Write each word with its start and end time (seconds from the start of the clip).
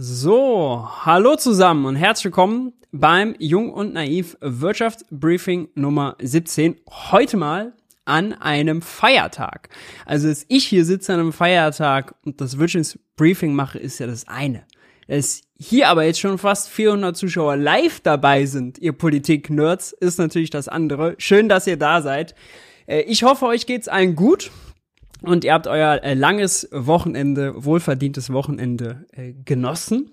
So, 0.00 0.88
hallo 1.04 1.34
zusammen 1.34 1.84
und 1.84 1.96
herzlich 1.96 2.26
willkommen 2.26 2.72
beim 2.92 3.34
Jung 3.40 3.72
und 3.72 3.94
Naiv 3.94 4.36
Wirtschaftsbriefing 4.40 5.70
Nummer 5.74 6.14
17. 6.22 6.76
Heute 6.88 7.36
mal 7.36 7.72
an 8.04 8.32
einem 8.34 8.80
Feiertag. 8.80 9.70
Also, 10.06 10.28
dass 10.28 10.46
ich 10.46 10.66
hier 10.66 10.84
sitze 10.84 11.14
an 11.14 11.18
einem 11.18 11.32
Feiertag 11.32 12.14
und 12.24 12.40
das 12.40 12.58
Wirtschaftsbriefing 12.58 13.52
mache, 13.52 13.80
ist 13.80 13.98
ja 13.98 14.06
das 14.06 14.28
eine. 14.28 14.62
Dass 15.08 15.40
hier 15.58 15.88
aber 15.88 16.04
jetzt 16.04 16.20
schon 16.20 16.38
fast 16.38 16.68
400 16.68 17.16
Zuschauer 17.16 17.56
live 17.56 17.98
dabei 17.98 18.46
sind, 18.46 18.78
ihr 18.78 18.92
Politik-Nerds, 18.92 19.90
ist 19.90 20.20
natürlich 20.20 20.50
das 20.50 20.68
andere. 20.68 21.16
Schön, 21.18 21.48
dass 21.48 21.66
ihr 21.66 21.76
da 21.76 22.02
seid. 22.02 22.36
Äh, 22.86 23.00
ich 23.00 23.24
hoffe, 23.24 23.46
euch 23.46 23.66
geht's 23.66 23.88
allen 23.88 24.14
gut. 24.14 24.52
Und 25.22 25.44
ihr 25.44 25.52
habt 25.52 25.66
euer 25.66 26.02
äh, 26.02 26.14
langes 26.14 26.68
Wochenende, 26.72 27.64
wohlverdientes 27.64 28.32
Wochenende 28.32 29.06
äh, 29.12 29.32
genossen. 29.44 30.12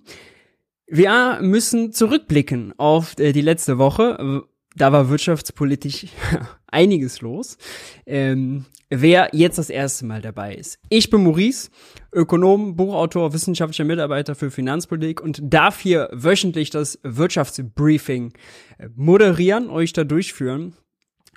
Wir 0.88 1.40
müssen 1.42 1.92
zurückblicken 1.92 2.74
auf 2.78 3.18
äh, 3.20 3.32
die 3.32 3.42
letzte 3.42 3.78
Woche. 3.78 4.44
Da 4.76 4.92
war 4.92 5.10
wirtschaftspolitisch 5.10 6.08
einiges 6.68 7.22
los. 7.22 7.58
Ähm, 8.06 8.66
wer 8.90 9.30
jetzt 9.32 9.58
das 9.58 9.70
erste 9.70 10.06
Mal 10.06 10.22
dabei 10.22 10.56
ist. 10.56 10.80
Ich 10.90 11.10
bin 11.10 11.24
Maurice, 11.24 11.70
Ökonom, 12.12 12.76
Buchautor, 12.76 13.34
wissenschaftlicher 13.34 13.86
Mitarbeiter 13.86 14.36
für 14.36 14.52
Finanzpolitik 14.52 15.22
und 15.22 15.42
darf 15.42 15.80
hier 15.80 16.10
wöchentlich 16.12 16.70
das 16.70 17.00
Wirtschaftsbriefing 17.04 18.34
äh, 18.78 18.90
moderieren, 18.96 19.70
euch 19.70 19.94
da 19.94 20.04
durchführen. 20.04 20.76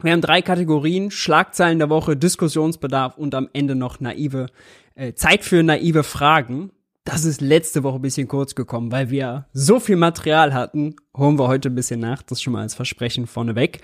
Wir 0.02 0.12
haben 0.12 0.20
drei 0.20 0.43
Kategorien, 0.43 1.11
Schlagzeilen 1.11 1.79
der 1.79 1.91
Woche, 1.91 2.16
Diskussionsbedarf 2.16 3.19
und 3.19 3.34
am 3.34 3.48
Ende 3.52 3.75
noch 3.75 3.98
naive, 3.98 4.47
äh, 4.95 5.15
Zeit 5.15 5.45
für 5.45 5.62
naive 5.62 6.05
Fragen. 6.05 6.70
Das 7.05 7.25
ist 7.25 7.41
letzte 7.41 7.83
Woche 7.83 7.97
ein 7.97 8.03
bisschen 8.03 8.29
kurz 8.29 8.55
gekommen, 8.55 8.92
weil 8.92 9.11
wir 9.11 9.47
so 9.53 9.80
viel 9.80 9.97
Material 9.97 10.53
hatten. 10.53 10.95
Holen 11.16 11.39
wir 11.39 11.48
heute 11.48 11.70
ein 11.70 11.75
bisschen 11.75 12.00
nach, 12.00 12.23
das 12.23 12.42
schon 12.42 12.53
mal 12.53 12.61
als 12.61 12.75
Versprechen 12.75 13.27
vorneweg. 13.27 13.81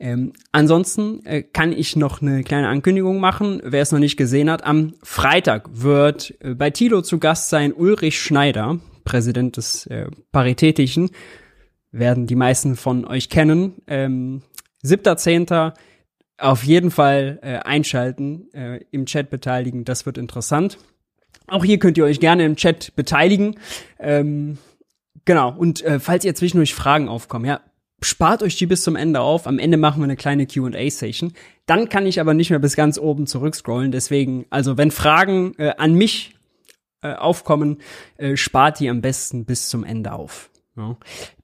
Ähm, 0.00 0.32
ansonsten 0.52 1.24
äh, 1.26 1.42
kann 1.42 1.72
ich 1.72 1.96
noch 1.96 2.22
eine 2.22 2.42
kleine 2.42 2.68
Ankündigung 2.68 3.20
machen. 3.20 3.60
Wer 3.62 3.82
es 3.82 3.92
noch 3.92 3.98
nicht 3.98 4.16
gesehen 4.16 4.50
hat, 4.50 4.64
am 4.64 4.94
Freitag 5.02 5.68
wird 5.70 6.34
äh, 6.40 6.54
bei 6.54 6.70
Tilo 6.70 7.02
zu 7.02 7.18
Gast 7.18 7.50
sein 7.50 7.74
Ulrich 7.74 8.18
Schneider, 8.20 8.78
Präsident 9.04 9.58
des 9.58 9.86
äh, 9.86 10.06
Paritätischen. 10.32 11.10
Werden 11.90 12.26
die 12.26 12.36
meisten 12.36 12.74
von 12.74 13.04
euch 13.04 13.28
kennen. 13.28 13.82
Ähm, 13.86 14.40
7.10. 14.84 15.72
auf 16.38 16.64
jeden 16.64 16.90
Fall 16.90 17.38
äh, 17.42 17.58
einschalten, 17.58 18.52
äh, 18.52 18.80
im 18.90 19.06
Chat 19.06 19.30
beteiligen, 19.30 19.84
das 19.84 20.06
wird 20.06 20.18
interessant. 20.18 20.78
Auch 21.46 21.64
hier 21.64 21.78
könnt 21.78 21.98
ihr 21.98 22.04
euch 22.04 22.20
gerne 22.20 22.44
im 22.44 22.56
Chat 22.56 22.94
beteiligen. 22.96 23.56
Ähm, 23.98 24.58
genau, 25.24 25.54
und 25.56 25.82
äh, 25.82 26.00
falls 26.00 26.24
ihr 26.24 26.34
zwischendurch 26.34 26.74
Fragen 26.74 27.08
aufkommen, 27.08 27.44
ja, 27.44 27.60
spart 28.04 28.42
euch 28.42 28.56
die 28.56 28.66
bis 28.66 28.82
zum 28.82 28.96
Ende 28.96 29.20
auf. 29.20 29.46
Am 29.46 29.58
Ende 29.58 29.76
machen 29.76 30.00
wir 30.00 30.04
eine 30.04 30.16
kleine 30.16 30.46
QA-Session. 30.46 31.32
Dann 31.66 31.88
kann 31.88 32.06
ich 32.06 32.20
aber 32.20 32.34
nicht 32.34 32.50
mehr 32.50 32.58
bis 32.58 32.76
ganz 32.76 32.98
oben 32.98 33.26
zurückscrollen. 33.26 33.92
Deswegen, 33.92 34.46
also 34.50 34.76
wenn 34.76 34.90
Fragen 34.90 35.54
äh, 35.58 35.74
an 35.76 35.94
mich 35.94 36.34
äh, 37.02 37.14
aufkommen, 37.14 37.78
äh, 38.16 38.36
spart 38.36 38.80
die 38.80 38.88
am 38.88 39.00
besten 39.00 39.44
bis 39.44 39.68
zum 39.68 39.84
Ende 39.84 40.12
auf. 40.12 40.50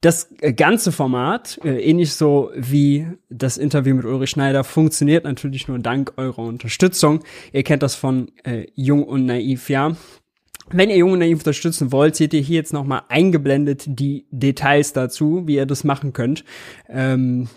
Das 0.01 0.33
äh, 0.41 0.55
ganze 0.55 0.91
Format, 0.91 1.61
äh, 1.62 1.83
ähnlich 1.83 2.15
so 2.15 2.51
wie 2.57 3.07
das 3.29 3.59
Interview 3.59 3.95
mit 3.95 4.07
Ulrich 4.07 4.31
Schneider, 4.31 4.65
funktioniert 4.65 5.25
natürlich 5.25 5.69
nur 5.69 5.79
dank 5.79 6.15
eurer 6.17 6.39
Unterstützung. 6.39 7.23
Ihr 7.53 7.62
kennt 7.62 7.83
das 7.83 7.95
von 7.95 8.33
äh, 8.45 8.67
Jung 8.75 9.05
und 9.05 9.27
Naiv, 9.27 9.69
ja. 9.69 9.97
Wenn 10.71 10.91
ihr 10.91 10.97
Jung 10.97 11.12
und 11.12 11.19
Naiv 11.19 11.39
unterstützen 11.39 11.93
wollt, 11.93 12.17
seht 12.17 12.34
ihr 12.34 12.41
hier 12.41 12.56
jetzt 12.56 12.73
nochmal 12.73 13.03
eingeblendet 13.09 13.84
die 13.87 14.27
Details 14.31 14.93
dazu, 14.93 15.47
wie 15.47 15.56
ihr 15.56 15.67
das 15.67 15.84
machen 15.84 16.12
könnt. 16.12 16.45
Ähm, 16.89 17.49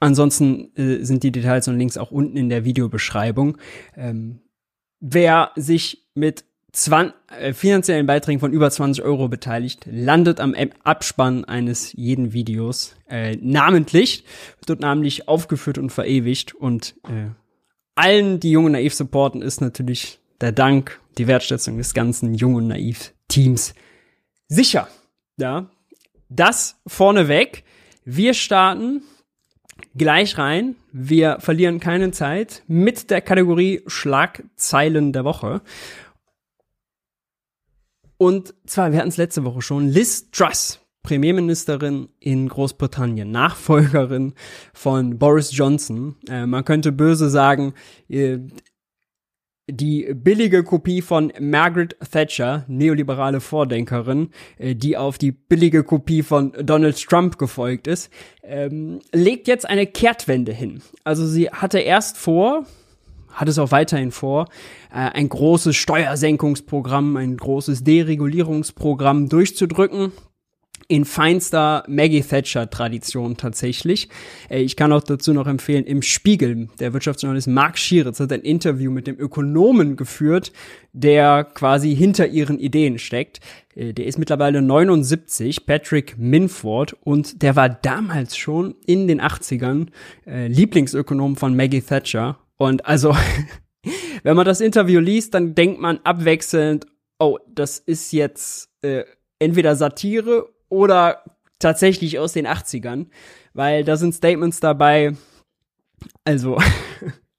ansonsten 0.00 0.74
äh, 0.76 1.04
sind 1.04 1.22
die 1.22 1.32
Details 1.32 1.68
und 1.68 1.78
Links 1.78 1.96
auch 1.96 2.10
unten 2.10 2.36
in 2.36 2.48
der 2.48 2.64
Videobeschreibung. 2.64 3.58
Ähm, 3.96 4.40
wer 5.00 5.52
sich 5.56 6.06
mit 6.14 6.44
20, 6.72 7.14
äh, 7.38 7.52
finanziellen 7.52 8.06
Beiträgen 8.06 8.40
von 8.40 8.52
über 8.52 8.70
20 8.70 9.04
Euro 9.04 9.28
beteiligt, 9.28 9.86
landet 9.90 10.40
am 10.40 10.54
Abspann 10.84 11.44
eines 11.44 11.92
jeden 11.92 12.32
Videos 12.32 12.96
äh, 13.08 13.36
namentlich, 13.40 14.24
wird 14.66 14.80
namentlich 14.80 15.28
aufgeführt 15.28 15.78
und 15.78 15.90
verewigt 15.90 16.54
und 16.54 16.94
äh, 17.04 17.30
allen, 17.94 18.40
die 18.40 18.52
Jung 18.52 18.64
und 18.66 18.72
Naiv 18.72 18.94
supporten, 18.94 19.42
ist 19.42 19.60
natürlich 19.60 20.18
der 20.40 20.52
Dank, 20.52 20.98
die 21.18 21.26
Wertschätzung 21.26 21.76
des 21.76 21.92
ganzen 21.92 22.34
Jung 22.34 22.54
und 22.54 22.68
Naiv 22.68 23.12
Teams 23.28 23.74
sicher. 24.48 24.88
Ja, 25.36 25.70
das 26.28 26.80
vorneweg. 26.86 27.64
Wir 28.04 28.34
starten 28.34 29.02
gleich 29.94 30.38
rein. 30.38 30.76
Wir 30.92 31.38
verlieren 31.40 31.80
keine 31.80 32.10
Zeit 32.10 32.62
mit 32.66 33.10
der 33.10 33.20
Kategorie 33.20 33.82
Schlagzeilen 33.86 35.12
der 35.12 35.24
Woche. 35.24 35.62
Und 38.22 38.54
zwar, 38.66 38.92
wir 38.92 39.00
hatten 39.00 39.08
es 39.08 39.16
letzte 39.16 39.42
Woche 39.42 39.62
schon, 39.62 39.88
Liz 39.88 40.30
Truss, 40.30 40.78
Premierministerin 41.02 42.08
in 42.20 42.48
Großbritannien, 42.48 43.28
Nachfolgerin 43.28 44.34
von 44.72 45.18
Boris 45.18 45.50
Johnson. 45.50 46.14
Äh, 46.28 46.46
man 46.46 46.64
könnte 46.64 46.92
böse 46.92 47.28
sagen, 47.28 47.74
äh, 48.08 48.38
die 49.68 50.14
billige 50.14 50.62
Kopie 50.62 51.02
von 51.02 51.32
Margaret 51.40 51.96
Thatcher, 52.12 52.64
neoliberale 52.68 53.40
Vordenkerin, 53.40 54.30
äh, 54.56 54.76
die 54.76 54.96
auf 54.96 55.18
die 55.18 55.32
billige 55.32 55.82
Kopie 55.82 56.22
von 56.22 56.52
Donald 56.62 57.04
Trump 57.04 57.38
gefolgt 57.38 57.88
ist, 57.88 58.08
ähm, 58.44 59.00
legt 59.12 59.48
jetzt 59.48 59.68
eine 59.68 59.88
Kehrtwende 59.88 60.52
hin. 60.52 60.80
Also 61.02 61.26
sie 61.26 61.50
hatte 61.50 61.80
erst 61.80 62.18
vor, 62.18 62.66
hat 63.32 63.48
es 63.48 63.58
auch 63.58 63.70
weiterhin 63.70 64.12
vor, 64.12 64.48
äh, 64.90 64.98
ein 64.98 65.28
großes 65.28 65.76
Steuersenkungsprogramm, 65.76 67.16
ein 67.16 67.36
großes 67.36 67.84
Deregulierungsprogramm 67.84 69.28
durchzudrücken. 69.28 70.12
In 70.88 71.04
feinster 71.06 71.84
Maggie 71.86 72.20
Thatcher-Tradition 72.20 73.36
tatsächlich. 73.36 74.08
Äh, 74.50 74.60
ich 74.60 74.76
kann 74.76 74.92
auch 74.92 75.02
dazu 75.02 75.32
noch 75.32 75.46
empfehlen, 75.46 75.84
im 75.84 76.02
Spiegel, 76.02 76.68
der 76.80 76.92
Wirtschaftsjournalist 76.92 77.48
Mark 77.48 77.78
Schieritz 77.78 78.20
hat 78.20 78.32
ein 78.32 78.42
Interview 78.42 78.90
mit 78.90 79.06
dem 79.06 79.18
Ökonomen 79.18 79.96
geführt, 79.96 80.52
der 80.92 81.44
quasi 81.44 81.96
hinter 81.96 82.26
ihren 82.26 82.58
Ideen 82.58 82.98
steckt. 82.98 83.40
Äh, 83.74 83.94
der 83.94 84.06
ist 84.06 84.18
mittlerweile 84.18 84.60
79, 84.60 85.64
Patrick 85.64 86.18
Minford, 86.18 86.94
und 87.04 87.42
der 87.42 87.56
war 87.56 87.70
damals 87.70 88.36
schon 88.36 88.74
in 88.84 89.08
den 89.08 89.20
80ern 89.20 89.86
äh, 90.26 90.48
Lieblingsökonom 90.48 91.36
von 91.36 91.56
Maggie 91.56 91.80
Thatcher 91.80 92.38
und 92.62 92.86
also, 92.86 93.16
wenn 94.22 94.36
man 94.36 94.46
das 94.46 94.60
Interview 94.60 95.00
liest, 95.00 95.34
dann 95.34 95.56
denkt 95.56 95.80
man 95.80 95.98
abwechselnd, 96.04 96.86
oh, 97.18 97.38
das 97.48 97.80
ist 97.80 98.12
jetzt 98.12 98.70
äh, 98.82 99.02
entweder 99.40 99.74
Satire 99.74 100.48
oder 100.68 101.24
tatsächlich 101.58 102.20
aus 102.20 102.34
den 102.34 102.46
80ern, 102.46 103.06
weil 103.52 103.82
da 103.82 103.96
sind 103.96 104.14
Statements 104.14 104.60
dabei, 104.60 105.16
also 106.24 106.56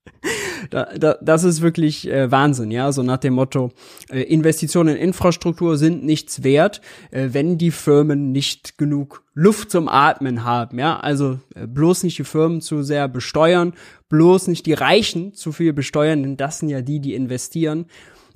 da, 0.74 0.86
da, 0.98 1.18
das 1.22 1.44
ist 1.44 1.62
wirklich 1.62 2.10
äh, 2.10 2.32
Wahnsinn, 2.32 2.72
ja, 2.72 2.92
so 2.92 3.04
nach 3.04 3.18
dem 3.18 3.36
Motto, 3.36 3.72
äh, 4.10 4.22
Investitionen 4.22 4.96
in 4.96 5.02
Infrastruktur 5.10 5.78
sind 5.78 6.04
nichts 6.04 6.44
wert, 6.44 6.82
äh, 7.12 7.30
wenn 7.32 7.60
die 7.60 7.70
Firmen 7.70 8.32
nicht 8.32 8.78
genug 8.80 9.24
Luft 9.36 9.70
zum 9.70 9.88
Atmen 9.88 10.44
haben, 10.44 10.80
ja, 10.80 11.00
also 11.00 11.40
äh, 11.54 11.68
bloß 11.68 12.04
nicht 12.04 12.18
die 12.18 12.24
Firmen 12.24 12.60
zu 12.62 12.82
sehr 12.82 13.08
besteuern, 13.08 13.74
bloß 14.10 14.48
nicht 14.48 14.66
die 14.66 14.74
Reichen 14.74 15.36
zu 15.36 15.52
viel 15.52 15.74
besteuern, 15.74 16.24
denn 16.24 16.38
das 16.38 16.60
sind 16.60 16.70
ja 16.70 16.82
die, 16.82 17.00
die 17.00 17.14
investieren 17.14 17.86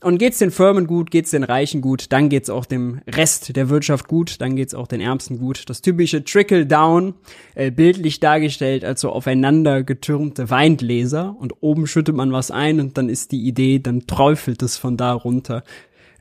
und 0.01 0.17
geht's 0.19 0.37
den 0.37 0.51
Firmen 0.51 0.85
gut, 0.85 1.11
geht's 1.11 1.31
den 1.31 1.43
Reichen 1.43 1.81
gut, 1.81 2.11
dann 2.11 2.29
geht's 2.29 2.49
auch 2.49 2.65
dem 2.65 3.01
Rest 3.07 3.55
der 3.55 3.69
Wirtschaft 3.69 4.07
gut, 4.07 4.39
dann 4.41 4.55
geht's 4.55 4.73
auch 4.73 4.87
den 4.87 5.01
Ärmsten 5.01 5.39
gut. 5.39 5.69
Das 5.69 5.81
typische 5.81 6.23
Trickle-Down, 6.23 7.15
äh, 7.55 7.71
bildlich 7.71 8.19
dargestellt 8.19 8.85
als 8.85 9.01
so 9.01 9.11
aufeinander 9.11 9.83
getürmte 9.83 10.49
Weingläser 10.49 11.35
und 11.39 11.53
oben 11.61 11.87
schüttet 11.87 12.15
man 12.15 12.31
was 12.31 12.51
ein 12.51 12.79
und 12.79 12.97
dann 12.97 13.09
ist 13.09 13.31
die 13.31 13.47
Idee, 13.47 13.79
dann 13.79 14.05
träufelt 14.05 14.61
es 14.61 14.77
von 14.77 14.97
da 14.97 15.13
runter, 15.13 15.63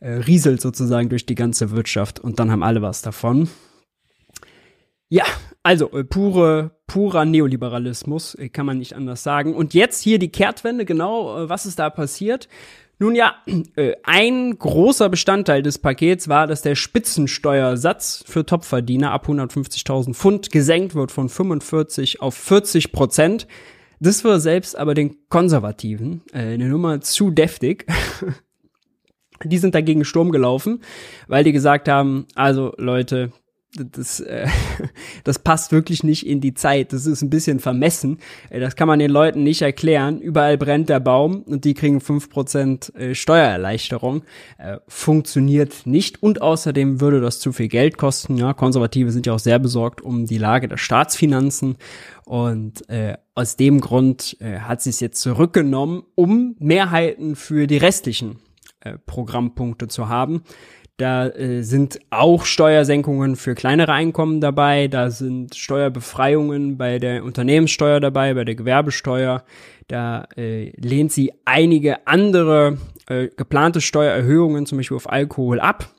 äh, 0.00 0.10
rieselt 0.10 0.60
sozusagen 0.60 1.08
durch 1.08 1.26
die 1.26 1.34
ganze 1.34 1.70
Wirtschaft 1.70 2.18
und 2.18 2.38
dann 2.38 2.50
haben 2.50 2.62
alle 2.62 2.82
was 2.82 3.02
davon. 3.02 3.48
Ja, 5.08 5.24
also 5.62 5.90
äh, 5.92 6.02
pure, 6.02 6.72
purer 6.86 7.24
Neoliberalismus, 7.24 8.34
äh, 8.34 8.48
kann 8.48 8.66
man 8.66 8.78
nicht 8.78 8.94
anders 8.94 9.22
sagen. 9.22 9.54
Und 9.54 9.72
jetzt 9.72 10.02
hier 10.02 10.18
die 10.18 10.30
Kehrtwende, 10.30 10.84
genau, 10.84 11.44
äh, 11.44 11.48
was 11.48 11.66
ist 11.66 11.78
da 11.78 11.90
passiert? 11.90 12.48
Nun 12.98 13.14
ja, 13.14 13.34
äh, 13.76 13.92
ein 14.04 14.58
großer 14.58 15.10
Bestandteil 15.10 15.62
des 15.62 15.78
Pakets 15.78 16.28
war, 16.28 16.46
dass 16.46 16.62
der 16.62 16.74
Spitzensteuersatz 16.74 18.24
für 18.26 18.46
Topverdiener 18.46 19.10
ab 19.10 19.28
150.000 19.28 20.14
Pfund 20.14 20.50
gesenkt 20.50 20.94
wird 20.94 21.12
von 21.12 21.28
45 21.28 22.22
auf 22.22 22.34
40 22.34 22.92
Prozent. 22.92 23.46
Das 24.00 24.24
war 24.24 24.40
selbst 24.40 24.78
aber 24.78 24.94
den 24.94 25.16
Konservativen 25.28 26.22
äh, 26.32 26.54
eine 26.54 26.68
Nummer 26.68 27.00
zu 27.02 27.30
deftig. 27.30 27.86
Die 29.44 29.58
sind 29.58 29.74
dagegen 29.74 30.06
Sturm 30.06 30.32
gelaufen, 30.32 30.80
weil 31.28 31.44
die 31.44 31.52
gesagt 31.52 31.90
haben, 31.90 32.24
also 32.34 32.72
Leute, 32.78 33.32
das, 33.76 34.20
äh, 34.20 34.48
das 35.24 35.38
passt 35.38 35.72
wirklich 35.72 36.02
nicht 36.02 36.26
in 36.26 36.40
die 36.40 36.54
Zeit. 36.54 36.92
Das 36.92 37.06
ist 37.06 37.22
ein 37.22 37.30
bisschen 37.30 37.60
vermessen. 37.60 38.18
Äh, 38.50 38.60
das 38.60 38.76
kann 38.76 38.88
man 38.88 38.98
den 38.98 39.10
Leuten 39.10 39.42
nicht 39.42 39.62
erklären. 39.62 40.20
Überall 40.20 40.58
brennt 40.58 40.88
der 40.88 41.00
Baum 41.00 41.42
und 41.42 41.64
die 41.64 41.74
kriegen 41.74 42.00
fünf 42.00 42.30
Prozent 42.30 42.94
äh, 42.96 43.14
Steuererleichterung. 43.14 44.22
Äh, 44.58 44.78
funktioniert 44.88 45.86
nicht 45.86 46.22
und 46.22 46.42
außerdem 46.42 47.00
würde 47.00 47.20
das 47.20 47.40
zu 47.40 47.52
viel 47.52 47.68
Geld 47.68 47.98
kosten. 47.98 48.36
Ja, 48.36 48.52
Konservative 48.52 49.12
sind 49.12 49.26
ja 49.26 49.34
auch 49.34 49.38
sehr 49.38 49.58
besorgt 49.58 50.00
um 50.00 50.26
die 50.26 50.38
Lage 50.38 50.68
der 50.68 50.78
Staatsfinanzen 50.78 51.76
und 52.24 52.88
äh, 52.88 53.16
aus 53.36 53.56
dem 53.56 53.80
Grund 53.80 54.36
äh, 54.40 54.58
hat 54.58 54.82
sie 54.82 54.90
es 54.90 54.98
jetzt 54.98 55.20
zurückgenommen, 55.20 56.02
um 56.16 56.56
Mehrheiten 56.58 57.36
für 57.36 57.68
die 57.68 57.76
restlichen 57.76 58.40
äh, 58.80 58.98
Programmpunkte 59.06 59.88
zu 59.88 60.08
haben. 60.08 60.42
Da 60.96 61.28
äh, 61.28 61.62
sind 61.62 62.00
auch 62.08 62.46
Steuersenkungen 62.46 63.36
für 63.36 63.54
kleinere 63.54 63.92
Einkommen 63.92 64.40
dabei, 64.40 64.88
da 64.88 65.10
sind 65.10 65.54
Steuerbefreiungen 65.54 66.78
bei 66.78 66.98
der 66.98 67.22
Unternehmenssteuer 67.22 68.00
dabei, 68.00 68.32
bei 68.32 68.44
der 68.44 68.54
Gewerbesteuer. 68.54 69.44
Da 69.88 70.26
äh, 70.36 70.70
lehnt 70.80 71.12
sie 71.12 71.32
einige 71.44 72.06
andere 72.06 72.78
äh, 73.08 73.28
geplante 73.28 73.82
Steuererhöhungen, 73.82 74.64
zum 74.64 74.78
Beispiel 74.78 74.96
auf 74.96 75.10
Alkohol, 75.10 75.60
ab 75.60 75.92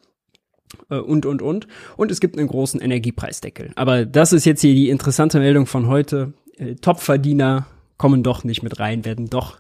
äh, 0.90 0.96
und, 0.96 1.28
und, 1.28 1.44
und. 1.44 1.68
Und 1.96 2.12
es 2.12 2.20
gibt 2.20 2.38
einen 2.38 2.48
großen 2.48 2.82
Energiepreisdeckel. 2.82 3.72
Aber 3.76 4.04
das 4.06 4.34
ist 4.34 4.46
jetzt 4.46 4.62
hier 4.62 4.74
die 4.74 4.90
interessante 4.90 5.40
Meldung 5.40 5.68
von 5.68 5.88
heute. 5.88 6.34
Äh, 6.58 6.74
Topverdiener 6.74 7.68
kommen 7.98 8.24
doch 8.24 8.44
nicht 8.44 8.64
mit 8.64 8.80
rein, 8.80 9.06
werden 9.06 9.30
doch 9.30 9.60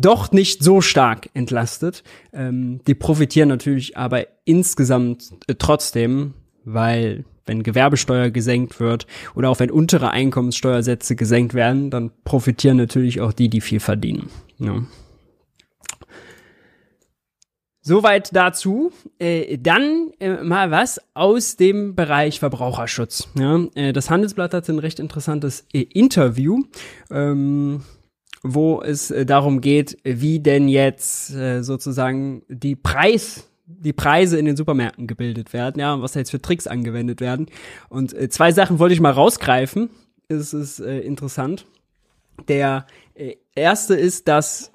doch 0.00 0.32
nicht 0.32 0.62
so 0.62 0.80
stark 0.80 1.30
entlastet. 1.34 2.02
Ähm, 2.32 2.80
die 2.86 2.94
profitieren 2.94 3.48
natürlich 3.48 3.96
aber 3.96 4.26
insgesamt 4.44 5.30
äh, 5.46 5.54
trotzdem, 5.58 6.34
weil 6.64 7.24
wenn 7.46 7.62
Gewerbesteuer 7.62 8.30
gesenkt 8.30 8.80
wird 8.80 9.06
oder 9.34 9.50
auch 9.50 9.58
wenn 9.60 9.70
untere 9.70 10.10
Einkommenssteuersätze 10.10 11.16
gesenkt 11.16 11.54
werden, 11.54 11.90
dann 11.90 12.12
profitieren 12.24 12.76
natürlich 12.76 13.20
auch 13.20 13.32
die, 13.32 13.48
die 13.48 13.60
viel 13.60 13.80
verdienen. 13.80 14.30
Ja. 14.58 14.82
Soweit 17.82 18.36
dazu. 18.36 18.92
Äh, 19.18 19.58
dann 19.58 20.10
äh, 20.20 20.42
mal 20.44 20.70
was 20.70 21.00
aus 21.14 21.56
dem 21.56 21.96
Bereich 21.96 22.38
Verbraucherschutz. 22.38 23.28
Ja, 23.38 23.64
äh, 23.74 23.92
das 23.92 24.10
Handelsblatt 24.10 24.52
hat 24.52 24.68
ein 24.68 24.78
recht 24.78 25.00
interessantes 25.00 25.66
äh, 25.72 25.80
Interview. 25.80 26.62
Ähm, 27.10 27.80
wo 28.42 28.80
es 28.82 29.10
äh, 29.10 29.26
darum 29.26 29.60
geht, 29.60 29.98
wie 30.04 30.40
denn 30.40 30.68
jetzt 30.68 31.34
äh, 31.34 31.62
sozusagen 31.62 32.42
die 32.48 32.76
Preis 32.76 33.46
die 33.72 33.92
Preise 33.92 34.36
in 34.36 34.46
den 34.46 34.56
Supermärkten 34.56 35.06
gebildet 35.06 35.52
werden, 35.52 35.78
ja, 35.78 35.94
und 35.94 36.02
was 36.02 36.12
da 36.12 36.18
jetzt 36.18 36.32
für 36.32 36.42
Tricks 36.42 36.66
angewendet 36.66 37.20
werden. 37.20 37.46
Und 37.88 38.12
äh, 38.12 38.28
zwei 38.28 38.50
Sachen 38.50 38.80
wollte 38.80 38.94
ich 38.94 39.00
mal 39.00 39.12
rausgreifen. 39.12 39.90
Es 40.26 40.52
ist 40.52 40.80
interessant. 40.80 41.66
Der 42.48 42.86
erste 43.54 43.94
ist, 43.94 44.28
dass 44.28 44.70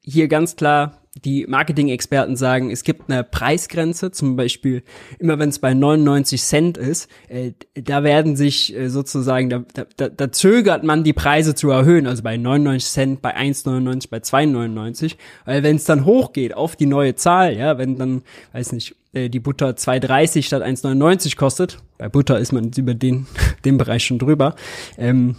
hier 0.00 0.28
ganz 0.28 0.56
klar 0.56 1.02
die 1.24 1.46
Marketing-Experten 1.46 2.36
sagen, 2.36 2.70
es 2.70 2.84
gibt 2.84 3.10
eine 3.10 3.24
Preisgrenze, 3.24 4.10
zum 4.10 4.36
Beispiel 4.36 4.82
immer 5.18 5.38
wenn 5.38 5.48
es 5.48 5.58
bei 5.58 5.74
99 5.74 6.40
Cent 6.40 6.78
ist, 6.78 7.08
äh, 7.28 7.52
da 7.74 8.04
werden 8.04 8.36
sich 8.36 8.76
äh, 8.76 8.88
sozusagen, 8.88 9.50
da, 9.50 9.64
da, 9.96 10.08
da 10.08 10.32
zögert 10.32 10.84
man 10.84 11.04
die 11.04 11.12
Preise 11.12 11.54
zu 11.54 11.70
erhöhen, 11.70 12.06
also 12.06 12.22
bei 12.22 12.36
99 12.36 12.90
Cent, 12.90 13.22
bei 13.22 13.36
1,99, 13.36 14.10
bei 14.10 14.18
2,99, 14.18 15.16
weil 15.44 15.62
wenn 15.62 15.76
es 15.76 15.84
dann 15.84 16.04
hochgeht 16.04 16.54
auf 16.54 16.76
die 16.76 16.86
neue 16.86 17.14
Zahl, 17.14 17.56
ja, 17.56 17.78
wenn 17.78 17.96
dann, 17.96 18.22
weiß 18.52 18.72
nicht, 18.72 18.96
äh, 19.12 19.28
die 19.28 19.40
Butter 19.40 19.70
2,30 19.70 20.42
statt 20.42 20.62
1,99 20.62 21.36
kostet, 21.36 21.78
bei 21.98 22.08
Butter 22.08 22.38
ist 22.38 22.52
man 22.52 22.70
über 22.76 22.94
den, 22.94 23.26
den 23.64 23.78
Bereich 23.78 24.04
schon 24.04 24.18
drüber, 24.18 24.54
ähm, 24.96 25.36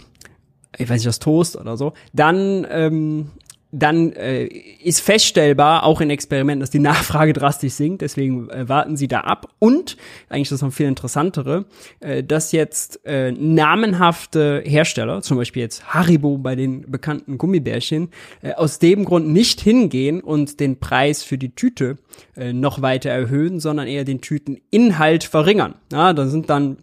ich 0.76 0.88
weiß 0.88 0.98
nicht, 0.98 1.06
das 1.06 1.18
Toast 1.18 1.56
oder 1.56 1.76
so, 1.76 1.94
dann 2.12 2.66
ähm, 2.70 3.30
dann 3.72 4.12
äh, 4.12 4.46
ist 4.46 5.00
feststellbar, 5.00 5.84
auch 5.84 6.00
in 6.00 6.10
Experimenten, 6.10 6.60
dass 6.60 6.70
die 6.70 6.78
Nachfrage 6.80 7.32
drastisch 7.32 7.74
sinkt. 7.74 8.02
Deswegen 8.02 8.50
äh, 8.50 8.68
warten 8.68 8.96
sie 8.96 9.08
da 9.08 9.20
ab. 9.20 9.52
Und, 9.58 9.96
eigentlich 10.28 10.48
das 10.48 10.62
noch 10.62 10.72
viel 10.72 10.86
interessantere, 10.86 11.66
äh, 12.00 12.24
dass 12.24 12.52
jetzt 12.52 13.04
äh, 13.04 13.32
namenhafte 13.32 14.62
Hersteller, 14.64 15.22
zum 15.22 15.36
Beispiel 15.36 15.62
jetzt 15.62 15.94
Haribo 15.94 16.38
bei 16.38 16.56
den 16.56 16.90
bekannten 16.90 17.38
Gummibärchen, 17.38 18.10
äh, 18.42 18.54
aus 18.54 18.78
dem 18.78 19.04
Grund 19.04 19.28
nicht 19.28 19.60
hingehen 19.60 20.20
und 20.20 20.58
den 20.58 20.80
Preis 20.80 21.22
für 21.22 21.38
die 21.38 21.54
Tüte 21.54 21.98
äh, 22.36 22.52
noch 22.52 22.82
weiter 22.82 23.10
erhöhen, 23.10 23.60
sondern 23.60 23.86
eher 23.86 24.04
den 24.04 24.20
Tüteninhalt 24.20 25.24
verringern. 25.24 25.74
Ja, 25.92 26.12
da 26.12 26.26
sind 26.26 26.50
dann 26.50 26.78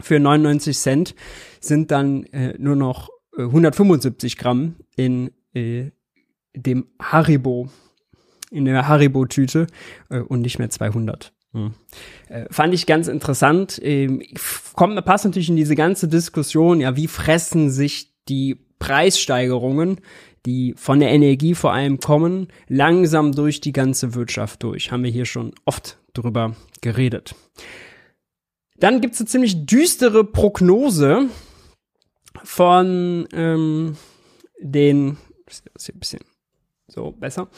für 0.00 0.18
99 0.18 0.76
Cent 0.76 1.14
sind 1.60 1.90
dann 1.90 2.24
äh, 2.24 2.54
nur 2.58 2.76
noch 2.76 3.10
175 3.38 4.34
äh, 4.34 4.36
Gramm 4.36 4.76
in 4.96 5.30
äh, 5.54 5.90
dem 6.54 6.86
Haribo, 7.00 7.68
in 8.50 8.64
der 8.64 8.86
Haribo-Tüte 8.86 9.66
äh, 10.10 10.20
und 10.20 10.42
nicht 10.42 10.58
mehr 10.58 10.70
200. 10.70 11.32
Hm. 11.52 11.74
Äh, 12.28 12.46
fand 12.50 12.74
ich 12.74 12.86
ganz 12.86 13.08
interessant. 13.08 13.80
Ähm, 13.82 14.22
kommt, 14.74 15.02
passt 15.04 15.24
natürlich 15.24 15.48
in 15.48 15.56
diese 15.56 15.76
ganze 15.76 16.08
Diskussion, 16.08 16.80
ja, 16.80 16.96
wie 16.96 17.08
fressen 17.08 17.70
sich 17.70 18.12
die 18.28 18.58
Preissteigerungen, 18.78 20.00
die 20.46 20.74
von 20.76 21.00
der 21.00 21.10
Energie 21.10 21.54
vor 21.54 21.72
allem 21.72 21.98
kommen, 21.98 22.48
langsam 22.68 23.32
durch 23.32 23.60
die 23.60 23.72
ganze 23.72 24.14
Wirtschaft 24.14 24.62
durch. 24.62 24.92
Haben 24.92 25.04
wir 25.04 25.10
hier 25.10 25.24
schon 25.24 25.52
oft 25.64 25.98
drüber 26.12 26.54
geredet. 26.80 27.34
Dann 28.76 29.00
gibt's 29.00 29.20
eine 29.20 29.28
ziemlich 29.28 29.66
düstere 29.66 30.24
Prognose 30.24 31.28
von 32.42 33.26
ähm, 33.32 33.96
den 34.60 35.16
ist 35.46 35.88
ein 35.88 35.98
bisschen 35.98 36.20
so 36.86 37.12
besser, 37.12 37.48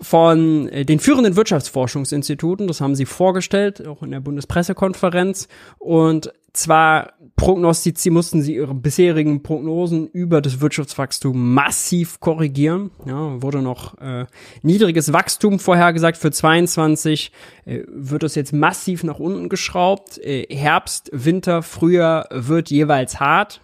von 0.00 0.68
äh, 0.68 0.84
den 0.84 1.00
führenden 1.00 1.36
Wirtschaftsforschungsinstituten. 1.36 2.66
Das 2.66 2.80
haben 2.80 2.94
sie 2.94 3.06
vorgestellt, 3.06 3.86
auch 3.86 4.02
in 4.02 4.10
der 4.10 4.20
Bundespressekonferenz. 4.20 5.48
Und 5.78 6.32
zwar 6.52 7.14
prognostizieren, 7.36 8.14
mussten 8.14 8.42
sie 8.42 8.56
ihre 8.56 8.74
bisherigen 8.74 9.42
Prognosen 9.42 10.08
über 10.08 10.42
das 10.42 10.60
Wirtschaftswachstum 10.60 11.54
massiv 11.54 12.20
korrigieren. 12.20 12.90
Ja, 13.06 13.40
wurde 13.40 13.62
noch 13.62 13.96
äh, 13.98 14.26
niedriges 14.62 15.12
Wachstum 15.12 15.58
vorhergesagt 15.58 16.18
für 16.18 16.30
22, 16.30 17.32
äh, 17.64 17.82
wird 17.86 18.22
das 18.22 18.34
jetzt 18.34 18.52
massiv 18.52 19.02
nach 19.02 19.18
unten 19.18 19.48
geschraubt. 19.48 20.18
Äh, 20.18 20.46
Herbst, 20.54 21.10
Winter, 21.12 21.62
Frühjahr 21.62 22.28
wird 22.30 22.70
jeweils 22.70 23.18
hart. 23.18 23.60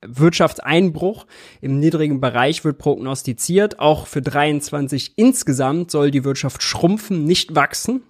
Wirtschaftseinbruch 0.00 1.26
im 1.60 1.78
niedrigen 1.80 2.20
Bereich 2.20 2.64
wird 2.64 2.78
prognostiziert. 2.78 3.80
Auch 3.80 4.06
für 4.06 4.22
23 4.22 5.14
insgesamt 5.16 5.90
soll 5.90 6.10
die 6.10 6.24
Wirtschaft 6.24 6.62
schrumpfen, 6.62 7.24
nicht 7.24 7.54
wachsen. 7.54 8.02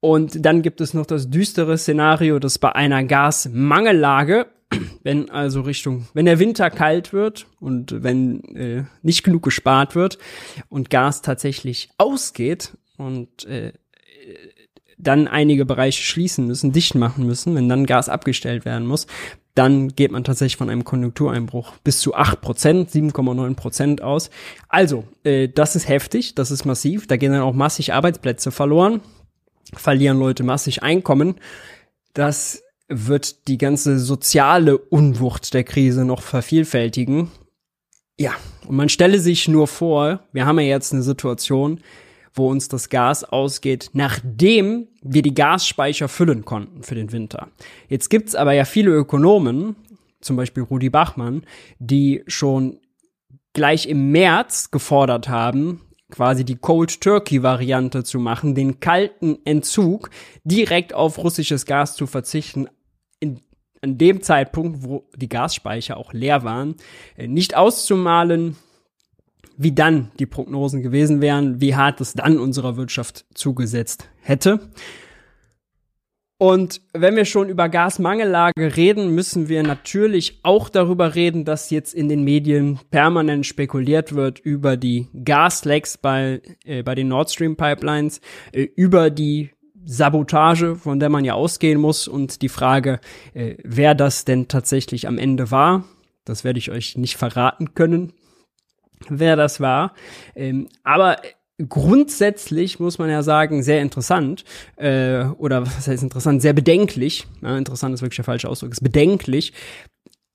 Und 0.00 0.44
dann 0.44 0.62
gibt 0.62 0.80
es 0.80 0.94
noch 0.94 1.06
das 1.06 1.28
düstere 1.28 1.76
Szenario, 1.76 2.38
dass 2.38 2.58
bei 2.58 2.74
einer 2.74 3.04
Gasmangellage, 3.04 4.46
wenn 5.02 5.30
also 5.30 5.60
Richtung, 5.60 6.06
wenn 6.14 6.24
der 6.24 6.38
Winter 6.38 6.70
kalt 6.70 7.12
wird 7.12 7.46
und 7.60 8.02
wenn 8.02 8.42
äh, 8.56 8.84
nicht 9.02 9.24
genug 9.24 9.42
gespart 9.42 9.94
wird 9.94 10.18
und 10.68 10.88
Gas 10.88 11.20
tatsächlich 11.22 11.90
ausgeht 11.98 12.76
und 12.96 13.44
äh, 13.46 13.72
dann 14.96 15.28
einige 15.28 15.64
Bereiche 15.64 16.02
schließen 16.02 16.46
müssen, 16.46 16.72
dicht 16.72 16.94
machen 16.94 17.26
müssen, 17.26 17.54
wenn 17.54 17.68
dann 17.68 17.86
Gas 17.86 18.08
abgestellt 18.08 18.64
werden 18.64 18.86
muss, 18.86 19.06
dann 19.60 19.88
geht 19.94 20.10
man 20.10 20.24
tatsächlich 20.24 20.56
von 20.56 20.70
einem 20.70 20.84
Konjunktureinbruch 20.84 21.74
bis 21.84 22.00
zu 22.00 22.16
8%, 22.16 22.88
7,9% 22.88 24.00
aus. 24.00 24.30
Also, 24.70 25.04
äh, 25.22 25.48
das 25.48 25.76
ist 25.76 25.86
heftig, 25.86 26.34
das 26.34 26.50
ist 26.50 26.64
massiv, 26.64 27.06
da 27.06 27.18
gehen 27.18 27.32
dann 27.32 27.42
auch 27.42 27.52
massig 27.52 27.92
Arbeitsplätze 27.92 28.52
verloren, 28.52 29.02
verlieren 29.74 30.18
Leute 30.18 30.44
massig 30.44 30.82
Einkommen. 30.82 31.34
Das 32.14 32.62
wird 32.88 33.48
die 33.48 33.58
ganze 33.58 33.98
soziale 33.98 34.78
Unwucht 34.78 35.52
der 35.52 35.64
Krise 35.64 36.06
noch 36.06 36.22
vervielfältigen. 36.22 37.30
Ja, 38.18 38.32
und 38.66 38.76
man 38.76 38.88
stelle 38.88 39.18
sich 39.18 39.46
nur 39.46 39.66
vor, 39.66 40.20
wir 40.32 40.46
haben 40.46 40.58
ja 40.58 40.68
jetzt 40.68 40.94
eine 40.94 41.02
Situation, 41.02 41.80
wo 42.32 42.48
uns 42.48 42.68
das 42.68 42.88
Gas 42.88 43.24
ausgeht, 43.24 43.90
nachdem 43.92 44.88
wir 45.02 45.22
die 45.22 45.34
Gasspeicher 45.34 46.08
füllen 46.08 46.44
konnten 46.44 46.82
für 46.82 46.94
den 46.94 47.12
Winter. 47.12 47.48
Jetzt 47.88 48.08
gibt's 48.08 48.34
aber 48.34 48.52
ja 48.52 48.64
viele 48.64 48.92
Ökonomen, 48.92 49.76
zum 50.20 50.36
Beispiel 50.36 50.62
Rudi 50.62 50.90
Bachmann, 50.90 51.44
die 51.78 52.22
schon 52.26 52.78
gleich 53.52 53.86
im 53.86 54.12
März 54.12 54.70
gefordert 54.70 55.28
haben, 55.28 55.80
quasi 56.10 56.44
die 56.44 56.56
Cold 56.56 57.00
Turkey 57.00 57.42
Variante 57.42 58.04
zu 58.04 58.18
machen, 58.18 58.54
den 58.54 58.80
kalten 58.80 59.38
Entzug 59.44 60.10
direkt 60.44 60.92
auf 60.94 61.18
russisches 61.18 61.66
Gas 61.66 61.96
zu 61.96 62.06
verzichten, 62.06 62.68
in, 63.20 63.40
an 63.80 63.96
dem 63.96 64.22
Zeitpunkt, 64.22 64.82
wo 64.82 65.08
die 65.16 65.28
Gasspeicher 65.28 65.96
auch 65.96 66.12
leer 66.12 66.44
waren, 66.44 66.74
äh, 67.16 67.26
nicht 67.26 67.56
auszumalen, 67.56 68.56
wie 69.62 69.72
dann 69.72 70.10
die 70.18 70.24
Prognosen 70.24 70.80
gewesen 70.80 71.20
wären, 71.20 71.60
wie 71.60 71.76
hart 71.76 72.00
es 72.00 72.14
dann 72.14 72.38
unserer 72.38 72.78
Wirtschaft 72.78 73.26
zugesetzt 73.34 74.08
hätte. 74.22 74.70
Und 76.38 76.80
wenn 76.94 77.14
wir 77.14 77.26
schon 77.26 77.50
über 77.50 77.68
Gasmangellage 77.68 78.74
reden, 78.74 79.14
müssen 79.14 79.50
wir 79.50 79.62
natürlich 79.62 80.40
auch 80.42 80.70
darüber 80.70 81.14
reden, 81.14 81.44
dass 81.44 81.68
jetzt 81.68 81.92
in 81.92 82.08
den 82.08 82.24
Medien 82.24 82.80
permanent 82.90 83.44
spekuliert 83.44 84.14
wird 84.14 84.38
über 84.38 84.78
die 84.78 85.08
Gaslecks 85.24 85.98
bei, 85.98 86.40
äh, 86.64 86.82
bei 86.82 86.94
den 86.94 87.08
Nord 87.08 87.30
Stream 87.30 87.56
Pipelines, 87.56 88.22
äh, 88.52 88.62
über 88.62 89.10
die 89.10 89.50
Sabotage, 89.84 90.76
von 90.76 90.98
der 91.00 91.10
man 91.10 91.26
ja 91.26 91.34
ausgehen 91.34 91.78
muss 91.78 92.08
und 92.08 92.40
die 92.40 92.48
Frage, 92.48 93.00
äh, 93.34 93.56
wer 93.62 93.94
das 93.94 94.24
denn 94.24 94.48
tatsächlich 94.48 95.06
am 95.06 95.18
Ende 95.18 95.50
war. 95.50 95.84
Das 96.24 96.44
werde 96.44 96.58
ich 96.58 96.70
euch 96.70 96.96
nicht 96.96 97.18
verraten 97.18 97.74
können, 97.74 98.14
wer 99.08 99.36
das 99.36 99.60
war. 99.60 99.94
Ähm, 100.34 100.68
aber 100.84 101.16
grundsätzlich 101.68 102.80
muss 102.80 102.98
man 102.98 103.10
ja 103.10 103.22
sagen, 103.22 103.62
sehr 103.62 103.82
interessant, 103.82 104.44
äh, 104.76 105.24
oder 105.24 105.66
was 105.66 105.86
heißt 105.86 106.02
interessant, 106.02 106.42
sehr 106.42 106.52
bedenklich, 106.52 107.26
ja, 107.42 107.56
interessant 107.56 107.94
ist 107.94 108.02
wirklich 108.02 108.16
der 108.16 108.24
falsche 108.24 108.48
Ausdruck, 108.48 108.72
ist 108.72 108.82
bedenklich, 108.82 109.52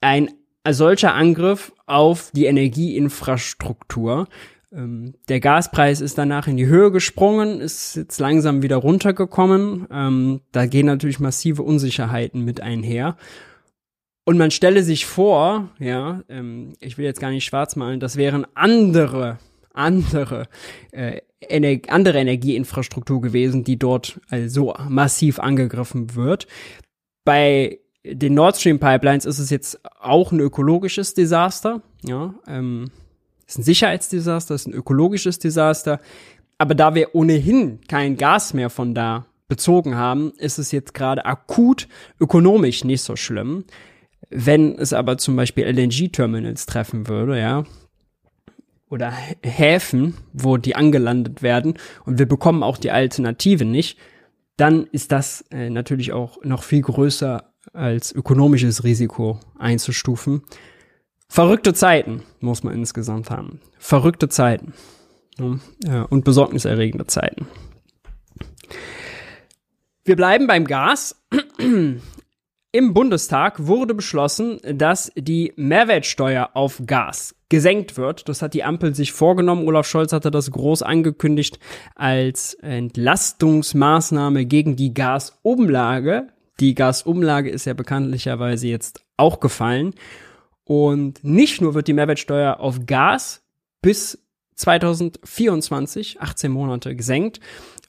ein 0.01 0.29
solcher 0.67 1.13
Angriff 1.13 1.71
auf 1.85 2.31
die 2.33 2.45
Energieinfrastruktur. 2.45 4.27
Ähm, 4.73 5.13
der 5.29 5.39
Gaspreis 5.39 6.01
ist 6.01 6.17
danach 6.17 6.47
in 6.47 6.57
die 6.57 6.65
Höhe 6.67 6.91
gesprungen, 6.91 7.61
ist 7.61 7.95
jetzt 7.95 8.19
langsam 8.19 8.61
wieder 8.61 8.77
runtergekommen. 8.77 9.87
Ähm, 9.91 10.41
da 10.51 10.65
gehen 10.65 10.85
natürlich 10.85 11.19
massive 11.19 11.63
Unsicherheiten 11.63 12.43
mit 12.43 12.61
einher. 12.61 13.17
Und 14.25 14.37
man 14.37 14.51
stelle 14.51 14.83
sich 14.83 15.05
vor, 15.05 15.69
ja, 15.79 16.23
ähm, 16.29 16.73
ich 16.79 16.97
will 16.97 17.05
jetzt 17.05 17.19
gar 17.19 17.29
nicht 17.29 17.45
schwarz 17.45 17.75
malen, 17.75 17.99
das 17.99 18.17
wären 18.17 18.45
andere 18.55 19.37
andere, 19.75 20.47
äh, 20.91 21.21
Ener 21.41 21.79
andere 21.89 22.17
Energieinfrastruktur 22.19 23.21
gewesen, 23.21 23.63
die 23.63 23.77
dort 23.77 24.19
also 24.29 24.73
massiv 24.89 25.39
angegriffen 25.39 26.15
wird. 26.15 26.47
Bei 27.23 27.79
den 28.03 28.33
Nord 28.33 28.57
Stream 28.57 28.79
Pipelines 28.79 29.25
ist 29.25 29.39
es 29.39 29.49
jetzt 29.49 29.79
auch 29.99 30.31
ein 30.31 30.39
ökologisches 30.39 31.13
Desaster, 31.13 31.81
ja, 32.03 32.33
ähm, 32.47 32.89
ist 33.47 33.59
ein 33.59 33.63
Sicherheitsdesaster, 33.63 34.55
ist 34.55 34.67
ein 34.67 34.73
ökologisches 34.73 35.37
Desaster. 35.37 35.99
Aber 36.57 36.73
da 36.73 36.95
wir 36.95 37.13
ohnehin 37.13 37.81
kein 37.87 38.17
Gas 38.17 38.53
mehr 38.53 38.69
von 38.71 38.95
da 38.95 39.27
bezogen 39.47 39.95
haben, 39.95 40.31
ist 40.37 40.57
es 40.57 40.71
jetzt 40.71 40.95
gerade 40.95 41.25
akut 41.25 41.87
ökonomisch 42.19 42.83
nicht 42.83 43.03
so 43.03 43.15
schlimm. 43.15 43.65
Wenn 44.37 44.77
es 44.77 44.91
aber 44.91 45.17
zum 45.17 45.35
Beispiel 45.35 45.65
LNG-Terminals 45.65 46.65
treffen 46.65 47.07
würde, 47.07 47.39
ja, 47.39 47.63
oder 48.89 49.11
Häfen, 49.43 50.15
wo 50.33 50.57
die 50.57 50.75
angelandet 50.75 51.41
werden 51.41 51.75
und 52.05 52.19
wir 52.19 52.27
bekommen 52.27 52.61
auch 52.61 52.77
die 52.77 52.91
Alternative 52.91 53.65
nicht, 53.65 53.97
dann 54.57 54.85
ist 54.91 55.11
das 55.11 55.45
äh, 55.51 55.69
natürlich 55.69 56.11
auch 56.11 56.43
noch 56.43 56.63
viel 56.63 56.81
größer 56.81 57.53
als 57.73 58.11
ökonomisches 58.13 58.83
Risiko 58.83 59.39
einzustufen. 59.57 60.43
Verrückte 61.27 61.73
Zeiten 61.73 62.23
muss 62.39 62.63
man 62.63 62.73
insgesamt 62.73 63.29
haben. 63.29 63.59
Verrückte 63.79 64.29
Zeiten 64.29 64.73
ja, 65.83 66.03
und 66.03 66.23
besorgniserregende 66.23 67.07
Zeiten. 67.07 67.47
Wir 70.03 70.15
bleiben 70.15 70.47
beim 70.47 70.65
Gas. 70.65 71.25
Im 72.75 72.93
Bundestag 72.93 73.67
wurde 73.67 73.93
beschlossen, 73.93 74.59
dass 74.69 75.09
die 75.15 75.53
Mehrwertsteuer 75.55 76.49
auf 76.55 76.81
Gas 76.85 77.33
gesenkt 77.47 77.95
wird. 77.95 78.27
Das 78.27 78.41
hat 78.41 78.53
die 78.53 78.65
Ampel 78.65 78.93
sich 78.93 79.13
vorgenommen. 79.13 79.65
Olaf 79.65 79.87
Scholz 79.87 80.11
hatte 80.11 80.29
das 80.29 80.51
groß 80.51 80.83
angekündigt 80.83 81.57
als 81.95 82.53
Entlastungsmaßnahme 82.55 84.45
gegen 84.45 84.75
die 84.75 84.93
Gasumlage. 84.93 86.27
Die 86.59 86.75
Gasumlage 86.75 87.49
ist 87.49 87.63
ja 87.63 87.73
bekanntlicherweise 87.73 88.67
jetzt 88.67 89.05
auch 89.15 89.39
gefallen. 89.39 89.93
Und 90.65 91.23
nicht 91.23 91.61
nur 91.61 91.75
wird 91.75 91.87
die 91.87 91.93
Mehrwertsteuer 91.93 92.59
auf 92.59 92.85
Gas 92.85 93.41
bis 93.81 94.24
2024, 94.55 96.21
18 96.21 96.51
Monate 96.51 96.95
gesenkt, 96.95 97.39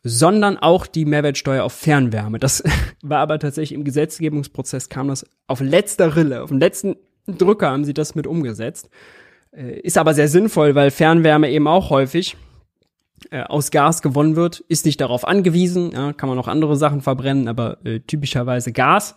sondern 0.02 0.56
auch 0.58 0.87
die 0.87 1.04
Mehrwertsteuer 1.04 1.64
auf 1.64 1.73
Fernwärme. 1.73 2.38
Das 2.38 2.62
war 3.02 3.18
aber 3.18 3.38
tatsächlich 3.38 3.76
im 3.76 3.85
Gesetzgebungsprozess 3.85 4.88
kam 4.88 5.08
das 5.08 5.26
auf 5.46 5.61
letzter 5.61 6.16
Rille, 6.16 6.42
auf 6.42 6.50
dem 6.50 6.58
letzten 6.58 6.96
Drücker 7.26 7.70
haben 7.70 7.85
sie 7.85 7.94
das 7.94 8.14
mit 8.14 8.26
umgesetzt. 8.26 8.88
Äh, 9.52 9.80
ist 9.80 9.99
aber 9.99 10.14
sehr 10.14 10.28
sinnvoll, 10.28 10.75
weil 10.75 10.90
Fernwärme 10.90 11.50
eben 11.50 11.66
auch 11.66 11.90
häufig 11.90 12.37
äh, 13.30 13.42
aus 13.42 13.70
Gas 13.70 14.02
gewonnen 14.02 14.37
wird, 14.37 14.61
ist 14.68 14.85
nicht 14.85 15.00
darauf 15.00 15.26
angewiesen, 15.26 15.90
ja, 15.92 16.12
kann 16.12 16.28
man 16.28 16.38
auch 16.38 16.49
andere 16.49 16.76
Sachen 16.76 17.00
verbrennen, 17.00 17.49
aber 17.49 17.78
äh, 17.85 18.00
typischerweise 18.00 18.73
Gas. 18.73 19.14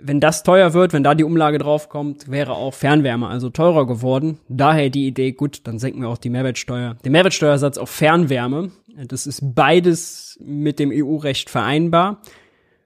Wenn 0.00 0.18
das 0.18 0.42
teuer 0.42 0.72
wird, 0.72 0.92
wenn 0.92 1.02
da 1.02 1.14
die 1.14 1.24
Umlage 1.24 1.58
draufkommt, 1.58 2.30
wäre 2.30 2.52
auch 2.52 2.72
Fernwärme 2.72 3.28
also 3.28 3.50
teurer 3.50 3.86
geworden. 3.86 4.38
Daher 4.48 4.88
die 4.88 5.06
Idee, 5.06 5.32
gut, 5.32 5.66
dann 5.66 5.78
senken 5.78 6.00
wir 6.00 6.08
auch 6.08 6.18
die 6.18 6.30
Mehrwertsteuer. 6.30 6.96
Den 7.04 7.12
Mehrwertsteuersatz 7.12 7.76
auf 7.76 7.90
Fernwärme 7.90 8.70
das 8.96 9.26
ist 9.26 9.54
beides 9.54 10.38
mit 10.40 10.78
dem 10.78 10.90
EU-Recht 10.92 11.50
vereinbar. 11.50 12.22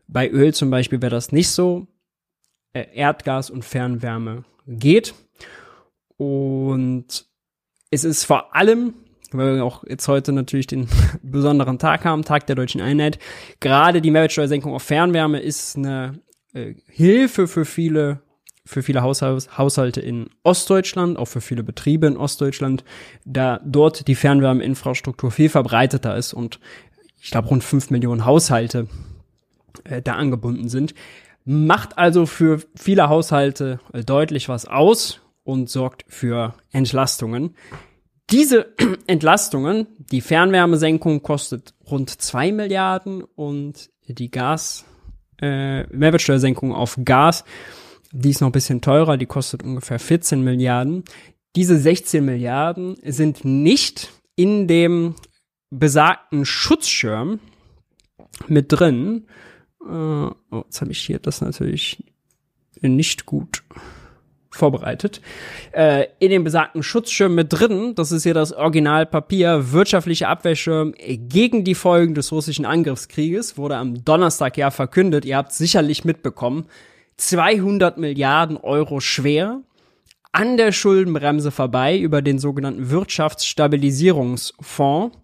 Bei 0.06 0.28
Öl 0.28 0.54
zum 0.54 0.70
Beispiel 0.70 1.02
wäre 1.02 1.10
das 1.10 1.32
nicht 1.32 1.50
so. 1.50 1.86
Äh, 2.72 2.86
Erdgas 2.94 3.50
und 3.50 3.64
Fernwärme 3.64 4.44
geht. 4.66 5.14
Und 6.16 7.26
es 7.90 8.04
ist 8.04 8.24
vor 8.24 8.54
allem, 8.56 8.94
weil 9.32 9.56
wir 9.56 9.64
auch 9.64 9.84
jetzt 9.86 10.08
heute 10.08 10.32
natürlich 10.32 10.66
den 10.66 10.88
besonderen 11.22 11.78
Tag 11.78 12.04
haben, 12.04 12.24
Tag 12.24 12.46
der 12.46 12.56
deutschen 12.56 12.80
Einheit, 12.80 13.18
gerade 13.60 14.00
die 14.00 14.10
Mehrwertsteuersenkung 14.10 14.74
auf 14.74 14.82
Fernwärme 14.82 15.40
ist 15.40 15.76
eine 15.76 16.20
äh, 16.52 16.74
Hilfe 16.86 17.48
für 17.48 17.64
viele 17.64 18.20
für 18.68 18.82
viele 18.82 19.00
Haushalte 19.02 20.00
in 20.02 20.28
Ostdeutschland, 20.42 21.16
auch 21.16 21.24
für 21.24 21.40
viele 21.40 21.62
Betriebe 21.62 22.06
in 22.06 22.18
Ostdeutschland, 22.18 22.84
da 23.24 23.60
dort 23.64 24.06
die 24.08 24.14
Fernwärmeinfrastruktur 24.14 25.30
viel 25.30 25.48
verbreiteter 25.48 26.14
ist 26.18 26.34
und 26.34 26.60
ich 27.18 27.30
glaube 27.30 27.48
rund 27.48 27.64
fünf 27.64 27.88
Millionen 27.88 28.26
Haushalte 28.26 28.86
äh, 29.84 30.02
da 30.02 30.14
angebunden 30.16 30.68
sind. 30.68 30.94
Macht 31.46 31.96
also 31.96 32.26
für 32.26 32.60
viele 32.76 33.08
Haushalte 33.08 33.80
äh, 33.94 34.04
deutlich 34.04 34.50
was 34.50 34.66
aus 34.66 35.22
und 35.44 35.70
sorgt 35.70 36.04
für 36.08 36.54
Entlastungen. 36.70 37.56
Diese 38.30 38.74
Entlastungen, 39.06 39.86
die 39.98 40.20
Fernwärmesenkung 40.20 41.22
kostet 41.22 41.72
rund 41.90 42.10
zwei 42.10 42.52
Milliarden 42.52 43.22
und 43.22 43.88
die 44.06 44.30
Gas, 44.30 44.84
äh, 45.40 45.84
Mehrwertsteuersenkung 45.88 46.72
auf 46.72 46.98
Gas 47.04 47.44
die 48.12 48.30
ist 48.30 48.40
noch 48.40 48.48
ein 48.48 48.52
bisschen 48.52 48.80
teurer, 48.80 49.16
die 49.16 49.26
kostet 49.26 49.62
ungefähr 49.62 49.98
14 49.98 50.42
Milliarden. 50.42 51.04
Diese 51.56 51.78
16 51.78 52.24
Milliarden 52.24 52.96
sind 53.04 53.44
nicht 53.44 54.10
in 54.36 54.66
dem 54.66 55.14
besagten 55.70 56.44
Schutzschirm 56.44 57.40
mit 58.46 58.66
drin. 58.68 59.26
Äh, 59.82 59.86
oh, 59.90 60.34
jetzt 60.64 60.80
habe 60.80 60.92
ich 60.92 61.00
hier 61.00 61.18
das 61.18 61.40
natürlich 61.40 62.02
nicht 62.80 63.26
gut 63.26 63.64
vorbereitet. 64.58 65.22
Äh, 65.72 66.08
in 66.18 66.28
dem 66.30 66.44
besagten 66.44 66.82
Schutzschirm 66.82 67.34
mit 67.34 67.50
drin, 67.50 67.94
das 67.94 68.12
ist 68.12 68.24
hier 68.24 68.34
das 68.34 68.52
Originalpapier, 68.52 69.72
wirtschaftliche 69.72 70.28
Abwäsche 70.28 70.92
gegen 70.98 71.64
die 71.64 71.74
Folgen 71.74 72.14
des 72.14 72.30
russischen 72.32 72.66
Angriffskrieges, 72.66 73.56
wurde 73.56 73.76
am 73.76 74.04
Donnerstag 74.04 74.58
ja 74.58 74.70
verkündet. 74.70 75.24
Ihr 75.24 75.38
habt 75.38 75.52
sicherlich 75.52 76.04
mitbekommen, 76.04 76.66
200 77.16 77.96
Milliarden 77.96 78.58
Euro 78.58 79.00
schwer 79.00 79.62
an 80.32 80.56
der 80.56 80.72
Schuldenbremse 80.72 81.50
vorbei 81.50 81.98
über 81.98 82.22
den 82.22 82.38
sogenannten 82.38 82.90
Wirtschaftsstabilisierungsfonds. 82.90 85.18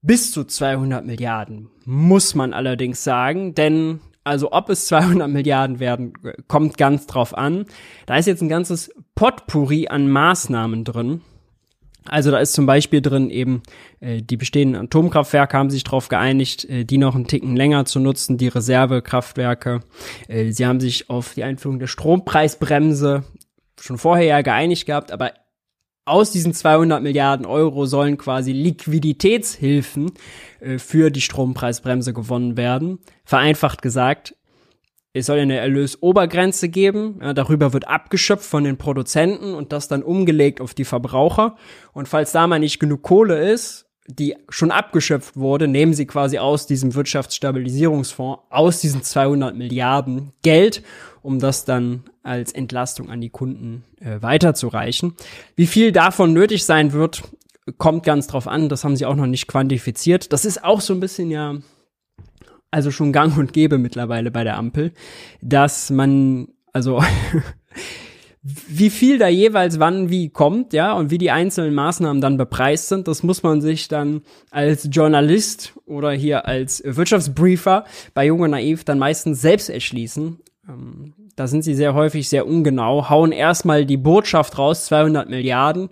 Bis 0.00 0.30
zu 0.30 0.44
200 0.44 1.04
Milliarden, 1.04 1.70
muss 1.84 2.36
man 2.36 2.52
allerdings 2.52 3.02
sagen, 3.02 3.56
denn 3.56 3.98
also 4.28 4.52
ob 4.52 4.68
es 4.68 4.86
200 4.86 5.28
Milliarden 5.28 5.80
werden, 5.80 6.12
kommt 6.46 6.78
ganz 6.78 7.06
drauf 7.06 7.36
an. 7.36 7.64
Da 8.06 8.16
ist 8.16 8.26
jetzt 8.26 8.42
ein 8.42 8.48
ganzes 8.48 8.94
Potpourri 9.14 9.88
an 9.88 10.08
Maßnahmen 10.08 10.84
drin. 10.84 11.22
Also 12.04 12.30
da 12.30 12.38
ist 12.38 12.54
zum 12.54 12.66
Beispiel 12.66 13.02
drin 13.02 13.30
eben, 13.30 13.62
äh, 14.00 14.22
die 14.22 14.36
bestehenden 14.36 14.84
Atomkraftwerke 14.84 15.56
haben 15.56 15.70
sich 15.70 15.84
darauf 15.84 16.08
geeinigt, 16.08 16.64
äh, 16.64 16.84
die 16.84 16.98
noch 16.98 17.14
einen 17.14 17.26
Ticken 17.26 17.56
länger 17.56 17.84
zu 17.84 18.00
nutzen, 18.00 18.38
die 18.38 18.48
Reservekraftwerke. 18.48 19.80
Äh, 20.26 20.52
sie 20.52 20.66
haben 20.66 20.80
sich 20.80 21.10
auf 21.10 21.34
die 21.34 21.44
Einführung 21.44 21.78
der 21.78 21.86
Strompreisbremse 21.86 23.24
schon 23.80 23.98
vorher 23.98 24.26
ja 24.26 24.42
geeinigt 24.42 24.86
gehabt, 24.86 25.12
aber 25.12 25.32
aus 26.08 26.30
diesen 26.30 26.54
200 26.54 27.02
Milliarden 27.02 27.46
Euro 27.46 27.86
sollen 27.86 28.18
quasi 28.18 28.52
Liquiditätshilfen 28.52 30.12
äh, 30.60 30.78
für 30.78 31.10
die 31.10 31.20
Strompreisbremse 31.20 32.12
gewonnen 32.12 32.56
werden. 32.56 32.98
Vereinfacht 33.24 33.82
gesagt, 33.82 34.34
es 35.12 35.26
soll 35.26 35.38
eine 35.38 35.56
Erlösobergrenze 35.56 36.68
geben. 36.68 37.18
Ja, 37.20 37.32
darüber 37.32 37.72
wird 37.72 37.88
abgeschöpft 37.88 38.44
von 38.44 38.64
den 38.64 38.76
Produzenten 38.76 39.54
und 39.54 39.72
das 39.72 39.88
dann 39.88 40.02
umgelegt 40.02 40.60
auf 40.60 40.74
die 40.74 40.84
Verbraucher. 40.84 41.56
Und 41.92 42.08
falls 42.08 42.32
da 42.32 42.46
mal 42.46 42.58
nicht 42.58 42.78
genug 42.78 43.02
Kohle 43.02 43.50
ist, 43.50 43.86
die 44.06 44.36
schon 44.48 44.70
abgeschöpft 44.70 45.36
wurde, 45.36 45.68
nehmen 45.68 45.92
sie 45.92 46.06
quasi 46.06 46.38
aus 46.38 46.66
diesem 46.66 46.94
Wirtschaftsstabilisierungsfonds, 46.94 48.42
aus 48.48 48.80
diesen 48.80 49.02
200 49.02 49.54
Milliarden 49.54 50.32
Geld, 50.42 50.82
um 51.22 51.38
das 51.38 51.64
dann 51.64 52.04
als 52.28 52.52
Entlastung 52.52 53.10
an 53.10 53.20
die 53.20 53.30
Kunden 53.30 53.84
äh, 54.00 54.22
weiterzureichen. 54.22 55.14
Wie 55.56 55.66
viel 55.66 55.90
davon 55.92 56.32
nötig 56.32 56.64
sein 56.64 56.92
wird, 56.92 57.22
kommt 57.76 58.04
ganz 58.04 58.26
drauf 58.26 58.46
an. 58.46 58.68
Das 58.68 58.84
haben 58.84 58.96
sie 58.96 59.06
auch 59.06 59.16
noch 59.16 59.26
nicht 59.26 59.48
quantifiziert. 59.48 60.32
Das 60.32 60.44
ist 60.44 60.64
auch 60.64 60.80
so 60.80 60.94
ein 60.94 61.00
bisschen 61.00 61.30
ja, 61.30 61.56
also 62.70 62.90
schon 62.90 63.12
gang 63.12 63.36
und 63.36 63.52
gäbe 63.52 63.78
mittlerweile 63.78 64.30
bei 64.30 64.44
der 64.44 64.56
Ampel, 64.56 64.92
dass 65.40 65.90
man, 65.90 66.48
also 66.72 67.02
wie 68.42 68.90
viel 68.90 69.18
da 69.18 69.28
jeweils 69.28 69.78
wann 69.78 70.10
wie 70.10 70.30
kommt, 70.30 70.72
ja, 70.72 70.92
und 70.92 71.10
wie 71.10 71.18
die 71.18 71.30
einzelnen 71.30 71.74
Maßnahmen 71.74 72.20
dann 72.20 72.36
bepreist 72.36 72.88
sind, 72.88 73.08
das 73.08 73.22
muss 73.22 73.42
man 73.42 73.60
sich 73.60 73.88
dann 73.88 74.22
als 74.50 74.88
Journalist 74.90 75.74
oder 75.86 76.12
hier 76.12 76.46
als 76.46 76.82
Wirtschaftsbriefer 76.84 77.84
bei 78.14 78.26
Jung 78.26 78.40
und 78.40 78.50
Naiv 78.50 78.84
dann 78.84 78.98
meistens 78.98 79.40
selbst 79.40 79.68
erschließen. 79.68 80.38
Da 81.38 81.46
sind 81.46 81.62
sie 81.62 81.74
sehr 81.74 81.94
häufig 81.94 82.28
sehr 82.28 82.48
ungenau, 82.48 83.10
hauen 83.10 83.30
erstmal 83.30 83.86
die 83.86 83.96
Botschaft 83.96 84.58
raus, 84.58 84.86
200 84.86 85.28
Milliarden, 85.28 85.88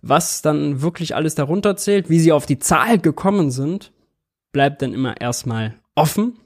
was 0.00 0.40
dann 0.40 0.80
wirklich 0.80 1.14
alles 1.14 1.34
darunter 1.34 1.76
zählt, 1.76 2.08
wie 2.08 2.18
sie 2.18 2.32
auf 2.32 2.46
die 2.46 2.58
Zahl 2.58 2.98
gekommen 2.98 3.50
sind, 3.50 3.92
bleibt 4.52 4.80
dann 4.80 4.94
immer 4.94 5.20
erstmal 5.20 5.74
offen. 5.94 6.38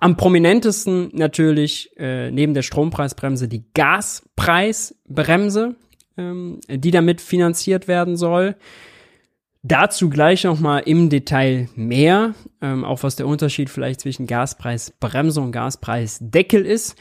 Am 0.00 0.16
prominentesten 0.16 1.10
natürlich 1.12 1.96
äh, 1.96 2.32
neben 2.32 2.54
der 2.54 2.62
Strompreisbremse 2.62 3.46
die 3.46 3.66
Gaspreisbremse, 3.72 5.76
ähm, 6.16 6.58
die 6.68 6.90
damit 6.90 7.20
finanziert 7.20 7.86
werden 7.86 8.16
soll. 8.16 8.56
Dazu 9.62 10.10
gleich 10.10 10.42
nochmal 10.42 10.82
im 10.86 11.08
Detail 11.08 11.68
mehr, 11.76 12.34
ähm, 12.60 12.84
auch 12.84 13.04
was 13.04 13.14
der 13.14 13.28
Unterschied 13.28 13.70
vielleicht 13.70 14.00
zwischen 14.00 14.26
Gaspreisbremse 14.26 15.40
und 15.40 15.52
Gaspreisdeckel 15.52 16.66
ist. 16.66 16.96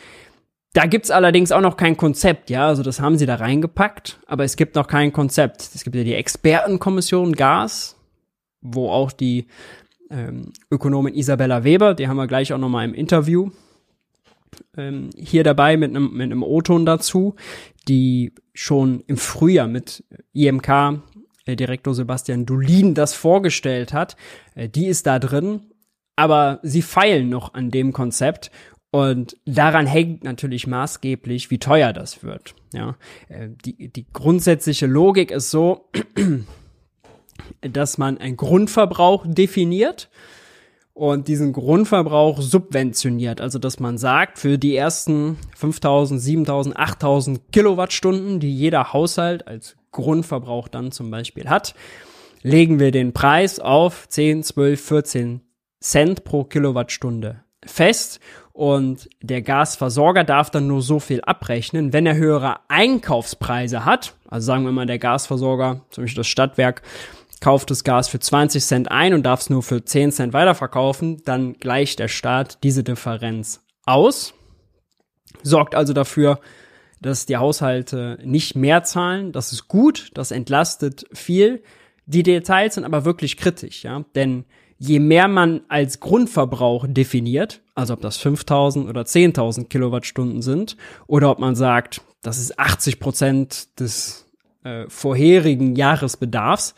Da 0.74 0.86
gibt's 0.86 1.12
allerdings 1.12 1.52
auch 1.52 1.62
noch 1.62 1.76
kein 1.76 1.98
Konzept, 1.98 2.50
ja, 2.50 2.68
also 2.68 2.84
das 2.84 3.02
haben 3.02 3.18
sie 3.18 3.26
da 3.26 3.36
reingepackt, 3.36 4.20
aber 4.28 4.44
es 4.44 4.56
gibt 4.56 4.76
noch 4.76 4.88
kein 4.88 5.12
Konzept. 5.12 5.62
Es 5.74 5.84
gibt 5.84 5.96
ja 5.96 6.04
die 6.04 6.14
Expertenkommission 6.14 7.34
Gas, 7.34 7.98
wo 8.62 8.90
auch 8.90 9.12
die 9.12 9.48
ähm, 10.12 10.54
Ökonomin 10.70 11.16
Isabella 11.16 11.64
Weber, 11.64 11.96
die 11.96 12.08
haben 12.08 12.18
wir 12.18 12.28
gleich 12.28 12.54
auch 12.54 12.58
nochmal 12.60 12.86
im 12.86 12.94
Interview 12.94 13.50
ähm, 14.78 15.10
hier 15.16 15.44
dabei 15.44 15.78
mit 15.78 15.90
einem 15.90 16.12
mit 16.14 16.26
einem 16.26 16.44
O-Ton 16.44 16.86
dazu, 16.86 17.36
die 17.88 18.34
schon 18.54 19.04
im 19.08 19.18
Frühjahr 19.18 19.68
mit 19.68 20.04
IMK 20.34 21.02
Direktor 21.48 21.94
Sebastian 21.94 22.46
Dulin 22.46 22.94
das 22.94 23.14
vorgestellt 23.14 23.94
hat. 23.94 24.16
Äh, 24.56 24.70
die 24.70 24.88
ist 24.88 25.08
da 25.08 25.20
drin, 25.20 25.72
aber 26.16 26.60
sie 26.64 26.82
feilen 26.82 27.30
noch 27.30 27.54
an 27.54 27.72
dem 27.72 27.94
Konzept 27.94 28.52
und 28.92 29.38
daran 29.46 29.88
hängt 29.88 30.24
natürlich 30.24 30.68
maßgeblich, 30.68 31.50
wie 31.50 31.60
teuer 31.60 31.94
das 31.94 32.24
wird. 32.24 32.56
Ja, 32.74 32.98
äh, 33.30 33.50
die, 33.66 33.88
die 33.88 34.06
grundsätzliche 34.12 34.86
Logik 34.86 35.32
ist 35.32 35.50
so, 35.50 35.90
dass 37.62 37.98
man 37.98 38.18
einen 38.18 38.38
Grundverbrauch 38.38 39.26
definiert 39.26 40.10
und 40.94 41.28
diesen 41.28 41.54
Grundverbrauch 41.54 42.42
subventioniert. 42.42 43.42
Also, 43.42 43.60
dass 43.60 43.80
man 43.80 43.98
sagt, 43.98 44.40
für 44.40 44.58
die 44.58 44.76
ersten 44.76 45.38
5000, 45.56 46.22
7000, 46.22 46.78
8000 46.78 47.52
Kilowattstunden, 47.52 48.40
die 48.40 48.56
jeder 48.56 48.94
Haushalt 48.94 49.48
als 49.48 49.78
Grundverbrauch 49.92 50.68
dann 50.68 50.92
zum 50.92 51.12
Beispiel 51.12 51.50
hat, 51.50 51.76
legen 52.42 52.80
wir 52.80 52.92
den 52.92 53.14
Preis 53.14 53.60
auf 53.60 54.08
10, 54.08 54.44
12, 54.44 54.82
14 54.82 55.42
Cent 55.80 56.24
pro 56.24 56.44
Kilowattstunde 56.44 57.44
fest 57.66 58.20
und 58.54 59.10
der 59.22 59.42
Gasversorger 59.42 60.24
darf 60.24 60.50
dann 60.50 60.68
nur 60.68 60.82
so 60.82 61.00
viel 61.00 61.22
abrechnen. 61.22 61.94
Wenn 61.94 62.06
er 62.06 62.16
höhere 62.16 62.58
Einkaufspreise 62.68 63.86
hat, 63.86 64.14
also 64.28 64.46
sagen 64.46 64.66
wir 64.66 64.72
mal 64.72 64.86
der 64.86 65.00
Gasversorger, 65.00 65.82
zum 65.90 66.04
Beispiel 66.04 66.20
das 66.20 66.28
Stadtwerk, 66.28 66.82
kauft 67.42 67.72
das 67.72 67.84
Gas 67.84 68.08
für 68.08 68.20
20 68.20 68.64
Cent 68.64 68.92
ein 68.92 69.14
und 69.14 69.24
darf 69.24 69.42
es 69.42 69.50
nur 69.50 69.64
für 69.64 69.84
10 69.84 70.12
Cent 70.14 70.34
weiterverkaufen, 70.34 71.22
dann 71.26 71.54
gleicht 71.54 72.00
der 72.00 72.08
Staat 72.08 72.64
diese 72.64 72.84
Differenz 72.84 73.62
aus, 73.86 74.34
sorgt 75.44 75.76
also 75.76 75.92
dafür, 75.92 76.40
dass 77.02 77.26
die 77.26 77.38
Haushalte 77.38 78.20
nicht 78.24 78.56
mehr 78.56 78.84
zahlen. 78.84 79.32
Das 79.32 79.52
ist 79.52 79.68
gut, 79.68 80.12
das 80.14 80.32
entlastet 80.32 81.06
viel. 81.12 81.64
Die 82.06 82.24
Details 82.24 82.76
sind 82.76 82.86
aber 82.86 83.06
wirklich 83.06 83.38
kritisch, 83.38 83.84
ja, 83.84 84.06
denn 84.16 84.46
je 84.78 85.00
mehr 85.00 85.28
man 85.28 85.62
als 85.68 86.00
Grundverbrauch 86.00 86.86
definiert, 86.88 87.62
also 87.76 87.94
ob 87.94 88.02
das 88.02 88.18
5000 88.18 88.88
oder 88.88 89.02
10.000 89.02 89.68
Kilowattstunden 89.68 90.42
sind, 90.42 90.78
oder 91.08 91.32
ob 91.32 91.40
man 91.40 91.56
sagt, 91.56 92.02
das 92.22 92.40
ist 92.40 92.60
80 92.60 93.00
Prozent 93.00 93.80
des 93.80 94.28
äh, 94.64 94.86
vorherigen 94.90 95.76
Jahresbedarfs, 95.76 96.76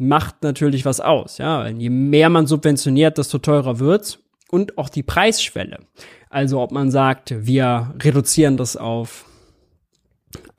macht 0.00 0.42
natürlich 0.42 0.84
was 0.84 1.00
aus. 1.00 1.38
Ja, 1.38 1.68
je 1.68 1.90
mehr 1.90 2.28
man 2.28 2.46
subventioniert, 2.46 3.18
desto 3.18 3.38
teurer 3.38 3.78
wird's 3.78 4.18
und 4.50 4.78
auch 4.78 4.88
die 4.88 5.02
Preisschwelle. 5.02 5.78
Also 6.28 6.60
ob 6.60 6.72
man 6.72 6.90
sagt, 6.90 7.34
wir 7.46 7.94
reduzieren 8.02 8.56
das 8.56 8.76
auf, 8.76 9.26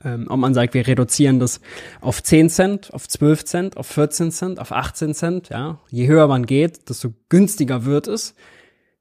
ähm, 0.04 0.26
ob 0.28 0.38
man 0.38 0.54
sagt, 0.54 0.74
wir 0.74 0.86
reduzieren 0.86 1.40
das 1.40 1.60
auf 2.00 2.22
10 2.22 2.50
Cent, 2.50 2.94
auf 2.94 3.08
12 3.08 3.44
Cent, 3.44 3.76
auf 3.76 3.86
14 3.86 4.30
Cent, 4.30 4.60
auf 4.60 4.72
18 4.72 5.14
Cent. 5.14 5.48
Ja, 5.48 5.78
je 5.90 6.06
höher 6.06 6.28
man 6.28 6.46
geht, 6.46 6.88
desto 6.88 7.12
günstiger 7.28 7.84
wird 7.84 8.06
es, 8.06 8.34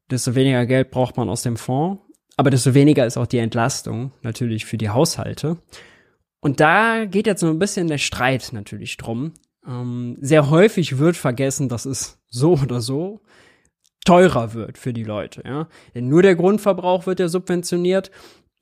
desto 0.10 0.36
weniger 0.36 0.66
Geld 0.66 0.92
braucht 0.92 1.18
man 1.18 1.30
aus 1.30 1.44
dem 1.44 1.58
Fonds, 1.58 2.02
aber 2.38 2.50
desto 2.50 2.74
weniger 2.74 3.06
ist 3.06 3.18
auch 3.18 3.28
die 3.28 3.40
Entlastung 3.40 4.12
natürlich 4.22 4.66
für 4.66 4.78
die 4.78 4.90
Haushalte. 4.90 5.58
Und 6.40 6.60
da 6.60 7.06
geht 7.06 7.28
jetzt 7.28 7.42
so 7.42 7.48
ein 7.48 7.60
bisschen 7.60 7.88
der 7.88 8.00
Streit 8.00 8.50
natürlich 8.52 8.98
drum. 8.98 9.34
Ähm, 9.68 10.18
sehr 10.22 10.50
häufig 10.50 10.98
wird 10.98 11.18
vergessen, 11.18 11.70
dass 11.70 11.86
es 11.86 12.20
so 12.30 12.54
oder 12.54 12.82
so 12.82 13.22
teurer 14.06 14.54
wird 14.54 14.78
für 14.78 14.94
die 14.94 15.04
Leute. 15.04 15.44
Ja? 15.46 15.68
Denn 15.94 16.08
nur 16.08 16.24
der 16.24 16.36
Grundverbrauch 16.36 17.06
wird 17.06 17.20
ja 17.20 17.28
subventioniert 17.28 18.12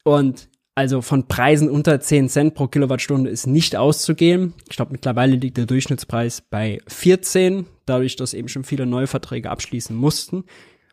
und 0.03 0.49
also 0.75 1.01
von 1.01 1.27
Preisen 1.27 1.69
unter 1.69 1.99
10 1.99 2.29
Cent 2.29 2.53
pro 2.53 2.67
Kilowattstunde 2.67 3.29
ist 3.29 3.47
nicht 3.47 3.75
auszugehen. 3.75 4.53
Ich 4.69 4.77
glaube, 4.77 4.93
mittlerweile 4.93 5.35
liegt 5.35 5.57
der 5.57 5.65
Durchschnittspreis 5.65 6.41
bei 6.41 6.79
14, 6.88 7.65
dadurch, 7.85 8.15
dass 8.15 8.33
eben 8.33 8.47
schon 8.47 8.63
viele 8.63 8.85
Neuverträge 8.85 9.49
abschließen 9.49 9.93
mussten. 9.93 10.45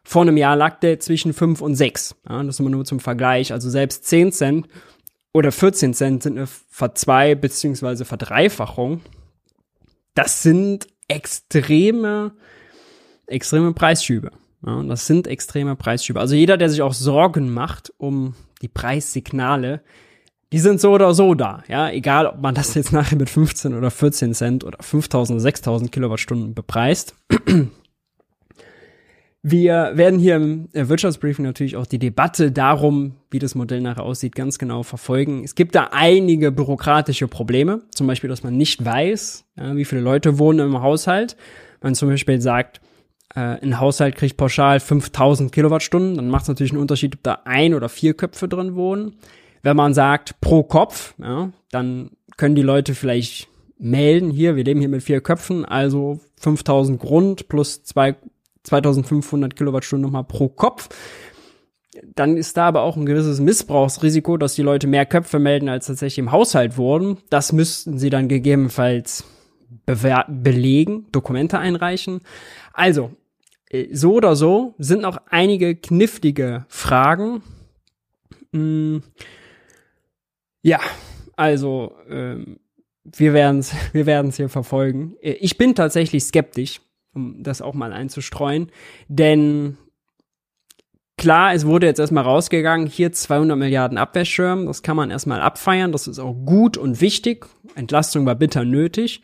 Vor 0.02 0.22
einem 0.22 0.36
Jahr 0.36 0.56
lag 0.56 0.80
der 0.80 0.98
zwischen 0.98 1.32
5 1.32 1.60
und 1.60 1.76
6. 1.76 2.16
Ja, 2.28 2.42
das 2.42 2.58
immer 2.58 2.70
nur 2.70 2.84
zum 2.84 2.98
Vergleich. 2.98 3.52
Also 3.52 3.70
selbst 3.70 4.04
10 4.06 4.32
Cent 4.32 4.68
oder 5.32 5.52
14 5.52 5.94
Cent 5.94 6.22
sind 6.22 6.36
eine 6.36 6.46
Verzwei- 6.46 7.36
bzw. 7.36 8.04
Verdreifachung 8.04 9.02
das 10.16 10.42
sind 10.42 10.88
extreme, 11.08 12.32
extreme 13.26 13.72
Preisschübe. 13.72 14.32
Ja, 14.66 14.82
das 14.82 15.06
sind 15.06 15.26
extreme 15.28 15.76
Preisschübe. 15.76 16.18
Also 16.18 16.34
jeder, 16.34 16.56
der 16.56 16.70
sich 16.70 16.82
auch 16.82 16.94
Sorgen 16.94 17.52
macht 17.52 17.92
um 17.98 18.34
die 18.62 18.68
Preissignale, 18.68 19.82
die 20.52 20.58
sind 20.58 20.80
so 20.80 20.92
oder 20.92 21.12
so 21.12 21.34
da. 21.34 21.62
Ja, 21.68 21.90
egal, 21.90 22.26
ob 22.26 22.40
man 22.40 22.54
das 22.54 22.74
jetzt 22.74 22.92
nachher 22.92 23.16
mit 23.16 23.28
15 23.28 23.74
oder 23.74 23.90
14 23.90 24.34
Cent 24.34 24.64
oder 24.64 24.78
5000 24.80 25.36
oder 25.36 25.42
6000 25.42 25.92
Kilowattstunden 25.92 26.54
bepreist. 26.54 27.14
Wir 29.48 29.92
werden 29.94 30.18
hier 30.18 30.34
im 30.34 30.68
äh, 30.72 30.88
Wirtschaftsbriefing 30.88 31.44
natürlich 31.44 31.76
auch 31.76 31.86
die 31.86 32.00
Debatte 32.00 32.50
darum, 32.50 33.14
wie 33.30 33.38
das 33.38 33.54
Modell 33.54 33.80
nachher 33.80 34.02
aussieht, 34.02 34.34
ganz 34.34 34.58
genau 34.58 34.82
verfolgen. 34.82 35.44
Es 35.44 35.54
gibt 35.54 35.76
da 35.76 35.90
einige 35.92 36.50
bürokratische 36.50 37.28
Probleme, 37.28 37.82
zum 37.94 38.08
Beispiel, 38.08 38.28
dass 38.28 38.42
man 38.42 38.56
nicht 38.56 38.84
weiß, 38.84 39.44
wie 39.54 39.84
viele 39.84 40.00
Leute 40.00 40.40
wohnen 40.40 40.58
im 40.58 40.82
Haushalt. 40.82 41.36
Man 41.80 41.94
zum 41.94 42.08
Beispiel 42.08 42.40
sagt, 42.40 42.80
äh, 43.36 43.38
ein 43.62 43.78
Haushalt 43.78 44.16
kriegt 44.16 44.36
pauschal 44.36 44.80
5000 44.80 45.52
Kilowattstunden, 45.52 46.16
dann 46.16 46.28
macht 46.28 46.42
es 46.42 46.48
natürlich 46.48 46.72
einen 46.72 46.80
Unterschied, 46.80 47.14
ob 47.14 47.22
da 47.22 47.42
ein 47.44 47.74
oder 47.74 47.88
vier 47.88 48.14
Köpfe 48.14 48.48
drin 48.48 48.74
wohnen. 48.74 49.14
Wenn 49.62 49.76
man 49.76 49.94
sagt 49.94 50.40
pro 50.40 50.64
Kopf, 50.64 51.14
ja, 51.18 51.52
dann 51.70 52.10
können 52.36 52.56
die 52.56 52.62
Leute 52.62 52.96
vielleicht 52.96 53.46
melden, 53.78 54.32
hier, 54.32 54.56
wir 54.56 54.64
leben 54.64 54.80
hier 54.80 54.88
mit 54.88 55.04
vier 55.04 55.20
Köpfen, 55.20 55.64
also 55.64 56.18
5000 56.40 56.98
Grund 56.98 57.48
plus 57.48 57.84
zwei 57.84 58.16
2500 58.66 59.56
Kilowattstunden 59.56 60.02
nochmal 60.02 60.24
pro 60.24 60.48
Kopf. 60.48 60.88
Dann 62.14 62.36
ist 62.36 62.56
da 62.56 62.66
aber 62.66 62.82
auch 62.82 62.96
ein 62.96 63.06
gewisses 63.06 63.40
Missbrauchsrisiko, 63.40 64.36
dass 64.36 64.54
die 64.54 64.62
Leute 64.62 64.86
mehr 64.86 65.06
Köpfe 65.06 65.38
melden, 65.38 65.68
als 65.68 65.86
tatsächlich 65.86 66.18
im 66.18 66.32
Haushalt 66.32 66.76
wurden. 66.76 67.18
Das 67.30 67.52
müssten 67.52 67.98
sie 67.98 68.10
dann 68.10 68.28
gegebenenfalls 68.28 69.24
belegen, 69.86 71.06
Dokumente 71.12 71.58
einreichen. 71.58 72.20
Also, 72.72 73.12
äh, 73.70 73.94
so 73.94 74.14
oder 74.14 74.36
so 74.36 74.74
sind 74.78 75.02
noch 75.02 75.18
einige 75.30 75.74
knifflige 75.76 76.66
Fragen. 76.68 77.42
Hm, 78.52 79.02
ja, 80.62 80.80
also 81.36 81.94
ähm, 82.08 82.58
wir 83.04 83.32
werden 83.32 83.60
es 83.60 83.72
wir 83.92 84.06
werden's 84.06 84.36
hier 84.36 84.48
verfolgen. 84.48 85.16
Äh, 85.20 85.32
ich 85.32 85.58
bin 85.58 85.74
tatsächlich 85.74 86.24
skeptisch, 86.24 86.80
um 87.16 87.42
das 87.42 87.62
auch 87.62 87.74
mal 87.74 87.92
einzustreuen, 87.92 88.70
denn 89.08 89.78
Klar, 91.18 91.54
es 91.54 91.64
wurde 91.64 91.86
jetzt 91.86 91.98
erstmal 91.98 92.24
rausgegangen, 92.24 92.86
hier 92.86 93.10
200 93.10 93.56
Milliarden 93.56 93.96
Abwehrschirm, 93.96 94.66
das 94.66 94.82
kann 94.82 94.96
man 94.96 95.10
erstmal 95.10 95.40
abfeiern, 95.40 95.90
das 95.90 96.06
ist 96.06 96.18
auch 96.18 96.34
gut 96.34 96.76
und 96.76 97.00
wichtig. 97.00 97.46
Entlastung 97.74 98.26
war 98.26 98.34
bitter 98.34 98.66
nötig. 98.66 99.22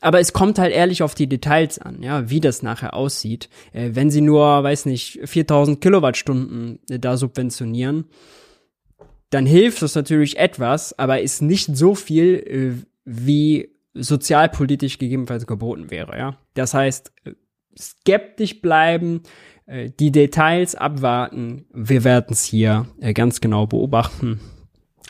Aber 0.00 0.20
es 0.20 0.32
kommt 0.32 0.58
halt 0.58 0.72
ehrlich 0.72 1.02
auf 1.02 1.14
die 1.14 1.28
Details 1.28 1.78
an, 1.78 2.02
ja, 2.02 2.30
wie 2.30 2.40
das 2.40 2.62
nachher 2.62 2.94
aussieht. 2.94 3.50
Äh, 3.72 3.90
wenn 3.92 4.10
sie 4.10 4.20
nur, 4.20 4.62
weiß 4.62 4.86
nicht, 4.86 5.20
4000 5.24 5.80
Kilowattstunden 5.80 6.78
äh, 6.88 6.98
da 6.98 7.16
subventionieren, 7.16 8.06
dann 9.30 9.44
hilft 9.44 9.82
das 9.82 9.94
natürlich 9.94 10.38
etwas, 10.38 10.98
aber 10.98 11.20
ist 11.20 11.42
nicht 11.42 11.76
so 11.76 11.94
viel, 11.94 12.34
äh, 12.34 12.84
wie 13.04 13.70
sozialpolitisch 14.02 14.98
gegebenenfalls 14.98 15.46
geboten 15.46 15.90
wäre, 15.90 16.16
ja. 16.16 16.38
Das 16.54 16.74
heißt, 16.74 17.12
äh, 17.24 17.32
skeptisch 17.78 18.60
bleiben, 18.60 19.22
äh, 19.66 19.90
die 19.90 20.12
Details 20.12 20.74
abwarten. 20.74 21.66
Wir 21.72 22.04
werden 22.04 22.28
es 22.30 22.44
hier 22.44 22.86
äh, 23.00 23.12
ganz 23.12 23.40
genau 23.40 23.66
beobachten 23.66 24.40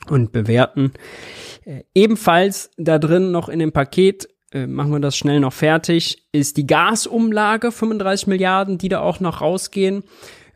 und 0.08 0.32
bewerten. 0.32 0.92
Ebenfalls 1.94 2.70
da 2.78 2.98
drin 2.98 3.30
noch 3.30 3.50
in 3.50 3.58
dem 3.58 3.72
Paket 3.72 4.28
machen 4.54 4.90
wir 4.90 5.00
das 5.00 5.18
schnell 5.18 5.40
noch 5.40 5.52
fertig, 5.52 6.26
ist 6.32 6.56
die 6.56 6.66
Gasumlage, 6.66 7.70
35 7.70 8.26
Milliarden, 8.28 8.78
die 8.78 8.88
da 8.88 9.00
auch 9.00 9.20
noch 9.20 9.42
rausgehen. 9.42 10.04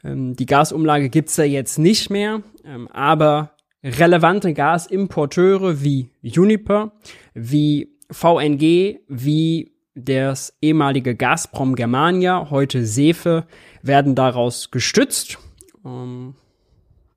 Ähm, 0.04 0.34
die 0.34 0.46
Gasumlage 0.46 1.08
gibt's 1.08 1.36
da 1.36 1.44
jetzt 1.44 1.78
nicht 1.78 2.10
mehr, 2.10 2.42
ähm, 2.64 2.88
aber 2.88 3.52
relevante 3.82 4.54
Gasimporteure 4.54 5.82
wie 5.82 6.10
Uniper, 6.22 6.92
wie 7.34 7.98
VNG, 8.12 9.00
wie 9.08 9.72
das 9.94 10.56
ehemalige 10.62 11.14
Gazprom 11.14 11.74
Germania, 11.74 12.48
heute 12.50 12.86
Sefe, 12.86 13.46
werden 13.82 14.14
daraus 14.14 14.70
gestützt. 14.70 15.38
Ähm, 15.84 16.34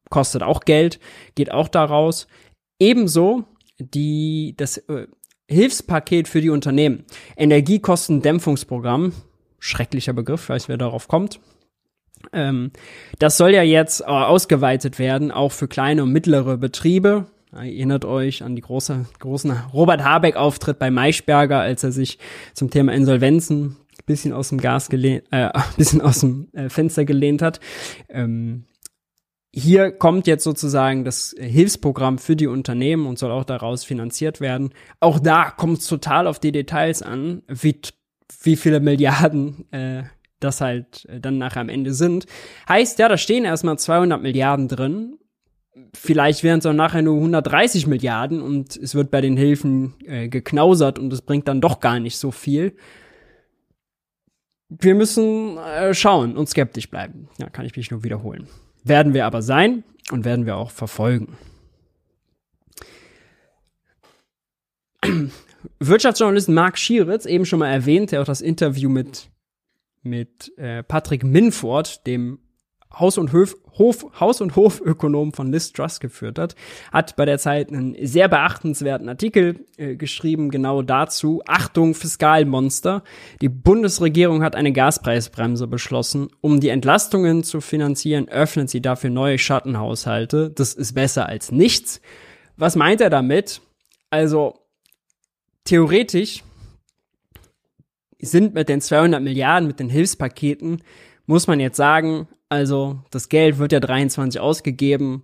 kostet 0.10 0.43
auch 0.43 0.62
Geld, 0.62 0.99
geht 1.36 1.51
auch 1.51 1.67
daraus. 1.67 2.27
Ebenso 2.79 3.45
die, 3.79 4.55
das 4.58 4.77
äh, 4.77 5.08
Hilfspaket 5.47 6.27
für 6.27 6.41
die 6.41 6.49
Unternehmen. 6.49 7.05
Energiekostendämpfungsprogramm, 7.38 9.13
schrecklicher 9.60 10.13
Begriff, 10.13 10.49
weiß 10.49 10.67
wer 10.67 10.77
darauf 10.77 11.08
kommt. 11.08 11.39
Ähm, 12.34 12.71
das 13.19 13.38
soll 13.38 13.53
ja 13.53 13.63
jetzt 13.63 14.01
äh, 14.01 14.05
ausgeweitet 14.05 14.99
werden, 14.99 15.31
auch 15.31 15.51
für 15.51 15.67
kleine 15.67 16.03
und 16.03 16.12
mittlere 16.12 16.58
Betriebe. 16.58 17.27
Erinnert 17.56 18.06
euch 18.06 18.44
an 18.44 18.56
die 18.56 18.62
große, 18.62 19.06
großen 19.20 19.52
Robert 19.74 20.04
Habeck-Auftritt 20.04 20.78
bei 20.78 20.91
Maischberger, 20.91 21.60
als 21.60 21.84
er 21.84 21.91
sich 21.91 22.20
zum 22.54 22.70
Thema 22.70 22.94
Insolvenzen 22.94 23.78
bisschen 24.06 24.34
aus 24.34 24.50
dem 24.50 24.60
Gas 24.60 24.89
gelehnt, 24.89 25.24
äh, 25.32 25.50
bisschen 25.78 26.02
aus 26.02 26.20
dem 26.20 26.48
äh, 26.54 26.70
Fenster 26.70 27.06
gelehnt 27.06 27.41
hat. 27.41 27.60
Ähm, 28.10 28.65
hier 29.54 29.91
kommt 29.91 30.28
jetzt 30.28 30.44
sozusagen 30.44 31.06
das 31.06 31.34
Hilfsprogramm 31.39 32.18
für 32.18 32.36
die 32.36 32.48
Unternehmen 32.48 33.06
und 33.06 33.18
soll 33.18 33.32
auch 33.32 33.46
daraus 33.46 33.86
finanziert 33.86 34.41
werden. 34.41 34.74
Auch 35.00 35.18
da 35.18 35.50
kommt 35.50 35.80
es 35.80 35.88
total 35.88 36.28
auf 36.28 36.39
die 36.39 36.52
Details 36.52 37.02
an, 37.02 37.41
wie, 37.48 37.80
wie 38.44 38.58
viele 38.58 38.82
Milliarden 38.82 39.72
äh, 39.72 40.04
das 40.41 40.60
halt 40.60 41.06
äh, 41.06 41.22
dann 41.22 41.38
nachher 41.38 41.62
am 41.62 41.70
Ende 41.70 41.94
sind. 41.94 42.26
Heißt, 42.68 43.00
ja, 43.00 43.08
da 43.08 43.18
stehen 43.18 43.46
erstmal 43.46 43.80
200 43.80 44.22
Milliarden 44.22 44.68
drin. 44.68 45.18
Vielleicht 45.94 46.44
wären 46.44 46.60
es 46.60 46.66
auch 46.66 46.74
nachher 46.74 47.02
nur 47.02 47.16
130 47.16 47.88
Milliarden 47.88 48.42
und 48.42 48.78
es 48.78 48.96
wird 48.96 49.12
bei 49.12 49.22
den 49.22 49.36
Hilfen 49.36 49.94
äh, 50.06 50.30
geknausert 50.30 51.00
und 51.00 51.12
es 51.12 51.22
bringt 51.22 51.48
dann 51.48 51.62
doch 51.62 51.80
gar 51.80 52.00
nicht 52.00 52.18
so 52.18 52.32
viel 52.32 52.76
wir 54.70 54.96
müssen 54.96 55.58
äh, 55.58 55.94
schauen 55.94 56.36
und 56.38 56.50
skeptisch 56.50 56.90
bleiben. 56.90 57.30
Ja, 57.38 57.50
kann 57.50 57.66
ich 57.66 57.76
mich 57.76 57.92
nur 57.92 58.04
wiederholen. 58.04 58.48
Werden 58.84 59.14
wir 59.14 59.26
aber 59.26 59.42
sein 59.42 59.84
und 60.12 60.26
werden 60.26 60.46
wir 60.46 60.58
auch 60.58 60.72
verfolgen. 60.72 61.38
Wirtschaftsjournalist 65.80 66.50
Mark 66.50 66.78
Schieritz, 66.78 67.26
eben 67.26 67.46
schon 67.46 67.60
mal 67.60 67.72
erwähnt, 67.72 68.12
der 68.12 68.22
auch 68.22 68.26
das 68.26 68.42
Interview 68.42 68.90
mit, 68.90 69.30
mit 70.04 70.56
äh, 70.58 70.84
Patrick 70.84 71.24
Minford, 71.24 72.06
dem 72.06 72.40
Haus- 72.99 73.17
und 73.17 73.34
Hof, 73.34 73.55
Hof, 73.77 74.05
Haus- 74.19 74.41
und 74.41 74.55
Hofökonom 74.55 75.34
von 75.34 75.51
Liz 75.51 75.73
Truss 75.73 75.99
geführt 75.99 76.39
hat, 76.39 76.55
hat 76.91 77.15
bei 77.15 77.25
der 77.25 77.38
Zeit 77.38 77.69
einen 77.69 77.95
sehr 78.05 78.27
beachtenswerten 78.29 79.10
Artikel 79.10 79.65
äh, 79.77 79.95
geschrieben, 79.95 80.49
genau 80.49 80.81
dazu. 80.81 81.41
Achtung, 81.45 81.93
Fiskalmonster. 81.93 83.03
Die 83.41 83.49
Bundesregierung 83.49 84.43
hat 84.43 84.55
eine 84.55 84.71
Gaspreisbremse 84.71 85.67
beschlossen. 85.67 86.29
Um 86.41 86.60
die 86.60 86.69
Entlastungen 86.69 87.43
zu 87.43 87.60
finanzieren, 87.60 88.29
öffnet 88.29 88.69
sie 88.69 88.81
dafür 88.81 89.10
neue 89.10 89.38
Schattenhaushalte. 89.38 90.51
Das 90.51 90.73
ist 90.73 90.93
besser 90.93 91.27
als 91.27 91.51
nichts. 91.51 92.01
Was 92.58 92.75
meint 92.75 93.01
er 93.01 93.10
damit? 93.10 93.62
Also, 94.10 94.60
theoretisch 95.65 96.43
sind 98.19 98.53
mit 98.53 98.69
den 98.69 98.79
200 98.81 99.21
Milliarden, 99.21 99.67
mit 99.67 99.79
den 99.79 99.89
Hilfspaketen, 99.89 100.81
muss 101.25 101.47
man 101.47 101.60
jetzt 101.60 101.77
sagen, 101.77 102.27
also 102.49 102.99
das 103.12 103.29
Geld 103.29 103.58
wird 103.58 103.71
ja 103.71 103.79
23 103.79 104.39
ausgegeben. 104.39 105.23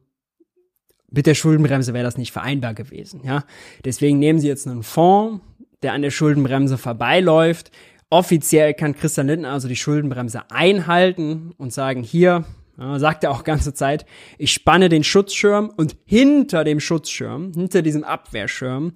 Mit 1.09 1.25
der 1.25 1.35
Schuldenbremse 1.35 1.93
wäre 1.93 2.05
das 2.05 2.17
nicht 2.17 2.31
vereinbar 2.31 2.73
gewesen, 2.73 3.21
ja. 3.25 3.43
Deswegen 3.83 4.19
nehmen 4.19 4.39
sie 4.39 4.47
jetzt 4.47 4.67
einen 4.67 4.83
Fonds, 4.83 5.43
der 5.83 5.93
an 5.93 6.01
der 6.01 6.11
Schuldenbremse 6.11 6.77
vorbeiläuft. 6.77 7.71
Offiziell 8.09 8.73
kann 8.73 8.95
Christian 8.95 9.27
Lindner 9.27 9.51
also 9.51 9.67
die 9.67 9.75
Schuldenbremse 9.75 10.49
einhalten 10.49 11.53
und 11.57 11.73
sagen, 11.73 12.03
hier, 12.03 12.45
ja, 12.77 12.99
sagt 12.99 13.23
er 13.23 13.31
auch 13.31 13.43
ganze 13.43 13.73
Zeit, 13.73 14.05
ich 14.37 14.51
spanne 14.51 14.89
den 14.89 15.03
Schutzschirm 15.03 15.71
und 15.75 15.95
hinter 16.05 16.63
dem 16.63 16.79
Schutzschirm, 16.79 17.53
hinter 17.53 17.81
diesem 17.81 18.03
Abwehrschirm, 18.03 18.93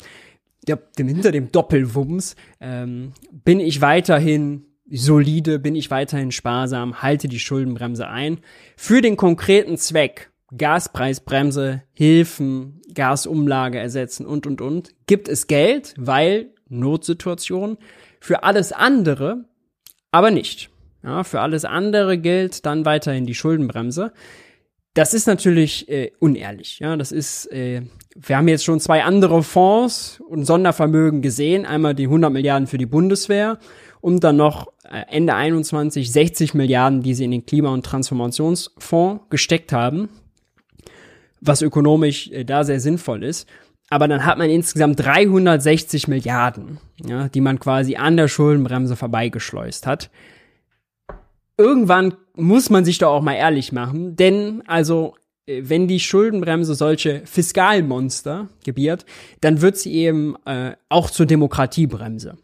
der, 0.67 0.77
dem, 0.97 1.07
hinter 1.07 1.31
dem 1.31 1.51
Doppelwumms, 1.51 2.35
ähm, 2.59 3.11
bin 3.31 3.59
ich 3.59 3.81
weiterhin 3.81 4.65
solide, 4.89 5.59
bin 5.59 5.75
ich 5.75 5.91
weiterhin 5.91 6.31
sparsam, 6.31 7.01
halte 7.01 7.27
die 7.27 7.39
Schuldenbremse 7.39 8.07
ein. 8.07 8.39
Für 8.77 9.01
den 9.01 9.17
konkreten 9.17 9.77
Zweck, 9.77 10.31
Gaspreisbremse, 10.55 11.83
Hilfen, 11.93 12.81
Gasumlage 12.93 13.79
ersetzen 13.79 14.25
und, 14.25 14.45
und, 14.47 14.61
und, 14.61 14.93
gibt 15.07 15.27
es 15.27 15.47
Geld, 15.47 15.93
weil 15.97 16.51
Notsituation. 16.69 17.77
Für 18.19 18.43
alles 18.43 18.71
andere 18.71 19.45
aber 20.15 20.31
nicht. 20.31 20.69
Ja, 21.03 21.25
für 21.25 21.41
alles 21.41 21.65
andere 21.65 22.17
gilt 22.17 22.65
dann 22.65 22.85
weiterhin 22.85 23.25
die 23.25 23.35
Schuldenbremse. 23.35 24.13
Das 24.93 25.13
ist 25.13 25.27
natürlich 25.27 25.89
äh, 25.89 26.11
unehrlich. 26.19 26.79
Ja, 26.79 26.95
das 26.95 27.11
ist, 27.11 27.51
äh, 27.51 27.81
wir 28.15 28.37
haben 28.37 28.47
jetzt 28.47 28.63
schon 28.63 28.79
zwei 28.79 29.03
andere 29.03 29.43
Fonds 29.43 30.21
und 30.25 30.45
Sondervermögen 30.45 31.21
gesehen. 31.21 31.65
Einmal 31.65 31.95
die 31.95 32.05
100 32.05 32.31
Milliarden 32.31 32.65
für 32.65 32.77
die 32.77 32.85
Bundeswehr 32.85 33.59
und 34.05 34.23
dann 34.23 34.35
noch 34.35 34.67
äh, 34.83 35.01
Ende 35.09 35.33
21 35.33 36.11
60 36.11 36.53
Milliarden, 36.53 37.01
die 37.01 37.15
sie 37.15 37.23
in 37.23 37.31
den 37.31 37.47
Klima- 37.47 37.73
und 37.73 37.83
Transformationsfonds 37.83 39.23
gesteckt 39.31 39.73
haben, 39.73 40.09
was 41.41 41.63
ökonomisch 41.63 42.29
äh, 42.29 42.45
da 42.45 42.63
sehr 42.63 42.79
sinnvoll 42.79 43.23
ist. 43.23 43.49
Aber 43.89 44.07
dann 44.07 44.23
hat 44.23 44.37
man 44.37 44.51
insgesamt 44.51 44.99
360 44.99 46.07
Milliarden, 46.07 46.77
ja, 47.03 47.29
die 47.29 47.41
man 47.41 47.59
quasi 47.59 47.95
an 47.95 48.15
der 48.15 48.27
Schuldenbremse 48.27 48.95
vorbeigeschleust 48.95 49.87
hat. 49.87 50.11
Irgendwann 51.57 52.13
muss 52.35 52.69
man 52.69 52.85
sich 52.85 52.99
doch 52.99 53.09
auch 53.09 53.23
mal 53.23 53.33
ehrlich 53.33 53.71
machen, 53.71 54.15
denn 54.15 54.61
also 54.67 55.15
äh, 55.47 55.63
wenn 55.65 55.87
die 55.87 55.99
Schuldenbremse 55.99 56.75
solche 56.75 57.23
Fiskalmonster 57.25 58.49
gebiert, 58.63 59.03
dann 59.41 59.61
wird 59.61 59.77
sie 59.77 59.95
eben 59.95 60.35
äh, 60.45 60.73
auch 60.89 61.09
zur 61.09 61.25
Demokratiebremse. 61.25 62.37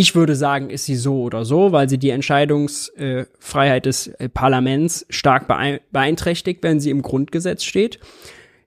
Ich 0.00 0.14
würde 0.14 0.36
sagen, 0.36 0.70
ist 0.70 0.84
sie 0.84 0.94
so 0.94 1.22
oder 1.22 1.44
so, 1.44 1.72
weil 1.72 1.88
sie 1.88 1.98
die 1.98 2.10
Entscheidungsfreiheit 2.10 3.84
des 3.84 4.06
äh, 4.06 4.28
Parlaments 4.28 5.04
stark 5.10 5.48
beeinträchtigt, 5.90 6.62
wenn 6.62 6.78
sie 6.78 6.90
im 6.90 7.02
Grundgesetz 7.02 7.64
steht. 7.64 7.98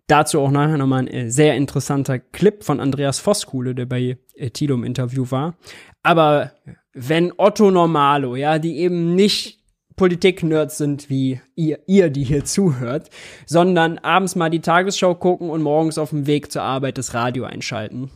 Dazu 0.08 0.42
auch 0.42 0.52
nachher 0.52 0.78
nochmal 0.78 1.04
ein 1.04 1.08
äh, 1.08 1.32
sehr 1.32 1.56
interessanter 1.56 2.20
Clip 2.20 2.66
von 2.66 2.82
Andreas 2.82 3.20
Voskuhle, 3.20 3.74
der 3.74 3.86
bei 3.86 4.18
äh, 4.36 4.50
Tilo 4.50 4.76
im 4.76 4.84
Interview 4.84 5.26
war. 5.30 5.56
Aber 6.04 6.52
wenn 6.94 7.32
Otto 7.38 7.72
Normalo, 7.72 8.36
ja, 8.36 8.60
die 8.60 8.80
eben 8.80 9.16
nicht 9.16 9.62
Politik-Nerds 9.96 10.80
sind 10.80 11.10
wie 11.10 11.40
ihr, 11.56 11.80
ihr, 11.88 12.10
die 12.10 12.26
hier 12.26 12.44
zuhört, 12.44 13.10
sondern 13.46 14.00
abends 14.00 14.36
mal 14.36 14.50
die 14.50 14.60
Tagesschau 14.60 15.16
gucken 15.16 15.50
und 15.50 15.62
morgens 15.62 15.98
auf 15.98 16.10
dem 16.10 16.28
Weg 16.28 16.52
zur 16.52 16.64
Arbeit 16.64 16.98
das 16.98 17.14
Radio 17.14 17.46
einschalten 17.46 18.12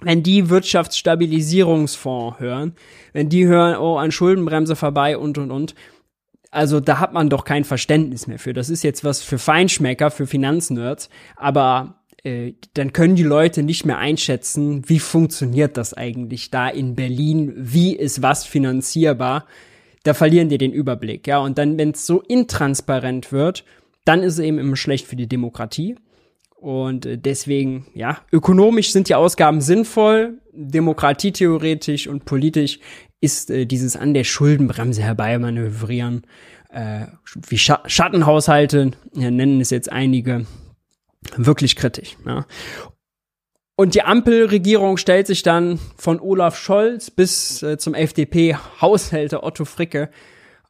wenn 0.00 0.22
die 0.22 0.50
Wirtschaftsstabilisierungsfonds 0.50 2.40
hören, 2.40 2.74
wenn 3.12 3.28
die 3.28 3.46
hören, 3.46 3.78
oh, 3.78 3.96
an 3.96 4.12
Schuldenbremse 4.12 4.76
vorbei 4.76 5.16
und, 5.16 5.38
und, 5.38 5.50
und, 5.50 5.74
Also 6.50 6.80
da 6.80 7.00
hat 7.00 7.12
man 7.12 7.28
doch 7.28 7.44
kein 7.44 7.64
Verständnis 7.64 8.26
mehr 8.26 8.38
für. 8.38 8.52
Das 8.52 8.68
ist 8.68 8.82
jetzt 8.82 9.04
was 9.04 9.22
für 9.22 9.38
Feinschmecker, 9.38 10.10
für 10.10 10.26
Finanznerds, 10.26 11.08
aber 11.36 12.02
äh, 12.24 12.54
dann 12.74 12.92
können 12.92 13.14
die 13.16 13.22
Leute 13.22 13.62
nicht 13.62 13.86
mehr 13.86 13.98
einschätzen, 13.98 14.88
wie 14.88 14.98
funktioniert 14.98 15.76
das 15.76 15.94
eigentlich 15.94 16.50
da 16.50 16.68
in 16.68 16.94
Berlin, 16.94 17.52
wie 17.56 17.94
ist 17.94 18.20
was 18.20 18.44
finanzierbar. 18.44 19.46
Da 20.02 20.12
verlieren 20.14 20.48
die 20.48 20.58
den 20.58 20.72
Überblick, 20.72 21.26
ja. 21.26 21.38
Und 21.38 21.58
dann, 21.58 21.78
wenn 21.78 21.90
es 21.90 22.06
so 22.06 22.20
intransparent 22.20 23.32
wird, 23.32 23.64
dann 24.04 24.22
ist 24.22 24.34
es 24.34 24.38
eben 24.38 24.58
immer 24.58 24.76
schlecht 24.76 25.06
für 25.06 25.16
die 25.16 25.28
Demokratie. 25.28 25.96
Und 26.66 27.06
äh, 27.06 27.16
deswegen, 27.16 27.86
ja, 27.94 28.18
ökonomisch 28.32 28.90
sind 28.90 29.08
die 29.08 29.14
Ausgaben 29.14 29.60
sinnvoll, 29.60 30.40
demokratietheoretisch 30.52 32.08
und 32.08 32.24
politisch 32.24 32.80
ist 33.20 33.52
äh, 33.52 33.66
dieses 33.66 33.94
an 33.94 34.14
der 34.14 34.24
Schuldenbremse 34.24 35.00
herbeimanövrieren, 35.00 36.26
äh, 36.70 37.06
wie 37.48 37.58
Scha 37.58 37.84
Schattenhaushalte, 37.86 38.90
ja, 39.14 39.30
nennen 39.30 39.60
es 39.60 39.70
jetzt 39.70 39.92
einige, 39.92 40.44
wirklich 41.36 41.76
kritisch. 41.76 42.16
Ja. 42.26 42.46
Und 43.76 43.94
die 43.94 44.02
Ampelregierung 44.02 44.96
stellt 44.96 45.28
sich 45.28 45.44
dann 45.44 45.78
von 45.96 46.18
Olaf 46.18 46.58
Scholz 46.58 47.12
bis 47.12 47.62
äh, 47.62 47.78
zum 47.78 47.94
FDP-Haushälter 47.94 49.44
Otto 49.44 49.66
Fricke, 49.66 50.10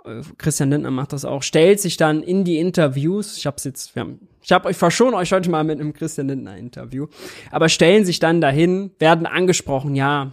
äh, 0.05 0.21
Christian 0.37 0.69
Lindner 0.69 0.91
macht 0.91 1.15
das 1.15 1.25
auch, 1.25 1.43
stellt 1.43 1.81
sich 1.81 1.97
dann 1.97 2.23
in 2.23 2.45
die 2.45 2.59
Interviews, 2.59 3.39
ich 3.39 3.47
hab's 3.47 3.65
jetzt, 3.65 3.95
wir 3.95 4.01
haben, 4.03 4.29
ich 4.47 4.53
hab 4.53 4.65
euch 4.65 4.77
verschont 4.77 5.13
euch 5.15 5.33
heute 5.33 5.51
mal 5.51 5.65
mit 5.65 5.81
einem 5.81 5.93
Christian 5.93 6.29
Lindner 6.29 6.57
Interview, 6.57 7.09
aber 7.51 7.69
stellen 7.69 8.05
sich 8.05 8.21
dann 8.21 8.41
dahin, 8.41 8.93
werden 9.01 9.27
angesprochen, 9.27 9.97
ja, 9.97 10.31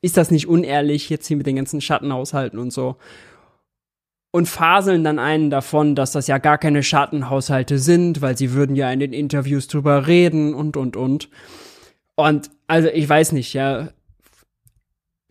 ist 0.00 0.16
das 0.16 0.30
nicht 0.30 0.48
unehrlich, 0.48 1.10
jetzt 1.10 1.26
hier 1.26 1.36
mit 1.36 1.46
den 1.46 1.56
ganzen 1.56 1.82
Schattenhaushalten 1.82 2.58
und 2.58 2.72
so. 2.72 2.96
Und 4.32 4.48
faseln 4.48 5.04
dann 5.04 5.18
einen 5.18 5.50
davon, 5.50 5.94
dass 5.94 6.12
das 6.12 6.28
ja 6.28 6.38
gar 6.38 6.56
keine 6.56 6.82
Schattenhaushalte 6.82 7.78
sind, 7.78 8.22
weil 8.22 8.38
sie 8.38 8.54
würden 8.54 8.74
ja 8.74 8.90
in 8.90 9.00
den 9.00 9.12
Interviews 9.12 9.68
drüber 9.68 10.06
reden 10.06 10.54
und, 10.54 10.78
und, 10.78 10.96
und. 10.96 11.28
Und, 12.14 12.50
also, 12.68 12.88
ich 12.88 13.06
weiß 13.06 13.32
nicht, 13.32 13.52
ja. 13.52 13.90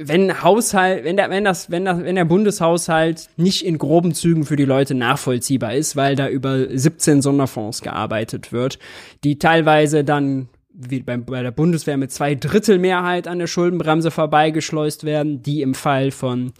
Wenn 0.01 0.41
Haushalt, 0.41 1.03
wenn 1.03 1.17
der, 1.17 1.29
wenn 1.29 1.43
das, 1.43 1.69
wenn 1.69 1.83
das, 1.83 2.01
wenn 2.01 2.15
der 2.15 2.23
Bundeshaushalt 2.23 3.27
nicht 3.35 3.65
in 3.65 3.77
groben 3.77 4.13
Zügen 4.13 4.45
für 4.45 4.55
die 4.55 4.63
Leute 4.63 4.95
nachvollziehbar 4.95 5.73
ist, 5.73 5.97
weil 5.97 6.15
da 6.15 6.29
über 6.29 6.67
17 6.69 7.21
Sonderfonds 7.21 7.81
gearbeitet 7.81 8.53
wird, 8.53 8.79
die 9.25 9.39
teilweise 9.39 10.05
dann 10.05 10.47
wie 10.73 11.01
bei, 11.01 11.17
bei 11.17 11.43
der 11.43 11.51
Bundeswehr 11.51 11.97
mit 11.97 12.13
zwei 12.13 12.35
Drittel 12.35 12.79
Mehrheit 12.79 13.27
an 13.27 13.39
der 13.39 13.47
Schuldenbremse 13.47 14.12
vorbeigeschleust 14.12 15.03
werden, 15.03 15.43
die 15.43 15.62
im 15.62 15.73
Fall 15.73 16.12
von 16.12 16.53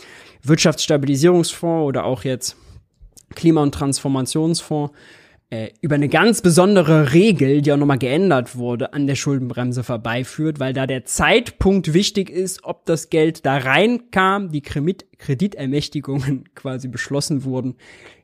Wirtschaftsstabilisierungsfonds 0.43 1.88
oder 1.88 2.04
auch 2.04 2.25
jetzt 2.25 2.58
Klima- 3.36 3.63
und 3.63 3.73
Transformationsfonds 3.73 4.91
äh, 5.51 5.71
über 5.81 5.95
eine 5.95 6.09
ganz 6.09 6.41
besondere 6.41 7.13
Regel, 7.13 7.62
die 7.62 7.73
auch 7.73 7.77
nochmal 7.77 7.97
geändert 7.97 8.55
wurde, 8.55 8.93
an 8.93 9.07
der 9.07 9.15
Schuldenbremse 9.15 9.83
vorbeiführt, 9.83 10.59
weil 10.59 10.73
da 10.73 10.85
der 10.85 11.05
Zeitpunkt 11.05 11.93
wichtig 11.93 12.29
ist, 12.29 12.63
ob 12.63 12.85
das 12.85 13.09
Geld 13.09 13.47
da 13.47 13.57
reinkam, 13.57 14.51
die 14.51 14.62
Kreditermächtigungen 14.62 16.43
quasi 16.55 16.88
beschlossen 16.88 17.43
wurden, 17.45 17.75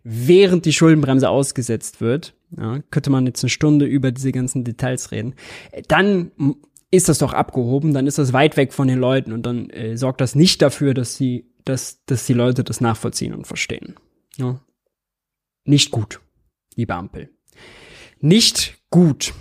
während 0.04 0.66
die 0.66 0.74
Schuldenbremse 0.74 1.28
ausgesetzt 1.28 2.00
wird. 2.00 2.36
Ja, 2.56 2.80
könnte 2.92 3.10
man 3.10 3.26
jetzt 3.26 3.44
eine 3.44 3.50
Stunde 3.50 3.86
über 3.86 4.12
diese 4.12 4.32
ganzen 4.32 4.64
Details 4.64 5.12
reden. 5.12 5.34
Äh, 5.72 5.82
dann 5.88 6.32
ist 6.92 7.10
das 7.10 7.18
doch 7.18 7.34
abgehoben, 7.34 7.96
dann 7.96 8.06
ist 8.06 8.20
das 8.20 8.34
weit 8.34 8.56
weg 8.56 8.72
von 8.72 8.88
den 8.88 9.00
Leuten 9.00 9.34
und 9.34 9.48
dann 9.48 9.72
äh, 9.72 9.98
sorgt 9.98 10.22
das 10.22 10.36
nicht 10.36 10.62
dafür, 10.62 10.94
dass 10.94 11.16
sie, 11.16 11.50
dass, 11.64 12.06
dass 12.06 12.28
die 12.28 12.34
Leute 12.34 12.64
das 12.64 12.82
nachvollziehen 12.82 13.34
und 13.34 13.48
verstehen. 13.48 13.96
Ja. 14.38 14.60
Nicht 15.66 15.90
gut 15.90 16.20
liebe 16.76 16.94
Ampel. 16.94 17.30
Nicht 18.20 18.78
gut. 18.90 19.34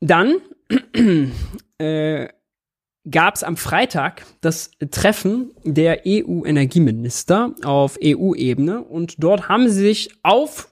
Dann 0.00 0.36
äh, 1.78 2.28
gab 3.10 3.34
es 3.34 3.42
am 3.42 3.56
Freitag 3.56 4.24
das 4.40 4.70
Treffen 4.90 5.52
der 5.64 6.02
EU-Energieminister 6.06 7.54
auf 7.64 7.98
EU-Ebene 8.02 8.82
und 8.82 9.22
dort 9.22 9.48
haben 9.48 9.68
sie 9.68 9.80
sich 9.80 10.10
auf 10.22 10.70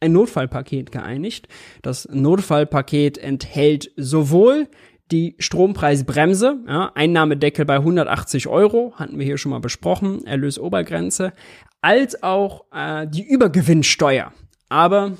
ein 0.00 0.12
Notfallpaket 0.12 0.92
geeinigt. 0.92 1.48
Das 1.82 2.08
Notfallpaket 2.10 3.18
enthält 3.18 3.92
sowohl 3.96 4.68
die 5.10 5.34
Strompreisbremse, 5.38 6.58
ja, 6.66 6.92
Einnahmedeckel 6.94 7.64
bei 7.64 7.76
180 7.76 8.48
Euro, 8.48 8.92
hatten 8.96 9.18
wir 9.18 9.26
hier 9.26 9.38
schon 9.38 9.50
mal 9.50 9.60
besprochen, 9.60 10.24
Erlösobergrenze, 10.26 11.32
als 11.80 12.22
auch 12.22 12.64
äh, 12.72 13.06
die 13.06 13.22
Übergewinnsteuer. 13.22 14.32
Aber 14.68 15.12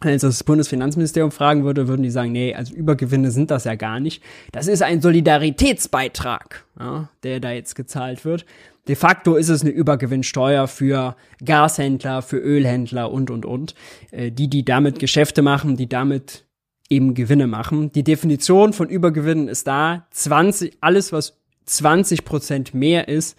wenn 0.00 0.18
das 0.18 0.44
Bundesfinanzministerium 0.44 1.30
fragen 1.30 1.64
würde, 1.64 1.88
würden 1.88 2.02
die 2.02 2.10
sagen, 2.10 2.32
nee, 2.32 2.54
also 2.54 2.74
Übergewinne 2.74 3.30
sind 3.30 3.50
das 3.50 3.64
ja 3.64 3.74
gar 3.74 4.00
nicht. 4.00 4.22
Das 4.52 4.66
ist 4.66 4.82
ein 4.82 5.00
Solidaritätsbeitrag, 5.00 6.64
ja, 6.78 7.08
der 7.22 7.40
da 7.40 7.52
jetzt 7.52 7.74
gezahlt 7.74 8.24
wird. 8.24 8.44
De 8.86 8.96
facto 8.96 9.36
ist 9.36 9.48
es 9.48 9.62
eine 9.62 9.70
Übergewinnsteuer 9.70 10.68
für 10.68 11.16
Gashändler, 11.42 12.20
für 12.20 12.36
Ölhändler 12.36 13.10
und, 13.10 13.30
und, 13.30 13.46
und. 13.46 13.74
Äh, 14.10 14.30
die, 14.30 14.48
die 14.48 14.64
damit 14.64 14.98
Geschäfte 14.98 15.40
machen, 15.40 15.76
die 15.76 15.88
damit 15.88 16.44
eben 16.90 17.14
Gewinne 17.14 17.46
machen. 17.46 17.92
Die 17.92 18.04
Definition 18.04 18.72
von 18.72 18.88
Übergewinnen 18.88 19.48
ist 19.48 19.66
da, 19.66 20.06
20, 20.10 20.78
alles 20.80 21.12
was 21.12 21.40
20 21.66 22.24
Prozent 22.24 22.74
mehr 22.74 23.08
ist 23.08 23.38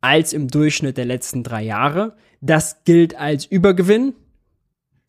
als 0.00 0.32
im 0.32 0.48
Durchschnitt 0.48 0.96
der 0.96 1.04
letzten 1.04 1.42
drei 1.42 1.62
Jahre. 1.62 2.16
Das 2.40 2.84
gilt 2.84 3.16
als 3.16 3.44
Übergewinn. 3.44 4.14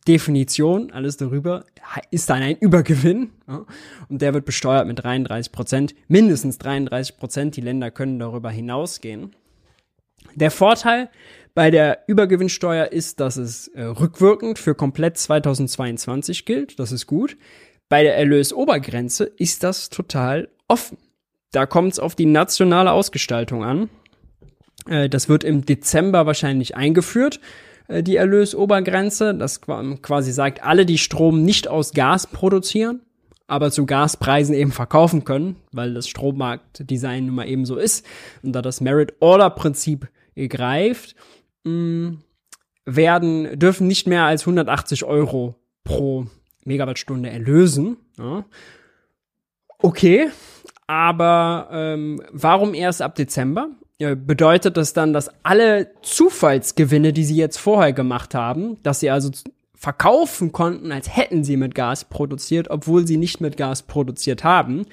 Definition, 0.06 0.90
alles 0.90 1.18
darüber, 1.18 1.66
ist 2.10 2.30
dann 2.30 2.42
ein 2.42 2.56
Übergewinn. 2.56 3.30
Ja, 3.46 3.66
und 4.08 4.22
der 4.22 4.32
wird 4.32 4.46
besteuert 4.46 4.86
mit 4.86 5.04
33 5.04 5.52
Prozent, 5.52 5.94
mindestens 6.08 6.56
33 6.58 7.18
Prozent. 7.18 7.56
Die 7.56 7.60
Länder 7.60 7.90
können 7.90 8.18
darüber 8.18 8.50
hinausgehen. 8.50 9.36
Der 10.34 10.50
Vorteil 10.50 11.10
bei 11.54 11.70
der 11.70 12.04
Übergewinnsteuer 12.06 12.86
ist, 12.86 13.20
dass 13.20 13.36
es 13.36 13.68
äh, 13.68 13.82
rückwirkend 13.82 14.58
für 14.58 14.74
komplett 14.74 15.18
2022 15.18 16.44
gilt. 16.44 16.78
Das 16.78 16.90
ist 16.90 17.06
gut. 17.06 17.36
Bei 17.88 18.02
der 18.02 18.16
Erlösobergrenze 18.16 19.24
ist 19.24 19.62
das 19.62 19.88
total 19.88 20.48
offen. 20.68 20.98
Da 21.52 21.64
kommt 21.64 21.92
es 21.92 21.98
auf 21.98 22.14
die 22.14 22.26
nationale 22.26 22.92
Ausgestaltung 22.92 23.64
an. 23.64 23.88
Äh, 24.86 25.08
das 25.08 25.28
wird 25.28 25.44
im 25.44 25.64
Dezember 25.64 26.26
wahrscheinlich 26.26 26.76
eingeführt, 26.76 27.40
äh, 27.88 28.02
die 28.02 28.16
Erlösobergrenze. 28.16 29.34
Das 29.34 29.62
quasi 29.62 30.32
sagt, 30.32 30.62
alle, 30.62 30.84
die 30.84 30.98
Strom 30.98 31.42
nicht 31.42 31.68
aus 31.68 31.92
Gas 31.92 32.26
produzieren, 32.26 33.00
aber 33.46 33.70
zu 33.70 33.86
Gaspreisen 33.86 34.54
eben 34.54 34.72
verkaufen 34.72 35.24
können, 35.24 35.56
weil 35.72 35.94
das 35.94 36.08
Strommarktdesign 36.08 37.26
nun 37.26 37.36
mal 37.36 37.48
eben 37.48 37.64
so 37.64 37.76
ist 37.76 38.04
und 38.42 38.52
da 38.52 38.60
das 38.60 38.82
Merit-Order-Prinzip 38.82 40.08
greift, 40.36 41.16
mh, 41.64 42.18
werden, 42.84 43.58
dürfen 43.58 43.86
nicht 43.86 44.06
mehr 44.06 44.24
als 44.24 44.42
180 44.42 45.04
Euro 45.04 45.56
pro 45.84 46.26
Megawattstunde 46.64 47.30
erlösen. 47.30 47.96
Ja. 48.18 48.44
Okay, 49.80 50.28
aber 50.86 51.68
ähm, 51.70 52.22
warum 52.32 52.74
erst 52.74 53.02
ab 53.02 53.14
Dezember? 53.14 53.68
Ja, 54.00 54.14
bedeutet 54.14 54.76
das 54.76 54.92
dann, 54.92 55.12
dass 55.12 55.30
alle 55.42 55.90
Zufallsgewinne, 56.02 57.12
die 57.12 57.24
sie 57.24 57.36
jetzt 57.36 57.58
vorher 57.58 57.92
gemacht 57.92 58.34
haben, 58.34 58.82
dass 58.82 59.00
sie 59.00 59.10
also 59.10 59.30
verkaufen 59.74 60.52
konnten, 60.52 60.90
als 60.90 61.16
hätten 61.16 61.44
sie 61.44 61.56
mit 61.56 61.74
Gas 61.74 62.04
produziert, 62.04 62.70
obwohl 62.70 63.06
sie 63.06 63.16
nicht 63.16 63.40
mit 63.40 63.56
Gas 63.56 63.82
produziert 63.82 64.44
haben 64.44 64.86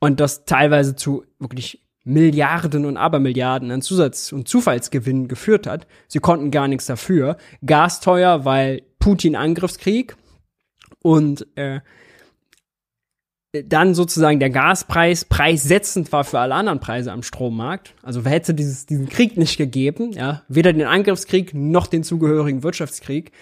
und 0.00 0.20
das 0.20 0.44
teilweise 0.44 0.96
zu 0.96 1.24
wirklich 1.38 1.80
Milliarden 2.04 2.86
und 2.86 2.96
Abermilliarden 2.96 3.70
an 3.70 3.82
Zusatz- 3.82 4.32
und 4.32 4.48
Zufallsgewinnen 4.48 5.28
geführt 5.28 5.66
hat. 5.66 5.86
Sie 6.06 6.20
konnten 6.20 6.50
gar 6.50 6.66
nichts 6.66 6.86
dafür. 6.86 7.36
Gas 7.66 8.00
teuer, 8.00 8.46
weil 8.46 8.82
Putin 8.98 9.36
Angriffskrieg, 9.36 10.16
und 11.02 11.46
äh, 11.56 11.80
dann 13.52 13.94
sozusagen 13.94 14.40
der 14.40 14.50
Gaspreis 14.50 15.24
preissetzend 15.24 16.12
war 16.12 16.24
für 16.24 16.38
alle 16.38 16.54
anderen 16.54 16.80
Preise 16.80 17.12
am 17.12 17.22
Strommarkt. 17.22 17.94
Also 18.02 18.24
hätte 18.24 18.52
dieses, 18.52 18.84
diesen 18.84 19.08
Krieg 19.08 19.36
nicht 19.36 19.56
gegeben, 19.56 20.12
ja, 20.12 20.42
weder 20.48 20.72
den 20.72 20.86
Angriffskrieg 20.86 21.54
noch 21.54 21.86
den 21.86 22.04
zugehörigen 22.04 22.62
Wirtschaftskrieg, 22.62 23.32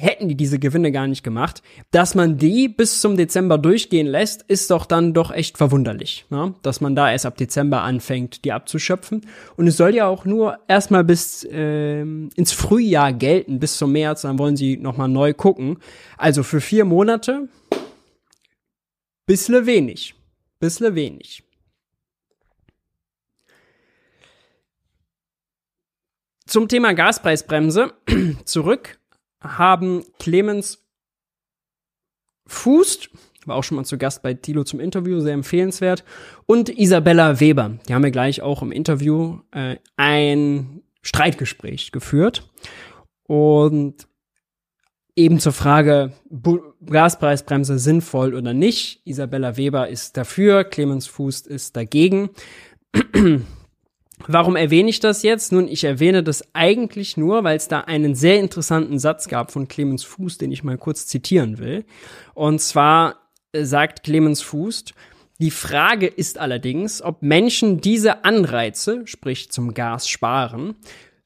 hätten 0.00 0.28
die 0.28 0.34
diese 0.34 0.58
Gewinne 0.58 0.90
gar 0.92 1.06
nicht 1.06 1.22
gemacht. 1.22 1.62
Dass 1.90 2.14
man 2.14 2.38
die 2.38 2.68
bis 2.68 3.00
zum 3.00 3.16
Dezember 3.16 3.58
durchgehen 3.58 4.06
lässt, 4.06 4.42
ist 4.42 4.70
doch 4.70 4.86
dann 4.86 5.12
doch 5.12 5.30
echt 5.30 5.58
verwunderlich, 5.58 6.24
ne? 6.30 6.54
dass 6.62 6.80
man 6.80 6.96
da 6.96 7.10
erst 7.12 7.26
ab 7.26 7.36
Dezember 7.36 7.82
anfängt, 7.82 8.44
die 8.44 8.52
abzuschöpfen. 8.52 9.26
Und 9.56 9.66
es 9.66 9.76
soll 9.76 9.94
ja 9.94 10.06
auch 10.06 10.24
nur 10.24 10.58
erstmal 10.68 11.04
bis 11.04 11.46
ähm, 11.50 12.30
ins 12.34 12.52
Frühjahr 12.52 13.12
gelten, 13.12 13.60
bis 13.60 13.76
zum 13.76 13.92
März, 13.92 14.22
dann 14.22 14.38
wollen 14.38 14.56
sie 14.56 14.76
nochmal 14.76 15.08
neu 15.08 15.34
gucken. 15.34 15.78
Also 16.16 16.42
für 16.42 16.60
vier 16.60 16.84
Monate, 16.84 17.48
bissle 19.26 19.66
wenig, 19.66 20.14
bissle 20.58 20.94
wenig. 20.94 21.44
Zum 26.46 26.66
Thema 26.66 26.94
Gaspreisbremse 26.94 27.92
zurück 28.44 28.98
haben 29.40 30.04
Clemens 30.18 30.84
Fußt, 32.46 33.10
war 33.46 33.56
auch 33.56 33.64
schon 33.64 33.76
mal 33.76 33.84
zu 33.84 33.96
Gast 33.96 34.22
bei 34.22 34.34
Tilo 34.34 34.64
zum 34.64 34.80
Interview, 34.80 35.20
sehr 35.20 35.34
empfehlenswert, 35.34 36.04
und 36.46 36.68
Isabella 36.68 37.40
Weber, 37.40 37.78
die 37.88 37.94
haben 37.94 38.02
wir 38.02 38.10
gleich 38.10 38.42
auch 38.42 38.62
im 38.62 38.72
Interview 38.72 39.38
äh, 39.52 39.76
ein 39.96 40.82
Streitgespräch 41.02 41.92
geführt. 41.92 42.50
Und 43.26 44.08
eben 45.16 45.38
zur 45.38 45.52
Frage, 45.52 46.12
Gaspreisbremse 46.84 47.78
sinnvoll 47.78 48.34
oder 48.34 48.54
nicht. 48.54 49.02
Isabella 49.04 49.56
Weber 49.56 49.88
ist 49.88 50.16
dafür, 50.16 50.64
Clemens 50.64 51.06
Fuß 51.06 51.42
ist 51.42 51.76
dagegen. 51.76 52.30
Warum 54.26 54.56
erwähne 54.56 54.90
ich 54.90 55.00
das 55.00 55.22
jetzt? 55.22 55.52
Nun, 55.52 55.68
ich 55.68 55.84
erwähne 55.84 56.22
das 56.22 56.54
eigentlich 56.54 57.16
nur, 57.16 57.44
weil 57.44 57.56
es 57.56 57.68
da 57.68 57.80
einen 57.80 58.14
sehr 58.14 58.38
interessanten 58.38 58.98
Satz 58.98 59.28
gab 59.28 59.50
von 59.50 59.68
Clemens 59.68 60.04
Fuß, 60.04 60.38
den 60.38 60.52
ich 60.52 60.62
mal 60.62 60.78
kurz 60.78 61.06
zitieren 61.06 61.58
will. 61.58 61.84
Und 62.34 62.60
zwar 62.60 63.16
äh, 63.52 63.64
sagt 63.64 64.04
Clemens 64.04 64.42
Fuß, 64.42 64.84
die 65.40 65.50
Frage 65.50 66.06
ist 66.06 66.38
allerdings, 66.38 67.00
ob 67.00 67.22
Menschen 67.22 67.80
diese 67.80 68.24
Anreize, 68.24 69.06
sprich 69.06 69.50
zum 69.50 69.72
Gas 69.72 70.06
sparen, 70.06 70.74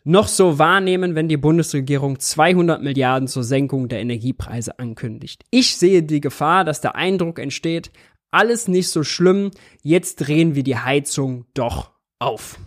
noch 0.04 0.28
so 0.28 0.58
wahrnehmen, 0.58 1.14
wenn 1.14 1.28
die 1.28 1.36
Bundesregierung 1.36 2.20
200 2.20 2.80
Milliarden 2.80 3.26
zur 3.26 3.42
Senkung 3.42 3.88
der 3.88 4.00
Energiepreise 4.00 4.78
ankündigt. 4.78 5.44
Ich 5.50 5.76
sehe 5.76 6.02
die 6.02 6.20
Gefahr, 6.20 6.64
dass 6.64 6.80
der 6.80 6.94
Eindruck 6.94 7.38
entsteht, 7.38 7.90
alles 8.30 8.68
nicht 8.68 8.88
so 8.88 9.02
schlimm, 9.02 9.50
jetzt 9.82 10.16
drehen 10.16 10.54
wir 10.54 10.62
die 10.62 10.76
Heizung 10.76 11.46
doch 11.54 11.90
auf. 12.18 12.58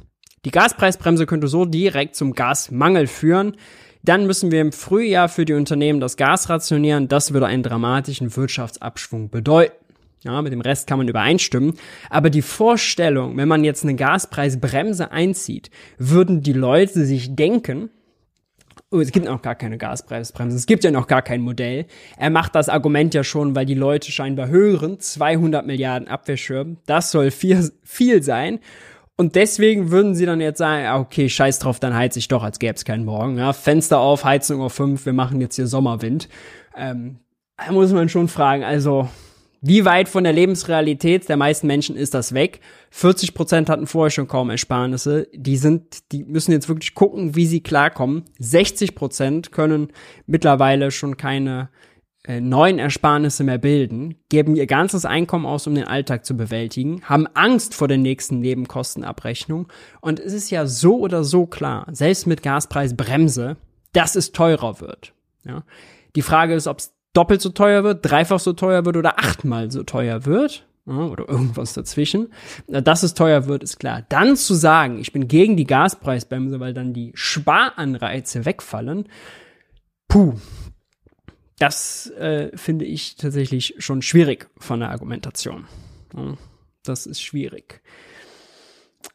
Die 0.45 0.51
Gaspreisbremse 0.51 1.25
könnte 1.25 1.47
so 1.47 1.65
direkt 1.65 2.15
zum 2.15 2.33
Gasmangel 2.33 3.07
führen. 3.07 3.57
Dann 4.03 4.25
müssen 4.25 4.51
wir 4.51 4.61
im 4.61 4.71
Frühjahr 4.71 5.27
für 5.27 5.45
die 5.45 5.53
Unternehmen 5.53 5.99
das 5.99 6.15
Gas 6.17 6.49
rationieren. 6.49 7.07
Das 7.07 7.33
würde 7.33 7.47
einen 7.47 7.63
dramatischen 7.63 8.35
Wirtschaftsabschwung 8.35 9.29
bedeuten. 9.29 9.75
Ja, 10.23 10.41
mit 10.41 10.51
dem 10.51 10.61
Rest 10.61 10.87
kann 10.87 10.97
man 10.97 11.07
übereinstimmen. 11.07 11.73
Aber 12.09 12.29
die 12.29 12.41
Vorstellung, 12.41 13.37
wenn 13.37 13.47
man 13.47 13.63
jetzt 13.63 13.83
eine 13.83 13.95
Gaspreisbremse 13.95 15.11
einzieht, 15.11 15.69
würden 15.97 16.41
die 16.41 16.53
Leute 16.53 17.05
sich 17.05 17.35
denken, 17.35 17.89
oh, 18.89 18.99
es 18.99 19.11
gibt 19.11 19.25
noch 19.25 19.41
gar 19.41 19.55
keine 19.55 19.77
Gaspreisbremse, 19.77 20.57
es 20.57 20.65
gibt 20.65 20.83
ja 20.83 20.91
noch 20.91 21.07
gar 21.07 21.21
kein 21.21 21.41
Modell. 21.41 21.85
Er 22.17 22.29
macht 22.29 22.55
das 22.55 22.69
Argument 22.69 23.13
ja 23.13 23.23
schon, 23.23 23.55
weil 23.55 23.65
die 23.65 23.75
Leute 23.75 24.11
scheinbar 24.11 24.47
hören, 24.47 24.99
200 24.99 25.65
Milliarden 25.65 26.07
Abwehrschirm, 26.07 26.77
das 26.85 27.11
soll 27.11 27.31
viel, 27.31 27.71
viel 27.83 28.23
sein. 28.23 28.59
Und 29.17 29.35
deswegen 29.35 29.89
würden 29.89 30.13
sie 30.13 30.27
dann 30.27 30.39
jetzt 30.39 30.59
sagen, 30.59 31.01
okay, 31.01 31.27
scheiß 31.27 31.57
drauf, 31.57 31.79
dann 31.79 31.95
heiz 31.95 32.15
ich 32.15 32.27
doch, 32.27 32.43
als 32.43 32.59
gäbe 32.59 32.75
es 32.75 32.85
keinen 32.85 33.03
Morgen. 33.03 33.37
Ja, 33.37 33.51
Fenster 33.51 33.99
auf, 33.99 34.23
Heizung 34.23 34.61
auf 34.61 34.73
5, 34.73 35.05
wir 35.07 35.13
machen 35.13 35.41
jetzt 35.41 35.55
hier 35.55 35.65
Sommerwind. 35.65 36.29
Ähm, 36.75 37.17
da 37.57 37.71
muss 37.71 37.91
man 37.91 38.09
schon 38.09 38.27
fragen, 38.27 38.63
also 38.63 39.09
wie 39.61 39.85
weit 39.85 40.07
von 40.07 40.23
der 40.23 40.33
Lebensrealität 40.33 41.27
der 41.29 41.37
meisten 41.37 41.65
Menschen 41.65 41.95
ist 41.95 42.13
das 42.13 42.35
weg? 42.35 42.59
40 42.91 43.33
Prozent 43.33 43.69
hatten 43.69 43.87
vorher 43.87 44.11
schon 44.11 44.27
kaum 44.27 44.51
Ersparnisse. 44.51 45.27
Die 45.33 45.57
sind, 45.57 46.11
die 46.11 46.23
müssen 46.23 46.51
jetzt 46.51 46.69
wirklich 46.69 46.93
gucken, 46.93 47.35
wie 47.35 47.47
sie 47.47 47.61
klarkommen. 47.61 48.25
60 48.37 48.93
Prozent 48.93 49.51
können 49.51 49.87
mittlerweile 50.27 50.91
schon 50.91 51.17
keine 51.17 51.69
neuen 52.27 52.77
Ersparnisse 52.77 53.43
mehr 53.43 53.57
bilden, 53.57 54.15
geben 54.29 54.55
ihr 54.55 54.67
ganzes 54.67 55.05
Einkommen 55.05 55.45
aus, 55.45 55.65
um 55.65 55.75
den 55.75 55.87
Alltag 55.87 56.25
zu 56.25 56.35
bewältigen, 56.35 57.01
haben 57.03 57.27
Angst 57.33 57.73
vor 57.73 57.87
der 57.87 57.97
nächsten 57.97 58.39
Nebenkostenabrechnung. 58.39 59.67
Und 60.01 60.19
es 60.19 60.33
ist 60.33 60.49
ja 60.49 60.65
so 60.67 60.99
oder 60.99 61.23
so 61.23 61.45
klar, 61.45 61.87
selbst 61.91 62.27
mit 62.27 62.43
Gaspreisbremse, 62.43 63.55
dass 63.93 64.15
es 64.15 64.33
teurer 64.33 64.81
wird. 64.81 65.13
Ja? 65.45 65.63
Die 66.15 66.21
Frage 66.21 66.53
ist, 66.53 66.67
ob 66.67 66.79
es 66.79 66.93
doppelt 67.13 67.41
so 67.41 67.49
teuer 67.49 67.83
wird, 67.83 68.05
dreifach 68.09 68.39
so 68.39 68.53
teuer 68.53 68.85
wird 68.85 68.97
oder 68.97 69.19
achtmal 69.19 69.71
so 69.71 69.83
teuer 69.83 70.25
wird 70.25 70.67
oder 70.85 71.27
irgendwas 71.27 71.73
dazwischen, 71.73 72.31
dass 72.67 73.03
es 73.03 73.13
teuer 73.13 73.45
wird, 73.45 73.63
ist 73.63 73.77
klar. 73.77 74.03
Dann 74.07 74.37
zu 74.37 74.53
sagen, 74.53 74.99
ich 74.99 75.11
bin 75.11 75.27
gegen 75.27 75.57
die 75.57 75.65
Gaspreisbremse, 75.65 76.59
weil 76.59 76.73
dann 76.73 76.93
die 76.93 77.11
Sparanreize 77.13 78.45
wegfallen, 78.45 79.09
puh, 80.07 80.35
das 81.59 82.09
äh, 82.11 82.55
finde 82.55 82.85
ich 82.85 83.15
tatsächlich 83.15 83.75
schon 83.79 84.01
schwierig 84.01 84.49
von 84.57 84.79
der 84.79 84.89
Argumentation. 84.89 85.65
Das 86.83 87.05
ist 87.05 87.21
schwierig. 87.21 87.81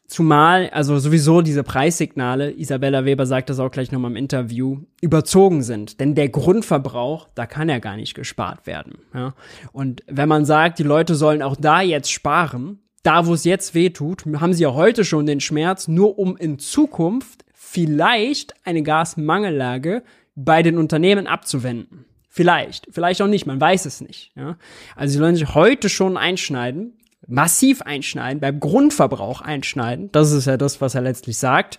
Zumal, 0.07 0.69
also 0.69 0.99
sowieso 0.99 1.41
diese 1.41 1.63
Preissignale, 1.63 2.51
Isabella 2.51 3.03
Weber 3.05 3.25
sagt 3.25 3.49
das 3.49 3.59
auch 3.59 3.71
gleich 3.71 3.91
nochmal 3.91 4.11
im 4.11 4.17
Interview, 4.17 4.81
überzogen 5.01 5.63
sind. 5.63 5.99
Denn 5.99 6.13
der 6.13 6.29
Grundverbrauch, 6.29 7.29
da 7.33 7.45
kann 7.47 7.69
ja 7.69 7.79
gar 7.79 7.95
nicht 7.95 8.13
gespart 8.13 8.67
werden. 8.67 8.99
Ja? 9.13 9.33
Und 9.71 10.03
wenn 10.07 10.29
man 10.29 10.45
sagt, 10.45 10.79
die 10.79 10.83
Leute 10.83 11.15
sollen 11.15 11.41
auch 11.41 11.55
da 11.55 11.81
jetzt 11.81 12.11
sparen, 12.11 12.79
da 13.01 13.25
wo 13.25 13.33
es 13.33 13.43
jetzt 13.43 13.73
weh 13.73 13.89
tut, 13.89 14.25
haben 14.39 14.53
sie 14.53 14.63
ja 14.63 14.73
heute 14.73 15.03
schon 15.03 15.25
den 15.25 15.39
Schmerz, 15.39 15.87
nur 15.87 16.19
um 16.19 16.37
in 16.37 16.59
Zukunft 16.59 17.43
vielleicht 17.53 18.53
eine 18.65 18.83
Gasmangellage 18.83 20.03
bei 20.35 20.61
den 20.63 20.77
Unternehmen 20.77 21.27
abzuwenden. 21.27 22.05
Vielleicht, 22.35 22.87
vielleicht 22.89 23.21
auch 23.21 23.27
nicht, 23.27 23.45
man 23.45 23.61
weiß 23.61 23.85
es 23.85 24.01
nicht. 24.01 24.31
Ja? 24.35 24.57
Also 24.95 25.11
sie 25.11 25.19
sollen 25.19 25.35
sich 25.35 25.53
heute 25.53 25.87
schon 25.87 26.17
einschneiden, 26.17 26.97
massiv 27.27 27.83
einschneiden, 27.83 28.39
beim 28.39 28.59
Grundverbrauch 28.59 29.41
einschneiden. 29.41 30.11
Das 30.11 30.31
ist 30.31 30.47
ja 30.47 30.57
das, 30.57 30.81
was 30.81 30.95
er 30.95 31.01
letztlich 31.01 31.37
sagt. 31.37 31.77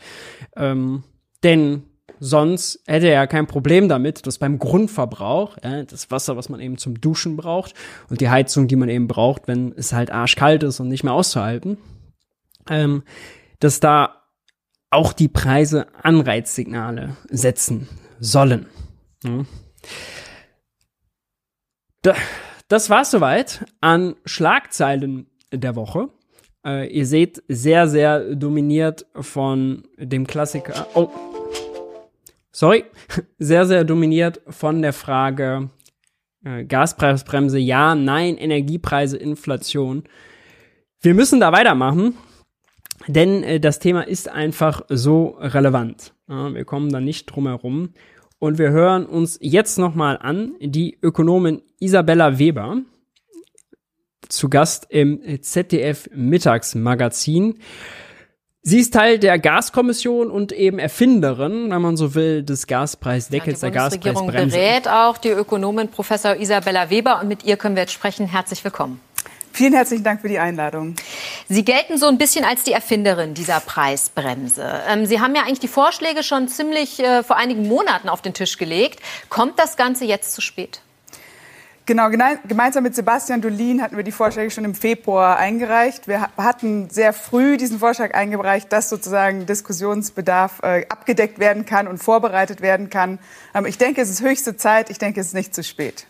Ähm, 0.54 1.02
denn 1.42 1.82
sonst 2.20 2.80
hätte 2.86 3.08
er 3.08 3.14
ja 3.14 3.26
kein 3.26 3.48
Problem 3.48 3.88
damit, 3.88 4.28
dass 4.28 4.38
beim 4.38 4.60
Grundverbrauch, 4.60 5.56
ja, 5.64 5.82
das 5.82 6.12
Wasser, 6.12 6.36
was 6.36 6.48
man 6.48 6.60
eben 6.60 6.78
zum 6.78 7.00
Duschen 7.00 7.36
braucht 7.36 7.74
und 8.08 8.20
die 8.20 8.30
Heizung, 8.30 8.68
die 8.68 8.76
man 8.76 8.88
eben 8.88 9.08
braucht, 9.08 9.48
wenn 9.48 9.72
es 9.76 9.92
halt 9.92 10.12
arschkalt 10.12 10.62
ist 10.62 10.78
und 10.78 10.86
nicht 10.86 11.02
mehr 11.02 11.14
auszuhalten, 11.14 11.78
ähm, 12.70 13.02
dass 13.58 13.80
da 13.80 14.22
auch 14.90 15.12
die 15.12 15.26
Preise 15.26 15.88
Anreizsignale 16.00 17.16
setzen 17.28 17.88
sollen. 18.20 18.66
Ja. 19.24 19.44
Das 22.68 22.90
war's 22.90 23.10
soweit 23.10 23.64
an 23.80 24.16
Schlagzeilen 24.24 25.26
der 25.52 25.76
Woche. 25.76 26.08
Äh, 26.64 26.88
ihr 26.88 27.06
seht, 27.06 27.42
sehr, 27.48 27.88
sehr 27.88 28.34
dominiert 28.34 29.06
von 29.14 29.84
dem 29.98 30.26
Klassiker. 30.26 30.86
Oh, 30.94 31.10
sorry. 32.50 32.84
Sehr, 33.38 33.66
sehr 33.66 33.84
dominiert 33.84 34.40
von 34.48 34.80
der 34.80 34.92
Frage 34.92 35.68
äh, 36.44 36.64
Gaspreisbremse, 36.64 37.58
ja, 37.58 37.94
nein, 37.94 38.36
Energiepreise, 38.36 39.16
Inflation. 39.16 40.04
Wir 41.00 41.14
müssen 41.14 41.40
da 41.40 41.52
weitermachen, 41.52 42.16
denn 43.06 43.42
äh, 43.42 43.60
das 43.60 43.78
Thema 43.78 44.02
ist 44.02 44.28
einfach 44.28 44.82
so 44.88 45.36
relevant. 45.40 46.14
Ja, 46.28 46.54
wir 46.54 46.64
kommen 46.64 46.90
da 46.90 47.00
nicht 47.00 47.26
drum 47.26 47.46
herum. 47.46 47.90
Und 48.38 48.58
wir 48.58 48.70
hören 48.70 49.06
uns 49.06 49.38
jetzt 49.40 49.78
nochmal 49.78 50.18
an 50.18 50.54
die 50.60 50.98
Ökonomin 51.02 51.62
Isabella 51.80 52.38
Weber 52.38 52.82
zu 54.28 54.48
Gast 54.48 54.86
im 54.90 55.20
ZDF 55.42 56.08
Mittagsmagazin. 56.12 57.58
Sie 58.62 58.78
ist 58.78 58.94
Teil 58.94 59.18
der 59.18 59.38
Gaskommission 59.38 60.30
und 60.30 60.50
eben 60.50 60.78
Erfinderin, 60.78 61.70
wenn 61.70 61.82
man 61.82 61.98
so 61.98 62.14
will, 62.14 62.42
des 62.42 62.66
Gaspreisdeckels, 62.66 63.60
ja, 63.60 63.68
der 63.68 63.74
Gaspreisbremse. 63.78 64.20
Die 64.20 64.26
Bundesregierung 64.26 64.72
berät 64.72 64.88
auch 64.88 65.18
die 65.18 65.28
Ökonomin 65.28 65.88
Professor 65.88 66.34
Isabella 66.36 66.88
Weber 66.88 67.20
und 67.20 67.28
mit 67.28 67.44
ihr 67.44 67.58
können 67.58 67.76
wir 67.76 67.82
jetzt 67.82 67.92
sprechen. 67.92 68.26
Herzlich 68.26 68.64
willkommen. 68.64 69.00
Vielen 69.54 69.72
herzlichen 69.72 70.02
Dank 70.02 70.20
für 70.20 70.28
die 70.28 70.40
Einladung. 70.40 70.96
Sie 71.48 71.64
gelten 71.64 71.96
so 71.96 72.08
ein 72.08 72.18
bisschen 72.18 72.44
als 72.44 72.64
die 72.64 72.72
Erfinderin 72.72 73.34
dieser 73.34 73.60
Preisbremse. 73.60 74.82
Ähm, 74.88 75.06
Sie 75.06 75.20
haben 75.20 75.32
ja 75.36 75.42
eigentlich 75.42 75.60
die 75.60 75.68
Vorschläge 75.68 76.24
schon 76.24 76.48
ziemlich 76.48 76.98
äh, 76.98 77.22
vor 77.22 77.36
einigen 77.36 77.68
Monaten 77.68 78.08
auf 78.08 78.20
den 78.20 78.34
Tisch 78.34 78.58
gelegt. 78.58 78.98
Kommt 79.28 79.60
das 79.60 79.76
Ganze 79.76 80.06
jetzt 80.06 80.34
zu 80.34 80.40
spät? 80.40 80.80
Genau, 81.86 82.08
gemeinsam 82.08 82.82
mit 82.82 82.94
Sebastian 82.94 83.42
Dolin 83.42 83.82
hatten 83.82 83.98
wir 83.98 84.04
die 84.04 84.12
Vorschläge 84.12 84.50
schon 84.50 84.64
im 84.64 84.74
Februar 84.74 85.36
eingereicht. 85.36 86.08
Wir 86.08 86.30
hatten 86.38 86.88
sehr 86.88 87.12
früh 87.12 87.58
diesen 87.58 87.78
Vorschlag 87.78 88.14
eingereicht, 88.14 88.72
dass 88.72 88.88
sozusagen 88.88 89.44
Diskussionsbedarf 89.44 90.62
äh, 90.62 90.86
abgedeckt 90.88 91.38
werden 91.38 91.66
kann 91.66 91.86
und 91.86 91.98
vorbereitet 91.98 92.62
werden 92.62 92.88
kann. 92.88 93.18
Ähm, 93.54 93.66
ich 93.66 93.76
denke, 93.76 94.00
es 94.00 94.08
ist 94.08 94.22
höchste 94.22 94.56
Zeit. 94.56 94.88
Ich 94.88 94.96
denke, 94.96 95.20
es 95.20 95.26
ist 95.26 95.34
nicht 95.34 95.54
zu 95.54 95.62
spät. 95.62 96.06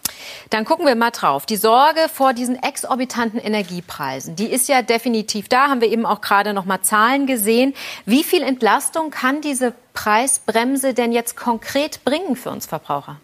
Dann 0.51 0.65
gucken 0.65 0.87
wir 0.87 0.95
mal 0.95 1.11
drauf. 1.11 1.45
Die 1.45 1.57
Sorge 1.57 2.03
vor 2.13 2.35
diesen 2.35 2.55
exorbitanten 2.63 3.41
Energiepreisen, 3.41 4.37
die 4.37 4.47
ist 4.47 4.69
ja 4.69 4.81
definitiv 4.83 5.49
da. 5.49 5.71
Haben 5.71 5.81
wir 5.81 5.91
eben 5.91 6.07
auch 6.07 6.21
gerade 6.21 6.53
noch 6.53 6.67
mal 6.67 6.83
Zahlen 6.83 7.27
gesehen. 7.27 7.75
Wie 8.07 8.23
viel 8.23 8.43
Entlastung 8.43 9.11
kann 9.11 9.41
diese 9.41 9.75
Preisbremse 9.93 10.95
denn 10.95 11.11
jetzt 11.11 11.37
konkret 11.37 12.05
bringen 12.05 12.37
für 12.37 12.51
uns 12.51 12.67
Verbraucher? 12.67 13.17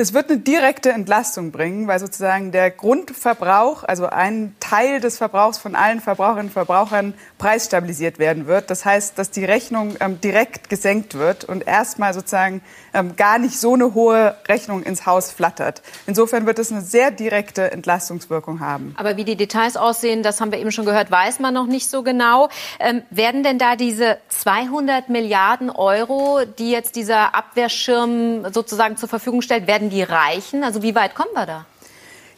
Das 0.00 0.14
wird 0.14 0.30
eine 0.30 0.38
direkte 0.38 0.92
Entlastung 0.92 1.50
bringen, 1.50 1.86
weil 1.86 1.98
sozusagen 1.98 2.52
der 2.52 2.70
Grundverbrauch, 2.70 3.84
also 3.84 4.06
ein 4.06 4.56
Teil 4.58 4.98
des 4.98 5.18
Verbrauchs 5.18 5.58
von 5.58 5.74
allen 5.74 6.00
Verbraucherinnen 6.00 6.46
und 6.46 6.52
Verbrauchern 6.54 7.12
preisstabilisiert 7.36 8.18
werden 8.18 8.46
wird. 8.46 8.70
Das 8.70 8.86
heißt, 8.86 9.18
dass 9.18 9.30
die 9.30 9.44
Rechnung 9.44 9.96
ähm, 10.00 10.18
direkt 10.18 10.70
gesenkt 10.70 11.18
wird 11.18 11.44
und 11.44 11.66
erstmal 11.66 12.14
sozusagen 12.14 12.62
ähm, 12.94 13.16
gar 13.16 13.38
nicht 13.38 13.58
so 13.58 13.74
eine 13.74 13.94
hohe 13.94 14.36
Rechnung 14.48 14.82
ins 14.82 15.06
Haus 15.06 15.30
flattert. 15.30 15.82
Insofern 16.06 16.46
wird 16.46 16.58
es 16.58 16.70
eine 16.70 16.82
sehr 16.82 17.10
direkte 17.10 17.70
Entlastungswirkung 17.70 18.60
haben. 18.60 18.94
Aber 18.96 19.16
wie 19.16 19.24
die 19.24 19.36
Details 19.36 19.76
aussehen, 19.76 20.22
das 20.22 20.40
haben 20.40 20.52
wir 20.52 20.58
eben 20.58 20.72
schon 20.72 20.84
gehört, 20.84 21.10
weiß 21.10 21.40
man 21.40 21.54
noch 21.54 21.66
nicht 21.66 21.90
so 21.90 22.02
genau. 22.02 22.48
Ähm, 22.78 23.02
werden 23.10 23.42
denn 23.42 23.58
da 23.58 23.76
diese 23.76 24.18
200 24.28 25.08
Milliarden 25.08 25.70
Euro, 25.70 26.40
die 26.58 26.70
jetzt 26.70 26.96
dieser 26.96 27.34
Abwehrschirm 27.34 28.52
sozusagen 28.52 28.96
zur 28.96 29.08
Verfügung 29.08 29.42
stellt, 29.42 29.66
werden 29.66 29.90
die 29.90 30.02
reichen? 30.02 30.64
Also 30.64 30.82
wie 30.82 30.94
weit 30.94 31.14
kommen 31.14 31.30
wir 31.34 31.46
da? 31.46 31.66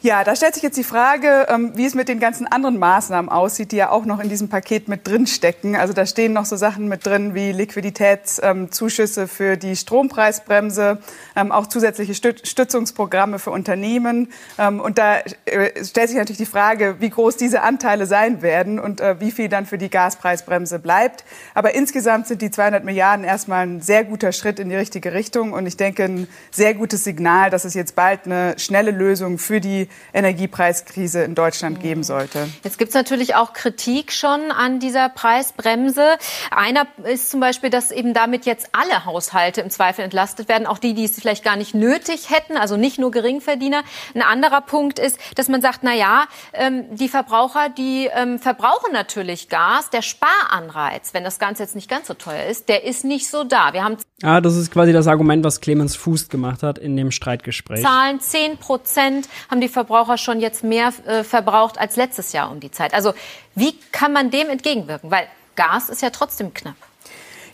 Ja, 0.04 0.24
da 0.24 0.34
stellt 0.34 0.54
sich 0.54 0.64
jetzt 0.64 0.76
die 0.76 0.82
Frage, 0.82 1.46
ähm, 1.48 1.74
wie 1.76 1.86
es 1.86 1.94
mit 1.94 2.08
den 2.08 2.18
ganzen 2.18 2.48
anderen 2.48 2.76
Maßnahmen 2.76 3.30
aussieht, 3.30 3.70
die 3.70 3.76
ja 3.76 3.90
auch 3.90 4.04
noch 4.04 4.18
in 4.18 4.28
diesem 4.28 4.48
Paket 4.48 4.88
mit 4.88 5.06
drin 5.06 5.28
stecken. 5.28 5.76
Also 5.76 5.92
da 5.92 6.06
stehen 6.06 6.32
noch 6.32 6.44
so 6.44 6.56
Sachen 6.56 6.88
mit 6.88 7.06
drin 7.06 7.36
wie 7.36 7.52
Liquiditätszuschüsse 7.52 9.28
für 9.28 9.56
die 9.56 9.76
Strompreisbremse, 9.76 10.98
ähm, 11.36 11.52
auch 11.52 11.68
zusätzliche 11.68 12.14
Stützungsprogramme 12.14 13.38
für 13.38 13.52
Unternehmen. 13.52 14.32
Ähm, 14.58 14.80
und 14.80 14.98
da 14.98 15.18
äh, 15.44 15.84
stellt 15.84 16.08
sich 16.08 16.18
natürlich 16.18 16.38
die 16.38 16.46
Frage, 16.46 16.96
wie 16.98 17.10
groß 17.10 17.36
diese 17.36 17.62
Anteile 17.62 18.06
sein 18.06 18.42
werden 18.42 18.80
und 18.80 19.00
äh, 19.00 19.20
wie 19.20 19.30
viel 19.30 19.48
dann 19.48 19.66
für 19.66 19.78
die 19.78 19.88
Gaspreisbremse 19.88 20.80
bleibt. 20.80 21.22
Aber 21.54 21.76
insgesamt 21.76 22.26
sind 22.26 22.42
die 22.42 22.50
200 22.50 22.82
Milliarden 22.82 23.24
erstmal 23.24 23.68
ein 23.68 23.80
sehr 23.80 24.02
guter 24.02 24.32
Schritt 24.32 24.58
in 24.58 24.68
die 24.68 24.74
richtige 24.74 25.12
Richtung 25.12 25.52
und 25.52 25.64
ich 25.66 25.76
denke 25.76 26.02
ein 26.02 26.26
sehr 26.50 26.74
gutes 26.74 27.04
Signal, 27.04 27.50
dass 27.50 27.64
es 27.64 27.74
jetzt 27.74 27.94
bald 27.94 28.26
eine 28.26 28.58
schnelle 28.58 28.90
Lösung 28.90 29.38
für 29.38 29.60
die 29.60 29.86
Energiepreiskrise 30.14 31.22
in 31.22 31.34
Deutschland 31.34 31.80
geben 31.80 32.02
sollte. 32.02 32.48
Jetzt 32.64 32.78
gibt 32.78 32.90
es 32.90 32.94
natürlich 32.94 33.34
auch 33.34 33.52
Kritik 33.52 34.12
schon 34.12 34.50
an 34.50 34.80
dieser 34.80 35.08
Preisbremse. 35.08 36.18
Einer 36.50 36.86
ist 37.04 37.30
zum 37.30 37.40
Beispiel, 37.40 37.70
dass 37.70 37.90
eben 37.90 38.14
damit 38.14 38.46
jetzt 38.46 38.68
alle 38.72 39.04
Haushalte 39.04 39.60
im 39.60 39.70
Zweifel 39.70 40.04
entlastet 40.04 40.48
werden, 40.48 40.66
auch 40.66 40.78
die, 40.78 40.94
die 40.94 41.04
es 41.04 41.18
vielleicht 41.18 41.44
gar 41.44 41.56
nicht 41.56 41.74
nötig 41.74 42.30
hätten, 42.30 42.56
also 42.56 42.76
nicht 42.76 42.98
nur 42.98 43.10
Geringverdiener. 43.10 43.82
Ein 44.14 44.22
anderer 44.22 44.60
Punkt 44.60 44.98
ist, 44.98 45.18
dass 45.36 45.48
man 45.48 45.62
sagt, 45.62 45.80
na 45.82 45.94
ja, 45.94 46.24
ähm, 46.52 46.84
die 46.94 47.08
Verbraucher, 47.08 47.68
die 47.68 48.08
ähm, 48.14 48.38
verbrauchen 48.38 48.92
natürlich 48.92 49.48
Gas. 49.48 49.90
Der 49.90 50.02
Sparanreiz, 50.02 51.14
wenn 51.14 51.24
das 51.24 51.38
Ganze 51.38 51.62
jetzt 51.62 51.74
nicht 51.74 51.88
ganz 51.88 52.08
so 52.08 52.14
teuer 52.14 52.46
ist, 52.46 52.68
der 52.68 52.84
ist 52.84 53.04
nicht 53.04 53.28
so 53.28 53.44
da. 53.44 53.72
Wir 53.72 53.84
haben 53.84 53.96
ah, 54.22 54.40
das 54.40 54.56
ist 54.56 54.70
quasi 54.70 54.92
das 54.92 55.06
Argument, 55.06 55.44
was 55.44 55.60
Clemens 55.60 55.96
Fuß 55.96 56.28
gemacht 56.28 56.62
hat 56.62 56.78
in 56.78 56.96
dem 56.96 57.10
Streitgespräch. 57.10 57.82
Zahlen 57.82 58.20
10 58.20 58.58
Prozent 58.58 59.28
haben 59.50 59.60
die 59.60 59.68
Verbraucher 59.68 59.81
Verbraucher 59.84 60.16
schon 60.16 60.40
jetzt 60.40 60.62
mehr 60.62 60.92
äh, 61.06 61.24
verbraucht 61.24 61.78
als 61.78 61.96
letztes 61.96 62.32
Jahr 62.32 62.50
um 62.50 62.60
die 62.60 62.70
Zeit. 62.70 62.94
Also 62.94 63.14
wie 63.54 63.76
kann 63.90 64.12
man 64.12 64.30
dem 64.30 64.48
entgegenwirken? 64.48 65.10
Weil 65.10 65.26
Gas 65.56 65.88
ist 65.88 66.02
ja 66.02 66.10
trotzdem 66.10 66.54
knapp. 66.54 66.76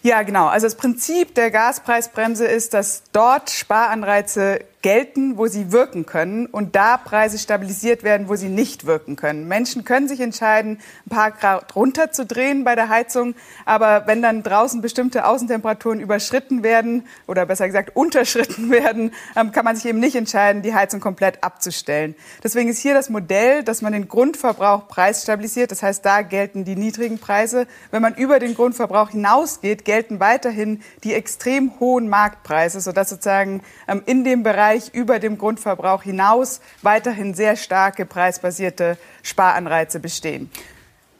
Ja, 0.03 0.23
genau. 0.23 0.47
Also 0.47 0.67
das 0.67 0.77
Prinzip 0.77 1.35
der 1.35 1.51
Gaspreisbremse 1.51 2.47
ist, 2.47 2.75
dass 2.75 3.03
dort 3.13 3.51
Sparanreize 3.51 4.61
gelten, 4.83 5.37
wo 5.37 5.49
sie 5.49 5.73
wirken 5.73 6.07
können 6.07 6.47
und 6.47 6.77
da 6.77 6.97
Preise 6.97 7.39
stabilisiert 7.39 8.05
werden, 8.05 8.29
wo 8.29 8.37
sie 8.37 8.49
nicht 8.49 8.87
wirken 8.87 9.17
können. 9.17 9.49
Menschen 9.49 9.85
können 9.85 10.07
sich 10.07 10.21
entscheiden, 10.21 10.79
ein 11.07 11.11
paar 11.11 11.33
Grad 11.33 11.75
runterzudrehen 11.75 12.63
bei 12.63 12.77
der 12.77 12.89
Heizung, 12.89 13.35
aber 13.65 14.07
wenn 14.07 14.23
dann 14.23 14.45
draußen 14.45 14.81
bestimmte 14.81 15.27
Außentemperaturen 15.27 15.99
überschritten 15.99 16.63
werden 16.63 17.07
oder 17.27 17.45
besser 17.45 17.67
gesagt 17.67 17.97
unterschritten 17.97 18.71
werden, 18.71 19.13
ähm, 19.35 19.51
kann 19.51 19.65
man 19.65 19.75
sich 19.75 19.87
eben 19.87 19.99
nicht 19.99 20.15
entscheiden, 20.15 20.63
die 20.63 20.75
Heizung 20.75 21.01
komplett 21.01 21.43
abzustellen. 21.43 22.15
Deswegen 22.45 22.69
ist 22.69 22.79
hier 22.79 22.95
das 22.95 23.09
Modell, 23.09 23.65
dass 23.65 23.83
man 23.83 23.93
den 23.93 24.07
Grundverbrauch 24.07 24.87
preisstabilisiert. 24.87 25.73
Das 25.73 25.83
heißt, 25.83 26.05
da 26.05 26.23
gelten 26.23 26.65
die 26.65 26.77
niedrigen 26.77 27.19
Preise. 27.19 27.67
Wenn 27.91 28.03
man 28.03 28.15
über 28.15 28.39
den 28.39 28.55
Grundverbrauch 28.55 29.11
hinausgeht, 29.11 29.85
gelten 29.85 30.21
weiterhin 30.21 30.83
die 31.03 31.15
extrem 31.15 31.81
hohen 31.81 32.09
Marktpreise, 32.09 32.81
sodass 32.81 33.11
sozusagen 33.11 33.63
ähm, 33.89 34.03
in 34.07 34.23
dem 34.23 34.45
Bereich 34.45 34.68
Bereich 34.69 34.93
über 34.93 35.19
dem 35.19 35.39
Grundverbrauch 35.39 36.03
hinaus 36.03 36.61
weiterhin 36.83 37.33
sehr 37.33 37.57
starke 37.57 38.05
preisbasierte 38.05 38.99
Sparanreize 39.23 39.99
bestehen. 39.99 40.51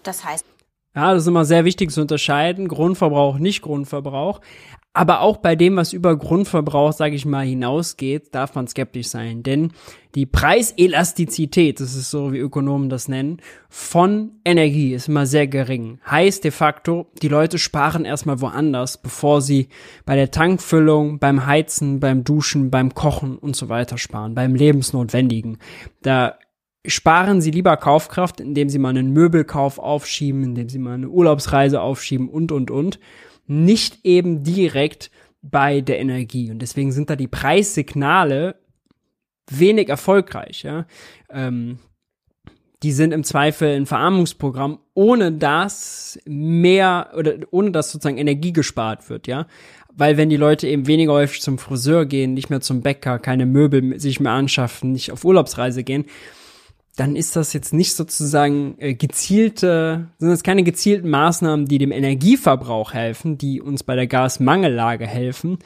Das 0.03 0.25
heißt, 0.25 0.45
ja, 0.95 1.15
das 1.15 1.23
ist 1.23 1.29
immer 1.29 1.45
sehr 1.45 1.65
wichtig 1.65 1.91
zu 1.91 2.01
unterscheiden. 2.03 2.69
Grundverbrauch, 2.69 3.39
nicht 3.39 3.63
Grundverbrauch. 3.63 4.41
Aber 4.99 5.21
auch 5.21 5.37
bei 5.37 5.55
dem, 5.55 5.77
was 5.77 5.93
über 5.93 6.17
Grundverbrauch, 6.17 6.93
sage 6.93 7.15
ich 7.15 7.25
mal, 7.25 7.47
hinausgeht, 7.47 8.35
darf 8.35 8.57
man 8.57 8.67
skeptisch 8.67 9.07
sein. 9.07 9.45
Denn 9.45 9.71
die 10.17 10.27
Preiselastizität, 10.27 11.79
das 11.79 11.95
ist 11.95 12.11
so, 12.11 12.33
wie 12.33 12.39
Ökonomen 12.39 12.89
das 12.89 13.07
nennen, 13.07 13.37
von 13.69 14.33
Energie 14.45 14.95
ist 14.95 15.07
immer 15.07 15.25
sehr 15.25 15.47
gering. 15.47 16.01
Heißt 16.11 16.43
de 16.43 16.51
facto, 16.51 17.07
die 17.23 17.29
Leute 17.29 17.59
sparen 17.59 18.05
erstmal 18.05 18.41
woanders, 18.41 19.01
bevor 19.01 19.41
sie 19.41 19.69
bei 20.05 20.17
der 20.17 20.33
Tankfüllung, 20.33 21.21
beim 21.21 21.47
Heizen, 21.47 22.01
beim 22.01 22.25
Duschen, 22.25 22.73
beim 22.73 22.93
Kochen 22.93 23.39
und 23.39 23.55
so 23.55 23.69
weiter 23.69 23.99
sparen, 23.99 24.35
beim 24.35 24.57
Lebensnotwendigen. 24.57 25.59
Da 26.03 26.35
sparen 26.85 27.41
sie 27.41 27.53
lieber 27.53 27.77
Kaufkraft, 27.77 28.41
indem 28.41 28.69
sie 28.69 28.81
mal 28.81 28.89
einen 28.89 29.13
Möbelkauf 29.13 29.79
aufschieben, 29.79 30.43
indem 30.43 30.69
sie 30.69 30.81
mal 30.81 30.95
eine 30.95 31.09
Urlaubsreise 31.09 31.81
aufschieben 31.81 32.29
und, 32.29 32.51
und, 32.51 32.73
und 32.73 32.99
nicht 33.49 34.05
eben 34.05 34.45
direkt 34.45 35.11
bei 35.43 35.81
der 35.81 35.99
Energie. 35.99 36.51
Und 36.51 36.61
deswegen 36.61 36.93
sind 36.93 37.11
da 37.11 37.17
die 37.17 37.29
Preissignale 37.29 38.57
wenig 39.51 39.89
erfolgreich. 39.89 40.63
Ja? 40.63 40.87
Ähm, 41.31 41.79
die 42.83 42.93
sind 42.93 43.13
im 43.13 43.25
Zweifel 43.25 43.75
ein 43.75 43.87
Verarmungsprogramm, 43.87 44.79
ohne 44.95 45.33
dass 45.33 46.19
mehr 46.27 47.13
oder 47.17 47.35
ohne 47.51 47.73
dass 47.73 47.91
sozusagen 47.91 48.19
Energie 48.19 48.53
gespart 48.53 49.11
wird, 49.11 49.27
ja. 49.27 49.47
Weil 49.93 50.17
wenn 50.17 50.31
die 50.31 50.37
Leute 50.37 50.69
eben 50.69 50.87
weniger 50.87 51.13
häufig 51.13 51.41
zum 51.41 51.59
Friseur 51.59 52.07
gehen, 52.07 52.35
nicht 52.35 52.51
mehr 52.51 52.61
zum 52.61 52.83
Bäcker, 52.83 53.19
keine 53.19 53.47
Möbel 53.47 53.99
sich 53.99 54.21
mehr 54.21 54.31
anschaffen, 54.31 54.93
nicht 54.93 55.11
auf 55.11 55.25
Urlaubsreise 55.25 55.83
gehen, 55.83 56.05
dann 56.99 57.15
ist 57.15 57.37
das 57.37 57.53
jetzt 57.53 57.73
nicht 57.73 57.95
sozusagen 57.95 58.75
äh, 58.79 58.95
gezielte, 58.95 60.09
sind 60.19 60.31
das 60.31 60.43
keine 60.43 60.65
gezielten 60.65 61.09
Maßnahmen, 61.09 61.67
die 61.67 61.79
dem 61.79 61.93
Energieverbrauch 61.93 62.93
helfen, 62.93 63.39
die 63.39 63.61
uns 63.61 63.85
bei 63.85 63.95
der 63.95 64.09
Gasmangellage 64.09 65.07
helfen, 65.07 65.59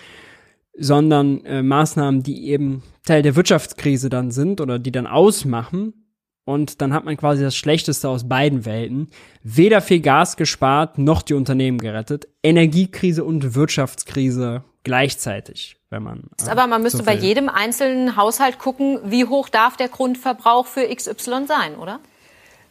sondern 0.77 1.43
äh, 1.47 1.63
Maßnahmen, 1.63 2.23
die 2.23 2.49
eben 2.49 2.83
Teil 3.07 3.23
der 3.23 3.35
Wirtschaftskrise 3.35 4.11
dann 4.11 4.31
sind 4.31 4.61
oder 4.61 4.79
die 4.79 4.93
dann 4.93 5.07
ausmachen. 5.07 5.95
Und 6.45 6.83
dann 6.83 6.93
hat 6.93 7.07
man 7.07 7.17
quasi 7.17 7.43
das 7.43 7.57
Schlechteste 7.57 8.11
aus 8.11 8.29
beiden 8.29 8.67
Welten. 8.67 9.09
Weder 9.43 9.81
viel 9.81 10.01
Gas 10.01 10.37
gespart, 10.37 10.99
noch 10.99 11.23
die 11.23 11.35
Unternehmen 11.35 11.79
gerettet. 11.79 12.29
Energiekrise 12.43 13.25
und 13.25 13.55
Wirtschaftskrise 13.55 14.65
gleichzeitig 14.85 15.77
wenn 15.93 16.03
man. 16.03 16.23
Äh, 16.45 16.51
aber 16.51 16.67
man 16.67 16.83
müsste 16.83 16.99
so 16.99 17.05
bei 17.05 17.15
jedem 17.15 17.49
einzelnen 17.49 18.17
Haushalt 18.17 18.59
gucken, 18.59 18.99
wie 19.05 19.27
hoch 19.27 19.49
darf 19.49 19.77
der 19.77 19.89
Grundverbrauch 19.89 20.67
für 20.67 20.93
XY 20.93 21.47
sein, 21.47 21.77
oder? 21.77 22.01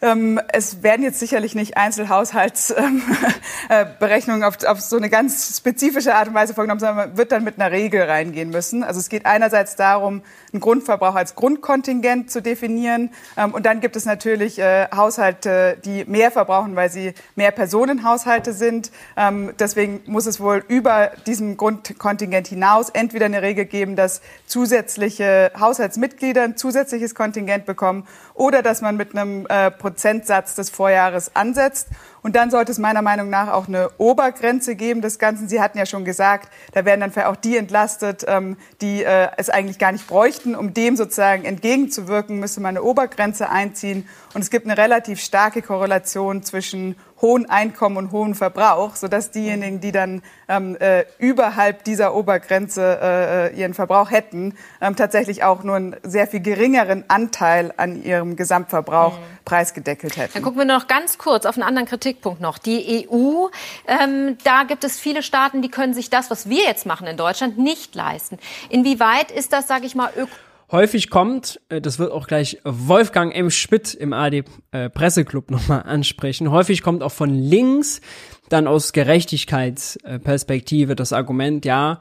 Ähm, 0.04 0.42
es 0.52 0.82
werden 0.82 1.04
jetzt 1.04 1.20
sicherlich 1.20 1.54
nicht 1.54 1.78
Einzelhaushaltsberechnungen 1.78 4.44
auf, 4.44 4.64
auf 4.66 4.82
so 4.82 4.98
eine 4.98 5.12
ganz 5.12 5.58
spezifische 5.58 6.16
Art 6.16 6.28
und 6.28 6.34
Weise 6.34 6.56
vorgenommen, 6.56 6.80
sondern 6.80 6.98
man 6.98 7.18
wird 7.18 7.32
dann 7.32 7.44
mit 7.44 7.62
einer 7.62 7.72
Regel 7.72 8.02
reingehen 8.02 8.50
müssen. 8.50 8.84
Also 8.84 9.00
es 9.00 9.10
geht 9.10 9.28
einerseits 9.28 9.76
darum, 9.76 10.24
einen 10.52 10.60
Grundverbrauch 10.60 11.14
als 11.14 11.36
Grundkontingent 11.36 12.32
zu 12.32 12.42
definieren. 12.42 13.12
Ähm, 13.38 13.54
und 13.54 13.68
dann 13.68 13.80
gibt 13.80 13.96
es 13.96 14.06
natürlich 14.06 14.58
äh, 14.58 14.88
Haushalte, 14.94 15.78
die 15.86 16.04
mehr 16.06 16.32
verbrauchen, 16.32 16.76
weil 16.76 16.90
sie 16.90 17.14
mehr 17.36 17.52
Personenhaushalte 17.52 18.54
sind. 18.54 18.90
Ähm, 19.16 19.54
deswegen 19.60 20.02
muss 20.08 20.26
es 20.26 20.40
wohl 20.40 20.66
über 20.68 21.12
diesem 21.28 21.58
Grundkontingent 21.58 22.48
hinaus 22.48 22.90
entweder 22.90 23.28
eine 23.28 23.44
Regel 23.44 23.66
geben, 23.66 23.96
dass 23.96 24.22
zusätzliche 24.48 25.52
Haushaltsmitglieder 25.60 26.42
ein 26.42 26.58
zusätzliches 26.58 27.14
Kontingent 27.14 27.68
bekommen 27.68 28.08
oder 28.34 28.64
dass 28.64 28.82
man 28.82 28.98
mit 28.98 29.16
einem 29.16 29.46
äh, 29.48 29.70
Prozentsatz 29.92 30.56
des 30.56 30.70
Vorjahres 30.70 31.36
ansetzt. 31.36 31.90
Und 32.24 32.36
dann 32.36 32.52
sollte 32.52 32.72
es 32.72 32.78
meiner 32.78 33.02
Meinung 33.02 33.30
nach 33.30 33.50
auch 33.50 33.68
eine 33.68 33.90
Obergrenze 33.98 34.76
geben 34.76 35.02
des 35.02 35.18
Ganzen. 35.18 35.50
Sie 35.50 35.62
hatten 35.62 35.78
ja 35.78 35.86
schon 35.86 36.06
gesagt, 36.06 36.50
da 36.74 36.86
werden 36.86 37.00
dann 37.02 37.26
auch 37.26 37.36
die 37.36 37.58
entlastet, 37.58 38.26
ähm, 38.28 38.58
die 38.82 39.04
äh, 39.04 39.30
es 39.38 39.50
eigentlich 39.50 39.80
gar 39.80 39.92
nicht 39.92 40.08
bräuchten. 40.08 40.56
Um 40.56 40.74
dem 40.74 40.96
sozusagen 40.96 41.46
entgegenzuwirken, 41.46 42.40
müsste 42.40 42.62
man 42.62 42.78
eine 42.78 42.84
Obergrenze 42.84 43.50
einziehen. 43.50 44.08
Und 44.34 44.42
es 44.42 44.50
gibt 44.50 44.66
eine 44.66 44.78
relativ 44.78 45.20
starke 45.20 45.62
Korrelation 45.62 46.44
zwischen 46.44 46.96
hohen 47.22 47.50
Einkommen 47.50 47.98
und 47.98 48.12
hohen 48.12 48.36
Verbrauch, 48.36 48.96
sodass 48.96 49.32
diejenigen, 49.32 49.80
die 49.80 49.92
dann 49.92 50.24
ähm, 50.48 50.76
äh, 50.80 51.06
überhalb 51.20 51.84
dieser 51.84 52.16
Obergrenze 52.16 53.00
äh, 53.02 53.48
äh, 53.48 53.60
ihren 53.60 53.74
Verbrauch 53.74 54.10
hätten, 54.10 54.56
ähm, 54.82 54.96
tatsächlich 54.96 55.44
auch 55.44 55.64
nur 55.64 55.76
einen 55.76 55.96
sehr 56.04 56.28
viel 56.28 56.42
geringeren 56.42 57.06
Anteil 57.08 57.74
an 57.78 58.02
ihrem 58.02 58.36
Gesamtverbrauch 58.36 59.14
mhm. 59.18 59.24
preisgedeckelt 59.46 60.18
hätten. 60.18 60.34
Dann 60.34 60.44
gucken 60.44 60.60
wir 60.60 60.66
noch 60.66 60.88
ganz 60.88 61.18
kurz 61.18 61.46
auf 61.46 61.56
einen 61.56 61.64
anderen 61.64 61.88
Kritik 61.88 62.11
Kritikpunkt 62.12 62.42
noch. 62.42 62.58
Die 62.58 63.08
EU, 63.10 63.48
ähm, 63.88 64.38
da 64.44 64.64
gibt 64.64 64.84
es 64.84 65.00
viele 65.00 65.24
Staaten, 65.24 65.62
die 65.62 65.70
können 65.70 65.94
sich 65.94 66.10
das, 66.10 66.30
was 66.30 66.50
wir 66.50 66.64
jetzt 66.64 66.86
machen 66.86 67.08
in 67.08 67.18
Deutschland, 67.18 67.58
nicht 67.58 67.96
leisten. 67.96 68.38
Inwieweit 68.70 69.32
ist 69.32 69.54
das, 69.54 69.68
sage 69.68 69.86
ich 69.86 69.96
mal, 69.96 70.12
häufig 70.72 71.10
kommt, 71.10 71.60
äh, 71.70 71.82
das 71.82 72.00
wird 72.00 72.12
auch 72.12 72.28
gleich 72.28 72.60
Wolfgang 72.64 73.36
M. 73.36 73.50
Schmidt 73.50 73.94
im 73.94 74.14
AD 74.14 74.44
äh, 74.72 74.90
Presseclub 74.90 75.52
nochmal 75.52 75.84
ansprechen, 75.84 76.52
häufig 76.52 76.82
kommt 76.82 77.04
auch 77.04 77.12
von 77.12 77.34
links 77.34 78.02
dann 78.50 78.68
aus 78.68 78.92
Gerechtigkeitsperspektive 78.92 80.96
das 80.96 81.14
Argument, 81.14 81.66
ja, 81.66 82.00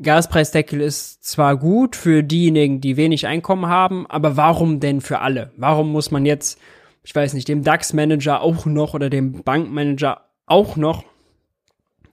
Gaspreisdeckel 0.00 0.80
ist 0.80 1.24
zwar 1.24 1.56
gut 1.56 1.96
für 1.96 2.22
diejenigen, 2.22 2.80
die 2.80 2.96
wenig 2.96 3.26
Einkommen 3.26 3.66
haben, 3.66 4.06
aber 4.08 4.36
warum 4.36 4.78
denn 4.78 5.00
für 5.00 5.18
alle? 5.18 5.50
Warum 5.56 5.90
muss 5.90 6.12
man 6.12 6.24
jetzt, 6.24 6.60
ich 7.02 7.14
weiß 7.14 7.34
nicht, 7.34 7.48
dem 7.48 7.64
DAX-Manager 7.64 8.40
auch 8.40 8.66
noch 8.66 8.94
oder 8.94 9.10
dem 9.10 9.42
Bankmanager 9.42 10.22
auch 10.46 10.76
noch 10.76 11.04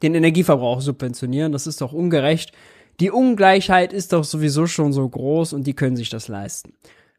den 0.01 0.15
Energieverbrauch 0.15 0.81
subventionieren? 0.81 1.51
Das 1.51 1.67
ist 1.67 1.81
doch 1.81 1.93
ungerecht. 1.93 2.51
Die 2.99 3.11
Ungleichheit 3.11 3.91
ist 3.91 4.13
doch 4.13 4.23
sowieso 4.23 4.67
schon 4.67 4.93
so 4.93 5.07
groß 5.07 5.53
und 5.53 5.67
die 5.67 5.73
können 5.73 5.97
sich 5.97 6.09
das 6.09 6.27
leisten. 6.27 6.73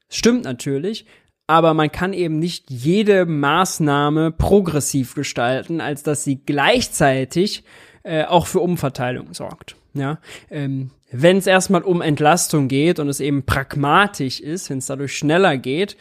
Stimmt 0.08 0.44
natürlich, 0.44 1.04
aber 1.46 1.74
man 1.74 1.92
kann 1.92 2.12
eben 2.12 2.38
nicht 2.38 2.70
jede 2.70 3.26
Maßnahme 3.26 4.32
progressiv 4.32 5.14
gestalten, 5.14 5.80
als 5.80 6.02
dass 6.02 6.24
sie 6.24 6.40
gleichzeitig 6.44 7.64
äh, 8.02 8.24
auch 8.24 8.46
für 8.46 8.60
Umverteilung 8.60 9.34
sorgt. 9.34 9.76
Ja, 9.94 10.18
ähm, 10.50 10.90
wenn 11.10 11.38
es 11.38 11.46
erstmal 11.46 11.82
um 11.82 12.02
Entlastung 12.02 12.68
geht 12.68 12.98
und 12.98 13.08
es 13.08 13.20
eben 13.20 13.44
pragmatisch 13.44 14.40
ist, 14.40 14.68
wenn 14.68 14.78
es 14.78 14.86
dadurch 14.86 15.16
schneller 15.16 15.56
geht, 15.56 15.96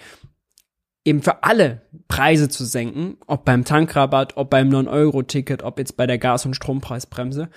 eben 1.05 1.21
für 1.21 1.43
alle 1.43 1.83
Preise 2.07 2.49
zu 2.49 2.65
senken, 2.65 3.17
ob 3.27 3.45
beim 3.45 3.63
Tankrabatt, 3.63 4.35
ob 4.35 4.49
beim 4.49 4.69
9-Euro-Ticket, 4.69 5.63
ob 5.63 5.79
jetzt 5.79 5.95
bei 5.95 6.07
der 6.07 6.17
Gas- 6.17 6.45
und 6.45 6.55
Strompreisbremse, 6.55 7.49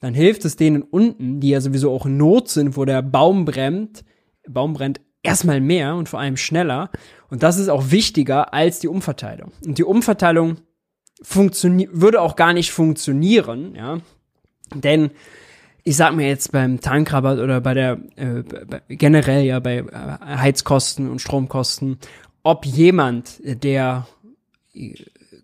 dann 0.00 0.14
hilft 0.14 0.44
es 0.44 0.56
denen 0.56 0.82
unten, 0.82 1.40
die 1.40 1.50
ja 1.50 1.60
sowieso 1.60 1.92
auch 1.92 2.06
in 2.06 2.16
Not 2.16 2.48
sind, 2.48 2.76
wo 2.76 2.84
der 2.84 3.02
Baum 3.02 3.44
brennt, 3.44 4.04
Baum 4.48 4.72
brennt 4.72 5.00
erstmal 5.22 5.60
mehr 5.60 5.94
und 5.94 6.08
vor 6.08 6.20
allem 6.20 6.36
schneller. 6.36 6.90
Und 7.30 7.42
das 7.42 7.58
ist 7.58 7.68
auch 7.68 7.90
wichtiger 7.90 8.52
als 8.52 8.80
die 8.80 8.88
Umverteilung. 8.88 9.52
Und 9.64 9.78
die 9.78 9.84
Umverteilung 9.84 10.58
würde 11.24 12.20
auch 12.20 12.36
gar 12.36 12.52
nicht 12.52 12.72
funktionieren, 12.72 13.74
ja. 13.76 13.98
Denn 14.74 15.10
ich 15.84 15.96
sag 15.96 16.14
mir 16.14 16.28
jetzt 16.28 16.52
beim 16.52 16.80
Tankrabatt 16.80 17.38
oder 17.38 17.60
bei 17.60 17.74
der 17.74 17.98
äh, 18.16 18.42
generell 18.88 19.44
ja 19.44 19.60
bei 19.60 19.78
äh, 19.78 20.36
Heizkosten 20.36 21.10
und 21.10 21.20
Stromkosten, 21.20 21.98
ob 22.42 22.66
jemand, 22.66 23.40
der 23.42 24.06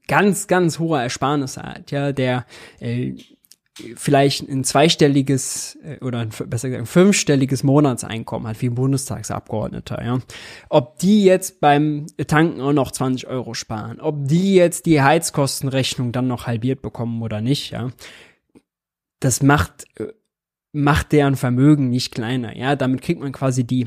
ganz, 0.06 0.46
ganz 0.46 0.78
hohe 0.78 1.00
Ersparnisse 1.00 1.62
hat, 1.62 1.90
ja, 1.90 2.12
der 2.12 2.46
äh, 2.80 3.14
vielleicht 3.96 4.48
ein 4.48 4.64
zweistelliges 4.64 5.78
äh, 5.84 6.04
oder 6.04 6.18
ein, 6.20 6.30
besser 6.30 6.68
gesagt 6.68 6.82
ein 6.82 6.86
fünfstelliges 6.86 7.62
Monatseinkommen 7.62 8.48
hat, 8.48 8.60
wie 8.60 8.68
ein 8.68 8.74
Bundestagsabgeordneter, 8.74 10.04
ja. 10.04 10.18
Ob 10.68 10.98
die 10.98 11.24
jetzt 11.24 11.60
beim 11.60 12.06
Tanken 12.26 12.60
auch 12.60 12.72
noch 12.72 12.90
20 12.90 13.28
Euro 13.28 13.54
sparen, 13.54 14.00
ob 14.00 14.26
die 14.26 14.54
jetzt 14.54 14.86
die 14.86 15.00
Heizkostenrechnung 15.00 16.10
dann 16.10 16.26
noch 16.26 16.46
halbiert 16.46 16.82
bekommen 16.82 17.22
oder 17.22 17.40
nicht, 17.40 17.70
ja. 17.70 17.90
Das 19.20 19.42
macht, 19.42 19.84
äh, 20.00 20.12
macht 20.72 21.12
deren 21.12 21.36
Vermögen 21.36 21.88
nicht 21.90 22.12
kleiner, 22.12 22.56
ja. 22.56 22.74
Damit 22.76 23.02
kriegt 23.02 23.20
man 23.20 23.32
quasi 23.32 23.64
die 23.64 23.86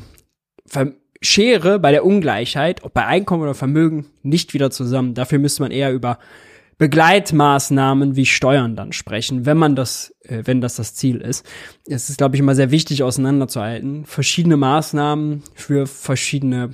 Schere 1.21 1.79
bei 1.79 1.91
der 1.91 2.03
Ungleichheit, 2.05 2.83
ob 2.83 2.93
bei 2.93 3.05
Einkommen 3.05 3.43
oder 3.43 3.53
Vermögen, 3.53 4.07
nicht 4.23 4.53
wieder 4.53 4.71
zusammen. 4.71 5.13
Dafür 5.13 5.39
müsste 5.39 5.61
man 5.61 5.71
eher 5.71 5.93
über 5.93 6.17
Begleitmaßnahmen 6.79 8.15
wie 8.15 8.25
Steuern 8.25 8.75
dann 8.75 8.91
sprechen, 8.91 9.45
wenn 9.45 9.57
man 9.57 9.75
das, 9.75 10.15
äh, 10.23 10.41
wenn 10.45 10.61
das 10.61 10.77
das 10.77 10.95
Ziel 10.95 11.17
ist. 11.17 11.45
Es 11.85 12.09
ist, 12.09 12.17
glaube 12.17 12.35
ich, 12.35 12.39
immer 12.39 12.55
sehr 12.55 12.71
wichtig 12.71 13.03
auseinanderzuhalten. 13.03 14.05
Verschiedene 14.05 14.57
Maßnahmen 14.57 15.43
für 15.53 15.85
verschiedene 15.85 16.71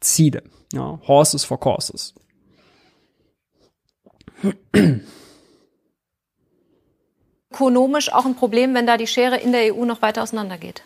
Ziele. 0.00 0.42
Ja, 0.72 0.98
Horses 1.06 1.44
for 1.44 1.60
Courses. 1.60 2.14
Ökonomisch 7.52 8.12
auch 8.12 8.26
ein 8.26 8.34
Problem, 8.34 8.74
wenn 8.74 8.88
da 8.88 8.96
die 8.96 9.06
Schere 9.06 9.36
in 9.36 9.52
der 9.52 9.72
EU 9.72 9.84
noch 9.84 10.02
weiter 10.02 10.24
auseinandergeht. 10.24 10.82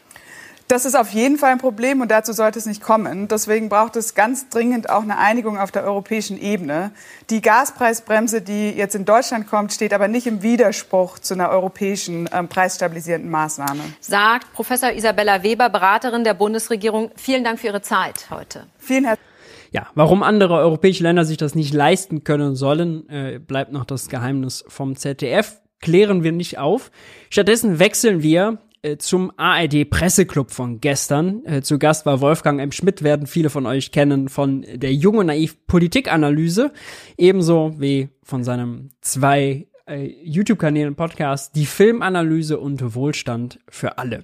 Das 0.69 0.85
ist 0.85 0.95
auf 0.95 1.11
jeden 1.11 1.37
Fall 1.37 1.53
ein 1.53 1.59
Problem 1.59 2.01
und 2.01 2.11
dazu 2.11 2.33
sollte 2.33 2.59
es 2.59 2.67
nicht 2.67 2.83
kommen. 2.83 3.29
Deswegen 3.29 3.69
braucht 3.69 3.97
es 3.97 4.15
ganz 4.15 4.49
dringend 4.49 4.91
auch 4.91 5.03
eine 5.03 5.19
Einigung 5.19 5.59
auf 5.59 5.71
der 5.71 5.85
europäischen 5.85 6.41
Ebene. 6.41 6.93
Die 7.31 7.41
Gaspreisbremse, 7.41 8.43
die 8.43 8.71
jetzt 8.71 8.95
in 8.95 9.05
Deutschland 9.05 9.47
kommt, 9.49 9.73
steht 9.73 9.93
aber 9.93 10.09
nicht 10.09 10.27
im 10.27 10.43
Widerspruch 10.43 11.19
zu 11.19 11.35
einer 11.35 11.51
europäischen 11.51 12.29
ähm, 12.33 12.49
preisstabilisierenden 12.49 13.31
Maßnahme. 13.31 13.83
Sagt 14.01 14.53
Professor 14.53 14.93
Isabella 14.93 15.43
Weber, 15.43 15.69
Beraterin 15.69 16.25
der 16.25 16.35
Bundesregierung. 16.35 17.11
Vielen 17.17 17.45
Dank 17.45 17.61
für 17.61 17.69
Ihre 17.69 17.83
Zeit 17.83 18.31
heute. 18.31 18.67
Vielen 18.79 19.05
herzlichen 19.05 19.33
ja, 19.73 19.87
warum 19.95 20.23
andere 20.23 20.59
europäische 20.59 21.03
Länder 21.03 21.25
sich 21.25 21.39
das 21.39 21.55
nicht 21.55 21.73
leisten 21.73 22.25
können 22.25 22.55
sollen, 22.55 23.09
äh, 23.09 23.39
bleibt 23.39 23.73
noch 23.73 23.87
das 23.87 24.11
Geheimnis 24.11 24.65
vom 24.69 24.97
ZDF. 24.97 25.63
Klären 25.81 26.23
wir 26.23 26.33
nicht 26.33 26.59
auf. 26.59 26.91
Stattdessen 27.31 27.79
wechseln 27.79 28.23
wir 28.23 28.59
zum 28.99 29.33
ARD 29.37 29.89
Presseclub 29.89 30.51
von 30.51 30.81
gestern. 30.81 31.45
Äh, 31.45 31.63
zu 31.63 31.79
Gast 31.79 32.05
war 32.07 32.21
Wolfgang 32.21 32.61
M. 32.61 32.73
Schmidt, 32.73 33.03
werden 33.03 33.27
viele 33.27 33.51
von 33.51 33.67
euch 33.67 33.93
kennen 33.93 34.29
von 34.29 34.67
der 34.75 34.93
Junge 34.93 35.25
Naiv 35.25 35.67
Politikanalyse, 35.67 36.73
ebenso 37.17 37.75
wie 37.79 38.09
von 38.23 38.45
seinem 38.45 38.91
zwei 39.01 39.67
äh, 39.87 40.07
YouTube-Kanälen 40.25 40.95
Podcast 40.95 41.55
Die 41.57 41.67
Filmanalyse 41.67 42.59
und 42.59 42.95
Wohlstand 42.95 43.61
für 43.69 43.99
alle. 43.99 44.23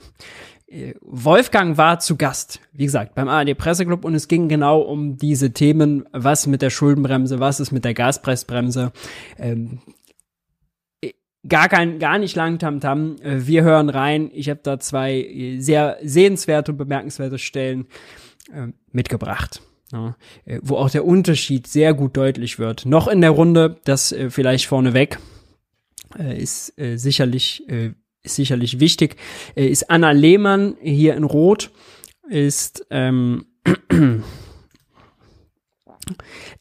Äh, 0.66 0.94
Wolfgang 1.00 1.78
war 1.78 1.98
zu 2.00 2.16
Gast, 2.16 2.60
wie 2.72 2.84
gesagt, 2.84 3.14
beim 3.14 3.28
ARD 3.28 3.56
Presseclub 3.56 4.04
und 4.04 4.14
es 4.14 4.28
ging 4.28 4.48
genau 4.48 4.80
um 4.80 5.16
diese 5.16 5.52
Themen, 5.52 6.04
was 6.12 6.46
mit 6.46 6.62
der 6.62 6.70
Schuldenbremse, 6.70 7.40
was 7.40 7.60
ist 7.60 7.72
mit 7.72 7.84
der 7.84 7.94
Gaspreisbremse, 7.94 8.92
ähm, 9.38 9.80
gar 11.46 11.68
kein, 11.68 11.98
gar 11.98 12.18
nicht 12.18 12.34
lang 12.36 12.58
Tamtam. 12.58 13.16
-Tam. 13.16 13.22
Äh, 13.22 13.46
wir 13.46 13.62
hören 13.62 13.90
rein. 13.90 14.30
Ich 14.32 14.48
habe 14.48 14.60
da 14.62 14.80
zwei 14.80 15.14
äh, 15.14 15.60
sehr 15.60 15.98
sehenswerte 16.02 16.72
und 16.72 16.78
bemerkenswerte 16.78 17.38
Stellen 17.38 17.86
äh, 18.52 18.68
mitgebracht. 18.90 19.62
Ja, 19.92 20.16
äh, 20.44 20.60
wo 20.62 20.76
auch 20.76 20.90
der 20.90 21.04
Unterschied 21.04 21.66
sehr 21.66 21.94
gut 21.94 22.16
deutlich 22.16 22.58
wird. 22.58 22.84
Noch 22.86 23.08
in 23.08 23.20
der 23.20 23.30
Runde, 23.30 23.80
das 23.84 24.12
äh, 24.12 24.30
vielleicht 24.30 24.66
vorneweg, 24.66 25.18
äh, 26.18 26.40
ist 26.40 26.74
sicherlich 26.76 27.64
ist 28.22 28.34
sicherlich 28.34 28.80
wichtig, 28.80 29.16
ist 29.54 29.90
Anna 29.90 30.10
Lehmann 30.10 30.76
hier 30.82 31.14
in 31.16 31.24
Rot, 31.24 31.70
ist 32.28 32.84
ähm, 32.90 33.46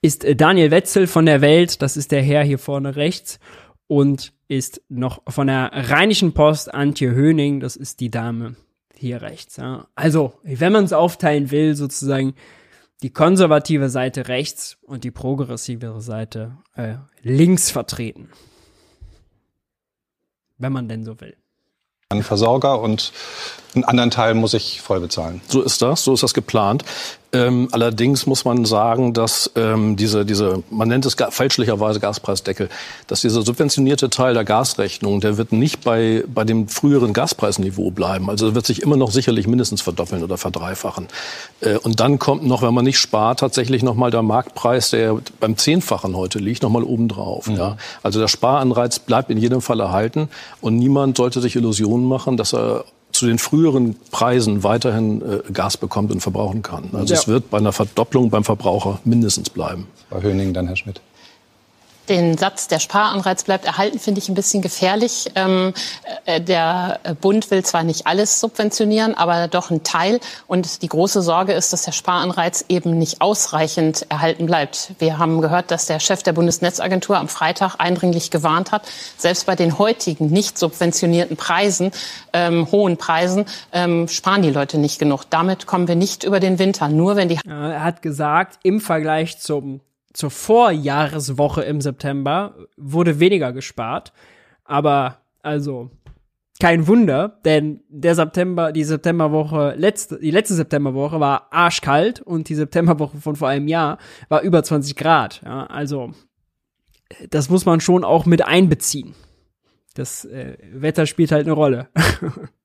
ist 0.02 0.26
Daniel 0.36 0.72
Wetzel 0.72 1.08
von 1.08 1.26
der 1.26 1.42
Welt, 1.42 1.82
das 1.82 1.98
ist 1.98 2.12
der 2.12 2.22
Herr 2.22 2.44
hier 2.44 2.60
vorne 2.60 2.96
rechts 2.96 3.40
und 3.88 4.34
ist 4.48 4.82
noch 4.90 5.22
von 5.28 5.48
der 5.48 5.72
Rheinischen 5.74 6.34
Post 6.34 6.74
Antje 6.74 7.14
Höning, 7.14 7.60
das 7.60 7.76
ist 7.76 8.00
die 8.00 8.10
Dame 8.10 8.56
hier 8.94 9.22
rechts. 9.22 9.58
Ja. 9.58 9.88
Also, 9.96 10.34
wenn 10.44 10.74
man 10.74 10.86
es 10.86 10.94
aufteilen 10.94 11.52
will, 11.52 11.76
sozusagen 11.76 12.34
die 13.04 13.12
konservative 13.12 13.90
Seite 13.90 14.28
rechts 14.28 14.78
und 14.82 15.04
die 15.04 15.12
progressive 15.12 16.02
Seite 16.02 16.58
äh, 16.76 16.96
links 17.22 17.70
vertreten. 17.70 18.30
Wenn 20.58 20.74
man 20.74 20.88
denn 20.88 21.04
so 21.04 21.20
will. 21.22 21.36
Ein 22.10 22.24
Versorger 22.24 22.82
und 22.82 23.12
einen 23.76 23.84
anderen 23.84 24.12
Teil 24.12 24.34
muss 24.34 24.54
ich 24.54 24.82
voll 24.82 25.02
bezahlen. 25.02 25.42
So 25.48 25.62
ist 25.62 25.82
das, 25.82 26.04
so 26.04 26.14
ist 26.14 26.24
das 26.24 26.34
geplant. 26.34 26.86
Ähm, 27.34 27.68
allerdings 27.72 28.26
muss 28.26 28.46
man 28.46 28.64
sagen, 28.64 29.14
dass 29.14 29.52
ähm, 29.56 29.98
diese, 29.98 30.26
diese, 30.26 30.64
man 30.70 30.88
nennt 30.88 31.06
es 31.06 31.16
fälschlicherweise 31.30 32.00
Gaspreisdeckel, 32.00 32.70
dass 33.08 33.22
dieser 33.22 33.42
subventionierte 33.42 34.10
Teil 34.10 34.34
der 34.34 34.46
Gasrechnung, 34.46 35.20
der 35.20 35.38
wird 35.38 35.52
nicht 35.52 35.84
bei, 35.84 36.24
bei 36.34 36.46
dem 36.46 36.70
früheren 36.70 37.12
Gaspreisniveau 37.12 37.92
bleiben. 37.92 38.30
Also 38.30 38.56
wird 38.56 38.66
sich 38.66 38.82
immer 38.82 38.96
noch 38.96 39.12
sicherlich 39.12 39.46
mindestens 39.46 39.82
verdoppeln 39.82 40.24
oder 40.24 40.38
verdreifachen. 40.38 41.08
Äh, 41.60 41.78
und 41.78 42.00
dann 42.00 42.18
kommt 42.18 42.46
noch, 42.46 42.62
wenn 42.62 42.74
man 42.74 42.86
nicht 42.86 43.00
spart, 43.00 43.40
tatsächlich 43.40 43.84
nochmal 43.84 44.10
der 44.10 44.22
Marktpreis, 44.22 44.92
der 44.92 45.18
beim 45.42 45.58
Zehnfachen 45.58 46.16
heute 46.16 46.40
liegt, 46.40 46.64
nochmal 46.64 46.84
obendrauf. 46.84 47.48
Mhm. 47.48 47.58
Ja. 47.58 47.78
Also 48.04 48.20
der 48.22 48.30
Sparanreiz 48.30 49.00
bleibt 49.00 49.30
in 49.30 49.38
jedem 49.38 49.62
Fall 49.62 49.82
erhalten 49.82 50.30
und 50.62 50.78
niemand 50.78 51.18
sollte 51.18 51.42
sich 51.42 51.58
Illusionen 51.58 52.06
machen, 52.06 52.38
dass 52.38 52.54
er 52.54 52.86
zu 53.18 53.26
den 53.26 53.40
früheren 53.40 53.96
Preisen 54.12 54.64
weiterhin 54.64 55.22
äh, 55.22 55.52
Gas 55.52 55.78
bekommt 55.78 56.12
und 56.12 56.22
verbrauchen 56.22 56.62
kann. 56.62 56.90
Also 56.94 57.14
ja. 57.14 57.20
es 57.20 57.28
wird 57.28 57.50
bei 57.50 57.58
einer 57.58 57.74
Verdopplung 57.74 58.30
beim 58.30 58.44
Verbraucher 58.44 59.00
mindestens 59.04 59.50
bleiben. 59.50 59.88
Bei 60.10 60.22
Höning 60.22 60.54
dann, 60.54 60.68
Herr 60.68 60.76
Schmidt. 60.76 61.02
Den 62.10 62.38
Satz, 62.38 62.68
der 62.68 62.80
Sparanreiz 62.80 63.44
bleibt 63.44 63.66
erhalten, 63.66 64.00
finde 64.00 64.20
ich 64.20 64.30
ein 64.30 64.36
bisschen 64.36 64.62
gefährlich. 64.62 65.32
Ähm, 65.36 65.74
äh, 66.26 66.40
der 66.40 67.00
Bund 67.20 67.52
will 67.52 67.64
zwar 67.66 67.84
nicht 67.84 68.08
alles 68.08 68.40
subventionieren, 68.40 69.16
aber 69.16 69.48
doch 69.48 69.72
einen 69.72 69.84
Teil. 69.84 70.20
Und 70.48 70.82
die 70.82 70.88
große 70.88 71.22
Sorge 71.22 71.54
ist, 71.54 71.74
dass 71.74 71.84
der 71.84 71.92
Sparanreiz 71.92 72.66
eben 72.70 72.98
nicht 72.98 73.22
ausreichend 73.22 74.06
erhalten 74.10 74.46
bleibt. 74.46 74.94
Wir 75.00 75.18
haben 75.18 75.42
gehört, 75.42 75.72
dass 75.72 75.86
der 75.86 76.00
Chef 76.00 76.24
der 76.24 76.34
Bundesnetzagentur 76.34 77.18
am 77.18 77.28
Freitag 77.28 77.76
eindringlich 77.78 78.32
gewarnt 78.32 78.72
hat, 78.72 78.84
selbst 79.18 79.46
bei 79.46 79.56
den 79.56 79.78
heutigen 79.78 80.28
nicht 80.28 80.58
subventionierten 80.58 81.36
Preisen, 81.36 81.92
ähm, 82.34 82.72
hohen 82.72 82.98
Preisen, 82.98 83.46
ähm, 83.74 84.08
sparen 84.08 84.42
die 84.42 84.50
Leute 84.50 84.78
nicht 84.78 85.00
genug. 85.00 85.24
Damit 85.30 85.66
kommen 85.66 85.88
wir 85.88 85.96
nicht 85.96 86.24
über 86.24 86.40
den 86.40 86.60
Winter. 86.60 86.88
Nur 86.88 87.16
wenn 87.16 87.30
die. 87.30 87.40
Er 87.46 87.84
hat 87.84 88.02
gesagt, 88.02 88.60
im 88.64 88.80
Vergleich 88.80 89.40
zum 89.40 89.82
zur 90.18 90.32
Vorjahreswoche 90.32 91.62
im 91.62 91.80
September 91.80 92.56
wurde 92.76 93.20
weniger 93.20 93.54
gespart. 93.54 94.14
Aber 94.64 95.20
also 95.44 95.92
kein 96.60 96.88
Wunder, 96.88 97.40
denn 97.46 97.82
der 97.88 98.16
September, 98.16 98.72
die 98.72 98.84
Septemberwoche, 98.84 99.76
letzte, 99.78 100.18
die 100.20 100.32
letzte 100.32 100.56
Septemberwoche 100.56 101.20
war 101.20 101.54
arschkalt 101.54 102.20
und 102.20 102.50
die 102.50 102.56
Septemberwoche 102.56 103.18
von 103.18 103.36
vor 103.36 103.48
einem 103.48 103.68
Jahr 103.68 104.00
war 104.28 104.42
über 104.42 104.64
20 104.64 104.96
Grad. 104.96 105.44
Ja, 105.46 105.68
also 105.68 106.10
das 107.30 107.52
muss 107.52 107.68
man 107.68 107.80
schon 107.80 108.04
auch 108.04 108.26
mit 108.26 108.44
einbeziehen. 108.44 109.14
Das 109.94 110.26
äh, 110.26 110.58
Wetter 110.74 111.06
spielt 111.06 111.32
halt 111.32 111.46
eine 111.46 111.54
Rolle. 111.54 111.90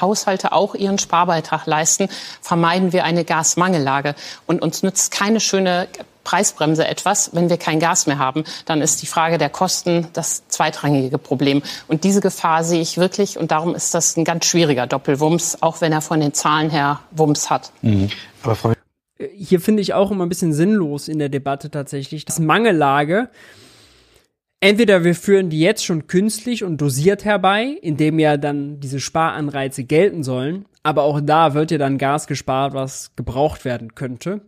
Haushalte 0.00 0.52
auch 0.52 0.74
ihren 0.74 0.98
Sparbeitrag 0.98 1.66
leisten, 1.66 2.08
vermeiden 2.40 2.92
wir 2.92 3.04
eine 3.04 3.24
Gasmangellage. 3.24 4.14
Und 4.46 4.62
uns 4.62 4.82
nützt 4.82 5.10
keine 5.10 5.40
schöne 5.40 5.88
Preisbremse 6.24 6.86
etwas, 6.86 7.30
wenn 7.34 7.50
wir 7.50 7.58
kein 7.58 7.80
Gas 7.80 8.06
mehr 8.06 8.18
haben. 8.18 8.44
Dann 8.64 8.80
ist 8.80 9.02
die 9.02 9.06
Frage 9.06 9.38
der 9.38 9.50
Kosten 9.50 10.08
das 10.14 10.48
zweitrangige 10.48 11.18
Problem. 11.18 11.62
Und 11.86 12.04
diese 12.04 12.20
Gefahr 12.20 12.64
sehe 12.64 12.80
ich 12.80 12.96
wirklich. 12.96 13.38
Und 13.38 13.50
darum 13.50 13.74
ist 13.74 13.94
das 13.94 14.16
ein 14.16 14.24
ganz 14.24 14.46
schwieriger 14.46 14.86
Doppelwumms, 14.86 15.58
auch 15.60 15.80
wenn 15.80 15.92
er 15.92 16.00
von 16.00 16.20
den 16.20 16.32
Zahlen 16.32 16.70
her 16.70 17.00
Wumms 17.10 17.50
hat. 17.50 17.70
Mhm. 17.82 18.10
Aber 18.42 18.56
Frau 18.56 18.72
hier 19.36 19.60
finde 19.60 19.80
ich 19.80 19.94
auch 19.94 20.10
immer 20.10 20.26
ein 20.26 20.28
bisschen 20.28 20.52
sinnlos 20.52 21.08
in 21.08 21.18
der 21.18 21.28
Debatte 21.28 21.70
tatsächlich. 21.70 22.24
Das 22.24 22.40
Mangellage 22.40 23.28
entweder 24.64 25.04
wir 25.04 25.14
führen 25.14 25.50
die 25.50 25.60
jetzt 25.60 25.84
schon 25.84 26.06
künstlich 26.06 26.64
und 26.64 26.80
dosiert 26.80 27.22
herbei, 27.26 27.76
indem 27.82 28.18
ja 28.18 28.38
dann 28.38 28.80
diese 28.80 28.98
Sparanreize 28.98 29.84
gelten 29.84 30.22
sollen, 30.22 30.64
aber 30.82 31.02
auch 31.02 31.20
da 31.20 31.52
wird 31.52 31.70
ja 31.70 31.76
dann 31.76 31.98
Gas 31.98 32.26
gespart, 32.26 32.72
was 32.72 33.14
gebraucht 33.14 33.66
werden 33.66 33.94
könnte. 33.94 34.40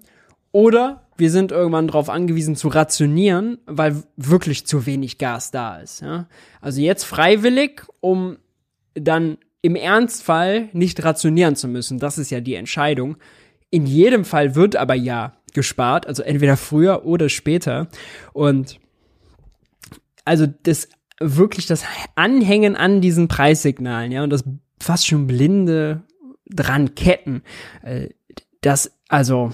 Oder 0.53 1.03
wir 1.19 1.31
sind 1.31 1.53
irgendwann 1.53 1.89
darauf 1.89 2.09
angewiesen 2.09 2.57
zu 2.57 2.69
rationieren, 2.69 3.59
weil 3.67 4.05
wirklich 4.17 4.67
zu 4.67 4.87
wenig 4.87 5.19
Gas 5.19 5.51
da 5.51 5.77
ist. 5.81 6.01
Ja? 6.01 6.29
Also 6.63 6.81
jetzt 6.81 7.05
freiwillig, 7.05 7.83
um 8.01 8.39
dann 8.95 9.37
im 9.61 9.77
Ernstfall 9.77 10.71
nicht 10.73 11.05
rationieren 11.05 11.57
zu 11.57 11.69
müssen. 11.69 11.99
Das 11.99 12.17
ist 12.17 12.31
ja 12.31 12.41
die 12.41 12.55
Entscheidung. 12.55 13.19
In 13.69 13.85
jedem 13.85 14.25
Fall 14.25 14.55
wird 14.55 14.77
aber 14.77 14.95
ja 14.95 15.35
gespart, 15.53 16.07
also 16.07 16.23
entweder 16.23 16.57
früher 16.57 17.05
oder 17.05 17.29
später. 17.29 17.89
Und 18.33 18.79
also 20.27 20.47
das 20.47 20.89
wirklich 21.19 21.67
das 21.67 21.85
Anhängen 22.15 22.77
an 22.77 23.01
diesen 23.01 23.29
Preissignalen, 23.29 24.13
ja, 24.13 24.23
und 24.23 24.31
das 24.31 24.45
fast 24.79 25.07
schon 25.07 25.27
blinde 25.27 26.03
dran 26.47 26.95
ketten, 26.95 27.43
äh, 27.83 28.11
das, 28.61 28.99
also, 29.09 29.53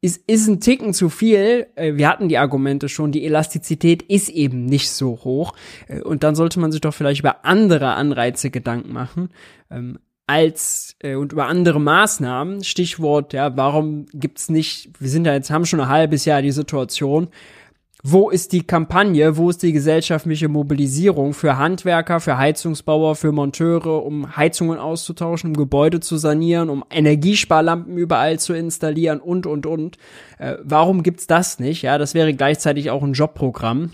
ist, 0.00 0.22
ist 0.28 0.46
ein 0.48 0.60
Ticken 0.60 0.92
zu 0.92 1.08
viel. 1.08 1.66
Äh, 1.76 1.94
wir 1.94 2.08
hatten 2.08 2.28
die 2.28 2.38
Argumente 2.38 2.88
schon, 2.88 3.10
die 3.10 3.24
Elastizität 3.24 4.02
ist 4.02 4.28
eben 4.28 4.66
nicht 4.66 4.90
so 4.90 5.18
hoch. 5.24 5.54
Äh, 5.88 6.02
und 6.02 6.22
dann 6.22 6.34
sollte 6.34 6.60
man 6.60 6.72
sich 6.72 6.82
doch 6.82 6.92
vielleicht 6.92 7.20
über 7.20 7.44
andere 7.44 7.94
Anreize 7.94 8.50
Gedanken 8.50 8.92
machen. 8.92 9.30
Ähm, 9.70 9.98
als 10.26 10.96
äh, 11.00 11.14
und 11.14 11.32
über 11.32 11.46
andere 11.46 11.80
Maßnahmen. 11.80 12.64
Stichwort, 12.64 13.32
ja, 13.32 13.56
warum 13.56 14.06
gibt's 14.12 14.50
nicht, 14.50 14.90
wir 14.98 15.08
sind 15.08 15.26
ja 15.26 15.32
jetzt, 15.32 15.50
haben 15.50 15.66
schon 15.66 15.80
ein 15.80 15.88
halbes 15.88 16.26
Jahr 16.26 16.42
die 16.42 16.52
Situation, 16.52 17.28
wo 18.06 18.28
ist 18.28 18.52
die 18.52 18.66
Kampagne, 18.66 19.38
wo 19.38 19.48
ist 19.48 19.62
die 19.62 19.72
gesellschaftliche 19.72 20.48
Mobilisierung 20.48 21.32
für 21.32 21.56
Handwerker, 21.56 22.20
für 22.20 22.36
Heizungsbauer, 22.36 23.16
für 23.16 23.32
Monteure, 23.32 24.04
um 24.04 24.36
Heizungen 24.36 24.78
auszutauschen, 24.78 25.50
um 25.50 25.56
Gebäude 25.56 26.00
zu 26.00 26.18
sanieren, 26.18 26.68
um 26.68 26.84
Energiesparlampen 26.90 27.96
überall 27.96 28.38
zu 28.38 28.52
installieren 28.52 29.20
und, 29.20 29.46
und, 29.46 29.64
und. 29.64 29.96
Äh, 30.36 30.56
warum 30.62 31.02
gibt's 31.02 31.26
das 31.26 31.58
nicht? 31.58 31.80
Ja, 31.80 31.96
das 31.96 32.12
wäre 32.12 32.34
gleichzeitig 32.34 32.90
auch 32.90 33.02
ein 33.02 33.14
Jobprogramm. 33.14 33.92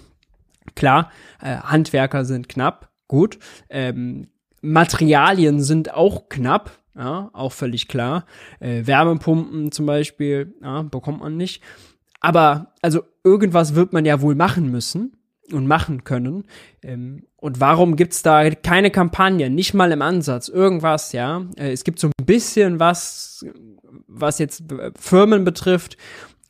Klar, 0.74 1.12
äh, 1.40 1.58
Handwerker 1.58 2.24
sind 2.24 2.48
knapp, 2.48 2.90
gut. 3.06 3.38
Ähm, 3.68 4.26
Materialien 4.60 5.62
sind 5.62 5.94
auch 5.94 6.28
knapp, 6.28 6.72
ja, 6.96 7.30
auch 7.32 7.52
völlig 7.52 7.86
klar. 7.86 8.26
Äh, 8.58 8.88
Wärmepumpen 8.88 9.70
zum 9.70 9.86
Beispiel, 9.86 10.52
ja, 10.60 10.82
bekommt 10.82 11.20
man 11.20 11.36
nicht. 11.36 11.62
Aber 12.20 12.74
also 12.82 13.02
irgendwas 13.24 13.74
wird 13.74 13.92
man 13.92 14.04
ja 14.04 14.20
wohl 14.20 14.34
machen 14.34 14.70
müssen 14.70 15.16
und 15.52 15.66
machen 15.66 16.04
können. 16.04 16.44
Ähm, 16.82 17.24
und 17.36 17.60
warum 17.60 17.96
gibt's 17.96 18.22
da 18.22 18.50
keine 18.50 18.90
Kampagne, 18.90 19.50
nicht 19.50 19.74
mal 19.74 19.92
im 19.92 20.02
Ansatz, 20.02 20.48
irgendwas, 20.48 21.12
ja? 21.12 21.46
Äh, 21.56 21.72
es 21.72 21.84
gibt 21.84 21.98
so 21.98 22.08
ein 22.08 22.26
bisschen 22.26 22.78
was, 22.78 23.44
was 24.06 24.38
jetzt 24.38 24.64
Firmen 24.98 25.44
betrifft 25.44 25.96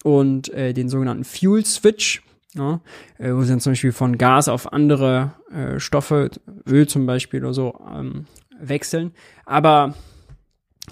und 0.03 0.53
äh, 0.53 0.73
den 0.73 0.89
sogenannten 0.89 1.25
Fuel 1.25 1.65
Switch, 1.65 2.23
ja? 2.55 2.81
äh, 3.19 3.33
wo 3.33 3.43
sie 3.43 3.51
dann 3.51 3.61
zum 3.61 3.73
Beispiel 3.73 3.93
von 3.93 4.19
Gas 4.19 4.49
auf 4.49 4.73
andere 4.73 5.33
äh, 5.53 5.79
Stoffe, 5.79 6.31
Öl 6.69 6.87
zum 6.87 7.07
Beispiel 7.07 7.41
oder 7.45 7.55
so, 7.55 7.79
ähm, 7.95 8.27
wechseln. 8.61 9.13
Aber 9.47 9.95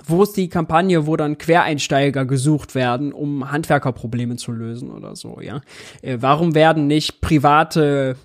wo 0.07 0.23
ist 0.23 0.37
die 0.37 0.49
Kampagne, 0.49 1.07
wo 1.07 1.17
dann 1.17 1.39
Quereinsteiger 1.39 2.25
gesucht 2.25 2.75
werden, 2.75 3.13
um 3.13 3.51
Handwerkerprobleme 3.51 4.37
zu 4.37 4.53
lösen 4.53 4.91
oder 4.91 5.17
so, 5.17 5.41
ja? 5.41 5.61
Äh, 6.03 6.19
warum 6.21 6.55
werden 6.55 6.87
nicht 6.87 7.21
private, 7.21 8.17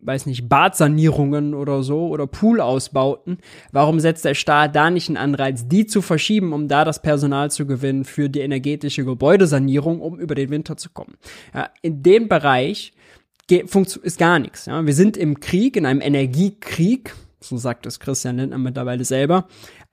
weiß 0.00 0.26
nicht, 0.26 0.48
Badsanierungen 0.48 1.54
oder 1.54 1.82
so 1.82 2.08
oder 2.08 2.26
Poolausbauten, 2.26 3.38
warum 3.72 4.00
setzt 4.00 4.24
der 4.24 4.34
Staat 4.34 4.76
da 4.76 4.90
nicht 4.90 5.08
einen 5.08 5.16
Anreiz, 5.16 5.66
die 5.68 5.86
zu 5.86 6.02
verschieben, 6.02 6.52
um 6.52 6.68
da 6.68 6.84
das 6.84 7.02
Personal 7.02 7.50
zu 7.50 7.66
gewinnen 7.66 8.04
für 8.04 8.28
die 8.28 8.40
energetische 8.40 9.04
Gebäudesanierung, 9.04 10.00
um 10.00 10.18
über 10.18 10.34
den 10.34 10.50
Winter 10.50 10.76
zu 10.76 10.90
kommen? 10.90 11.16
Ja, 11.54 11.70
in 11.82 12.02
dem 12.02 12.28
Bereich 12.28 12.92
ist 13.50 14.18
gar 14.18 14.38
nichts. 14.38 14.66
Ja? 14.66 14.84
Wir 14.84 14.94
sind 14.94 15.16
im 15.16 15.40
Krieg, 15.40 15.76
in 15.76 15.86
einem 15.86 16.00
Energiekrieg, 16.00 17.14
so 17.40 17.56
sagt 17.56 17.86
es 17.86 18.00
Christian 18.00 18.38
Lindner 18.38 18.58
mittlerweile 18.58 19.04
selber 19.04 19.46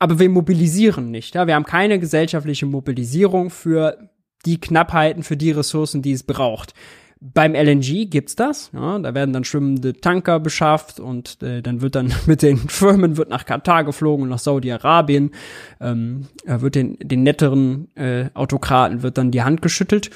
aber 0.03 0.19
wir 0.19 0.29
mobilisieren 0.29 1.11
nicht. 1.11 1.33
Ja? 1.33 1.47
Wir 1.47 1.55
haben 1.55 1.63
keine 1.63 1.97
gesellschaftliche 1.97 2.65
Mobilisierung 2.65 3.49
für 3.49 4.09
die 4.45 4.59
Knappheiten, 4.59 5.23
für 5.23 5.37
die 5.37 5.51
Ressourcen, 5.51 6.01
die 6.01 6.11
es 6.11 6.23
braucht. 6.23 6.73
Beim 7.21 7.55
LNG 7.55 8.09
gibt's 8.09 8.35
das, 8.35 8.69
ja, 8.73 8.99
da 8.99 9.15
werden 9.15 9.31
dann 9.31 9.45
schwimmende 9.45 9.93
Tanker 9.93 10.41
beschafft 10.41 10.99
und 10.99 11.41
äh, 11.41 11.61
dann 11.61 11.81
wird 11.81 11.95
dann 11.95 12.13
mit 12.25 12.41
den 12.41 12.57
Firmen 12.57 13.15
wird 13.15 13.29
nach 13.29 13.45
Katar 13.45 13.85
geflogen, 13.85 14.27
nach 14.27 14.39
Saudi-Arabien, 14.39 15.31
ähm, 15.79 16.27
wird 16.45 16.75
den, 16.75 16.97
den 16.99 17.23
netteren 17.23 17.87
äh, 17.95 18.25
Autokraten 18.33 19.03
wird 19.03 19.17
dann 19.17 19.31
die 19.31 19.43
Hand 19.43 19.61
geschüttelt 19.61 20.09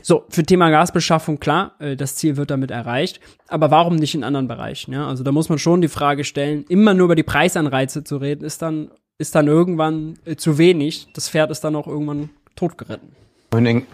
so, 0.00 0.24
für 0.30 0.42
Thema 0.42 0.70
Gasbeschaffung, 0.70 1.38
klar, 1.38 1.72
äh, 1.78 1.96
das 1.96 2.16
Ziel 2.16 2.36
wird 2.36 2.50
damit 2.50 2.70
erreicht. 2.70 3.20
Aber 3.48 3.70
warum 3.70 3.96
nicht 3.96 4.14
in 4.14 4.24
anderen 4.24 4.48
Bereichen? 4.48 4.92
Ja? 4.92 5.06
Also 5.06 5.22
da 5.22 5.32
muss 5.32 5.48
man 5.48 5.58
schon 5.58 5.82
die 5.82 5.88
Frage 5.88 6.24
stellen, 6.24 6.64
immer 6.68 6.94
nur 6.94 7.06
über 7.06 7.14
die 7.14 7.22
Preisanreize 7.22 8.02
zu 8.02 8.16
reden, 8.16 8.44
ist 8.44 8.62
dann, 8.62 8.90
ist 9.18 9.34
dann 9.34 9.46
irgendwann 9.48 10.18
äh, 10.24 10.36
zu 10.36 10.56
wenig. 10.58 11.08
Das 11.14 11.28
Pferd 11.28 11.50
ist 11.50 11.62
dann 11.62 11.76
auch 11.76 11.86
irgendwann 11.86 12.30
totgeritten. 12.56 13.21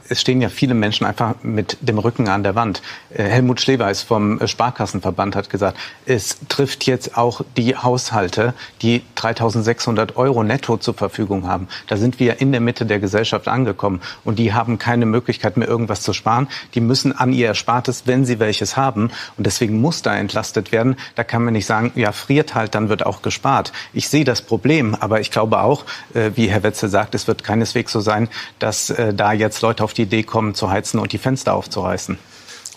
Es 0.09 0.20
stehen 0.20 0.40
ja 0.40 0.50
viele 0.50 0.74
Menschen 0.74 1.04
einfach 1.04 1.34
mit 1.42 1.78
dem 1.80 1.98
Rücken 1.98 2.28
an 2.28 2.44
der 2.44 2.54
Wand. 2.54 2.80
Äh, 3.11 3.24
Helmut 3.24 3.61
Schleweis 3.61 4.02
vom 4.02 4.46
Sparkassenverband 4.46 5.34
hat 5.34 5.50
gesagt, 5.50 5.76
es 6.06 6.38
trifft 6.48 6.86
jetzt 6.86 7.18
auch 7.18 7.40
die 7.56 7.74
Haushalte, 7.74 8.54
die 8.82 9.02
3600 9.16 10.16
Euro 10.16 10.44
netto 10.44 10.76
zur 10.76 10.94
Verfügung 10.94 11.48
haben. 11.48 11.66
Da 11.88 11.96
sind 11.96 12.20
wir 12.20 12.40
in 12.40 12.52
der 12.52 12.61
Mitte 12.61 12.86
der 12.86 13.00
Gesellschaft 13.00 13.48
angekommen 13.48 14.00
und 14.24 14.38
die 14.38 14.52
haben 14.52 14.78
keine 14.78 15.06
Möglichkeit 15.06 15.56
mehr 15.56 15.66
irgendwas 15.66 16.02
zu 16.02 16.12
sparen. 16.12 16.46
Die 16.74 16.80
müssen 16.80 17.11
an 17.11 17.32
ihr 17.32 17.48
Erspartes, 17.48 18.04
wenn 18.06 18.24
sie 18.24 18.38
welches 18.38 18.76
haben. 18.76 19.11
Und 19.36 19.44
deswegen 19.44 19.80
muss 19.80 20.02
da 20.02 20.16
entlastet 20.16 20.70
werden. 20.70 20.94
Da 21.16 21.24
kann 21.24 21.42
man 21.42 21.54
nicht 21.54 21.66
sagen, 21.66 21.90
ja, 21.96 22.12
friert 22.12 22.54
halt, 22.54 22.76
dann 22.76 22.88
wird 22.90 23.04
auch 23.04 23.22
gespart. 23.22 23.72
Ich 23.92 24.09
sehe 24.09 24.24
das 24.24 24.40
Problem, 24.40 24.94
aber 24.94 25.18
ich 25.18 25.32
glaube 25.32 25.59
auch, 25.62 25.84
äh, 26.14 26.30
wie 26.36 26.46
Herr 26.46 26.62
Wetzel 26.62 26.88
sagt, 26.88 27.16
es 27.16 27.26
wird 27.26 27.42
keineswegs 27.42 27.90
so 27.90 27.98
sein, 27.98 28.28
dass 28.61 28.90
äh, 28.90 29.12
da 29.12 29.32
jetzt 29.32 29.47
jetzt 29.49 29.62
Leute 29.62 29.82
auf 29.82 29.94
die 29.94 30.03
Idee 30.03 30.22
kommen, 30.22 30.55
zu 30.55 30.70
heizen 30.70 30.99
und 31.01 31.12
die 31.12 31.18
Fenster 31.18 31.55
aufzureißen? 31.55 32.18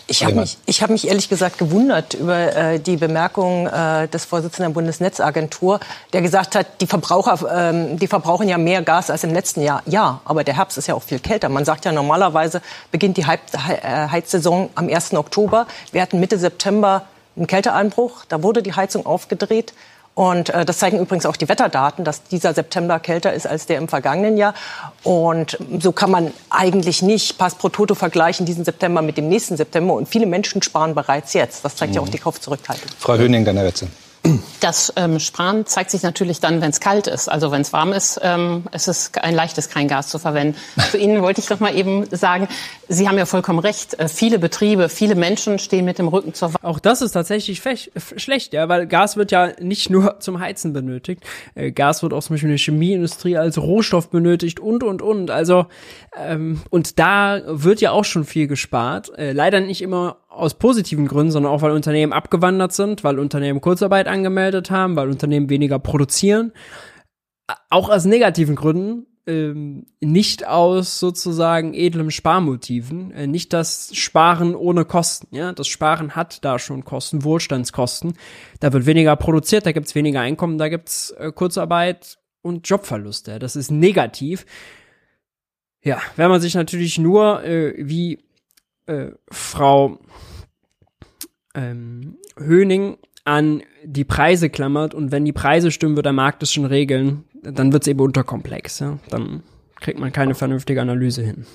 Ich 0.08 0.24
habe 0.24 0.34
mich, 0.34 0.58
ich 0.66 0.82
hab 0.82 0.90
mich 0.90 1.08
ehrlich 1.08 1.28
gesagt 1.28 1.58
gewundert 1.58 2.14
über 2.14 2.54
äh, 2.54 2.80
die 2.80 2.96
Bemerkung 2.96 3.66
äh, 3.66 4.08
des 4.08 4.24
Vorsitzenden 4.24 4.72
der 4.72 4.74
Bundesnetzagentur, 4.74 5.80
der 6.12 6.22
gesagt 6.22 6.54
hat, 6.54 6.66
die 6.80 6.86
Verbraucher, 6.86 7.38
ähm, 7.50 7.98
die 7.98 8.08
verbrauchen 8.08 8.48
ja 8.48 8.58
mehr 8.58 8.82
Gas 8.82 9.10
als 9.10 9.24
im 9.24 9.32
letzten 9.32 9.62
Jahr. 9.62 9.82
Ja, 9.86 10.20
aber 10.24 10.44
der 10.44 10.56
Herbst 10.56 10.76
ist 10.76 10.88
ja 10.88 10.94
auch 10.94 11.02
viel 11.02 11.20
kälter. 11.20 11.48
Man 11.48 11.64
sagt 11.64 11.84
ja 11.84 11.92
normalerweise 11.92 12.60
beginnt 12.90 13.16
die 13.16 13.22
äh, 13.22 14.08
Heizsaison 14.08 14.70
am 14.74 14.88
1. 14.88 15.14
Oktober. 15.14 15.66
Wir 15.92 16.02
hatten 16.02 16.18
Mitte 16.20 16.38
September 16.38 17.06
einen 17.36 17.46
Kälteeinbruch. 17.46 18.24
Da 18.28 18.42
wurde 18.42 18.62
die 18.62 18.74
Heizung 18.74 19.06
aufgedreht. 19.06 19.72
Und 20.14 20.50
äh, 20.50 20.64
das 20.64 20.78
zeigen 20.78 20.98
übrigens 20.98 21.24
auch 21.24 21.36
die 21.36 21.48
Wetterdaten, 21.48 22.04
dass 22.04 22.22
dieser 22.24 22.52
September 22.52 23.00
kälter 23.00 23.32
ist 23.32 23.46
als 23.46 23.66
der 23.66 23.78
im 23.78 23.88
vergangenen 23.88 24.36
Jahr. 24.36 24.54
Und 25.02 25.58
so 25.78 25.92
kann 25.92 26.10
man 26.10 26.32
eigentlich 26.50 27.02
nicht 27.02 27.38
Pass 27.38 27.54
pro 27.54 27.70
Toto 27.70 27.94
vergleichen, 27.94 28.44
diesen 28.44 28.64
September 28.64 29.00
mit 29.00 29.16
dem 29.16 29.28
nächsten 29.28 29.56
September. 29.56 29.94
Und 29.94 30.08
viele 30.08 30.26
Menschen 30.26 30.62
sparen 30.62 30.94
bereits 30.94 31.32
jetzt. 31.32 31.64
Das 31.64 31.76
zeigt 31.76 31.92
mhm. 31.92 31.96
ja 31.96 32.02
auch 32.02 32.08
die 32.08 32.18
Kaufzurückhaltung. 32.18 32.90
Frau 32.98 33.16
Höning, 33.16 33.44
deine 33.44 33.64
Wetze. 33.64 33.88
Das 34.60 34.92
ähm, 34.94 35.18
Sparen 35.18 35.66
zeigt 35.66 35.90
sich 35.90 36.04
natürlich 36.04 36.38
dann, 36.38 36.60
wenn 36.60 36.70
es 36.70 36.78
kalt 36.78 37.08
ist. 37.08 37.28
Also 37.28 37.50
wenn 37.50 37.62
es 37.62 37.72
warm 37.72 37.92
ist, 37.92 38.20
ähm, 38.22 38.64
ist 38.72 38.86
es 38.86 39.10
ein 39.20 39.34
leichtes, 39.34 39.68
kein 39.68 39.88
Gas 39.88 40.08
zu 40.08 40.20
verwenden. 40.20 40.56
Zu 40.92 40.98
Ihnen 40.98 41.22
wollte 41.22 41.40
ich 41.40 41.50
noch 41.50 41.58
mal 41.58 41.76
eben 41.76 42.06
sagen, 42.14 42.46
Sie 42.88 43.08
haben 43.08 43.18
ja 43.18 43.26
vollkommen 43.26 43.58
recht. 43.58 43.98
Äh, 43.98 44.06
viele 44.06 44.38
Betriebe, 44.38 44.88
viele 44.88 45.16
Menschen 45.16 45.58
stehen 45.58 45.84
mit 45.84 45.98
dem 45.98 46.06
Rücken 46.06 46.34
zur 46.34 46.54
Wand. 46.54 46.62
Auch 46.62 46.78
das 46.78 47.02
ist 47.02 47.12
tatsächlich 47.12 47.60
schlecht, 48.16 48.52
ja, 48.52 48.68
weil 48.68 48.86
Gas 48.86 49.16
wird 49.16 49.32
ja 49.32 49.50
nicht 49.60 49.90
nur 49.90 50.16
zum 50.20 50.38
Heizen 50.38 50.72
benötigt. 50.72 51.24
Äh, 51.56 51.72
Gas 51.72 52.04
wird 52.04 52.12
auch 52.12 52.22
zum 52.22 52.34
Beispiel 52.34 52.50
in 52.50 52.56
der 52.56 52.64
Chemieindustrie 52.64 53.36
als 53.36 53.58
Rohstoff 53.58 54.10
benötigt 54.10 54.60
und, 54.60 54.84
und, 54.84 55.02
und. 55.02 55.32
Also, 55.32 55.66
ähm, 56.16 56.62
und 56.70 57.00
da 57.00 57.40
wird 57.46 57.80
ja 57.80 57.90
auch 57.90 58.04
schon 58.04 58.24
viel 58.24 58.46
gespart. 58.46 59.10
Äh, 59.18 59.32
leider 59.32 59.58
nicht 59.58 59.82
immer 59.82 60.18
aus 60.34 60.54
positiven 60.54 61.06
Gründen, 61.06 61.32
sondern 61.32 61.52
auch 61.52 61.62
weil 61.62 61.72
Unternehmen 61.72 62.12
abgewandert 62.12 62.72
sind, 62.72 63.04
weil 63.04 63.18
Unternehmen 63.18 63.60
Kurzarbeit 63.60 64.06
angemeldet 64.06 64.70
haben, 64.70 64.96
weil 64.96 65.08
Unternehmen 65.08 65.50
weniger 65.50 65.78
produzieren. 65.78 66.52
Auch 67.68 67.90
aus 67.90 68.04
negativen 68.04 68.54
Gründen, 68.54 69.06
ähm, 69.26 69.86
nicht 70.00 70.46
aus 70.46 70.98
sozusagen 70.98 71.74
edlem 71.74 72.10
Sparmotiven, 72.10 73.12
äh, 73.12 73.26
nicht 73.26 73.52
das 73.52 73.94
Sparen 73.94 74.54
ohne 74.54 74.84
Kosten. 74.84 75.34
Ja, 75.34 75.52
das 75.52 75.68
Sparen 75.68 76.16
hat 76.16 76.44
da 76.44 76.58
schon 76.58 76.84
Kosten, 76.84 77.22
Wohlstandskosten. 77.22 78.14
Da 78.60 78.72
wird 78.72 78.86
weniger 78.86 79.14
produziert, 79.16 79.66
da 79.66 79.72
gibt's 79.72 79.94
weniger 79.94 80.20
Einkommen, 80.20 80.58
da 80.58 80.68
gibt's 80.68 81.10
äh, 81.10 81.30
Kurzarbeit 81.30 82.18
und 82.42 82.68
Jobverluste. 82.68 83.38
Das 83.38 83.54
ist 83.54 83.70
negativ. 83.70 84.44
Ja, 85.84 86.00
wenn 86.16 86.30
man 86.30 86.40
sich 86.40 86.54
natürlich 86.54 86.98
nur 86.98 87.44
äh, 87.44 87.74
wie 87.78 88.18
äh, 88.86 89.08
Frau 89.30 89.98
ähm, 91.54 92.16
Höning 92.38 92.96
an 93.24 93.62
die 93.84 94.04
Preise 94.04 94.50
klammert 94.50 94.94
und 94.94 95.12
wenn 95.12 95.24
die 95.24 95.32
Preise 95.32 95.70
stimmen, 95.70 95.96
wird 95.96 96.06
der 96.06 96.12
Markt 96.12 96.42
es 96.42 96.52
schon 96.52 96.64
regeln, 96.64 97.24
dann 97.42 97.72
wird 97.72 97.84
es 97.84 97.88
eben 97.88 98.00
unterkomplex. 98.00 98.80
Ja? 98.80 98.98
Dann 99.10 99.42
kriegt 99.76 99.98
man 99.98 100.12
keine 100.12 100.34
vernünftige 100.34 100.80
Analyse 100.80 101.22
hin. 101.22 101.46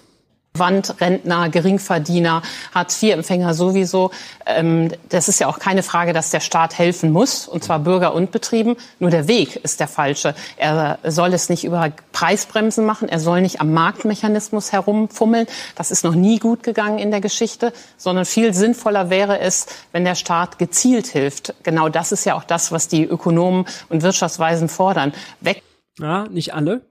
Wandrentner, 0.60 1.50
Geringverdiener, 1.50 2.42
Hartz-IV-Empfänger 2.74 3.54
sowieso. 3.54 4.12
Ähm, 4.46 4.92
das 5.10 5.28
ist 5.30 5.40
ja 5.40 5.48
auch 5.48 5.60
keine 5.60 5.84
Frage, 5.84 6.14
dass 6.14 6.32
der 6.32 6.40
Staat 6.40 6.78
helfen 6.78 7.12
muss, 7.12 7.48
und 7.48 7.64
zwar 7.64 7.80
Bürger 7.80 8.14
und 8.14 8.32
Betrieben. 8.32 8.76
Nur 9.00 9.10
der 9.10 9.28
Weg 9.28 9.58
ist 9.58 9.80
der 9.80 9.88
falsche. 9.88 10.36
Er 10.58 11.00
soll 11.04 11.34
es 11.34 11.50
nicht 11.50 11.64
über 11.64 11.92
Preisbremsen 12.12 12.86
machen, 12.86 13.10
er 13.10 13.20
soll 13.20 13.42
nicht 13.42 13.62
am 13.62 13.74
Marktmechanismus 13.74 14.72
herumfummeln. 14.72 15.48
Das 15.76 15.92
ist 15.92 16.04
noch 16.04 16.16
nie 16.16 16.40
gut 16.40 16.64
gegangen 16.64 17.00
in 17.00 17.12
der 17.12 17.22
Geschichte, 17.22 17.74
sondern 17.98 18.26
viel 18.26 18.54
sinnvoller 18.54 19.10
wäre 19.10 19.40
es, 19.40 19.68
wenn 19.92 20.06
der 20.06 20.16
Staat 20.16 20.60
gezielt 20.60 21.08
hilft. 21.08 21.54
Genau 21.64 21.90
das 21.90 22.12
ist 22.12 22.26
ja 22.26 22.36
auch 22.36 22.44
das, 22.44 22.72
was 22.72 22.88
die 22.88 23.04
Ökonomen 23.04 23.66
und 23.90 24.02
Wirtschaftsweisen 24.04 24.70
fordern. 24.70 25.14
Weg 25.42 25.64
ja, 26.00 26.28
nicht 26.30 26.54
alle. 26.54 26.82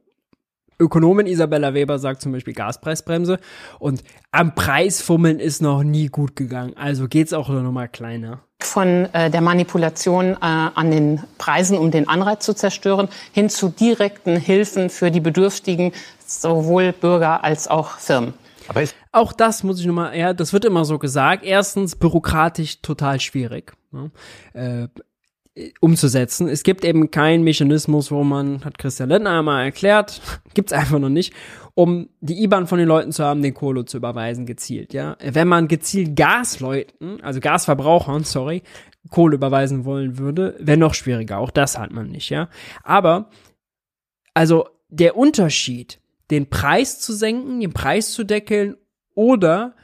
Ökonomin 0.78 1.26
Isabella 1.26 1.74
Weber 1.74 1.98
sagt 1.98 2.20
zum 2.20 2.32
Beispiel 2.32 2.54
Gaspreisbremse 2.54 3.38
und 3.78 4.02
am 4.30 4.54
Preisfummeln 4.54 5.40
ist 5.40 5.62
noch 5.62 5.82
nie 5.82 6.08
gut 6.08 6.36
gegangen. 6.36 6.74
Also 6.76 7.08
geht's 7.08 7.32
auch 7.32 7.48
noch 7.48 7.72
mal 7.72 7.88
kleiner. 7.88 8.40
Von 8.60 9.06
äh, 9.12 9.30
der 9.30 9.40
Manipulation 9.40 10.32
äh, 10.32 10.36
an 10.40 10.90
den 10.90 11.22
Preisen, 11.38 11.78
um 11.78 11.90
den 11.90 12.08
Anreiz 12.08 12.44
zu 12.44 12.54
zerstören, 12.54 13.08
hin 13.32 13.48
zu 13.48 13.68
direkten 13.68 14.36
Hilfen 14.36 14.90
für 14.90 15.10
die 15.10 15.20
Bedürftigen, 15.20 15.92
sowohl 16.26 16.92
Bürger 16.92 17.44
als 17.44 17.68
auch 17.68 17.98
Firmen. 17.98 18.34
Aber 18.68 18.82
auch 19.12 19.32
das 19.32 19.62
muss 19.62 19.80
ich 19.80 19.86
nochmal, 19.86 20.16
ja, 20.16 20.34
das 20.34 20.52
wird 20.52 20.64
immer 20.64 20.84
so 20.84 20.98
gesagt. 20.98 21.44
Erstens 21.44 21.96
bürokratisch 21.96 22.82
total 22.82 23.20
schwierig. 23.20 23.72
Ne? 23.92 24.10
Äh, 24.52 24.88
umzusetzen. 25.80 26.48
Es 26.48 26.62
gibt 26.62 26.84
eben 26.84 27.10
keinen 27.10 27.42
Mechanismus, 27.42 28.10
wo 28.10 28.24
man, 28.24 28.64
hat 28.64 28.78
Christian 28.78 29.08
Lindner 29.08 29.42
mal 29.42 29.64
erklärt, 29.64 30.20
gibt's 30.54 30.72
einfach 30.72 30.98
noch 30.98 31.08
nicht, 31.08 31.32
um 31.74 32.08
die 32.20 32.42
IBAN 32.42 32.66
von 32.66 32.78
den 32.78 32.88
Leuten 32.88 33.12
zu 33.12 33.24
haben, 33.24 33.42
den 33.42 33.54
Kohle 33.54 33.84
zu 33.84 33.98
überweisen, 33.98 34.46
gezielt, 34.46 34.92
ja. 34.92 35.16
Wenn 35.22 35.48
man 35.48 35.68
gezielt 35.68 36.16
Gasleuten, 36.16 37.20
also 37.22 37.40
Gasverbrauchern, 37.40 38.24
sorry, 38.24 38.62
Kohle 39.10 39.36
überweisen 39.36 39.84
wollen 39.84 40.18
würde, 40.18 40.56
wäre 40.58 40.78
noch 40.78 40.94
schwieriger. 40.94 41.38
Auch 41.38 41.50
das 41.50 41.78
hat 41.78 41.90
man 41.92 42.10
nicht, 42.10 42.30
ja. 42.30 42.48
Aber, 42.82 43.30
also, 44.34 44.68
der 44.88 45.16
Unterschied, 45.16 46.00
den 46.30 46.48
Preis 46.48 47.00
zu 47.00 47.12
senken, 47.12 47.60
den 47.60 47.72
Preis 47.72 48.12
zu 48.12 48.24
deckeln 48.24 48.76
oder 49.14 49.74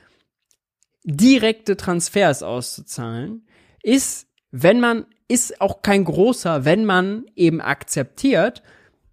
direkte 1.05 1.77
Transfers 1.77 2.43
auszuzahlen, 2.43 3.47
ist, 3.83 4.29
wenn 4.51 4.81
man 4.81 5.07
ist 5.29 5.61
auch 5.61 5.83
kein 5.83 6.05
großer, 6.05 6.65
wenn 6.65 6.85
man 6.85 7.25
eben 7.37 7.61
akzeptiert, 7.61 8.63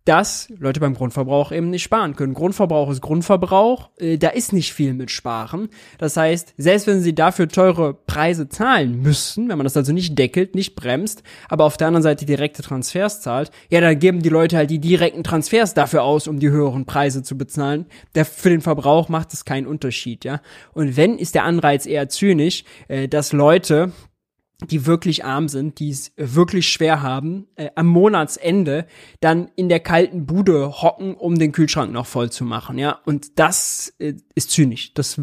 dass 0.10 0.52
Leute 0.58 0.80
beim 0.80 0.96
Grundverbrauch 0.96 1.52
eben 1.52 1.70
nicht 1.70 1.84
sparen 1.84 2.16
können. 2.16 2.34
Grundverbrauch 2.34 2.90
ist 2.90 3.00
Grundverbrauch, 3.00 3.92
äh, 4.00 4.18
da 4.18 4.30
ist 4.30 4.54
nicht 4.54 4.74
viel 4.74 4.96
mit 4.96 5.12
Sparen. 5.12 5.70
Das 6.00 6.18
heißt, 6.18 6.56
selbst 6.58 6.88
wenn 6.88 7.02
sie 7.02 7.14
dafür 7.14 7.48
teure 7.48 7.94
Preise 7.94 8.50
zahlen 8.50 9.04
müssen, 9.04 9.50
wenn 9.50 9.58
man 9.60 9.66
das 9.66 9.78
also 9.78 9.94
nicht 9.94 10.18
deckelt, 10.18 10.56
nicht 10.56 10.74
bremst, 10.74 11.22
aber 11.48 11.66
auf 11.66 11.78
der 11.78 11.86
anderen 11.86 12.02
Seite 12.02 12.26
direkte 12.26 12.64
Transfers 12.64 13.22
zahlt, 13.22 13.52
ja, 13.70 13.82
dann 13.82 14.00
geben 14.00 14.24
die 14.24 14.30
Leute 14.30 14.58
halt 14.58 14.72
die 14.72 14.80
direkten 14.80 15.24
Transfers 15.24 15.76
dafür 15.76 16.02
aus, 16.02 16.28
um 16.28 16.40
die 16.40 16.50
höheren 16.50 16.86
Preise 16.86 17.22
zu 17.22 17.38
bezahlen. 17.38 17.86
Der, 18.16 18.26
für 18.26 18.50
den 18.50 18.62
Verbrauch 18.62 19.10
macht 19.10 19.34
es 19.34 19.46
keinen 19.46 19.68
Unterschied, 19.68 20.26
ja. 20.26 20.42
Und 20.74 20.98
wenn, 20.98 21.20
ist 21.20 21.36
der 21.36 21.44
Anreiz 21.44 21.86
eher 21.86 22.10
zynisch, 22.10 22.64
äh, 22.88 23.08
dass 23.08 23.32
Leute, 23.32 23.92
die 24.66 24.86
wirklich 24.86 25.24
arm 25.24 25.48
sind, 25.48 25.80
die 25.80 25.90
es 25.90 26.12
wirklich 26.18 26.68
schwer 26.70 27.02
haben, 27.02 27.48
äh, 27.56 27.70
am 27.76 27.88
Monatsende 27.88 28.86
dann 29.22 29.50
in 29.56 29.70
der 29.70 29.80
kalten 29.80 30.26
Bude 30.26 30.82
hocken, 30.82 31.16
um 31.16 31.40
den 31.40 31.52
Kühlschrank 31.52 31.92
noch 31.92 32.06
voll 32.06 32.30
zu 32.30 32.44
machen, 32.44 32.78
ja. 32.78 33.00
Und 33.06 33.40
das 33.40 33.94
äh, 34.00 34.16
ist 34.36 34.52
zynisch. 34.52 34.94
Das, 34.94 35.22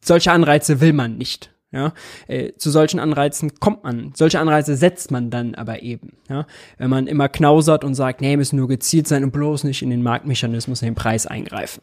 solche 0.00 0.32
Anreize 0.32 0.80
will 0.80 0.92
man 0.92 1.16
nicht. 1.16 1.50
Ja, 1.72 1.92
äh, 2.28 2.52
zu 2.56 2.70
solchen 2.70 3.00
Anreizen 3.00 3.58
kommt 3.58 3.82
man. 3.82 4.12
Solche 4.14 4.38
Anreize 4.38 4.76
setzt 4.76 5.10
man 5.10 5.30
dann 5.30 5.54
aber 5.56 5.82
eben. 5.82 6.12
Ja, 6.28 6.46
wenn 6.78 6.88
man 6.88 7.06
immer 7.06 7.28
knausert 7.28 7.84
und 7.84 7.94
sagt, 7.94 8.20
nee, 8.20 8.36
müssen 8.36 8.56
nur 8.56 8.68
gezielt 8.68 9.08
sein 9.08 9.24
und 9.24 9.32
bloß 9.32 9.64
nicht 9.64 9.82
in 9.82 9.90
den 9.90 10.02
Marktmechanismus, 10.02 10.80
in 10.80 10.86
den 10.88 10.94
Preis 10.94 11.26
eingreifen. 11.26 11.82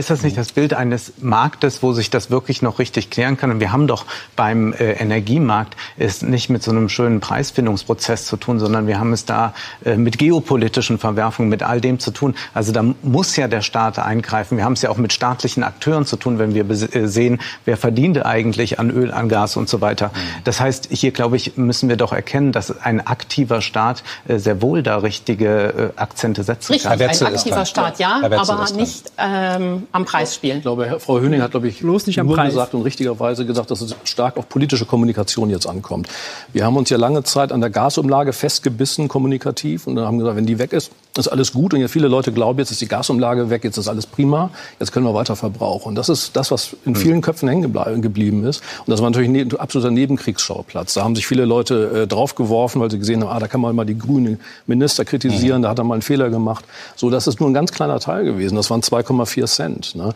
Ist 0.00 0.08
das 0.08 0.22
nicht 0.22 0.38
das 0.38 0.52
Bild 0.52 0.72
eines 0.72 1.12
Marktes, 1.20 1.82
wo 1.82 1.92
sich 1.92 2.08
das 2.08 2.30
wirklich 2.30 2.62
noch 2.62 2.78
richtig 2.78 3.10
klären 3.10 3.36
kann? 3.36 3.50
Und 3.50 3.60
wir 3.60 3.70
haben 3.70 3.86
doch 3.86 4.06
beim 4.34 4.72
äh, 4.72 4.92
Energiemarkt 4.92 5.76
es 5.98 6.22
nicht 6.22 6.48
mit 6.48 6.62
so 6.62 6.70
einem 6.70 6.88
schönen 6.88 7.20
Preisfindungsprozess 7.20 8.24
zu 8.24 8.38
tun, 8.38 8.58
sondern 8.58 8.86
wir 8.86 8.98
haben 8.98 9.12
es 9.12 9.26
da 9.26 9.52
äh, 9.84 9.96
mit 9.96 10.16
geopolitischen 10.16 10.98
Verwerfungen, 10.98 11.50
mit 11.50 11.62
all 11.62 11.82
dem 11.82 11.98
zu 11.98 12.12
tun. 12.12 12.34
Also 12.54 12.72
da 12.72 12.82
muss 13.02 13.36
ja 13.36 13.46
der 13.46 13.60
Staat 13.60 13.98
eingreifen. 13.98 14.56
Wir 14.56 14.64
haben 14.64 14.72
es 14.72 14.80
ja 14.80 14.88
auch 14.88 14.96
mit 14.96 15.12
staatlichen 15.12 15.62
Akteuren 15.64 16.06
zu 16.06 16.16
tun, 16.16 16.38
wenn 16.38 16.54
wir 16.54 16.70
äh, 16.70 17.06
sehen, 17.06 17.38
wer 17.66 17.76
verdient 17.76 18.24
eigentlich 18.24 18.78
an 18.78 18.90
Öl, 18.90 19.12
an 19.12 19.28
Gas 19.28 19.58
und 19.58 19.68
so 19.68 19.82
weiter. 19.82 20.06
Mhm. 20.06 20.44
Das 20.44 20.60
heißt, 20.60 20.88
hier 20.90 21.10
glaube 21.10 21.36
ich, 21.36 21.58
müssen 21.58 21.90
wir 21.90 21.98
doch 21.98 22.14
erkennen, 22.14 22.52
dass 22.52 22.80
ein 22.80 23.06
aktiver 23.06 23.60
Staat 23.60 24.02
äh, 24.26 24.38
sehr 24.38 24.62
wohl 24.62 24.82
da 24.82 24.96
richtige 24.96 25.92
äh, 25.94 26.00
Akzente 26.00 26.42
setzen 26.42 26.72
Richtig, 26.72 26.88
kann. 26.88 27.02
Ein 27.02 27.34
aktiver 27.34 27.66
Staat, 27.66 27.98
ja, 27.98 28.22
aber 28.22 28.72
nicht 28.72 29.12
ähm, 29.18 29.88
am 29.92 30.04
Preis 30.04 30.34
spielen. 30.34 30.58
Ich 30.58 30.62
glaube, 30.62 30.96
Frau 31.00 31.20
Höning 31.20 31.42
hat, 31.42 31.52
glaube 31.52 31.68
ich, 31.68 31.80
Bloß 31.80 32.06
nicht 32.06 32.20
am 32.20 32.26
nur 32.26 32.36
Preis. 32.36 32.50
gesagt 32.50 32.74
und 32.74 32.82
richtigerweise 32.82 33.44
gesagt, 33.46 33.70
dass 33.70 33.80
es 33.80 33.94
stark 34.04 34.36
auf 34.36 34.48
politische 34.48 34.86
Kommunikation 34.86 35.50
jetzt 35.50 35.66
ankommt. 35.66 36.08
Wir 36.52 36.64
haben 36.64 36.76
uns 36.76 36.90
ja 36.90 36.96
lange 36.96 37.22
Zeit 37.22 37.52
an 37.52 37.60
der 37.60 37.70
Gasumlage 37.70 38.32
festgebissen, 38.32 39.08
kommunikativ, 39.08 39.86
und 39.86 39.96
dann 39.96 40.06
haben 40.06 40.18
gesagt, 40.18 40.36
wenn 40.36 40.46
die 40.46 40.58
weg 40.58 40.72
ist, 40.72 40.92
ist 41.18 41.28
alles 41.28 41.52
gut. 41.52 41.74
Und 41.74 41.80
ja, 41.80 41.88
viele 41.88 42.08
Leute 42.08 42.32
glauben, 42.32 42.58
jetzt 42.58 42.70
ist 42.70 42.80
die 42.80 42.88
Gasumlage 42.88 43.50
weg, 43.50 43.64
jetzt 43.64 43.76
ist 43.76 43.88
alles 43.88 44.06
prima, 44.06 44.50
jetzt 44.78 44.92
können 44.92 45.06
wir 45.06 45.14
weiter 45.14 45.36
verbrauchen. 45.36 45.90
Und 45.90 45.94
das 45.96 46.08
ist 46.08 46.36
das, 46.36 46.50
was 46.50 46.76
in 46.84 46.94
hm. 46.94 47.00
vielen 47.00 47.20
Köpfen 47.20 47.48
hängen 47.48 48.02
geblieben 48.02 48.44
ist. 48.44 48.62
Und 48.80 48.90
das 48.90 49.00
war 49.00 49.10
natürlich 49.10 49.28
ein 49.28 49.58
absoluter 49.58 49.90
Nebenkriegsschauplatz. 49.90 50.94
Da 50.94 51.02
haben 51.02 51.16
sich 51.16 51.26
viele 51.26 51.44
Leute 51.44 52.02
äh, 52.02 52.06
draufgeworfen, 52.06 52.80
weil 52.80 52.90
sie 52.90 52.98
gesehen 52.98 53.22
haben, 53.22 53.30
ah, 53.30 53.38
da 53.38 53.48
kann 53.48 53.60
man 53.60 53.74
mal 53.74 53.84
die 53.84 53.98
grünen 53.98 54.40
Minister 54.66 55.04
kritisieren, 55.04 55.58
mhm. 55.58 55.62
da 55.64 55.70
hat 55.70 55.78
er 55.78 55.84
mal 55.84 55.94
einen 55.94 56.02
Fehler 56.02 56.30
gemacht. 56.30 56.64
So, 56.96 57.10
das 57.10 57.26
ist 57.26 57.40
nur 57.40 57.50
ein 57.50 57.54
ganz 57.54 57.72
kleiner 57.72 57.98
Teil 57.98 58.24
gewesen. 58.24 58.56
Das 58.56 58.70
waren 58.70 58.82
2,4 58.82 59.46
Cent. 59.46 59.94
Ne? 59.96 60.14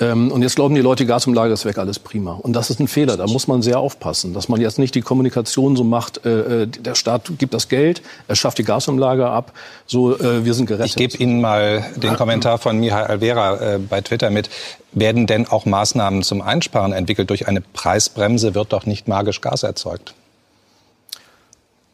Ähm, 0.00 0.32
und 0.32 0.42
jetzt 0.42 0.56
glauben 0.56 0.74
die 0.74 0.80
Leute, 0.80 1.04
die 1.04 1.06
Gasumlage 1.06 1.52
ist 1.52 1.64
weg, 1.64 1.78
alles 1.78 2.00
prima. 2.00 2.32
Und 2.32 2.52
das 2.54 2.68
ist 2.68 2.80
ein 2.80 2.88
Fehler. 2.88 3.16
Da 3.16 3.28
muss 3.28 3.46
man 3.46 3.62
sehr 3.62 3.78
aufpassen, 3.78 4.34
dass 4.34 4.48
man 4.48 4.60
jetzt 4.60 4.78
nicht 4.78 4.94
die 4.96 5.02
Kommunikation 5.02 5.76
so 5.76 5.84
macht, 5.84 6.26
äh, 6.26 6.62
äh 6.62 6.66
der 6.66 6.96
Staat 6.96 7.30
gibt 7.38 7.54
das 7.54 7.68
Geld, 7.68 8.02
er 8.26 8.34
schafft 8.34 8.58
die 8.58 8.64
Gasumlage 8.64 9.28
ab, 9.28 9.52
so 9.86 10.18
äh, 10.18 10.44
wir 10.44 10.54
sind 10.54 10.66
gerettet. 10.66 10.90
Ich 10.90 10.96
gebe 10.96 11.16
Ihnen 11.16 11.40
mal 11.40 11.84
den 11.94 12.16
Kommentar 12.16 12.58
von 12.58 12.78
Mihai 12.78 13.04
Alvera 13.04 13.74
äh, 13.74 13.78
bei 13.78 14.00
Twitter 14.00 14.30
mit. 14.30 14.50
Werden 14.90 15.26
denn 15.26 15.46
auch 15.46 15.64
Maßnahmen 15.64 16.22
zum 16.22 16.42
Einsparen 16.42 16.92
entwickelt? 16.92 17.30
Durch 17.30 17.46
eine 17.46 17.60
Preisbremse 17.60 18.54
wird 18.54 18.72
doch 18.72 18.86
nicht 18.86 19.06
magisch 19.06 19.40
Gas 19.40 19.62
erzeugt. 19.62 20.14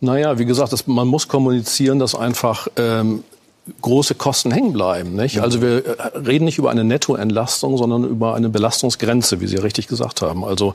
Naja, 0.00 0.38
wie 0.38 0.46
gesagt, 0.46 0.72
das, 0.72 0.86
man 0.86 1.06
muss 1.06 1.28
kommunizieren, 1.28 1.98
dass 1.98 2.14
einfach 2.14 2.68
ähm, 2.76 3.24
große 3.80 4.14
Kosten 4.14 4.50
hängen 4.50 4.72
bleiben. 4.72 5.14
Nicht? 5.14 5.40
Also 5.40 5.62
wir 5.62 5.84
äh, 5.86 6.18
reden 6.18 6.44
nicht 6.44 6.58
über 6.58 6.70
eine 6.70 6.84
Nettoentlastung, 6.84 7.76
sondern 7.76 8.04
über 8.04 8.34
eine 8.34 8.48
Belastungsgrenze, 8.48 9.40
wie 9.40 9.46
Sie 9.46 9.56
richtig 9.56 9.88
gesagt 9.88 10.22
haben. 10.22 10.44
Also 10.44 10.74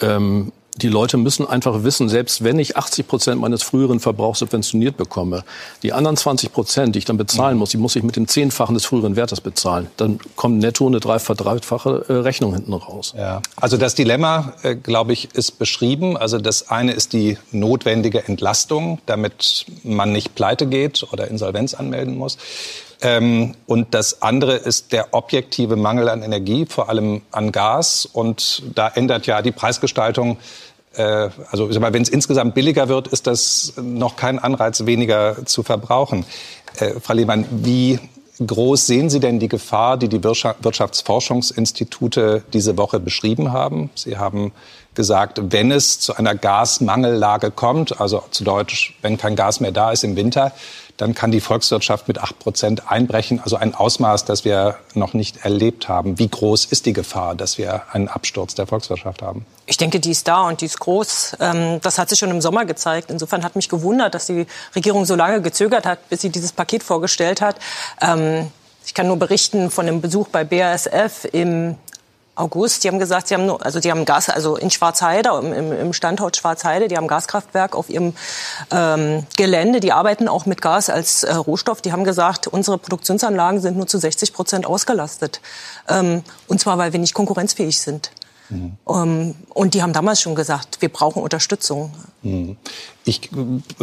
ähm, 0.00 0.52
die 0.76 0.88
Leute 0.88 1.16
müssen 1.16 1.46
einfach 1.46 1.84
wissen, 1.84 2.08
selbst 2.08 2.42
wenn 2.42 2.58
ich 2.58 2.76
80 2.76 3.06
Prozent 3.06 3.40
meines 3.40 3.62
früheren 3.62 4.00
Verbrauchs 4.00 4.40
subventioniert 4.40 4.96
bekomme, 4.96 5.44
die 5.82 5.92
anderen 5.92 6.16
20 6.16 6.52
Prozent, 6.52 6.94
die 6.94 6.98
ich 6.98 7.04
dann 7.04 7.16
bezahlen 7.16 7.56
muss, 7.56 7.70
die 7.70 7.76
muss 7.76 7.94
ich 7.94 8.02
mit 8.02 8.16
dem 8.16 8.26
Zehnfachen 8.26 8.74
des 8.74 8.84
früheren 8.84 9.14
Wertes 9.14 9.40
bezahlen. 9.40 9.88
Dann 9.96 10.18
kommt 10.34 10.58
netto 10.58 10.86
eine 10.86 10.98
dreifache 11.00 12.04
äh, 12.08 12.12
Rechnung 12.12 12.54
hinten 12.54 12.72
raus. 12.72 13.14
Ja. 13.16 13.40
Also 13.56 13.76
das 13.76 13.94
Dilemma, 13.94 14.54
äh, 14.62 14.74
glaube 14.74 15.12
ich, 15.12 15.34
ist 15.34 15.58
beschrieben. 15.58 16.16
Also 16.16 16.38
das 16.38 16.70
eine 16.70 16.92
ist 16.92 17.12
die 17.12 17.38
notwendige 17.52 18.26
Entlastung, 18.26 18.98
damit 19.06 19.66
man 19.84 20.10
nicht 20.12 20.34
pleite 20.34 20.66
geht 20.66 21.06
oder 21.12 21.28
Insolvenz 21.28 21.74
anmelden 21.74 22.18
muss. 22.18 22.36
Ähm, 23.04 23.54
und 23.66 23.92
das 23.92 24.22
andere 24.22 24.56
ist 24.56 24.92
der 24.92 25.12
objektive 25.12 25.76
Mangel 25.76 26.08
an 26.08 26.22
Energie, 26.22 26.64
vor 26.66 26.88
allem 26.88 27.20
an 27.32 27.52
Gas. 27.52 28.06
Und 28.06 28.62
da 28.74 28.88
ändert 28.88 29.26
ja 29.26 29.42
die 29.42 29.52
Preisgestaltung 29.52 30.38
äh, 30.96 31.28
also 31.50 31.68
wenn 31.70 32.02
es 32.02 32.08
insgesamt 32.08 32.54
billiger 32.54 32.88
wird, 32.88 33.08
ist 33.08 33.26
das 33.26 33.74
noch 33.76 34.16
kein 34.16 34.38
Anreiz, 34.38 34.86
weniger 34.86 35.44
zu 35.44 35.62
verbrauchen. 35.62 36.24
Äh, 36.78 37.00
Frau 37.00 37.12
Lehmann, 37.14 37.44
wie 37.50 37.98
groß 38.44 38.84
sehen 38.86 39.08
Sie 39.10 39.20
denn 39.20 39.38
die 39.38 39.48
Gefahr, 39.48 39.96
die 39.96 40.08
die 40.08 40.24
Wirtschaftsforschungsinstitute 40.24 42.42
diese 42.52 42.76
Woche 42.76 42.98
beschrieben 43.00 43.52
haben? 43.52 43.90
Sie 43.94 44.18
haben 44.18 44.52
gesagt, 44.94 45.40
wenn 45.52 45.70
es 45.70 46.00
zu 46.00 46.16
einer 46.16 46.34
Gasmangellage 46.34 47.50
kommt, 47.50 48.00
also 48.00 48.22
zu 48.30 48.44
Deutsch, 48.44 48.96
wenn 49.02 49.18
kein 49.18 49.36
Gas 49.36 49.60
mehr 49.60 49.72
da 49.72 49.92
ist 49.92 50.04
im 50.04 50.16
Winter, 50.16 50.52
dann 50.96 51.14
kann 51.14 51.32
die 51.32 51.40
Volkswirtschaft 51.40 52.06
mit 52.06 52.18
acht 52.18 52.38
Prozent 52.38 52.90
einbrechen. 52.90 53.40
Also 53.40 53.56
ein 53.56 53.74
Ausmaß, 53.74 54.24
das 54.24 54.44
wir 54.44 54.76
noch 54.94 55.12
nicht 55.12 55.44
erlebt 55.44 55.88
haben. 55.88 56.18
Wie 56.18 56.28
groß 56.28 56.66
ist 56.66 56.86
die 56.86 56.92
Gefahr, 56.92 57.34
dass 57.34 57.58
wir 57.58 57.82
einen 57.92 58.08
Absturz 58.08 58.54
der 58.54 58.66
Volkswirtschaft 58.66 59.20
haben? 59.20 59.44
Ich 59.66 59.76
denke, 59.76 59.98
die 59.98 60.12
ist 60.12 60.28
da 60.28 60.46
und 60.46 60.60
die 60.60 60.66
ist 60.66 60.78
groß. 60.78 61.36
Ähm, 61.40 61.80
das 61.82 61.98
hat 61.98 62.10
sich 62.10 62.18
schon 62.18 62.30
im 62.30 62.40
Sommer 62.40 62.64
gezeigt. 62.64 63.10
Insofern 63.10 63.42
hat 63.42 63.56
mich 63.56 63.68
gewundert, 63.68 64.14
dass 64.14 64.26
die 64.26 64.46
Regierung 64.76 65.04
so 65.04 65.16
lange 65.16 65.42
gezögert 65.42 65.84
hat, 65.84 66.08
bis 66.08 66.20
sie 66.20 66.30
dieses 66.30 66.52
Paket 66.52 66.84
vorgestellt 66.84 67.40
hat. 67.40 67.56
Ähm, 68.00 68.50
ich 68.86 68.94
kann 68.94 69.06
nur 69.06 69.16
berichten 69.16 69.70
von 69.70 69.88
einem 69.88 70.00
Besuch 70.00 70.28
bei 70.28 70.44
BASF 70.44 71.26
im 71.32 71.76
August. 72.36 72.84
Die 72.84 72.88
haben 72.88 72.98
gesagt, 72.98 73.28
sie 73.28 73.34
haben 73.34 73.46
nur, 73.46 73.64
also 73.64 73.80
die 73.80 73.90
haben 73.90 74.04
Gas, 74.04 74.28
also 74.28 74.56
in 74.56 74.70
Schwarzheide, 74.70 75.30
im, 75.30 75.72
im 75.72 75.92
Standort 75.92 76.36
Schwarzheide, 76.36 76.88
die 76.88 76.96
haben 76.96 77.06
Gaskraftwerk 77.06 77.76
auf 77.76 77.88
ihrem 77.88 78.14
ähm, 78.70 79.26
Gelände. 79.36 79.80
Die 79.80 79.92
arbeiten 79.92 80.28
auch 80.28 80.46
mit 80.46 80.60
Gas 80.60 80.90
als 80.90 81.22
äh, 81.22 81.34
Rohstoff. 81.34 81.80
Die 81.80 81.92
haben 81.92 82.04
gesagt, 82.04 82.46
unsere 82.46 82.78
Produktionsanlagen 82.78 83.60
sind 83.60 83.76
nur 83.76 83.86
zu 83.86 83.98
60 83.98 84.32
Prozent 84.32 84.66
ausgelastet. 84.66 85.40
Ähm, 85.88 86.22
und 86.48 86.60
zwar, 86.60 86.78
weil 86.78 86.92
wir 86.92 87.00
nicht 87.00 87.14
konkurrenzfähig 87.14 87.80
sind. 87.80 88.10
Mhm. 88.50 88.76
Um, 88.84 89.34
und 89.54 89.74
die 89.74 89.82
haben 89.82 89.92
damals 89.92 90.20
schon 90.20 90.34
gesagt, 90.34 90.82
wir 90.82 90.90
brauchen 90.90 91.22
Unterstützung. 91.22 91.92
Mhm. 92.22 92.56
Ich 93.06 93.28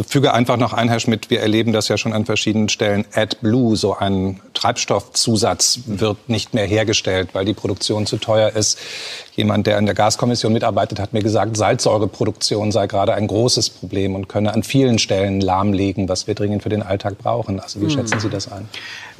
füge 0.08 0.34
einfach 0.34 0.56
noch 0.56 0.72
ein, 0.72 0.88
Herr 0.88 0.98
Schmidt, 0.98 1.30
wir 1.30 1.40
erleben 1.40 1.72
das 1.72 1.86
ja 1.86 1.96
schon 1.96 2.12
an 2.12 2.24
verschiedenen 2.24 2.68
Stellen. 2.68 3.04
AdBlue, 3.14 3.76
so 3.76 3.96
ein 3.96 4.40
Treibstoffzusatz, 4.52 5.80
wird 5.86 6.28
nicht 6.28 6.54
mehr 6.54 6.66
hergestellt, 6.66 7.28
weil 7.32 7.44
die 7.44 7.54
Produktion 7.54 8.04
zu 8.06 8.16
teuer 8.16 8.50
ist. 8.50 8.78
Jemand, 9.34 9.66
der 9.66 9.78
in 9.78 9.86
der 9.86 9.94
Gaskommission 9.94 10.52
mitarbeitet, 10.52 10.98
hat 10.98 11.12
mir 11.12 11.22
gesagt, 11.22 11.56
Salzsäureproduktion 11.56 12.70
sei 12.70 12.86
gerade 12.86 13.14
ein 13.14 13.28
großes 13.28 13.70
Problem 13.70 14.14
und 14.14 14.28
könne 14.28 14.52
an 14.52 14.62
vielen 14.62 14.98
Stellen 14.98 15.40
lahmlegen, 15.40 16.08
was 16.08 16.26
wir 16.26 16.34
dringend 16.34 16.62
für 16.64 16.68
den 16.68 16.82
Alltag 16.82 17.16
brauchen. 17.18 17.58
Also 17.58 17.80
wie 17.80 17.84
hm. 17.84 17.90
schätzen 17.92 18.20
Sie 18.20 18.28
das 18.28 18.50
ein? 18.50 18.68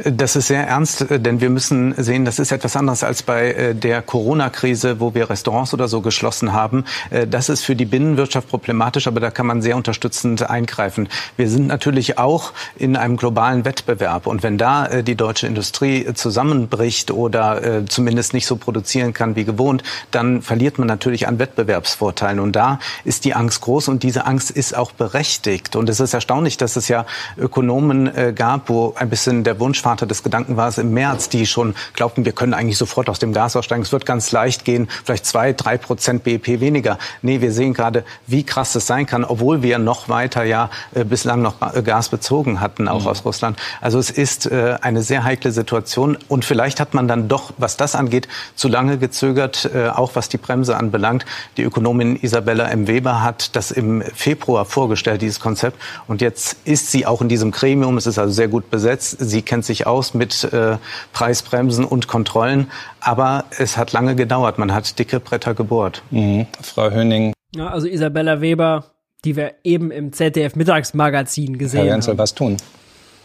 Das 0.05 0.37
ist 0.37 0.49
sehr 0.49 0.67
ernst, 0.67 1.07
denn 1.09 1.41
wir 1.41 1.49
müssen 1.49 1.95
sehen, 1.97 2.25
das 2.25 2.39
ist 2.39 2.51
etwas 2.53 2.77
anderes 2.77 3.05
als 3.05 3.23
bei 3.23 3.53
äh, 3.53 3.75
der 3.75 4.03
Corona-Krise, 4.03 5.01
wo 5.01 5.15
wir 5.15 5.31
Restaurants 5.31 5.73
oder 5.73 5.89
so 5.89 6.01
geschlossen 6.01 6.53
haben. 6.53 6.85
Äh, 7.11 7.27
das 7.27 7.49
ist 7.49 7.63
für 7.63 7.77
die 7.77 7.85
Binnenwirtschaft 7.85 8.49
problematisch, 8.49 9.07
aber 9.07 9.21
da 9.21 9.31
kann 9.31 9.47
man 9.47 9.63
sehr 9.63 9.77
unterstützend 9.93 10.49
eingreifen. 10.49 11.09
Wir 11.37 11.51
sind 11.51 11.67
natürlich 11.67 12.17
auch 12.19 12.53
in 12.77 12.97
einem 12.97 13.19
globalen 13.19 13.67
Wettbewerb. 13.67 14.27
Und 14.27 14.43
wenn 14.43 14.57
da 14.57 14.87
äh, 14.87 15.05
die 15.05 15.17
deutsche 15.17 15.47
Industrie 15.47 16.15
zusammenbricht 16.15 17.11
oder 17.11 17.63
äh, 17.63 17.85
zumindest 17.85 18.33
nicht 18.33 18.47
so 18.47 18.57
produzieren 18.57 19.13
kann 19.13 19.37
wie 19.37 19.45
gewohnt, 19.45 19.83
dann 20.11 20.41
verliert 20.41 20.79
man 20.79 20.89
natürlich 20.89 21.29
an 21.29 21.39
Wettbewerbsvorteilen. 21.39 22.41
Und 22.41 22.57
da 22.57 22.79
ist 23.05 23.27
die 23.27 23.35
Angst 23.35 23.61
groß 23.61 23.89
und 23.89 24.03
diese 24.03 24.25
Angst 24.25 24.51
ist 24.51 24.75
auch 24.75 24.93
berechtigt. 24.93 25.77
Und 25.77 25.91
es 25.91 26.01
ist 26.01 26.15
erstaunlich, 26.15 26.57
dass 26.57 26.77
es 26.77 26.89
ja 26.89 27.05
Ökonomen 27.37 28.07
äh, 28.17 28.33
gab, 28.35 28.71
wo 28.71 28.95
ein 28.97 29.11
bisschen 29.11 29.45
der 29.45 29.61
Wunschvater 29.61 30.07
des 30.07 30.23
Gedanken 30.23 30.57
war 30.57 30.69
es 30.69 30.79
im 30.79 30.95
März, 30.95 31.29
die 31.29 31.45
schon 31.45 31.75
glaubten, 31.93 32.25
wir 32.25 32.33
können 32.33 32.55
eigentlich 32.55 32.79
sofort 32.79 33.11
aus 33.11 33.19
dem 33.19 33.35
Gas 33.35 33.57
aussteigen. 33.57 33.83
Es 33.83 33.93
wird 33.93 34.07
ganz 34.07 34.33
leicht 34.33 34.65
gehen, 34.65 34.89
vielleicht 35.05 35.27
zwei, 35.27 35.53
drei 35.53 35.77
Prozent 35.77 36.25
BIP 36.25 36.61
weniger. 36.61 36.99
Nee, 37.21 37.43
wir 37.43 37.53
sehen 37.53 37.75
gerade, 37.75 38.05
wie 38.27 38.43
krass 38.43 38.75
es 38.75 38.87
sein 38.87 39.05
kann, 39.05 39.23
obwohl 39.25 39.63
wir 39.63 39.82
noch 39.83 40.09
weiter 40.09 40.45
ja 40.45 40.71
äh, 40.95 41.05
bislang 41.05 41.43
noch 41.43 41.55
äh, 41.61 41.83
Gas 41.83 42.09
bezogen 42.09 42.61
hatten, 42.61 42.89
auch 42.89 43.03
mhm. 43.03 43.09
aus 43.09 43.25
Russland. 43.25 43.59
Also 43.81 43.99
es 43.99 44.11
ist 44.11 44.47
äh, 44.47 44.77
eine 44.81 45.03
sehr 45.03 45.25
heikle 45.25 45.53
Situation 45.53 46.17
und 46.29 46.45
vielleicht 46.45 46.81
hat 46.81 46.95
man 46.95 47.09
dann 47.09 47.29
doch, 47.29 47.53
was 47.59 47.77
das 47.77 47.95
angeht, 47.95 48.29
zu 48.55 48.69
lange 48.69 48.99
gezögert, 48.99 49.71
auch 49.95 50.13
was 50.15 50.29
die 50.29 50.39
Bremse 50.39 50.77
anbelangt. 50.77 51.25
Die 51.57 51.63
Ökonomin 51.63 52.17
Isabella 52.17 52.69
M. 52.69 52.87
Weber 52.87 53.23
hat 53.23 53.57
das 53.57 53.71
im 53.71 54.03
Februar 54.03 54.65
vorgestellt, 54.65 55.23
dieses 55.23 55.41
Konzept. 55.41 55.77
Und 56.07 56.21
jetzt 56.21 56.57
ist 56.65 56.91
sie 56.91 57.07
auch 57.07 57.21
in 57.21 57.29
diesem 57.29 57.51
Gremium. 57.51 57.97
Es 57.97 58.07
ist 58.07 58.19
also 58.19 58.33
sehr 58.33 58.49
gut 58.49 58.71
besetzt. 58.71 59.17
Sie 59.19 59.43
kennt 59.43 59.65
sich 59.65 59.87
aus 59.87 60.15
mit 60.15 60.49
Preisbremsen 61.13 61.85
und 61.85 62.09
Kontrollen. 62.09 62.71
Aber 63.01 63.45
es 63.59 63.77
hat 63.77 63.93
lange 63.93 64.15
gedauert. 64.15 64.59
Man 64.59 64.73
hat 64.73 64.99
dicke 64.99 65.21
Bretter 65.21 65.55
gebohrt. 65.55 66.03
Mhm. 66.11 66.47
Frau 66.63 66.91
Höning. 66.91 67.33
Ja, 67.55 67.69
also 67.69 67.87
Isabella 67.87 68.41
Weber 68.41 68.85
die 69.25 69.37
wir 69.37 69.55
eben 69.65 69.91
im 69.91 70.13
ZDF-Mittagsmagazin 70.13 71.59
gesehen 71.59 71.85
Herr 71.85 71.95
Wenzel, 71.95 72.11
haben. 72.13 72.19
was 72.19 72.35
tun? 72.35 72.57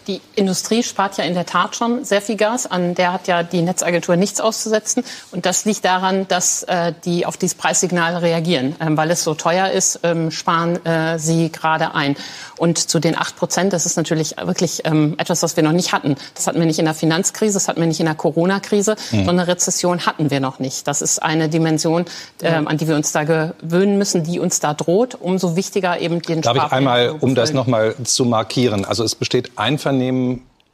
Die 0.08 0.22
Industrie 0.36 0.84
spart 0.84 1.18
ja 1.18 1.26
in 1.26 1.34
der 1.34 1.46
Tat 1.46 1.76
schon 1.76 2.06
sehr 2.06 2.22
viel 2.22 2.38
Gas. 2.38 2.66
An 2.66 2.96
der 2.96 3.12
hat 3.12 3.28
ja 3.28 3.44
die 3.44 3.62
Netzagentur 3.62 4.16
nichts 4.16 4.40
auszusetzen. 4.40 5.04
Und 5.32 5.46
das 5.46 5.66
liegt 5.66 5.84
daran, 5.84 6.30
dass 6.30 6.64
äh, 6.64 6.94
die 7.04 7.26
auf 7.26 7.36
dieses 7.36 7.56
Preissignal 7.56 8.16
reagieren. 8.16 8.76
Ähm, 8.80 8.96
weil 8.96 9.12
es 9.12 9.26
so 9.26 9.34
teuer 9.34 9.70
ist, 9.70 10.00
ähm, 10.04 10.32
sparen 10.32 10.84
äh, 10.86 11.20
sie 11.20 11.52
gerade 11.52 11.94
ein. 11.94 12.16
Und 12.58 12.78
zu 12.78 13.00
den 13.00 13.18
acht 13.18 13.36
Prozent, 13.36 13.74
das 13.74 13.86
ist 13.86 13.98
natürlich 13.98 14.36
wirklich 14.42 14.84
ähm, 14.86 15.16
etwas, 15.18 15.44
was 15.44 15.58
wir 15.58 15.64
noch 15.64 15.74
nicht 15.74 15.92
hatten. 15.92 16.16
Das 16.36 16.48
hatten 16.48 16.60
wir 16.60 16.66
nicht 16.66 16.80
in 16.80 16.86
der 16.86 16.94
Finanzkrise, 16.94 17.56
das 17.56 17.68
hatten 17.68 17.82
wir 17.82 17.88
nicht 17.88 18.00
in 18.00 18.06
der 18.06 18.16
Corona-Krise. 18.16 18.96
Mhm. 19.12 19.26
So 19.26 19.30
eine 19.30 19.48
Rezession 19.48 20.06
hatten 20.06 20.32
wir 20.32 20.40
noch 20.40 20.60
nicht. 20.60 20.88
Das 20.88 21.02
ist 21.02 21.22
eine 21.22 21.50
Dimension, 21.50 22.06
ähm, 22.42 22.68
an 22.70 22.78
die 22.78 22.88
wir 22.88 22.96
uns 22.96 23.12
da 23.12 23.26
gewöhnen 23.26 23.98
müssen, 23.98 24.24
die 24.24 24.40
uns 24.40 24.62
da 24.62 24.74
droht. 24.74 25.16
Umso 25.16 25.58
wichtiger 25.58 26.00
eben 26.00 26.22
den 26.22 26.42
Darf 26.42 26.56
ich 26.56 26.72
einmal, 26.72 27.10
um 27.20 27.36
das 27.36 27.52
nochmal 27.52 27.94
zu 28.06 28.24
markieren? 28.24 28.86
Also 28.86 29.04
es 29.04 29.14
besteht 29.14 29.52
Einvernehmen 29.58 29.97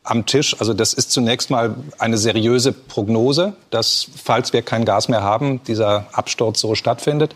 am 0.03 0.25
Tisch. 0.25 0.55
Also 0.59 0.73
das 0.73 0.93
ist 0.93 1.11
zunächst 1.11 1.49
mal 1.49 1.75
eine 1.97 2.17
seriöse 2.17 2.71
Prognose, 2.71 3.53
dass, 3.69 4.07
falls 4.21 4.53
wir 4.53 4.61
kein 4.61 4.85
Gas 4.85 5.07
mehr 5.07 5.23
haben, 5.23 5.61
dieser 5.63 6.05
Absturz 6.11 6.59
so 6.59 6.75
stattfindet. 6.75 7.35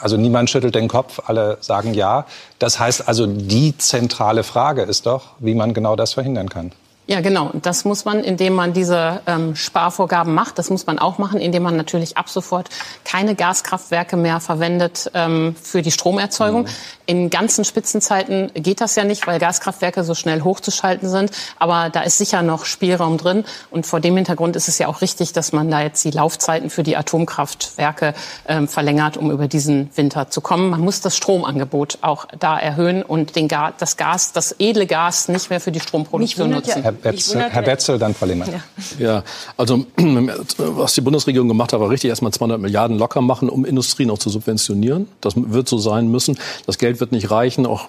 Also 0.00 0.16
niemand 0.16 0.48
schüttelt 0.48 0.74
den 0.74 0.88
Kopf, 0.88 1.20
alle 1.26 1.58
sagen 1.60 1.92
ja. 1.92 2.26
Das 2.58 2.78
heißt 2.78 3.08
also, 3.08 3.26
die 3.26 3.76
zentrale 3.76 4.44
Frage 4.44 4.82
ist 4.82 5.06
doch, 5.06 5.34
wie 5.38 5.54
man 5.54 5.74
genau 5.74 5.96
das 5.96 6.14
verhindern 6.14 6.48
kann. 6.48 6.72
Ja, 7.10 7.22
genau. 7.22 7.50
Das 7.62 7.86
muss 7.86 8.04
man, 8.04 8.22
indem 8.22 8.52
man 8.52 8.74
diese 8.74 9.22
ähm, 9.26 9.56
Sparvorgaben 9.56 10.34
macht. 10.34 10.58
Das 10.58 10.68
muss 10.68 10.86
man 10.86 10.98
auch 10.98 11.16
machen, 11.16 11.40
indem 11.40 11.62
man 11.62 11.74
natürlich 11.74 12.18
ab 12.18 12.28
sofort 12.28 12.68
keine 13.02 13.34
Gaskraftwerke 13.34 14.18
mehr 14.18 14.40
verwendet 14.40 15.10
ähm, 15.14 15.56
für 15.60 15.80
die 15.80 15.90
Stromerzeugung. 15.90 16.64
Mhm. 16.64 16.68
In 17.06 17.30
ganzen 17.30 17.64
Spitzenzeiten 17.64 18.50
geht 18.52 18.82
das 18.82 18.94
ja 18.94 19.04
nicht, 19.04 19.26
weil 19.26 19.38
Gaskraftwerke 19.38 20.04
so 20.04 20.14
schnell 20.14 20.42
hochzuschalten 20.42 21.08
sind. 21.08 21.30
Aber 21.58 21.88
da 21.88 22.02
ist 22.02 22.18
sicher 22.18 22.42
noch 22.42 22.66
Spielraum 22.66 23.16
drin. 23.16 23.46
Und 23.70 23.86
vor 23.86 24.00
dem 24.00 24.14
Hintergrund 24.16 24.54
ist 24.54 24.68
es 24.68 24.76
ja 24.76 24.86
auch 24.86 25.00
richtig, 25.00 25.32
dass 25.32 25.54
man 25.54 25.70
da 25.70 25.80
jetzt 25.80 26.04
die 26.04 26.10
Laufzeiten 26.10 26.68
für 26.68 26.82
die 26.82 26.98
Atomkraftwerke 26.98 28.12
ähm, 28.46 28.68
verlängert, 28.68 29.16
um 29.16 29.30
über 29.30 29.48
diesen 29.48 29.88
Winter 29.96 30.28
zu 30.28 30.42
kommen. 30.42 30.68
Man 30.68 30.80
muss 30.82 31.00
das 31.00 31.16
Stromangebot 31.16 32.00
auch 32.02 32.26
da 32.38 32.58
erhöhen 32.58 33.02
und 33.02 33.34
den 33.34 33.48
Ga 33.48 33.72
das 33.78 33.96
Gas, 33.96 34.32
das 34.32 34.54
edle 34.58 34.86
Gas 34.86 35.28
nicht 35.28 35.48
mehr 35.48 35.60
für 35.60 35.72
die 35.72 35.80
Stromproduktion 35.80 36.50
nutzen. 36.50 36.82
Herr 36.82 36.97
Wetzel, 37.02 37.40
Herr 37.40 37.66
Wetzel, 37.66 37.98
dann 37.98 38.14
Frau 38.14 38.26
Lehmann. 38.26 38.50
Ja. 38.98 39.06
ja, 39.06 39.24
also 39.56 39.86
was 40.56 40.94
die 40.94 41.00
Bundesregierung 41.00 41.48
gemacht 41.48 41.72
hat, 41.72 41.80
war 41.80 41.90
richtig 41.90 42.08
erstmal 42.10 42.32
200 42.32 42.60
Milliarden 42.60 42.98
locker 42.98 43.20
machen, 43.20 43.48
um 43.48 43.64
Industrie 43.64 44.06
noch 44.06 44.18
zu 44.18 44.30
subventionieren. 44.30 45.08
Das 45.20 45.34
wird 45.36 45.68
so 45.68 45.78
sein 45.78 46.08
müssen. 46.08 46.38
Das 46.66 46.78
Geld 46.78 47.00
wird 47.00 47.12
nicht 47.12 47.30
reichen. 47.30 47.66
Auch 47.66 47.88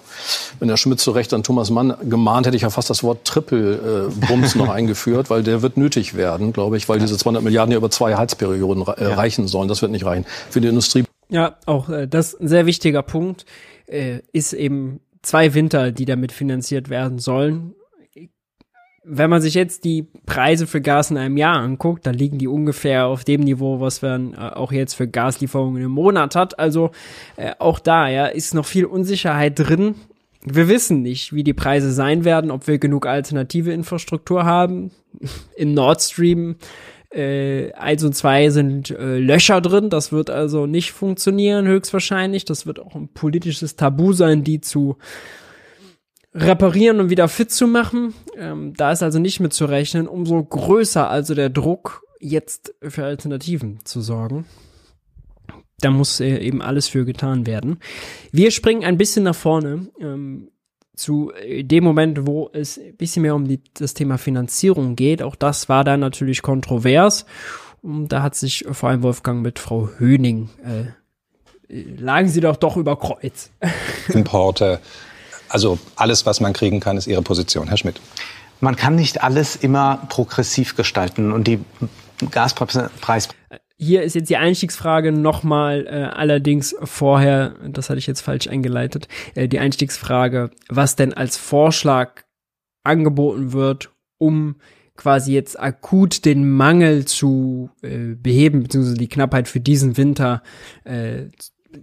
wenn 0.58 0.68
Herr 0.68 0.76
Schmidt 0.76 1.00
zu 1.00 1.10
Recht 1.10 1.32
an 1.34 1.42
Thomas 1.42 1.70
Mann 1.70 1.94
gemahnt, 2.08 2.46
hätte 2.46 2.56
ich 2.56 2.62
ja 2.62 2.70
fast 2.70 2.90
das 2.90 3.02
Wort 3.02 3.24
Triple-Bums 3.24 4.54
äh, 4.54 4.58
noch 4.58 4.68
eingeführt, 4.72 5.30
weil 5.30 5.42
der 5.42 5.62
wird 5.62 5.76
nötig 5.76 6.14
werden, 6.16 6.52
glaube 6.52 6.76
ich, 6.76 6.88
weil 6.88 6.98
diese 6.98 7.16
200 7.16 7.42
Milliarden 7.42 7.72
ja 7.72 7.78
über 7.78 7.90
zwei 7.90 8.16
Heizperioden 8.16 8.86
äh, 8.86 9.04
reichen 9.04 9.48
sollen. 9.48 9.68
Das 9.68 9.82
wird 9.82 9.92
nicht 9.92 10.04
reichen. 10.04 10.24
Für 10.50 10.60
die 10.60 10.68
Industrie. 10.68 11.04
Ja, 11.28 11.56
auch 11.66 11.88
äh, 11.88 12.06
das 12.06 12.34
ist 12.34 12.40
ein 12.40 12.48
sehr 12.48 12.66
wichtiger 12.66 13.02
Punkt. 13.02 13.44
Äh, 13.86 14.20
ist 14.32 14.52
eben 14.52 15.00
zwei 15.22 15.54
Winter, 15.54 15.92
die 15.92 16.04
damit 16.04 16.32
finanziert 16.32 16.88
werden 16.88 17.18
sollen. 17.18 17.74
Wenn 19.02 19.30
man 19.30 19.40
sich 19.40 19.54
jetzt 19.54 19.84
die 19.84 20.06
Preise 20.26 20.66
für 20.66 20.82
Gas 20.82 21.10
in 21.10 21.16
einem 21.16 21.38
Jahr 21.38 21.56
anguckt, 21.56 22.06
dann 22.06 22.14
liegen 22.14 22.36
die 22.36 22.48
ungefähr 22.48 23.06
auf 23.06 23.24
dem 23.24 23.40
Niveau, 23.40 23.80
was 23.80 24.02
man 24.02 24.34
äh, 24.34 24.36
auch 24.36 24.72
jetzt 24.72 24.94
für 24.94 25.08
Gaslieferungen 25.08 25.82
im 25.82 25.90
Monat 25.90 26.36
hat. 26.36 26.58
Also 26.58 26.90
äh, 27.36 27.52
auch 27.58 27.78
da 27.78 28.08
ja 28.08 28.26
ist 28.26 28.54
noch 28.54 28.66
viel 28.66 28.84
Unsicherheit 28.84 29.58
drin. 29.58 29.94
Wir 30.44 30.68
wissen 30.68 31.02
nicht, 31.02 31.32
wie 31.32 31.44
die 31.44 31.54
Preise 31.54 31.92
sein 31.92 32.24
werden, 32.24 32.50
ob 32.50 32.66
wir 32.66 32.78
genug 32.78 33.06
alternative 33.06 33.72
Infrastruktur 33.72 34.44
haben. 34.44 34.90
In 35.56 35.72
Nord 35.74 36.02
Stream 36.02 36.56
äh, 37.10 37.72
1 37.72 38.04
und 38.04 38.14
2 38.14 38.50
sind 38.50 38.90
äh, 38.90 39.18
Löcher 39.18 39.60
drin, 39.60 39.90
das 39.90 40.12
wird 40.12 40.30
also 40.30 40.66
nicht 40.66 40.92
funktionieren, 40.92 41.66
höchstwahrscheinlich. 41.66 42.44
Das 42.44 42.66
wird 42.66 42.78
auch 42.78 42.94
ein 42.94 43.08
politisches 43.08 43.76
Tabu 43.76 44.12
sein, 44.12 44.44
die 44.44 44.60
zu 44.60 44.96
reparieren 46.34 47.00
und 47.00 47.10
wieder 47.10 47.28
fit 47.28 47.50
zu 47.50 47.66
machen. 47.66 48.14
Ähm, 48.36 48.74
da 48.76 48.92
ist 48.92 49.02
also 49.02 49.18
nicht 49.18 49.40
mit 49.40 49.52
zu 49.52 49.64
rechnen. 49.64 50.06
Umso 50.06 50.42
größer 50.42 51.08
also 51.08 51.34
der 51.34 51.50
Druck, 51.50 52.02
jetzt 52.20 52.74
für 52.82 53.04
Alternativen 53.04 53.78
zu 53.84 54.00
sorgen. 54.00 54.46
Da 55.80 55.90
muss 55.90 56.20
äh, 56.20 56.36
eben 56.38 56.62
alles 56.62 56.88
für 56.88 57.04
getan 57.04 57.46
werden. 57.46 57.78
Wir 58.32 58.50
springen 58.50 58.84
ein 58.84 58.98
bisschen 58.98 59.24
nach 59.24 59.34
vorne. 59.34 59.88
Ähm, 60.00 60.50
zu 60.94 61.32
äh, 61.32 61.64
dem 61.64 61.82
Moment, 61.82 62.26
wo 62.26 62.50
es 62.52 62.78
ein 62.78 62.96
bisschen 62.96 63.22
mehr 63.22 63.34
um 63.34 63.48
die, 63.48 63.60
das 63.74 63.94
Thema 63.94 64.18
Finanzierung 64.18 64.96
geht. 64.96 65.22
Auch 65.22 65.34
das 65.34 65.68
war 65.68 65.82
da 65.82 65.96
natürlich 65.96 66.42
kontrovers. 66.42 67.24
Und 67.82 68.08
da 68.08 68.22
hat 68.22 68.34
sich 68.34 68.66
vor 68.70 68.90
allem 68.90 69.02
Wolfgang 69.02 69.42
mit 69.42 69.58
Frau 69.58 69.88
Höning, 69.98 70.50
äh, 70.62 71.74
äh 71.74 71.96
lagen 71.96 72.28
sie 72.28 72.42
doch 72.42 72.56
doch 72.56 72.76
über 72.76 72.96
Kreuz. 72.98 73.50
Importe, 74.08 74.80
also 75.50 75.78
alles, 75.96 76.26
was 76.26 76.40
man 76.40 76.52
kriegen 76.52 76.80
kann, 76.80 76.96
ist 76.96 77.06
Ihre 77.06 77.22
Position. 77.22 77.68
Herr 77.68 77.76
Schmidt. 77.76 78.00
Man 78.60 78.76
kann 78.76 78.94
nicht 78.94 79.22
alles 79.22 79.56
immer 79.56 80.06
progressiv 80.08 80.76
gestalten 80.76 81.32
und 81.32 81.46
die 81.46 81.60
Gaspreis 82.30 83.28
hier 83.82 84.02
ist 84.02 84.14
jetzt 84.14 84.28
die 84.28 84.36
Einstiegsfrage 84.36 85.10
nochmal, 85.10 85.86
äh, 85.86 86.14
allerdings 86.14 86.76
vorher, 86.82 87.54
das 87.66 87.88
hatte 87.88 87.98
ich 87.98 88.06
jetzt 88.06 88.20
falsch 88.20 88.46
eingeleitet, 88.46 89.08
äh, 89.34 89.48
die 89.48 89.58
Einstiegsfrage, 89.58 90.50
was 90.68 90.96
denn 90.96 91.14
als 91.14 91.38
Vorschlag 91.38 92.24
angeboten 92.84 93.54
wird, 93.54 93.90
um 94.18 94.56
quasi 94.96 95.32
jetzt 95.32 95.58
akut 95.58 96.26
den 96.26 96.50
Mangel 96.50 97.06
zu 97.06 97.70
äh, 97.80 98.14
beheben, 98.16 98.64
beziehungsweise 98.64 98.98
die 98.98 99.08
Knappheit 99.08 99.48
für 99.48 99.60
diesen 99.60 99.96
Winter 99.96 100.42
äh, 100.84 101.28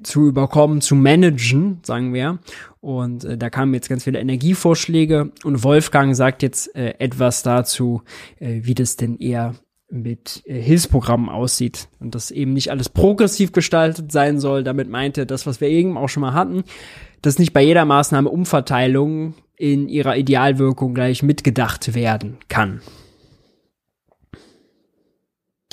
zu 0.03 0.27
überkommen, 0.27 0.81
zu 0.81 0.95
managen, 0.95 1.79
sagen 1.83 2.13
wir. 2.13 2.39
Und 2.81 3.23
äh, 3.23 3.37
da 3.37 3.49
kamen 3.49 3.73
jetzt 3.73 3.89
ganz 3.89 4.03
viele 4.03 4.19
Energievorschläge 4.19 5.31
und 5.43 5.63
Wolfgang 5.63 6.15
sagt 6.15 6.43
jetzt 6.43 6.75
äh, 6.75 6.95
etwas 6.99 7.43
dazu, 7.43 8.01
äh, 8.39 8.61
wie 8.63 8.75
das 8.75 8.95
denn 8.95 9.17
eher 9.17 9.55
mit 9.89 10.43
äh, 10.45 10.59
Hilfsprogrammen 10.61 11.29
aussieht 11.29 11.87
und 11.99 12.15
das 12.15 12.31
eben 12.31 12.53
nicht 12.53 12.71
alles 12.71 12.89
progressiv 12.89 13.51
gestaltet 13.51 14.11
sein 14.11 14.39
soll. 14.39 14.63
Damit 14.63 14.89
meinte 14.89 15.25
das, 15.25 15.45
was 15.45 15.61
wir 15.61 15.69
eben 15.69 15.97
auch 15.97 16.09
schon 16.09 16.21
mal 16.21 16.33
hatten, 16.33 16.63
dass 17.21 17.39
nicht 17.39 17.53
bei 17.53 17.61
jeder 17.61 17.85
Maßnahme 17.85 18.29
Umverteilung 18.29 19.35
in 19.55 19.89
ihrer 19.89 20.17
Idealwirkung 20.17 20.93
gleich 20.93 21.23
mitgedacht 21.23 21.95
werden 21.95 22.37
kann. 22.47 22.81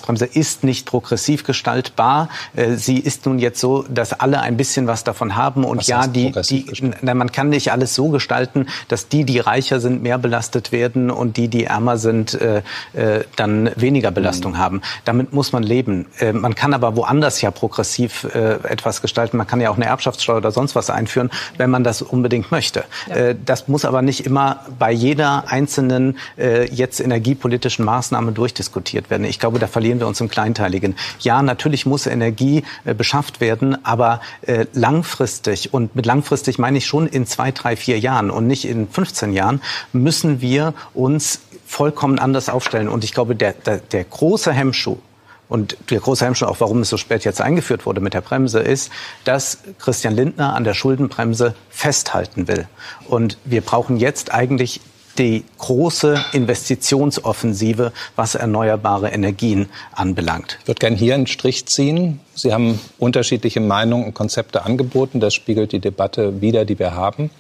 Bremse 0.05 0.27
ist 0.27 0.65
nicht 0.65 0.87
progressiv 0.87 1.45
gestaltbar. 1.45 2.29
Äh, 2.55 2.75
sie 2.75 2.99
ist 2.99 3.27
nun 3.27 3.39
jetzt 3.39 3.61
so, 3.61 3.85
dass 3.89 4.13
alle 4.13 4.41
ein 4.41 4.57
bisschen 4.57 4.87
was 4.87 5.05
davon 5.05 5.37
haben. 5.37 5.65
Und 5.65 5.79
was 5.79 5.87
ja, 5.87 6.07
die, 6.07 6.33
die 6.33 6.93
na, 7.01 7.15
man 7.15 7.33
kann 7.33 7.49
nicht 7.49 7.73
alles 7.73 7.95
so 7.95 8.09
gestalten, 8.09 8.69
dass 8.89 9.09
die, 9.09 9.25
die 9.25 9.39
reicher 9.39 9.81
sind, 9.81 10.03
mehr 10.03 10.19
belastet 10.19 10.73
werden 10.73 11.11
und 11.11 11.37
die, 11.37 11.49
die 11.49 11.65
ärmer 11.65 11.99
sind, 11.99 12.35
äh, 12.35 12.63
äh, 12.93 13.25
dann 13.37 13.71
weniger 13.77 14.11
Belastung 14.11 14.53
mhm. 14.53 14.59
haben. 14.59 14.83
Damit 15.05 15.33
muss 15.33 15.53
man 15.53 15.63
leben. 15.63 16.07
Äh, 16.19 16.33
man 16.33 16.55
kann 16.55 16.75
aber 16.75 16.97
woanders 16.97 17.41
ja 17.41 17.51
progressiv 17.51 18.25
äh, 18.35 18.55
etwas 18.69 19.01
gestalten. 19.01 19.37
Man 19.37 19.47
kann 19.47 19.61
ja 19.61 19.71
auch 19.71 19.77
eine 19.77 19.87
Erbschaftssteuer 19.87 20.37
oder 20.37 20.51
sonst 20.51 20.75
was 20.75 20.91
einführen, 20.91 21.31
wenn 21.57 21.71
man 21.71 21.85
das 21.85 22.03
unbedingt 22.03 22.51
möchte. 22.51 22.85
Ja. 23.09 23.35
Das 23.35 23.69
muss 23.69 23.85
aber 23.85 24.03
nicht 24.03 24.27
immer 24.27 24.61
bei 24.79 24.93
jeder 24.93 25.45
einzelnen 25.49 26.19
jetzt 26.37 27.01
energiepolitischen 27.01 27.85
Maßnahme 27.85 28.33
durchdiskutiert 28.33 29.11
werden. 29.11 29.25
Ich 29.25 29.39
glaube, 29.39 29.59
da 29.59 29.67
verlieren 29.67 29.94
verlieren 29.95 30.01
wir 30.01 30.09
uns 30.09 30.21
im 30.21 30.29
Kleinteiligen. 30.29 30.97
Ja, 31.21 31.43
natürlich 31.43 31.87
muss 31.87 32.07
Energie 32.07 32.65
äh, 32.85 32.95
beschafft 32.95 33.41
werden, 33.41 33.77
aber 33.85 34.21
äh, 34.43 34.67
langfristig, 34.73 35.73
und 35.73 35.95
mit 35.95 36.07
langfristig 36.07 36.59
meine 36.59 36.79
ich 36.79 36.87
schon 36.87 37.07
in 37.07 37.27
zwei, 37.27 37.53
drei, 37.53 37.77
vier 37.77 37.99
Jahren 37.99 38.31
und 38.31 38.47
nicht 38.47 38.65
in 38.65 38.89
15 38.89 39.33
Jahren, 39.33 39.61
müssen 39.93 40.41
wir 40.41 40.75
uns 40.95 41.41
vollkommen 41.67 42.19
anders 42.19 42.49
aufstellen. 42.49 42.89
Und 42.89 43.05
ich 43.05 43.13
glaube, 43.13 43.37
der, 43.37 43.53
der, 43.53 43.79
der 43.79 44.05
große 44.05 44.53
Hemmschuh, 44.53 44.99
und 45.47 45.77
der 45.91 46.01
große 46.01 46.25
Hemmschuh, 46.25 46.47
auch 46.47 46.61
warum 46.61 46.81
es 46.81 46.89
so 46.89 46.97
spät 46.97 47.25
jetzt 47.25 47.41
eingeführt 47.41 47.85
wurde 47.85 48.01
mit 48.01 48.15
der 48.15 48.23
Bremse, 48.23 48.61
ist, 48.61 48.91
dass 49.25 49.59
Christian 49.79 50.15
Lindner 50.15 50.57
an 50.57 50.65
der 50.65 50.75
Schuldenbremse 50.75 51.55
festhalten 51.69 52.49
will. 52.49 52.67
Und 53.09 53.37
wir 53.45 53.61
brauchen 53.61 53.99
jetzt 53.99 54.33
eigentlich 54.33 54.81
die 55.19 55.45
große 55.59 56.23
Investitionsoffensive, 56.33 57.93
was 58.17 58.35
erneuerbare 58.35 59.09
Energien 59.09 59.69
anbelangt. 59.93 60.59
Ich 60.63 60.69
würde 60.69 60.81
gerne 60.81 60.97
hier 60.97 61.15
einen 61.15 61.27
Strich 61.27 61.67
ziehen. 61.67 62.21
Sie 62.35 62.53
haben 62.53 62.81
unterschiedliche 62.99 63.61
Meinungen 63.61 64.07
und 64.07 64.15
Konzepte 64.15 64.65
angeboten. 64.65 65.21
Das 65.21 65.35
spiegelt 65.35 65.73
die 65.73 65.81
Debatte 65.81 66.41
wider, 66.41 66.65
die 66.65 66.79
wir 66.79 66.95
haben. 66.95 67.31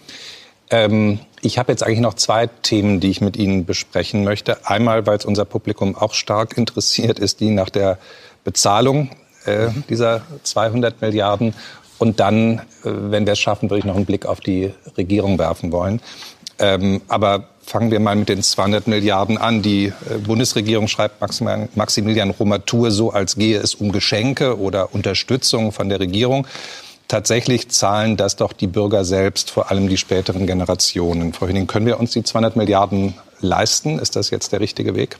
Ähm, 0.70 1.18
ich 1.40 1.58
habe 1.58 1.72
jetzt 1.72 1.82
eigentlich 1.82 2.00
noch 2.00 2.14
zwei 2.14 2.46
Themen, 2.46 3.00
die 3.00 3.10
ich 3.10 3.20
mit 3.20 3.36
Ihnen 3.36 3.66
besprechen 3.66 4.24
möchte. 4.24 4.66
Einmal, 4.66 5.06
weil 5.06 5.18
es 5.18 5.24
unser 5.24 5.44
Publikum 5.44 5.94
auch 5.94 6.14
stark 6.14 6.56
interessiert, 6.56 7.18
ist 7.18 7.40
die 7.40 7.50
nach 7.50 7.70
der 7.70 7.98
Bezahlung 8.44 9.10
äh, 9.44 9.68
dieser 9.88 10.22
200 10.42 11.00
Milliarden. 11.00 11.54
Und 11.98 12.20
dann, 12.20 12.58
äh, 12.58 12.62
wenn 12.84 13.26
wir 13.26 13.34
es 13.34 13.40
schaffen, 13.40 13.70
würde 13.70 13.80
ich 13.80 13.84
noch 13.84 13.96
einen 13.96 14.06
Blick 14.06 14.26
auf 14.26 14.40
die 14.40 14.72
Regierung 14.96 15.38
werfen 15.38 15.70
wollen. 15.70 16.00
Ähm, 16.58 17.02
aber 17.08 17.48
Fangen 17.66 17.90
wir 17.90 18.00
mal 18.00 18.14
mit 18.16 18.28
den 18.28 18.42
200 18.42 18.86
Milliarden 18.86 19.38
an. 19.38 19.62
Die 19.62 19.86
äh, 19.86 20.18
Bundesregierung 20.18 20.88
schreibt 20.88 21.20
Maximilian 21.20 22.30
Romatur 22.30 22.90
so, 22.90 23.10
als 23.10 23.36
gehe 23.36 23.58
es 23.58 23.74
um 23.74 23.90
Geschenke 23.90 24.58
oder 24.58 24.94
Unterstützung 24.94 25.72
von 25.72 25.88
der 25.88 26.00
Regierung. 26.00 26.46
Tatsächlich 27.08 27.68
zahlen 27.68 28.16
das 28.16 28.36
doch 28.36 28.52
die 28.52 28.66
Bürger 28.66 29.04
selbst, 29.04 29.50
vor 29.50 29.70
allem 29.70 29.88
die 29.88 29.96
späteren 29.98 30.46
Generationen. 30.46 31.32
Frau 31.32 31.46
Hüning, 31.46 31.66
können 31.66 31.86
wir 31.86 32.00
uns 32.00 32.12
die 32.12 32.22
200 32.22 32.56
Milliarden 32.56 33.14
leisten? 33.40 33.98
Ist 33.98 34.16
das 34.16 34.30
jetzt 34.30 34.52
der 34.52 34.60
richtige 34.60 34.94
Weg? 34.94 35.18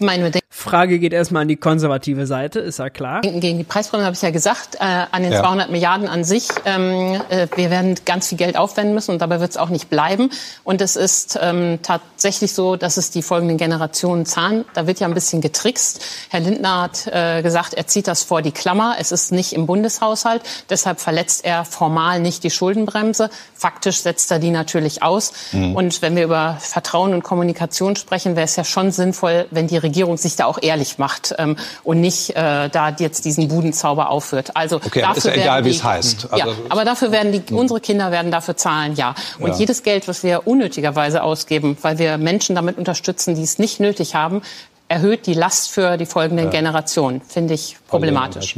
Meine 0.00 0.32
Frage 0.50 0.98
geht 0.98 1.12
erstmal 1.12 1.42
an 1.42 1.48
die 1.48 1.56
konservative 1.56 2.26
Seite, 2.26 2.58
ist 2.58 2.78
ja 2.78 2.90
klar. 2.90 3.20
Gegen 3.20 3.58
die 3.58 3.64
Preisbremse 3.64 4.06
habe 4.06 4.16
ich 4.16 4.22
ja 4.22 4.30
gesagt, 4.30 4.76
äh, 4.76 5.06
an 5.10 5.22
den 5.22 5.32
ja. 5.32 5.40
200 5.40 5.70
Milliarden 5.70 6.08
an 6.08 6.24
sich. 6.24 6.48
Ähm, 6.64 7.20
äh, 7.28 7.46
wir 7.54 7.70
werden 7.70 7.94
ganz 8.04 8.28
viel 8.28 8.38
Geld 8.38 8.56
aufwenden 8.56 8.94
müssen 8.94 9.12
und 9.12 9.20
dabei 9.20 9.40
wird 9.40 9.50
es 9.50 9.56
auch 9.56 9.68
nicht 9.68 9.90
bleiben. 9.90 10.30
Und 10.64 10.80
es 10.80 10.96
ist 10.96 11.38
ähm, 11.40 11.80
tatsächlich 11.82 12.54
so, 12.54 12.76
dass 12.76 12.96
es 12.96 13.10
die 13.10 13.22
folgenden 13.22 13.56
Generationen 13.56 14.26
zahlen. 14.26 14.64
Da 14.74 14.86
wird 14.86 15.00
ja 15.00 15.06
ein 15.06 15.14
bisschen 15.14 15.40
getrickst. 15.40 16.02
Herr 16.30 16.40
Lindner 16.40 16.82
hat 16.82 17.06
äh, 17.08 17.42
gesagt, 17.42 17.74
er 17.74 17.86
zieht 17.86 18.08
das 18.08 18.22
vor 18.22 18.42
die 18.42 18.52
Klammer. 18.52 18.96
Es 18.98 19.12
ist 19.12 19.32
nicht 19.32 19.52
im 19.52 19.66
Bundeshaushalt. 19.66 20.42
Deshalb 20.70 20.98
verletzt 20.98 21.44
er 21.44 21.64
formal 21.64 22.20
nicht 22.20 22.42
die 22.42 22.50
Schuldenbremse. 22.50 23.30
Faktisch 23.54 24.00
setzt 24.00 24.30
er 24.30 24.38
die 24.40 24.50
natürlich 24.50 25.02
aus. 25.02 25.32
Mhm. 25.52 25.76
Und 25.76 26.02
wenn 26.02 26.16
wir 26.16 26.24
über 26.24 26.56
Vertrauen 26.58 27.12
und 27.12 27.22
Kommunikation 27.22 27.96
sprechen, 27.96 28.34
wäre 28.34 28.46
es 28.46 28.56
ja 28.56 28.64
schon 28.64 28.90
sinnvoll, 28.90 29.46
wenn 29.50 29.66
die 29.66 29.83
Regierung 29.84 30.16
sich 30.16 30.34
da 30.34 30.46
auch 30.46 30.58
ehrlich 30.60 30.98
macht 30.98 31.32
ähm, 31.38 31.56
und 31.84 32.00
nicht 32.00 32.30
äh, 32.30 32.68
da 32.68 32.90
jetzt 32.98 33.24
diesen 33.24 33.46
Budenzauber 33.46 34.10
aufführt. 34.10 34.56
Also 34.56 34.76
okay, 34.76 35.02
dafür 35.02 35.16
ist 35.16 35.36
ja 35.36 35.42
egal, 35.42 35.64
wie 35.64 35.70
es 35.70 35.84
heißt. 35.84 36.32
Also, 36.32 36.36
ja, 36.50 36.52
aber 36.68 36.84
dafür 36.84 37.12
werden 37.12 37.30
die, 37.30 37.42
hm. 37.46 37.56
unsere 37.56 37.80
Kinder 37.80 38.10
werden 38.10 38.32
dafür 38.32 38.56
zahlen, 38.56 38.94
ja. 38.96 39.14
Und 39.38 39.50
ja. 39.50 39.58
jedes 39.58 39.84
Geld, 39.84 40.08
was 40.08 40.24
wir 40.24 40.48
unnötigerweise 40.48 41.22
ausgeben, 41.22 41.76
weil 41.82 41.98
wir 41.98 42.18
Menschen 42.18 42.56
damit 42.56 42.76
unterstützen, 42.76 43.36
die 43.36 43.42
es 43.42 43.60
nicht 43.60 43.78
nötig 43.78 44.16
haben, 44.16 44.42
erhöht 44.88 45.26
die 45.26 45.34
Last 45.34 45.70
für 45.70 45.96
die 45.96 46.06
folgenden 46.06 46.46
ja. 46.46 46.50
Generationen. 46.50 47.20
Finde 47.20 47.54
ich 47.54 47.76
problematisch. 47.88 48.56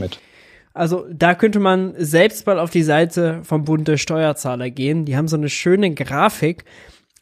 Also 0.75 1.07
da 1.11 1.35
könnte 1.35 1.59
man 1.59 1.95
selbst 1.97 2.47
mal 2.47 2.59
auf 2.59 2.71
die 2.71 2.83
Seite 2.83 3.41
vom 3.45 3.65
Bund 3.65 3.89
der 3.89 3.97
Steuerzahler 3.97 4.69
gehen. 4.69 5.07
Die 5.07 5.17
haben 5.17 5.27
so 5.27 5.37
eine 5.37 5.49
schöne 5.49 5.95
Grafik, 5.95 6.65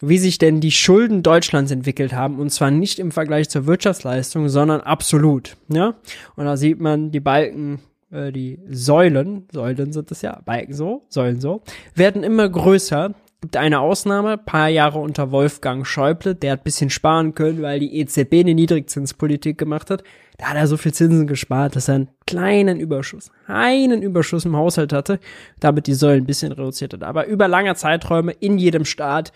wie 0.08 0.18
sich 0.18 0.38
denn 0.38 0.60
die 0.60 0.70
Schulden 0.70 1.22
Deutschlands 1.22 1.70
entwickelt 1.70 2.12
haben 2.12 2.38
und 2.38 2.50
zwar 2.50 2.70
nicht 2.70 2.98
im 2.98 3.10
Vergleich 3.10 3.48
zur 3.48 3.66
Wirtschaftsleistung, 3.66 4.48
sondern 4.48 4.80
absolut. 4.80 5.56
Ja, 5.68 5.94
und 6.36 6.44
da 6.44 6.56
sieht 6.56 6.80
man 6.80 7.10
die 7.10 7.20
Balken, 7.20 7.80
äh, 8.10 8.32
die 8.32 8.58
Säulen, 8.68 9.48
Säulen 9.52 9.92
sind 9.92 10.10
es 10.10 10.22
ja, 10.22 10.40
Balken 10.44 10.74
so, 10.74 11.04
Säulen 11.08 11.40
so, 11.40 11.62
werden 11.94 12.22
immer 12.22 12.48
größer. 12.48 13.14
Gibt 13.40 13.58
eine 13.58 13.80
Ausnahme, 13.80 14.38
paar 14.38 14.68
Jahre 14.68 15.00
unter 15.00 15.30
Wolfgang 15.30 15.86
Schäuble, 15.86 16.34
der 16.34 16.52
hat 16.52 16.64
bisschen 16.64 16.88
sparen 16.88 17.34
können, 17.34 17.60
weil 17.60 17.78
die 17.78 17.98
EZB 17.98 18.40
eine 18.40 18.54
Niedrigzinspolitik 18.54 19.58
gemacht 19.58 19.90
hat. 19.90 20.02
Da 20.38 20.46
hat 20.46 20.56
er 20.56 20.66
so 20.66 20.78
viel 20.78 20.94
Zinsen 20.94 21.26
gespart, 21.26 21.76
dass 21.76 21.88
er 21.88 21.96
einen 21.96 22.08
kleinen 22.26 22.80
Überschuss, 22.80 23.30
einen 23.46 24.00
Überschuss 24.00 24.46
im 24.46 24.56
Haushalt 24.56 24.94
hatte, 24.94 25.20
damit 25.60 25.86
die 25.86 25.94
Säulen 25.94 26.24
ein 26.24 26.26
bisschen 26.26 26.52
reduziert 26.52 26.94
hat. 26.94 27.02
Aber 27.02 27.26
über 27.26 27.46
lange 27.46 27.74
Zeiträume 27.74 28.32
in 28.32 28.58
jedem 28.58 28.86
Staat 28.86 29.32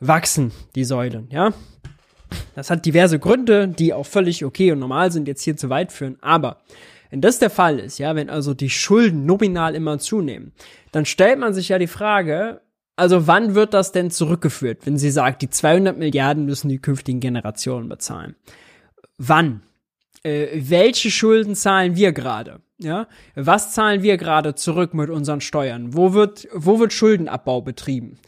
wachsen 0.00 0.52
die 0.74 0.84
Säulen, 0.84 1.28
ja. 1.30 1.52
Das 2.54 2.70
hat 2.70 2.84
diverse 2.84 3.18
Gründe, 3.18 3.68
die 3.68 3.94
auch 3.94 4.06
völlig 4.06 4.44
okay 4.44 4.72
und 4.72 4.80
normal 4.80 5.10
sind, 5.10 5.28
jetzt 5.28 5.42
hier 5.42 5.56
zu 5.56 5.70
weit 5.70 5.92
führen. 5.92 6.18
Aber 6.20 6.58
wenn 7.10 7.20
das 7.20 7.38
der 7.38 7.50
Fall 7.50 7.78
ist, 7.78 7.98
ja, 7.98 8.14
wenn 8.16 8.28
also 8.28 8.54
die 8.54 8.70
Schulden 8.70 9.24
nominal 9.24 9.74
immer 9.74 9.98
zunehmen, 9.98 10.52
dann 10.92 11.06
stellt 11.06 11.38
man 11.38 11.54
sich 11.54 11.70
ja 11.70 11.78
die 11.78 11.86
Frage, 11.86 12.60
also 12.96 13.26
wann 13.26 13.54
wird 13.54 13.74
das 13.74 13.92
denn 13.92 14.10
zurückgeführt, 14.10 14.84
wenn 14.84 14.98
sie 14.98 15.10
sagt, 15.10 15.42
die 15.42 15.48
200 15.48 15.96
Milliarden 15.96 16.44
müssen 16.44 16.68
die 16.68 16.80
künftigen 16.80 17.20
Generationen 17.20 17.88
bezahlen? 17.88 18.34
Wann? 19.16 19.62
Äh, 20.24 20.48
welche 20.54 21.10
Schulden 21.10 21.54
zahlen 21.54 21.96
wir 21.96 22.12
gerade? 22.12 22.60
Ja, 22.80 23.08
was 23.34 23.72
zahlen 23.72 24.02
wir 24.02 24.16
gerade 24.16 24.54
zurück 24.54 24.94
mit 24.94 25.10
unseren 25.10 25.40
Steuern? 25.40 25.94
Wo 25.96 26.12
wird, 26.12 26.46
wo 26.52 26.78
wird 26.78 26.92
Schuldenabbau 26.92 27.60
betrieben? 27.60 28.18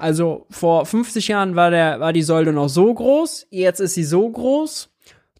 Also 0.00 0.46
vor 0.50 0.86
50 0.86 1.28
Jahren 1.28 1.56
war 1.56 1.70
der, 1.70 2.00
war 2.00 2.12
die 2.12 2.22
Säule 2.22 2.52
noch 2.52 2.68
so 2.68 2.92
groß, 2.92 3.48
jetzt 3.50 3.80
ist 3.80 3.94
sie 3.94 4.04
so 4.04 4.28
groß. 4.28 4.90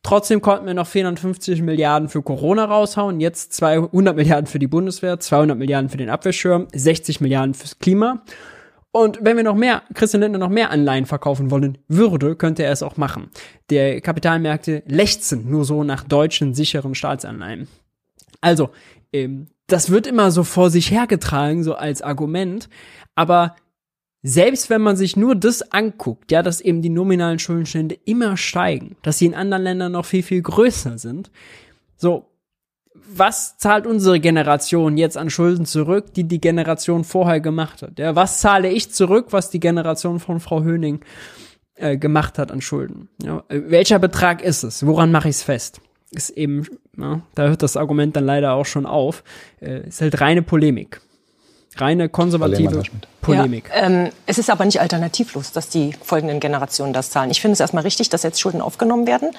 Trotzdem 0.02 0.40
konnten 0.40 0.66
wir 0.66 0.74
noch 0.74 0.86
450 0.86 1.62
Milliarden 1.62 2.08
für 2.08 2.22
Corona 2.22 2.64
raushauen, 2.64 3.20
jetzt 3.20 3.52
200 3.54 4.16
Milliarden 4.16 4.46
für 4.46 4.58
die 4.58 4.66
Bundeswehr, 4.66 5.20
200 5.20 5.58
Milliarden 5.58 5.90
für 5.90 5.98
den 5.98 6.08
Abwehrschirm, 6.08 6.68
60 6.72 7.20
Milliarden 7.20 7.54
fürs 7.54 7.78
Klima. 7.78 8.22
Und 8.92 9.18
wenn 9.22 9.36
wir 9.36 9.44
noch 9.44 9.54
mehr, 9.54 9.82
Christian 9.94 10.22
Lindner 10.22 10.38
noch 10.38 10.48
mehr 10.48 10.70
Anleihen 10.70 11.06
verkaufen 11.06 11.50
wollen 11.50 11.78
würde, 11.86 12.34
könnte 12.34 12.64
er 12.64 12.72
es 12.72 12.82
auch 12.82 12.96
machen. 12.96 13.30
Der 13.68 14.00
Kapitalmärkte 14.00 14.82
lechzen 14.86 15.48
nur 15.50 15.64
so 15.64 15.84
nach 15.84 16.02
deutschen 16.02 16.54
sicheren 16.54 16.94
Staatsanleihen. 16.94 17.68
Also, 18.40 18.70
ähm, 19.12 19.46
das 19.66 19.90
wird 19.90 20.06
immer 20.06 20.30
so 20.32 20.42
vor 20.42 20.70
sich 20.70 20.90
hergetragen, 20.90 21.62
so 21.62 21.74
als 21.74 22.02
Argument. 22.02 22.68
Aber 23.14 23.54
selbst 24.23 24.68
wenn 24.68 24.83
man 24.83 24.97
sich 24.97 25.16
nur 25.16 25.35
das 25.35 25.73
anguckt, 25.73 26.31
ja, 26.31 26.43
dass 26.43 26.61
eben 26.61 26.83
die 26.83 26.91
nominalen 26.91 27.39
Schuldenstände 27.39 27.99
immer 28.05 28.37
steigen, 28.37 28.97
dass 29.03 29.18
sie 29.18 29.27
in 29.27 29.35
anderen 29.35 29.64
Ländern 29.64 29.93
noch 29.93 30.05
viel, 30.05 30.23
viel 30.23 30.43
größer 30.43 30.99
sind, 30.99 31.31
so, 31.97 32.27
was 32.95 33.57
zahlt 33.59 33.87
unsere 33.87 34.21
Generation 34.21 34.97
jetzt 34.97 35.16
an 35.16 35.31
Schulden 35.31 35.66
zurück, 35.66 36.14
die 36.14 36.25
die 36.25 36.41
Generation 36.41 37.05
vorher 37.05 37.41
gemacht 37.41 37.83
hat? 37.83 37.99
Ja, 37.99 38.14
was 38.14 38.41
zahle 38.41 38.71
ich 38.71 38.93
zurück, 38.93 39.29
was 39.31 39.51
die 39.51 39.61
Generation 39.61 40.21
von 40.21 40.41
Frau 40.41 40.62
Höning 40.62 41.01
äh, 41.75 41.97
gemacht 41.97 42.39
hat 42.39 42.53
an 42.53 42.61
Schulden? 42.61 43.09
Ja, 43.23 43.45
äh, 43.49 43.62
welcher 43.66 43.99
Betrag 43.99 44.43
ist 44.43 44.62
es? 44.64 44.87
Woran 44.87 45.12
mache 45.12 45.29
ich 45.29 45.37
es 45.37 45.43
fest? 45.43 45.81
Ist 46.11 46.31
eben, 46.31 46.66
ja, 46.97 47.23
da 47.35 47.49
hört 47.49 47.62
das 47.62 47.77
Argument 47.77 48.16
dann 48.16 48.25
leider 48.27 48.55
auch 48.55 48.66
schon 48.66 48.87
auf. 48.87 49.23
Äh, 49.61 49.89
ist 49.89 50.01
halt 50.01 50.21
reine 50.21 50.43
Polemik. 50.43 51.01
Reine 51.77 52.09
konservative 52.09 52.83
Polemik. 53.21 53.71
Ja, 53.75 53.87
ähm, 53.87 54.11
es 54.27 54.39
ist 54.39 54.51
aber 54.51 54.64
nicht 54.64 54.81
alternativlos, 54.81 55.53
dass 55.53 55.68
die 55.68 55.95
folgenden 56.03 56.41
Generationen 56.41 56.93
das 56.93 57.11
zahlen. 57.11 57.31
Ich 57.31 57.41
finde 57.41 57.53
es 57.53 57.61
erstmal 57.61 57.85
richtig, 57.85 58.09
dass 58.09 58.23
jetzt 58.23 58.41
Schulden 58.41 58.61
aufgenommen 58.61 59.07
werden. 59.07 59.31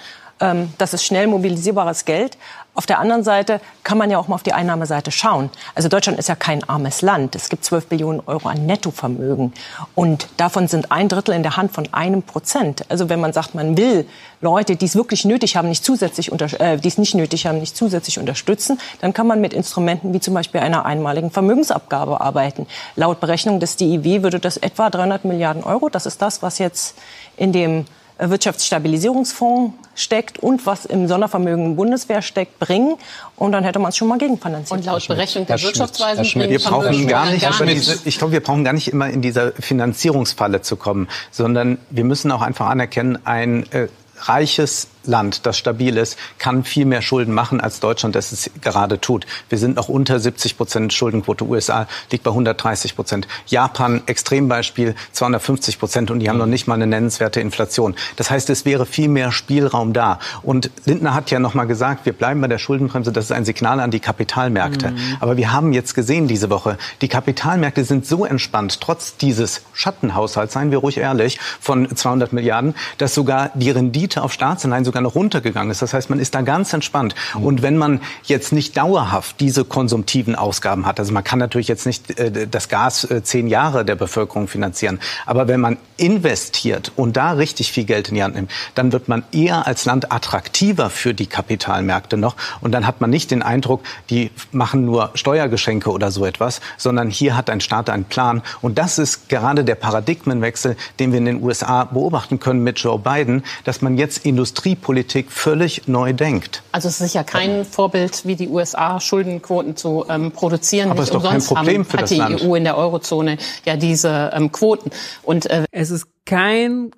Ähm, 0.41 0.73
das 0.77 0.93
ist 0.93 1.05
schnell 1.05 1.27
mobilisierbares 1.27 2.05
Geld. 2.05 2.37
Auf 2.73 2.85
der 2.85 2.99
anderen 2.99 3.23
Seite 3.23 3.59
kann 3.83 3.97
man 3.97 4.09
ja 4.09 4.17
auch 4.17 4.29
mal 4.29 4.35
auf 4.35 4.43
die 4.43 4.53
Einnahmeseite 4.53 5.11
schauen. 5.11 5.49
Also 5.75 5.89
Deutschland 5.89 6.17
ist 6.17 6.29
ja 6.29 6.35
kein 6.35 6.63
armes 6.69 7.01
Land. 7.01 7.35
Es 7.35 7.49
gibt 7.49 7.65
12 7.65 7.87
Billionen 7.87 8.21
Euro 8.25 8.47
an 8.47 8.65
Nettovermögen. 8.65 9.53
Und 9.93 10.29
davon 10.37 10.69
sind 10.69 10.89
ein 10.89 11.09
Drittel 11.09 11.35
in 11.35 11.43
der 11.43 11.57
Hand 11.57 11.73
von 11.73 11.93
einem 11.93 12.23
Prozent. 12.23 12.85
Also 12.87 13.09
wenn 13.09 13.19
man 13.19 13.33
sagt, 13.33 13.55
man 13.55 13.75
will 13.75 14.07
Leute, 14.39 14.77
die 14.77 14.85
es 14.85 14.95
wirklich 14.95 15.25
nötig 15.25 15.57
haben, 15.57 15.67
nicht 15.67 15.83
zusätzlich 15.83 16.31
äh, 16.31 16.77
die 16.77 16.87
es 16.87 16.97
nicht 16.97 17.13
nötig 17.13 17.45
haben, 17.45 17.59
nicht 17.59 17.75
zusätzlich 17.75 18.19
unterstützen, 18.19 18.79
dann 19.01 19.13
kann 19.13 19.27
man 19.27 19.41
mit 19.41 19.53
Instrumenten 19.53 20.13
wie 20.13 20.21
zum 20.21 20.33
Beispiel 20.33 20.61
einer 20.61 20.85
einmaligen 20.85 21.29
Vermögensabgabe 21.29 22.21
arbeiten. 22.21 22.67
Laut 22.95 23.19
Berechnung 23.19 23.59
des 23.59 23.75
DIW 23.75 24.23
würde 24.23 24.39
das 24.39 24.55
etwa 24.55 24.89
300 24.89 25.25
Milliarden 25.25 25.63
Euro, 25.65 25.89
das 25.89 26.05
ist 26.05 26.21
das, 26.21 26.41
was 26.41 26.57
jetzt 26.57 26.97
in 27.35 27.51
dem 27.51 27.85
Wirtschaftsstabilisierungsfonds 28.29 29.73
steckt 29.95 30.39
und 30.39 30.65
was 30.65 30.85
im 30.85 31.07
Sondervermögen 31.07 31.75
Bundeswehr 31.75 32.21
steckt, 32.21 32.59
bringen. 32.59 32.95
Und 33.35 33.51
dann 33.51 33.63
hätte 33.63 33.79
man 33.79 33.89
es 33.89 33.97
schon 33.97 34.07
mal 34.07 34.17
gegenfinanziert. 34.17 34.79
Und 34.79 34.85
laut 34.85 35.07
Berechnung 35.07 35.45
der 35.45 35.61
Wirtschaftsweisen 35.61 36.23
wir 36.23 36.59
brauchen 36.59 37.07
gar 37.07 37.29
nicht, 37.29 37.41
gar 37.41 37.65
diese, 37.65 37.99
ich 38.05 38.17
glaube, 38.17 38.33
wir 38.33 38.41
brauchen 38.41 38.63
gar 38.63 38.73
nicht 38.73 38.87
immer 38.87 39.09
in 39.09 39.21
dieser 39.21 39.51
Finanzierungsfalle 39.53 40.61
zu 40.61 40.75
kommen, 40.75 41.07
sondern 41.31 41.77
wir 41.89 42.03
müssen 42.03 42.31
auch 42.31 42.41
einfach 42.41 42.67
anerkennen, 42.67 43.19
ein 43.25 43.71
äh, 43.71 43.87
reiches 44.23 44.87
Land, 45.03 45.45
das 45.45 45.57
stabil 45.57 45.97
ist, 45.97 46.17
kann 46.37 46.63
viel 46.63 46.85
mehr 46.85 47.01
Schulden 47.01 47.33
machen, 47.33 47.61
als 47.61 47.79
Deutschland 47.79 48.15
das 48.15 48.31
es 48.31 48.51
gerade 48.61 48.99
tut. 48.99 49.25
Wir 49.49 49.57
sind 49.57 49.75
noch 49.75 49.89
unter 49.89 50.19
70 50.19 50.57
Prozent 50.57 50.93
Schuldenquote. 50.93 51.45
USA 51.45 51.87
liegt 52.11 52.23
bei 52.23 52.31
130 52.31 52.95
Prozent. 52.95 53.27
Japan, 53.47 54.01
Extrembeispiel, 54.05 54.95
250 55.11 55.79
Prozent 55.79 56.11
und 56.11 56.19
die 56.19 56.29
haben 56.29 56.37
noch 56.37 56.45
nicht 56.45 56.67
mal 56.67 56.75
eine 56.75 56.87
nennenswerte 56.87 57.41
Inflation. 57.41 57.95
Das 58.15 58.29
heißt, 58.29 58.49
es 58.49 58.65
wäre 58.65 58.85
viel 58.85 59.07
mehr 59.07 59.31
Spielraum 59.31 59.93
da. 59.93 60.19
Und 60.43 60.69
Lindner 60.85 61.13
hat 61.13 61.31
ja 61.31 61.39
noch 61.39 61.53
mal 61.53 61.65
gesagt, 61.65 62.05
wir 62.05 62.13
bleiben 62.13 62.41
bei 62.41 62.47
der 62.47 62.57
Schuldenbremse. 62.57 63.11
Das 63.11 63.25
ist 63.25 63.31
ein 63.31 63.45
Signal 63.45 63.79
an 63.79 63.91
die 63.91 63.99
Kapitalmärkte. 63.99 64.91
Mhm. 64.91 65.17
Aber 65.19 65.37
wir 65.37 65.51
haben 65.51 65.73
jetzt 65.73 65.95
gesehen 65.95 66.27
diese 66.27 66.49
Woche, 66.49 66.77
die 67.01 67.07
Kapitalmärkte 67.07 67.83
sind 67.83 68.05
so 68.05 68.25
entspannt, 68.25 68.79
trotz 68.81 69.17
dieses 69.17 69.61
Schattenhaushalts, 69.73 70.53
seien 70.53 70.71
wir 70.71 70.79
ruhig 70.79 70.97
ehrlich, 70.97 71.39
von 71.59 71.93
200 71.95 72.33
Milliarden, 72.33 72.75
dass 72.97 73.13
sogar 73.13 73.51
die 73.55 73.71
Rendite 73.71 74.21
auf 74.21 74.33
Staatsanleihen 74.33 74.85
sogar 74.91 75.01
noch 75.01 75.15
runtergegangen 75.15 75.71
ist. 75.71 75.81
Das 75.81 75.93
heißt, 75.93 76.09
man 76.09 76.19
ist 76.19 76.35
da 76.35 76.41
ganz 76.41 76.73
entspannt. 76.73 77.15
Und 77.35 77.61
wenn 77.61 77.77
man 77.77 78.01
jetzt 78.23 78.51
nicht 78.51 78.75
dauerhaft 78.75 79.39
diese 79.39 79.63
konsumtiven 79.63 80.35
Ausgaben 80.35 80.85
hat, 80.85 80.99
also 80.99 81.13
man 81.13 81.23
kann 81.23 81.39
natürlich 81.39 81.69
jetzt 81.69 81.85
nicht 81.85 82.19
äh, 82.19 82.45
das 82.45 82.67
Gas 82.67 83.05
äh, 83.05 83.23
zehn 83.23 83.47
Jahre 83.47 83.85
der 83.85 83.95
Bevölkerung 83.95 84.49
finanzieren, 84.49 84.99
aber 85.25 85.47
wenn 85.47 85.61
man 85.61 85.77
investiert 85.95 86.91
und 86.97 87.15
da 87.15 87.31
richtig 87.31 87.71
viel 87.71 87.85
Geld 87.85 88.09
in 88.09 88.15
die 88.15 88.23
Hand 88.23 88.35
nimmt, 88.35 88.51
dann 88.75 88.91
wird 88.91 89.07
man 89.07 89.23
eher 89.31 89.65
als 89.65 89.85
Land 89.85 90.11
attraktiver 90.11 90.89
für 90.89 91.13
die 91.13 91.27
Kapitalmärkte 91.27 92.17
noch. 92.17 92.35
Und 92.59 92.73
dann 92.73 92.85
hat 92.85 92.99
man 92.99 93.09
nicht 93.09 93.31
den 93.31 93.41
Eindruck, 93.41 93.81
die 94.09 94.31
machen 94.51 94.83
nur 94.83 95.11
Steuergeschenke 95.13 95.89
oder 95.89 96.11
so 96.11 96.25
etwas, 96.25 96.59
sondern 96.77 97.09
hier 97.09 97.37
hat 97.37 97.49
ein 97.49 97.61
Staat 97.61 97.89
einen 97.89 98.03
Plan. 98.03 98.41
Und 98.61 98.77
das 98.77 98.97
ist 98.97 99.29
gerade 99.29 99.63
der 99.63 99.75
Paradigmenwechsel, 99.75 100.75
den 100.99 101.11
wir 101.11 101.19
in 101.19 101.25
den 101.25 101.41
USA 101.41 101.85
beobachten 101.85 102.39
können 102.39 102.63
mit 102.63 102.79
Joe 102.79 102.99
Biden, 102.99 103.43
dass 103.63 103.81
man 103.81 103.97
jetzt 103.97 104.25
Industrie 104.25 104.75
Politik 104.81 105.31
völlig 105.31 105.87
neu 105.87 106.13
denkt. 106.13 106.63
Also 106.71 106.87
es 106.87 106.99
ist 106.99 107.11
sicher 107.11 107.23
kein 107.23 107.65
Vorbild, 107.65 108.25
wie 108.25 108.35
die 108.35 108.49
USA 108.49 108.99
Schuldenquoten 108.99 109.75
zu 109.75 110.05
ähm, 110.09 110.31
produzieren. 110.31 110.91
Aber 110.91 111.01
es 111.01 111.09
ist 111.09 111.15
doch 111.15 111.23
kein 111.23 111.41
Problem 111.41 111.83
haben, 111.83 111.85
für 111.85 111.97
hat 111.97 112.03
das 112.03 112.09
die 112.09 112.17
Land. 112.17 112.43
EU 112.43 112.55
in 112.55 112.63
der 112.63 112.77
Eurozone 112.77 113.37
ja 113.65 113.77
diese 113.77 114.31
ähm, 114.33 114.51
Quoten. 114.51 114.91
Und 115.23 115.49
äh, 115.49 115.65
es 115.71 115.91
ist 115.91 116.07
kein 116.25 116.91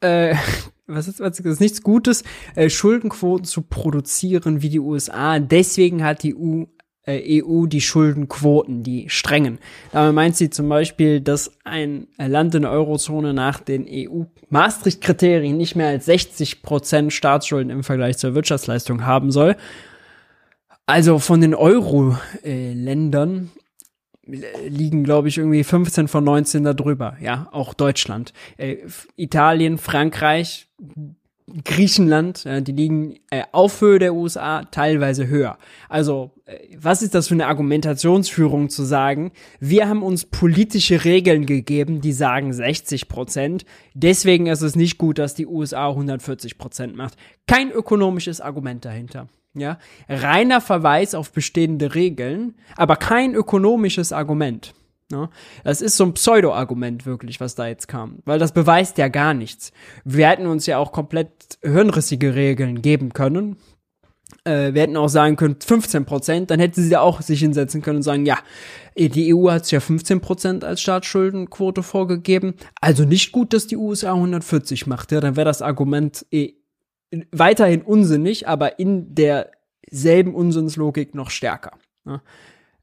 äh, 0.00 0.34
was 0.86 1.08
ist, 1.08 1.20
was 1.20 1.38
ist 1.38 1.60
nichts 1.60 1.82
Gutes, 1.82 2.24
äh, 2.54 2.68
Schuldenquoten 2.68 3.44
zu 3.44 3.62
produzieren 3.62 4.62
wie 4.62 4.68
die 4.68 4.80
USA. 4.80 5.38
Deswegen 5.38 6.04
hat 6.04 6.22
die 6.22 6.34
EU 6.34 6.64
EU 7.08 7.66
die 7.66 7.80
Schuldenquoten, 7.80 8.82
die 8.82 9.08
strengen. 9.08 9.58
Damit 9.92 10.14
meint 10.14 10.36
sie 10.36 10.50
zum 10.50 10.68
Beispiel, 10.68 11.20
dass 11.20 11.52
ein 11.64 12.08
Land 12.18 12.54
in 12.54 12.62
der 12.62 12.70
Eurozone 12.70 13.32
nach 13.32 13.60
den 13.60 13.86
EU-Maastricht-Kriterien 13.88 15.56
nicht 15.56 15.76
mehr 15.76 15.88
als 15.88 16.06
60 16.06 16.62
Prozent 16.62 17.12
Staatsschulden 17.12 17.70
im 17.70 17.84
Vergleich 17.84 18.18
zur 18.18 18.34
Wirtschaftsleistung 18.34 19.06
haben 19.06 19.30
soll. 19.30 19.56
Also 20.86 21.18
von 21.18 21.40
den 21.40 21.54
Euro-Ländern 21.54 23.50
liegen, 24.68 25.04
glaube 25.04 25.28
ich, 25.28 25.38
irgendwie 25.38 25.64
15 25.64 26.08
von 26.08 26.24
19 26.24 26.64
da 26.64 26.74
drüber. 26.74 27.16
Ja, 27.20 27.48
auch 27.52 27.74
Deutschland. 27.74 28.32
Äh, 28.56 28.76
Italien, 29.16 29.78
Frankreich, 29.78 30.68
Griechenland, 31.64 32.46
äh, 32.46 32.62
die 32.62 32.72
liegen 32.72 33.16
äh, 33.30 33.42
auf 33.52 33.80
Höhe 33.80 33.98
der 33.98 34.14
USA, 34.14 34.64
teilweise 34.64 35.28
höher. 35.28 35.58
Also, 35.88 36.30
äh, 36.46 36.58
was 36.76 37.02
ist 37.02 37.14
das 37.14 37.28
für 37.28 37.34
eine 37.34 37.46
Argumentationsführung 37.46 38.68
zu 38.70 38.84
sagen, 38.84 39.32
wir 39.58 39.88
haben 39.88 40.02
uns 40.02 40.24
politische 40.24 41.04
Regeln 41.04 41.46
gegeben, 41.46 42.00
die 42.00 42.12
sagen 42.12 42.52
60 42.52 43.08
Prozent, 43.08 43.64
deswegen 43.94 44.46
ist 44.46 44.62
es 44.62 44.76
nicht 44.76 44.98
gut, 44.98 45.18
dass 45.18 45.34
die 45.34 45.46
USA 45.46 45.88
140 45.88 46.58
Prozent 46.58 46.96
macht. 46.96 47.16
Kein 47.46 47.70
ökonomisches 47.70 48.40
Argument 48.40 48.84
dahinter. 48.84 49.28
Ja, 49.52 49.78
reiner 50.08 50.60
Verweis 50.60 51.14
auf 51.16 51.32
bestehende 51.32 51.96
Regeln, 51.96 52.54
aber 52.76 52.94
kein 52.94 53.34
ökonomisches 53.34 54.12
Argument. 54.12 54.74
Ne? 55.10 55.28
Das 55.64 55.80
ist 55.82 55.96
so 55.96 56.04
ein 56.04 56.14
Pseudo-Argument 56.14 57.06
wirklich, 57.06 57.40
was 57.40 57.54
da 57.54 57.66
jetzt 57.66 57.88
kam, 57.88 58.18
weil 58.24 58.38
das 58.38 58.52
beweist 58.52 58.98
ja 58.98 59.08
gar 59.08 59.34
nichts. 59.34 59.72
Wir 60.04 60.28
hätten 60.28 60.46
uns 60.46 60.66
ja 60.66 60.78
auch 60.78 60.92
komplett 60.92 61.58
hirnrissige 61.62 62.34
Regeln 62.34 62.82
geben 62.82 63.12
können. 63.12 63.56
Äh, 64.44 64.72
wir 64.74 64.82
hätten 64.82 64.96
auch 64.96 65.08
sagen 65.08 65.36
können 65.36 65.56
15 65.60 66.04
Prozent, 66.04 66.50
dann 66.50 66.60
hätte 66.60 66.80
sie 66.80 66.90
da 66.90 67.00
auch 67.00 67.20
sich 67.20 67.40
hinsetzen 67.40 67.82
können 67.82 67.98
und 67.98 68.02
sagen, 68.02 68.24
ja, 68.24 68.38
die 68.96 69.34
EU 69.34 69.50
hat 69.50 69.70
ja 69.70 69.80
15 69.80 70.20
Prozent 70.20 70.64
als 70.64 70.80
Staatsschuldenquote 70.80 71.82
vorgegeben, 71.82 72.54
also 72.80 73.04
nicht 73.04 73.32
gut, 73.32 73.52
dass 73.52 73.66
die 73.66 73.76
USA 73.76 74.12
140 74.14 74.86
macht. 74.86 75.12
Ja, 75.12 75.20
dann 75.20 75.36
wäre 75.36 75.46
das 75.46 75.62
Argument 75.62 76.24
eh 76.30 76.54
weiterhin 77.32 77.82
unsinnig, 77.82 78.46
aber 78.46 78.78
in 78.78 79.14
derselben 79.14 80.34
Unsinnslogik 80.34 81.14
noch 81.14 81.30
stärker. 81.30 81.72
Ja. 82.06 82.22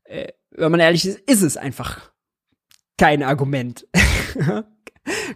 Äh, 0.03 0.33
wenn 0.51 0.71
man 0.71 0.79
ehrlich 0.79 1.05
ist, 1.05 1.19
ist 1.19 1.43
es 1.43 1.55
einfach 1.55 2.11
kein 2.97 3.23
Argument. 3.23 3.87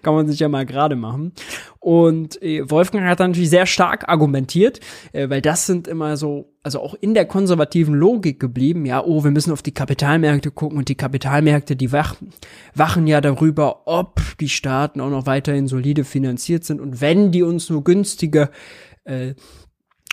Kann 0.01 0.13
man 0.13 0.27
sich 0.27 0.39
ja 0.39 0.49
mal 0.49 0.65
gerade 0.65 0.95
machen. 0.95 1.31
Und 1.79 2.41
äh, 2.41 2.69
Wolfgang 2.69 3.05
hat 3.05 3.19
dann 3.19 3.31
natürlich 3.31 3.49
sehr 3.49 3.65
stark 3.65 4.09
argumentiert, 4.09 4.79
äh, 5.13 5.29
weil 5.29 5.41
das 5.41 5.65
sind 5.65 5.87
immer 5.87 6.17
so, 6.17 6.53
also 6.61 6.81
auch 6.81 6.93
in 6.99 7.13
der 7.13 7.25
konservativen 7.25 7.95
Logik 7.95 8.39
geblieben, 8.39 8.85
ja, 8.85 9.03
oh, 9.03 9.23
wir 9.23 9.31
müssen 9.31 9.51
auf 9.51 9.61
die 9.61 9.73
Kapitalmärkte 9.73 10.51
gucken 10.51 10.77
und 10.77 10.89
die 10.89 10.95
Kapitalmärkte, 10.95 11.75
die 11.75 11.91
wachen, 11.91 12.31
wachen 12.75 13.07
ja 13.07 13.21
darüber, 13.21 13.87
ob 13.87 14.19
die 14.39 14.49
Staaten 14.49 14.99
auch 14.99 15.09
noch 15.09 15.25
weiterhin 15.25 15.67
solide 15.67 16.03
finanziert 16.03 16.65
sind 16.65 16.81
und 16.81 16.99
wenn 17.01 17.31
die 17.31 17.43
uns 17.43 17.69
nur 17.69 17.83
günstige 17.83 18.49
äh, 19.05 19.33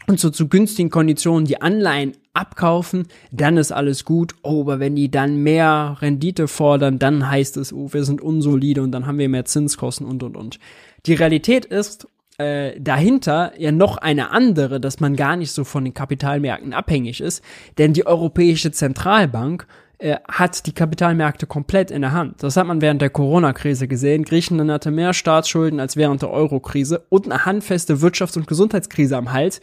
und 0.08 0.18
so 0.18 0.30
zu 0.30 0.48
günstigen 0.48 0.90
Konditionen 0.90 1.44
die 1.44 1.60
Anleihen 1.60 2.12
abkaufen, 2.32 3.06
dann 3.30 3.56
ist 3.56 3.72
alles 3.72 4.04
gut. 4.04 4.34
Oh, 4.42 4.62
aber 4.62 4.80
wenn 4.80 4.96
die 4.96 5.10
dann 5.10 5.42
mehr 5.42 5.98
Rendite 6.00 6.48
fordern, 6.48 6.98
dann 6.98 7.30
heißt 7.30 7.56
es, 7.58 7.72
oh, 7.72 7.92
wir 7.92 8.04
sind 8.04 8.20
unsolide 8.20 8.82
und 8.82 8.92
dann 8.92 9.06
haben 9.06 9.18
wir 9.18 9.28
mehr 9.28 9.44
Zinskosten 9.44 10.06
und 10.06 10.22
und 10.22 10.36
und. 10.36 10.58
Die 11.06 11.14
Realität 11.14 11.64
ist 11.66 12.08
äh, 12.38 12.80
dahinter 12.80 13.52
ja 13.58 13.72
noch 13.72 13.98
eine 13.98 14.30
andere, 14.30 14.80
dass 14.80 15.00
man 15.00 15.16
gar 15.16 15.36
nicht 15.36 15.52
so 15.52 15.64
von 15.64 15.84
den 15.84 15.94
Kapitalmärkten 15.94 16.72
abhängig 16.72 17.20
ist, 17.20 17.42
denn 17.76 17.92
die 17.92 18.06
Europäische 18.06 18.70
Zentralbank 18.70 19.66
äh, 19.98 20.16
hat 20.28 20.66
die 20.66 20.72
Kapitalmärkte 20.72 21.46
komplett 21.46 21.90
in 21.90 22.02
der 22.02 22.12
Hand. 22.12 22.42
Das 22.42 22.56
hat 22.56 22.66
man 22.66 22.80
während 22.80 23.02
der 23.02 23.10
Corona-Krise 23.10 23.88
gesehen. 23.88 24.24
Griechenland 24.24 24.70
hatte 24.70 24.92
mehr 24.92 25.12
Staatsschulden 25.12 25.80
als 25.80 25.96
während 25.96 26.22
der 26.22 26.30
Euro-Krise 26.30 27.04
und 27.08 27.26
eine 27.26 27.44
handfeste 27.44 27.96
Wirtschafts- 27.96 28.38
und 28.38 28.46
Gesundheitskrise 28.46 29.16
am 29.16 29.32
Hals 29.32 29.60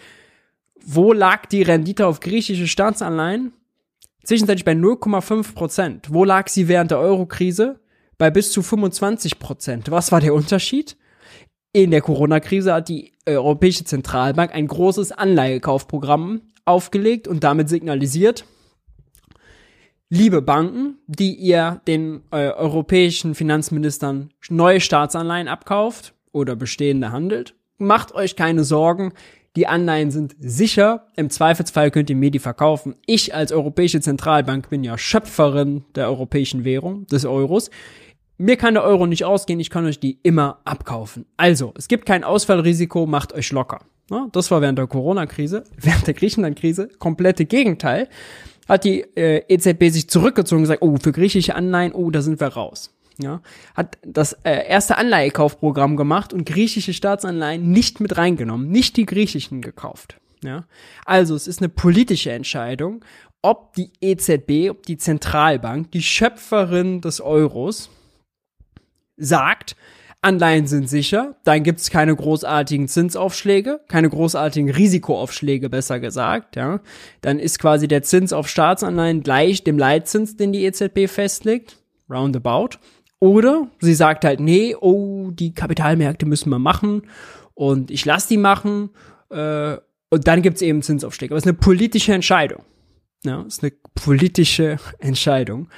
wo 0.84 1.14
lag 1.14 1.46
die 1.48 1.64
Rendite 1.64 2.08
auf 2.08 2.20
griechische 2.20 2.68
Staatsanleihen? 2.68 3.54
Zwischenzeitlich 4.24 4.66
bei 4.66 4.74
0,5 4.74 5.54
Prozent. 5.54 6.14
Wo 6.14 6.24
lag 6.24 6.48
sie 6.48 6.68
während 6.68 6.92
der 6.92 7.00
Euro-Krise? 7.00 7.80
Bei 8.18 8.32
bis 8.32 8.52
zu 8.52 8.62
25 8.62 9.40
Prozent. 9.40 9.92
Was 9.92 10.12
war 10.12 10.22
der 10.22 10.34
Unterschied? 10.34 10.98
In 11.74 11.92
der 11.92 12.02
Corona-Krise 12.02 12.74
hat 12.74 12.90
die 12.90 13.12
Europäische 13.26 13.84
Zentralbank 13.84 14.54
ein 14.54 14.68
großes 14.68 15.12
Anleihekaufprogramm 15.12 16.42
aufgelegt 16.64 17.28
und 17.28 17.44
damit 17.44 17.70
signalisiert, 17.70 18.46
liebe 20.10 20.42
Banken, 20.42 20.98
die 21.08 21.36
ihr 21.36 21.82
den 21.88 22.22
äh, 22.32 22.50
europäischen 22.50 23.36
Finanzministern 23.36 24.32
neue 24.50 24.80
Staatsanleihen 24.80 25.48
abkauft 25.48 26.14
oder 26.32 26.56
bestehende 26.56 27.12
handelt, 27.12 27.56
macht 27.78 28.14
euch 28.14 28.36
keine 28.36 28.64
Sorgen, 28.64 29.14
die 29.56 29.68
Anleihen 29.68 30.12
sind 30.12 30.36
sicher. 30.40 31.08
Im 31.16 31.30
Zweifelsfall 31.30 31.92
könnt 31.92 32.10
ihr 32.10 32.16
mir 32.16 32.32
die 32.32 32.40
verkaufen. 32.40 32.96
Ich 33.06 33.34
als 33.34 33.52
Europäische 33.52 34.02
Zentralbank 34.02 34.70
bin 34.70 34.84
ja 34.84 34.98
Schöpferin 34.98 35.86
der 35.96 36.08
europäischen 36.08 36.66
Währung, 36.66 37.08
des 37.08 37.26
Euros. 37.26 37.70
Mir 38.38 38.58
kann 38.58 38.74
der 38.74 38.84
Euro 38.84 39.08
nicht 39.08 39.24
ausgehen, 39.24 39.62
ich 39.62 39.70
kann 39.70 39.86
euch 39.86 40.00
die 40.00 40.20
immer 40.24 40.60
abkaufen. 40.66 41.26
Also, 41.38 41.74
es 41.78 41.88
gibt 41.88 42.06
kein 42.06 42.26
Ausfallrisiko, 42.26 43.06
macht 43.06 43.34
euch 43.34 43.52
locker. 43.52 43.80
das 44.34 44.52
war 44.52 44.62
während 44.62 44.78
der 44.78 44.88
Corona-Krise, 44.88 45.64
während 45.78 46.06
der 46.06 46.14
Griechenland-Krise, 46.14 46.90
komplette 47.00 47.46
Gegenteil. 47.46 48.10
Hat 48.68 48.84
die 48.84 49.02
äh, 49.16 49.44
EZB 49.48 49.90
sich 49.90 50.10
zurückgezogen 50.10 50.60
und 50.60 50.64
gesagt, 50.64 50.82
oh, 50.82 50.98
für 51.02 51.12
griechische 51.12 51.56
Anleihen, 51.56 51.94
oh, 51.94 52.10
da 52.10 52.22
sind 52.22 52.40
wir 52.40 52.48
raus 52.48 52.95
ja, 53.18 53.42
hat 53.76 53.98
das 54.06 54.34
äh, 54.44 54.68
erste 54.68 54.98
Anleihekaufprogramm 54.98 55.96
gemacht 55.96 56.34
und 56.34 56.46
griechische 56.46 56.94
Staatsanleihen 56.94 57.72
nicht 57.72 58.00
mit 58.00 58.18
reingenommen, 58.18 58.70
nicht 58.70 58.98
die 58.98 59.06
griechischen 59.06 59.62
gekauft. 59.62 60.18
Ja, 60.44 60.66
also 61.06 61.36
es 61.36 61.48
ist 61.48 61.62
eine 61.62 61.70
politische 61.70 62.32
Entscheidung, 62.32 63.04
ob 63.42 63.74
die 63.74 63.92
EZB, 64.02 64.70
ob 64.70 64.86
die 64.86 64.98
Zentralbank, 64.98 65.92
die 65.92 66.04
Schöpferin 66.04 67.02
des 67.02 67.22
Euros, 67.22 67.90
sagt, 69.18 69.76
Anleihen 70.22 70.66
sind 70.66 70.90
sicher, 70.90 71.36
dann 71.44 71.62
gibt's 71.62 71.92
keine 71.92 72.16
großartigen 72.16 72.88
Zinsaufschläge, 72.88 73.82
keine 73.88 74.10
großartigen 74.10 74.72
Risikoaufschläge, 74.72 75.70
besser 75.70 76.00
gesagt, 76.00 76.56
ja. 76.56 76.80
Dann 77.22 77.38
ist 77.38 77.60
quasi 77.60 77.88
der 77.88 78.02
Zins 78.02 78.34
auf 78.34 78.50
Staatsanleihen 78.50 79.22
gleich 79.22 79.64
dem 79.64 79.78
Leitzins, 79.78 80.36
den 80.36 80.52
die 80.52 80.66
EZB 80.66 81.08
festlegt, 81.08 81.78
roundabout. 82.10 82.80
Oder 83.20 83.68
sie 83.80 83.94
sagt 83.94 84.26
halt, 84.26 84.40
nee, 84.40 84.76
oh, 84.76 85.32
die 85.32 85.54
Kapitalmärkte 85.54 86.26
müssen 86.26 86.50
wir 86.50 86.60
machen 86.60 87.04
und 87.54 87.90
ich 87.92 88.06
lasse 88.06 88.28
die 88.30 88.38
machen 88.38 88.90
äh, 89.30 89.78
und 90.10 90.28
dann 90.28 90.42
gibt's 90.42 90.62
eben 90.62 90.82
Zinsaufschläge. 90.82 91.34
Aber 91.34 91.38
es 91.38 91.46
ist 91.46 91.50
eine 91.50 91.58
politische 91.58 92.14
Entscheidung. 92.14 92.64
Ja, 93.24 93.42
es 93.42 93.58
ist 93.58 93.64
eine 93.64 93.74
politische 93.96 94.78
Entscheidung. 95.00 95.70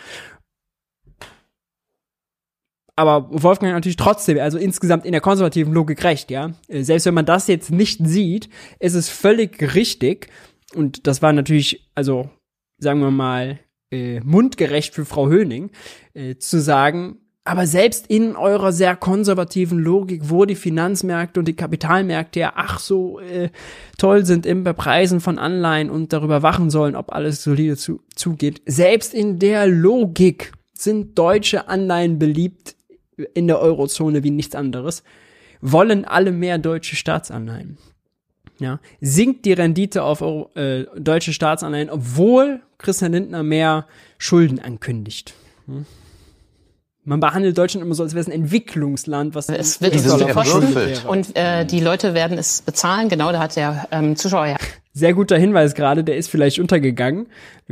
Aber 2.95 3.30
Wolfgang 3.30 3.73
natürlich 3.73 3.95
trotzdem, 3.95 4.39
also 4.39 4.57
insgesamt 4.57 5.05
in 5.05 5.11
der 5.11 5.22
konservativen 5.22 5.72
Logik 5.72 6.03
recht, 6.03 6.31
ja. 6.31 6.53
Selbst 6.68 7.05
wenn 7.05 7.14
man 7.14 7.27
das 7.27 7.47
jetzt 7.47 7.69
nicht 7.69 7.99
sieht, 8.03 8.49
ist 8.80 8.95
es 8.95 9.07
völlig 9.07 9.76
richtig. 9.76 10.30
Und 10.73 11.05
das 11.05 11.22
war 11.22 11.31
natürlich, 11.31 11.91
also 11.93 12.30
sagen 12.80 12.99
wir 13.01 13.11
mal, 13.11 13.59
äh, 13.91 14.19
mundgerecht 14.22 14.95
für 14.95 15.05
Frau 15.05 15.30
Höning, 15.30 15.69
äh, 16.14 16.38
zu 16.38 16.59
sagen, 16.59 17.19
aber 17.48 17.65
selbst 17.65 18.07
in 18.07 18.36
eurer 18.36 18.74
sehr 18.74 18.95
konservativen 18.98 19.80
Logik, 19.80 20.24
wo 20.26 20.44
die 20.44 20.56
Finanzmärkte 20.56 21.40
und 21.40 21.48
die 21.48 21.56
Kapitalmärkte 21.56 22.41
ja 22.41 22.53
ach 22.56 22.80
so 22.80 23.19
äh, 23.19 23.49
toll 23.98 24.26
sind 24.26 24.45
im 24.45 24.65
Bepreisen 24.65 25.22
von 25.22 25.40
Anleihen 25.40 25.90
und 25.90 26.11
darüber 26.11 26.44
wachen 26.44 26.69
sollen, 26.69 26.95
ob 26.95 27.14
alles 27.14 27.44
solide 27.44 27.78
zu, 27.78 28.02
zugeht, 28.15 28.61
selbst 28.65 29.14
in 29.14 29.40
der 29.40 29.65
Logik 29.65 30.52
sind 30.74 31.18
deutsche 31.18 31.69
Anleihen 31.69 32.19
beliebt 32.19 32.76
in 33.34 33.48
der 33.48 33.60
Eurozone 33.60 34.24
wie 34.24 34.32
nichts 34.32 34.53
anderes, 34.53 35.03
wollen 35.61 36.03
alle 36.03 36.34
mehr 36.34 36.57
deutsche 36.57 36.98
Staatsanleihen. 36.98 37.78
Ja, 38.60 38.80
sinkt 38.99 39.45
die 39.45 39.53
Rendite 39.53 40.03
auf 40.03 40.22
Euro, 40.22 40.49
äh, 40.56 40.86
deutsche 40.99 41.32
Staatsanleihen, 41.32 41.90
obwohl 41.90 42.61
Christian 42.78 43.14
Lindner 43.14 43.44
mehr 43.44 43.88
Schulden 44.18 44.60
ankündigt. 44.60 45.34
Hm? 45.68 45.86
Man 47.07 47.21
behandelt 47.21 47.57
Deutschland 47.57 47.85
immer 47.85 47.95
so, 47.95 48.03
als 48.03 48.13
wäre 48.13 48.21
es 48.21 48.27
ein 48.27 48.34
Entwicklungsland, 48.34 49.34
was 49.34 49.47
es 49.47 49.81
wird 49.81 49.95
es 49.95 50.05
kosten 50.34 51.07
und 51.07 51.35
äh, 51.38 51.65
die 51.65 51.79
Leute 51.79 52.13
werden 52.13 52.38
es 52.38 52.61
bezahlen. 52.61 53.07
Genau, 53.07 53.31
da 53.31 53.39
hat 53.39 53.55
der 53.55 53.88
ähm, 53.91 54.17
Zuschauer 54.17 54.47
ja 54.47 54.57
sehr 54.97 55.13
guter 55.13 55.38
Hinweis 55.38 55.75
gerade, 55.75 56.03
der 56.03 56.17
ist 56.17 56.27
vielleicht 56.27 56.59
untergegangen. 56.59 57.27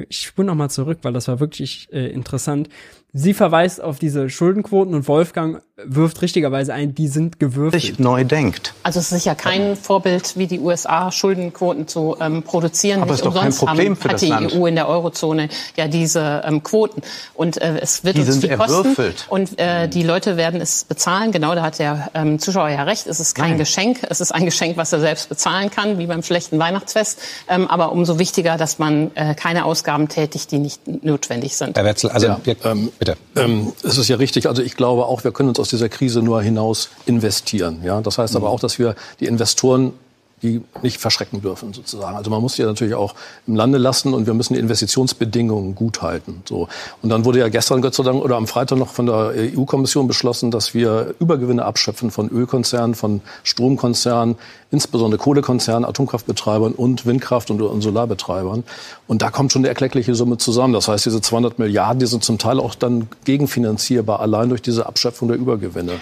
Ich 0.10 0.22
spule 0.22 0.48
noch 0.48 0.56
mal 0.56 0.70
zurück, 0.70 1.00
weil 1.02 1.14
das 1.14 1.28
war 1.28 1.40
wirklich 1.40 1.90
äh, 1.92 2.08
interessant. 2.08 2.70
Sie 3.18 3.34
verweist 3.34 3.82
auf 3.82 3.98
diese 3.98 4.30
Schuldenquoten 4.30 4.94
und 4.94 5.08
Wolfgang 5.08 5.62
wirft 5.78 6.22
richtigerweise 6.22 6.74
ein, 6.74 6.96
die 6.96 7.08
sind 7.10 7.40
gewürfelt. 7.40 7.82
Sich 7.82 8.00
neu 8.00 8.24
denkt. 8.24 8.74
Also 8.84 9.00
es 9.00 9.12
ist 9.12 9.24
sicher 9.24 9.36
kein 9.36 9.76
Vorbild, 9.76 10.38
wie 10.38 10.48
die 10.48 10.60
USA 10.60 11.12
Schuldenquoten 11.12 11.88
zu 11.88 12.16
ähm, 12.20 12.44
produzieren. 12.44 13.02
Aber 13.02 13.12
es 13.12 13.20
ist 13.20 13.26
doch 13.26 13.34
kein 13.34 13.54
Problem 13.54 13.90
haben, 13.90 13.96
für 13.96 14.04
hat 14.06 14.14
das 14.14 14.22
die 14.22 14.28
Land. 14.28 14.54
EU 14.54 14.66
in 14.66 14.76
der 14.76 14.88
Eurozone 14.88 15.50
ja 15.76 15.88
diese 15.88 16.44
ähm, 16.46 16.64
Quoten. 16.64 17.02
Und 17.34 17.62
äh, 17.62 17.80
es 17.82 18.06
wird 18.06 18.16
die 18.16 18.22
uns 18.22 18.32
sind 18.32 18.48
viel 18.48 18.58
kosten. 18.58 18.74
erwürfelt. 18.74 19.26
Und 19.30 19.60
äh, 19.60 19.90
die 19.90 20.04
Leute 20.04 20.38
werden 20.38 20.62
es 20.62 20.86
bezahlen. 20.86 21.32
Genau, 21.34 21.56
da 21.56 21.64
hat 21.64 21.80
der 21.80 22.10
ähm, 22.14 22.40
Zuschauer 22.40 22.70
ja 22.70 22.84
recht. 22.84 23.08
Es 23.08 23.20
ist 23.20 23.36
kein 23.36 23.52
Nein. 23.52 23.60
Geschenk. 23.60 24.00
Es 24.10 24.22
ist 24.22 24.34
ein 24.34 24.46
Geschenk, 24.46 24.78
was 24.78 24.94
er 24.94 25.02
selbst 25.02 25.28
bezahlen 25.28 25.72
kann, 25.72 26.00
wie 26.00 26.08
beim 26.08 26.24
schlechten 26.24 26.58
Weihnachtsfest. 26.58 27.20
Ähm, 27.50 27.68
aber 27.68 27.92
umso 27.92 28.18
wichtiger, 28.18 28.58
dass 28.58 28.80
man 28.80 29.12
äh, 29.16 29.36
keine 29.36 29.66
Ausgaben 29.66 30.08
tätigt, 30.08 30.52
die 30.52 30.60
nicht 30.60 31.04
notwendig 31.04 31.58
sind. 31.58 31.78
Herr 31.78 31.84
Wetzel, 31.84 32.12
also 32.12 32.28
Ja, 32.28 32.40
wir, 32.44 32.56
ähm, 32.64 32.92
bitte. 33.06 33.18
Ähm, 33.36 33.74
es 33.84 33.98
ist 33.98 34.08
ja 34.08 34.18
richtig. 34.18 34.48
Also 34.48 34.62
ich 34.62 34.76
glaube 34.76 35.06
auch, 35.06 35.24
wir 35.24 35.32
können 35.32 35.50
uns 35.50 35.60
aus 35.60 35.70
dieser 35.70 35.90
Krise 35.90 36.22
nur 36.22 36.42
hinaus 36.42 36.90
investieren. 37.06 37.82
Ja, 37.84 38.02
das 38.02 38.18
heißt 38.18 38.36
aber 38.36 38.50
auch, 38.50 38.60
dass 38.60 38.80
wir 38.80 38.96
die 39.20 39.26
Investoren 39.26 39.94
die 40.46 40.62
nicht 40.82 41.00
verschrecken 41.00 41.42
dürfen 41.42 41.74
sozusagen. 41.74 42.16
Also 42.16 42.30
man 42.30 42.42
muss 42.42 42.56
die 42.56 42.64
natürlich 42.64 42.94
auch 42.94 43.16
im 43.48 43.56
Lande 43.56 43.78
lassen 43.78 44.14
und 44.14 44.28
wir 44.28 44.34
müssen 44.34 44.54
die 44.54 44.60
Investitionsbedingungen 44.60 45.76
gut 45.76 46.02
halten. 46.02 46.44
So. 46.48 46.68
Und 47.02 47.10
dann 47.10 47.26
wurde 47.26 47.40
ja 47.40 47.50
gestern 47.50 47.82
Gott 47.82 47.96
sei 47.96 48.04
Dank 48.04 48.24
oder 48.24 48.36
am 48.36 48.48
Freitag 48.48 48.78
noch 48.78 48.90
von 48.90 49.08
der 49.08 49.34
EU-Kommission 49.36 50.08
beschlossen, 50.08 50.52
dass 50.52 50.74
wir 50.74 51.16
Übergewinne 51.20 51.66
abschöpfen 51.66 52.12
von 52.12 52.30
Ölkonzernen, 52.30 52.96
von 52.96 53.22
Stromkonzernen, 53.44 54.36
insbesondere 54.72 55.20
Kohlekonzernen, 55.20 55.86
Atomkraftbetreibern 55.86 56.74
und 56.74 57.06
Windkraft- 57.06 57.50
und, 57.50 57.62
und 57.62 57.82
Solarbetreibern. 57.82 58.64
Und 59.08 59.22
da 59.22 59.32
kommt 59.32 59.52
schon 59.52 59.62
eine 59.62 59.70
erkleckliche 59.70 60.14
Summe 60.16 60.38
zusammen. 60.38 60.74
Das 60.74 60.88
heißt, 60.88 61.06
diese 61.06 61.22
200 61.22 61.58
Milliarden, 61.60 62.00
die 62.00 62.06
sind 62.06 62.24
zum 62.24 62.38
Teil 62.38 62.60
auch 62.60 62.76
dann 62.76 63.08
gegenfinanzierbar, 63.24 64.20
allein 64.20 64.50
durch 64.50 64.62
diese 64.62 64.86
Abschöpfung 64.86 65.28
der 65.28 65.38
Übergewinne. 65.38 65.94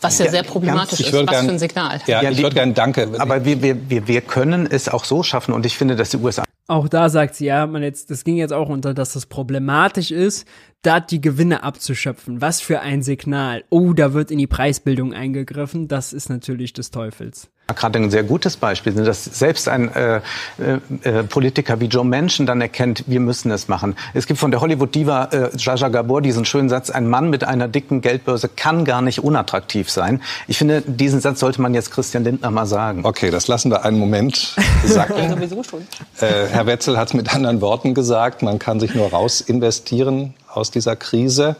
Was 0.00 0.18
ja, 0.18 0.30
sehr 0.30 0.42
problematisch 0.42 1.00
ist. 1.00 1.12
Was 1.12 1.26
gern, 1.26 1.46
für 1.46 1.52
ein 1.52 1.58
Signal. 1.58 2.00
Ja, 2.06 2.22
Ja, 2.22 2.30
ich 2.30 2.42
würde 2.42 2.54
gerne, 2.54 2.72
danke. 2.72 3.08
Aber 3.18 3.44
wir, 3.44 3.62
wir, 3.62 3.90
wir, 3.90 4.08
wir 4.08 4.20
können 4.20 4.66
es 4.70 4.88
auch 4.88 5.04
so 5.04 5.22
schaffen 5.22 5.52
und 5.52 5.66
ich 5.66 5.76
finde, 5.76 5.96
dass 5.96 6.10
die 6.10 6.18
USA 6.18 6.44
Auch 6.68 6.88
da 6.88 7.08
sagt 7.08 7.34
sie, 7.34 7.46
ja, 7.46 7.66
man 7.66 7.82
jetzt, 7.82 8.10
das 8.10 8.24
ging 8.24 8.36
jetzt 8.36 8.52
auch 8.52 8.68
unter, 8.68 8.94
dass 8.94 9.12
das 9.12 9.26
problematisch 9.26 10.10
ist, 10.10 10.46
da 10.82 11.00
die 11.00 11.20
Gewinne 11.20 11.62
abzuschöpfen. 11.62 12.40
Was 12.40 12.60
für 12.60 12.80
ein 12.80 13.02
Signal. 13.02 13.64
Oh, 13.70 13.92
da 13.92 14.12
wird 14.12 14.30
in 14.30 14.38
die 14.38 14.46
Preisbildung 14.46 15.12
eingegriffen. 15.12 15.88
Das 15.88 16.12
ist 16.12 16.28
natürlich 16.28 16.72
des 16.72 16.90
Teufels. 16.90 17.50
Gerade 17.74 17.98
ein 17.98 18.10
sehr 18.10 18.22
gutes 18.22 18.56
Beispiel 18.56 18.94
sind, 18.94 19.06
dass 19.06 19.24
selbst 19.24 19.68
ein 19.68 19.92
äh, 19.94 20.20
äh, 20.58 20.98
äh, 21.02 21.22
Politiker 21.24 21.80
wie 21.80 21.86
Joe 21.86 22.04
Manchin 22.04 22.46
dann 22.46 22.60
erkennt, 22.60 23.04
wir 23.06 23.18
müssen 23.18 23.50
es 23.50 23.66
machen. 23.66 23.96
Es 24.14 24.26
gibt 24.26 24.38
von 24.38 24.52
der 24.52 24.60
Hollywood-Diva 24.60 25.24
äh, 25.32 25.50
Jaja 25.56 25.88
Gabor 25.88 26.22
diesen 26.22 26.44
schönen 26.44 26.68
Satz, 26.68 26.90
ein 26.90 27.08
Mann 27.08 27.28
mit 27.28 27.42
einer 27.42 27.66
dicken 27.66 28.00
Geldbörse 28.02 28.48
kann 28.48 28.84
gar 28.84 29.02
nicht 29.02 29.22
unattraktiv 29.24 29.90
sein. 29.90 30.22
Ich 30.46 30.58
finde, 30.58 30.82
diesen 30.82 31.20
Satz 31.20 31.40
sollte 31.40 31.60
man 31.60 31.74
jetzt 31.74 31.90
Christian 31.90 32.22
Lindner 32.22 32.50
mal 32.50 32.66
sagen. 32.66 33.00
Okay, 33.04 33.30
das 33.30 33.48
lassen 33.48 33.70
wir 33.70 33.84
einen 33.84 33.98
Moment 33.98 34.54
sacken. 34.84 35.30
Sowieso 35.30 35.62
schon. 35.64 35.80
Äh, 36.20 36.46
Herr 36.50 36.66
Wetzel 36.66 36.96
hat 36.96 37.08
es 37.08 37.14
mit 37.14 37.34
anderen 37.34 37.60
Worten 37.60 37.94
gesagt, 37.94 38.42
man 38.42 38.60
kann 38.60 38.78
sich 38.78 38.94
nur 38.94 39.10
raus 39.10 39.40
investieren 39.40 40.34
aus 40.48 40.70
dieser 40.70 40.94
Krise. 40.94 41.56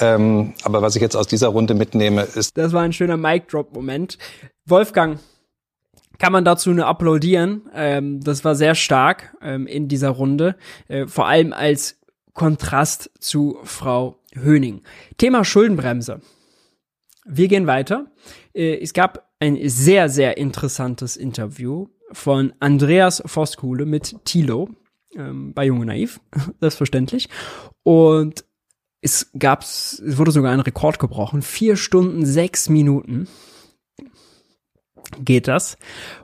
Ähm, 0.00 0.54
aber 0.62 0.82
was 0.82 0.96
ich 0.96 1.02
jetzt 1.02 1.16
aus 1.16 1.26
dieser 1.26 1.48
Runde 1.48 1.74
mitnehme, 1.74 2.22
ist, 2.22 2.56
Das 2.56 2.72
war 2.72 2.82
ein 2.82 2.92
schöner 2.92 3.16
Mic-Drop-Moment. 3.16 4.18
Wolfgang, 4.66 5.18
kann 6.18 6.32
man 6.32 6.44
dazu 6.44 6.70
nur 6.70 6.86
applaudieren. 6.86 7.62
Ähm, 7.74 8.20
das 8.20 8.44
war 8.44 8.54
sehr 8.54 8.74
stark 8.74 9.36
ähm, 9.42 9.66
in 9.66 9.88
dieser 9.88 10.10
Runde, 10.10 10.56
äh, 10.88 11.06
vor 11.06 11.26
allem 11.26 11.52
als 11.52 12.00
Kontrast 12.32 13.10
zu 13.20 13.58
Frau 13.64 14.18
Höning. 14.34 14.82
Thema 15.18 15.44
Schuldenbremse. 15.44 16.20
Wir 17.24 17.48
gehen 17.48 17.66
weiter. 17.66 18.06
Äh, 18.54 18.80
es 18.80 18.92
gab 18.92 19.30
ein 19.40 19.58
sehr, 19.68 20.08
sehr 20.08 20.36
interessantes 20.36 21.16
Interview 21.16 21.88
von 22.12 22.52
Andreas 22.60 23.22
Voskuhle 23.26 23.86
mit 23.86 24.16
Thilo 24.24 24.68
ähm, 25.16 25.52
bei 25.52 25.66
Junge 25.66 25.86
Naiv, 25.86 26.20
selbstverständlich. 26.60 27.28
Und 27.82 28.44
es 29.00 29.30
gab's, 29.38 30.00
es 30.00 30.16
wurde 30.16 30.30
sogar 30.30 30.52
ein 30.52 30.60
Rekord 30.60 30.98
gebrochen. 30.98 31.42
Vier 31.42 31.76
Stunden, 31.76 32.24
sechs 32.24 32.68
Minuten 32.68 33.28
geht 35.22 35.48
das. 35.48 35.76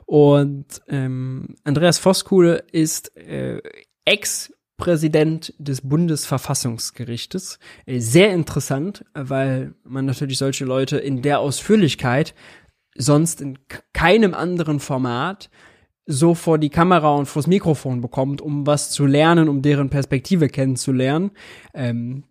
Und 0.05 0.65
ähm, 0.87 1.55
Andreas 1.63 1.99
Voskuhle 1.99 2.63
ist 2.71 3.15
äh, 3.17 3.61
Ex-Präsident 4.05 5.53
des 5.57 5.81
Bundesverfassungsgerichtes. 5.81 7.59
Äh, 7.85 7.99
sehr 7.99 8.31
interessant, 8.31 9.05
weil 9.13 9.73
man 9.83 10.05
natürlich 10.05 10.37
solche 10.37 10.65
Leute 10.65 10.97
in 10.97 11.21
der 11.21 11.39
Ausführlichkeit 11.39 12.33
sonst 12.95 13.41
in 13.41 13.57
keinem 13.93 14.33
anderen 14.33 14.79
Format 14.79 15.49
so 16.05 16.33
vor 16.33 16.57
die 16.57 16.69
Kamera 16.69 17.15
und 17.15 17.27
vors 17.27 17.47
Mikrofon 17.47 18.01
bekommt, 18.01 18.41
um 18.41 18.65
was 18.67 18.91
zu 18.91 19.05
lernen, 19.05 19.47
um 19.47 19.61
deren 19.61 19.89
Perspektive 19.89 20.49
kennenzulernen. 20.49 21.31
Ähm, 21.73 22.23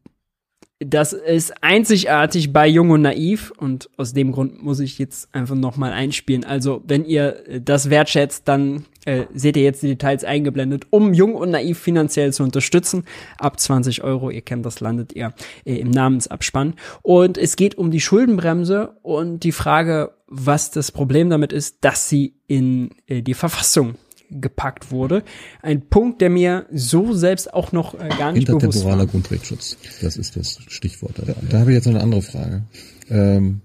das 0.81 1.13
ist 1.13 1.63
einzigartig 1.63 2.55
bei 2.55 2.67
Jung 2.67 2.89
und 2.91 3.03
Naiv 3.03 3.53
und 3.59 3.91
aus 3.99 4.15
dem 4.15 4.33
Grund 4.33 4.63
muss 4.63 4.81
ich 4.81 4.99
jetzt 4.99 5.29
einfach 5.35 5.55
nochmal 5.55 5.93
einspielen. 5.93 6.45
Also, 6.45 6.83
wenn 6.87 7.05
ihr 7.05 7.47
äh, 7.47 7.61
das 7.61 7.91
wertschätzt, 7.91 8.49
dann 8.49 8.87
äh, 9.05 9.27
seht 9.35 9.59
ihr 9.59 9.63
jetzt 9.63 9.83
die 9.83 9.89
Details 9.89 10.25
eingeblendet, 10.25 10.87
um 10.89 11.13
Jung 11.13 11.35
und 11.35 11.51
Naiv 11.51 11.79
finanziell 11.79 12.33
zu 12.33 12.43
unterstützen. 12.43 13.05
Ab 13.39 13.61
20 13.61 14.03
Euro, 14.03 14.31
ihr 14.31 14.41
kennt 14.41 14.65
das, 14.65 14.81
landet 14.81 15.13
ihr 15.13 15.35
äh, 15.67 15.77
im 15.77 15.91
Namensabspann. 15.91 16.75
Und 17.03 17.37
es 17.37 17.57
geht 17.57 17.77
um 17.77 17.91
die 17.91 18.01
Schuldenbremse 18.01 18.97
und 19.03 19.41
die 19.41 19.53
Frage, 19.53 20.13
was 20.29 20.71
das 20.71 20.93
Problem 20.93 21.29
damit 21.29 21.53
ist, 21.53 21.85
dass 21.85 22.09
sie 22.09 22.37
in 22.47 22.91
äh, 23.07 23.21
die 23.21 23.35
Verfassung 23.35 23.97
gepackt 24.31 24.91
wurde. 24.91 25.23
Ein 25.63 25.89
Punkt, 25.89 26.21
der 26.21 26.31
mir 26.31 26.67
so 26.73 27.13
selbst 27.13 27.53
auch 27.53 27.73
noch 27.73 27.95
äh, 27.95 28.09
gar 28.09 28.33
nicht 28.33 28.47
bewusst 28.47 28.65
Intertemporaler 28.65 28.99
war. 28.99 29.07
Grundrechtsschutz. 29.07 29.77
Das 30.01 30.17
ist 30.17 30.37
das 30.37 30.59
Stichwort. 30.69 31.15
Da, 31.17 31.35
da 31.49 31.59
habe 31.59 31.71
ich 31.71 31.75
jetzt 31.77 31.87
noch 31.87 31.95
eine 31.95 32.03
andere 32.03 32.23
Frage. 32.23 32.63
Ähm, 33.09 33.61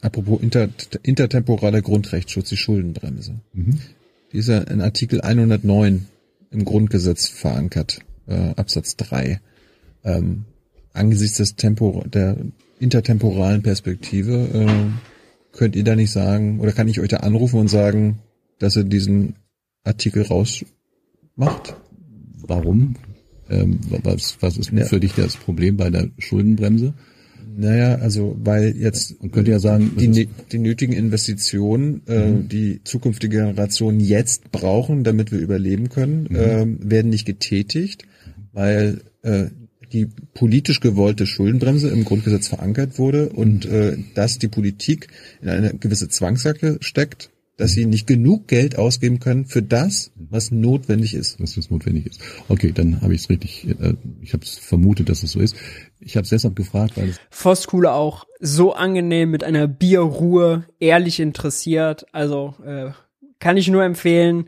apropos 0.00 0.40
inter, 0.42 0.68
intertemporaler 1.02 1.82
Grundrechtsschutz, 1.82 2.48
die 2.48 2.56
Schuldenbremse. 2.56 3.40
Die 4.32 4.38
ist 4.38 4.48
ja 4.48 4.58
in 4.58 4.80
Artikel 4.80 5.20
109 5.20 6.06
im 6.50 6.64
Grundgesetz 6.64 7.28
verankert, 7.28 8.00
äh, 8.26 8.54
Absatz 8.56 8.96
3. 8.96 9.40
Ähm, 10.04 10.44
angesichts 10.92 11.38
des 11.38 11.56
Tempo, 11.56 12.04
der 12.06 12.36
intertemporalen 12.78 13.62
Perspektive 13.62 14.48
äh, 14.52 15.56
könnt 15.56 15.76
ihr 15.76 15.84
da 15.84 15.94
nicht 15.96 16.10
sagen, 16.10 16.60
oder 16.60 16.72
kann 16.72 16.88
ich 16.88 17.00
euch 17.00 17.08
da 17.08 17.18
anrufen 17.18 17.60
und 17.60 17.68
sagen, 17.68 18.18
dass 18.58 18.76
ihr 18.76 18.84
diesen 18.84 19.36
Artikel 19.84 20.22
rausmacht? 20.22 21.76
Warum? 22.46 22.96
Ähm, 23.50 23.80
was, 24.02 24.38
was 24.40 24.56
ist 24.56 24.72
Ja. 24.72 24.84
für 24.84 25.00
dich 25.00 25.14
das 25.14 25.36
Problem 25.36 25.76
bei 25.76 25.90
der 25.90 26.08
Schuldenbremse? 26.18 26.94
Naja, 27.54 27.96
also 27.96 28.36
weil 28.42 28.74
jetzt 28.76 29.20
Man 29.20 29.30
könnte 29.30 29.50
ja 29.50 29.58
sagen, 29.58 29.92
die, 29.98 30.28
die 30.52 30.58
nötigen 30.58 30.94
Investitionen, 30.94 32.00
äh, 32.06 32.32
die 32.48 32.80
zukünftige 32.84 33.36
Generationen 33.38 34.00
jetzt 34.00 34.52
brauchen, 34.52 35.04
damit 35.04 35.32
wir 35.32 35.38
überleben 35.38 35.90
können, 35.90 36.28
ähm, 36.34 36.78
werden 36.82 37.10
nicht 37.10 37.26
getätigt, 37.26 38.04
weil 38.52 39.02
äh, 39.22 39.46
die 39.92 40.06
politisch 40.32 40.80
gewollte 40.80 41.26
Schuldenbremse 41.26 41.90
im 41.90 42.04
Grundgesetz 42.04 42.48
verankert 42.48 42.98
wurde 42.98 43.28
und 43.28 43.66
äh, 43.66 43.98
dass 44.14 44.38
die 44.38 44.48
Politik 44.48 45.08
in 45.42 45.50
eine 45.50 45.74
gewisse 45.74 46.08
Zwangsjacke 46.08 46.78
steckt, 46.80 47.28
dass 47.56 47.72
sie 47.72 47.86
nicht 47.86 48.06
genug 48.06 48.48
Geld 48.48 48.78
ausgeben 48.78 49.20
können 49.20 49.44
für 49.44 49.62
das, 49.62 50.10
was 50.16 50.50
notwendig 50.50 51.14
ist. 51.14 51.40
dass 51.40 51.54
das 51.54 51.70
notwendig 51.70 52.06
ist. 52.06 52.20
Okay, 52.48 52.72
dann 52.72 53.00
habe 53.02 53.14
ich 53.14 53.22
es 53.22 53.30
richtig, 53.30 53.68
äh, 53.68 53.94
ich 54.20 54.32
habe 54.32 54.44
es 54.44 54.58
vermutet, 54.58 55.08
dass 55.08 55.22
es 55.22 55.32
so 55.32 55.40
ist. 55.40 55.54
Ich 56.00 56.16
habe 56.16 56.24
es 56.24 56.30
deshalb 56.30 56.56
gefragt, 56.56 56.96
weil 56.96 57.10
es 57.10 57.20
Voskuhle 57.30 57.92
auch 57.92 58.26
so 58.40 58.74
angenehm 58.74 59.30
mit 59.30 59.44
einer 59.44 59.68
Bierruhe, 59.68 60.64
ehrlich 60.80 61.20
interessiert. 61.20 62.06
Also 62.12 62.54
äh, 62.64 62.90
kann 63.38 63.56
ich 63.56 63.68
nur 63.68 63.84
empfehlen. 63.84 64.46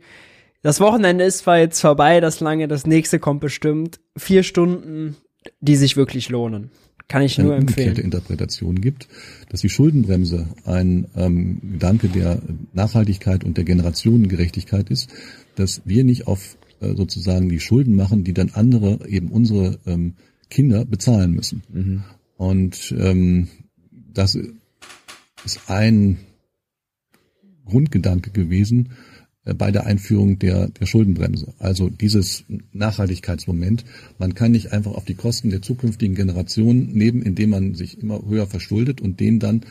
Das 0.63 0.81
Wochenende 0.81 1.25
ist 1.25 1.39
zwar 1.39 1.59
jetzt 1.59 1.81
vorbei, 1.81 2.21
das 2.21 2.41
lange, 2.41 2.69
das 2.69 2.87
nächste 2.87 3.19
kommt 3.19 3.41
bestimmt. 3.41 4.01
Vier 4.17 4.43
Stunden, 4.43 5.17
die 5.61 5.77
sich 5.77 5.97
wirklich 5.97 6.31
lohnen. 6.31 6.71
Kann 7.07 7.21
ich 7.21 7.39
eine 7.39 7.49
nur 7.49 7.57
umgekehrte 7.59 7.91
empfehlen. 7.91 8.05
Interpretation 8.05 8.81
gibt, 8.81 9.09
dass 9.55 9.61
die 9.61 9.69
Schuldenbremse 9.69 10.49
ein 10.65 11.07
ähm, 11.15 11.61
Gedanke 11.75 12.09
der 12.09 12.43
Nachhaltigkeit 12.73 13.45
und 13.45 13.57
der 13.57 13.63
Generationengerechtigkeit 13.63 14.91
ist, 14.91 15.11
dass 15.55 15.83
wir 15.85 16.03
nicht 16.03 16.27
auf 16.27 16.59
äh, 16.81 16.97
sozusagen 16.97 17.49
die 17.49 17.61
Schulden 17.61 17.95
machen, 17.95 18.25
die 18.25 18.35
dann 18.35 18.51
andere, 18.55 19.09
eben 19.09 19.29
unsere 19.29 19.79
ähm, 19.87 20.15
Kinder 20.51 20.85
bezahlen 20.85 21.31
müssen. 21.31 21.63
Und 22.37 22.97
ähm, 22.99 23.47
das 24.13 24.37
ist 25.45 25.61
ein 25.71 26.19
Grundgedanke 27.65 28.33
gewesen 28.33 28.89
bei 29.45 29.71
der 29.71 29.85
Einführung 29.85 30.39
der, 30.39 30.69
der 30.69 30.87
Schuldenbremse. 30.87 31.53
Also 31.59 31.91
dieses 31.91 32.45
Nachhaltigkeitsmoment. 32.73 33.85
Man 34.19 34.35
kann 34.35 34.53
nicht 34.53 34.73
einfach 34.73 34.93
auf 34.93 35.05
die 35.05 35.15
Kosten 35.15 35.51
der 35.51 35.61
zukünftigen 35.61 36.15
Generationen 36.15 36.93
nehmen, 36.93 37.21
indem 37.21 37.51
man 37.51 37.75
sich 37.75 38.01
immer 38.01 38.23
höher 38.27 38.47
verschuldet 38.47 39.03
und 39.03 39.21
denen 39.21 39.41
dann 39.41 39.63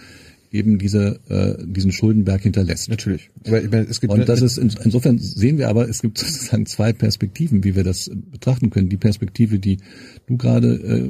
eben 0.54 0.78
diese, 0.78 1.20
äh, 1.30 1.56
diesen 1.66 1.91
Schuldenberg 1.91 2.41
hinterlässt. 2.41 2.88
Natürlich. 2.88 3.32
Aber 3.45 3.62
meine, 3.64 3.88
es 3.88 4.00
gibt 4.00 4.14
Und 4.14 4.30
das 4.30 4.44
ist 4.44 4.58
in, 4.58 4.72
insofern 4.84 5.18
sehen 5.18 5.58
wir 5.58 5.68
aber, 5.68 5.90
es 5.90 6.02
gibt 6.02 6.18
sozusagen 6.20 6.68
zwei 6.68 6.94
Perspektiven, 6.94 7.64
wie 7.64 7.76
wir 7.76 7.84
das 7.84 8.08
äh, 8.08 8.16
betrachten 8.16 8.70
können. 8.70 8.88
Die 8.88 8.98
Perspektive, 8.98 9.58
die 9.58 9.80
du 10.28 10.38
gerade 10.38 11.10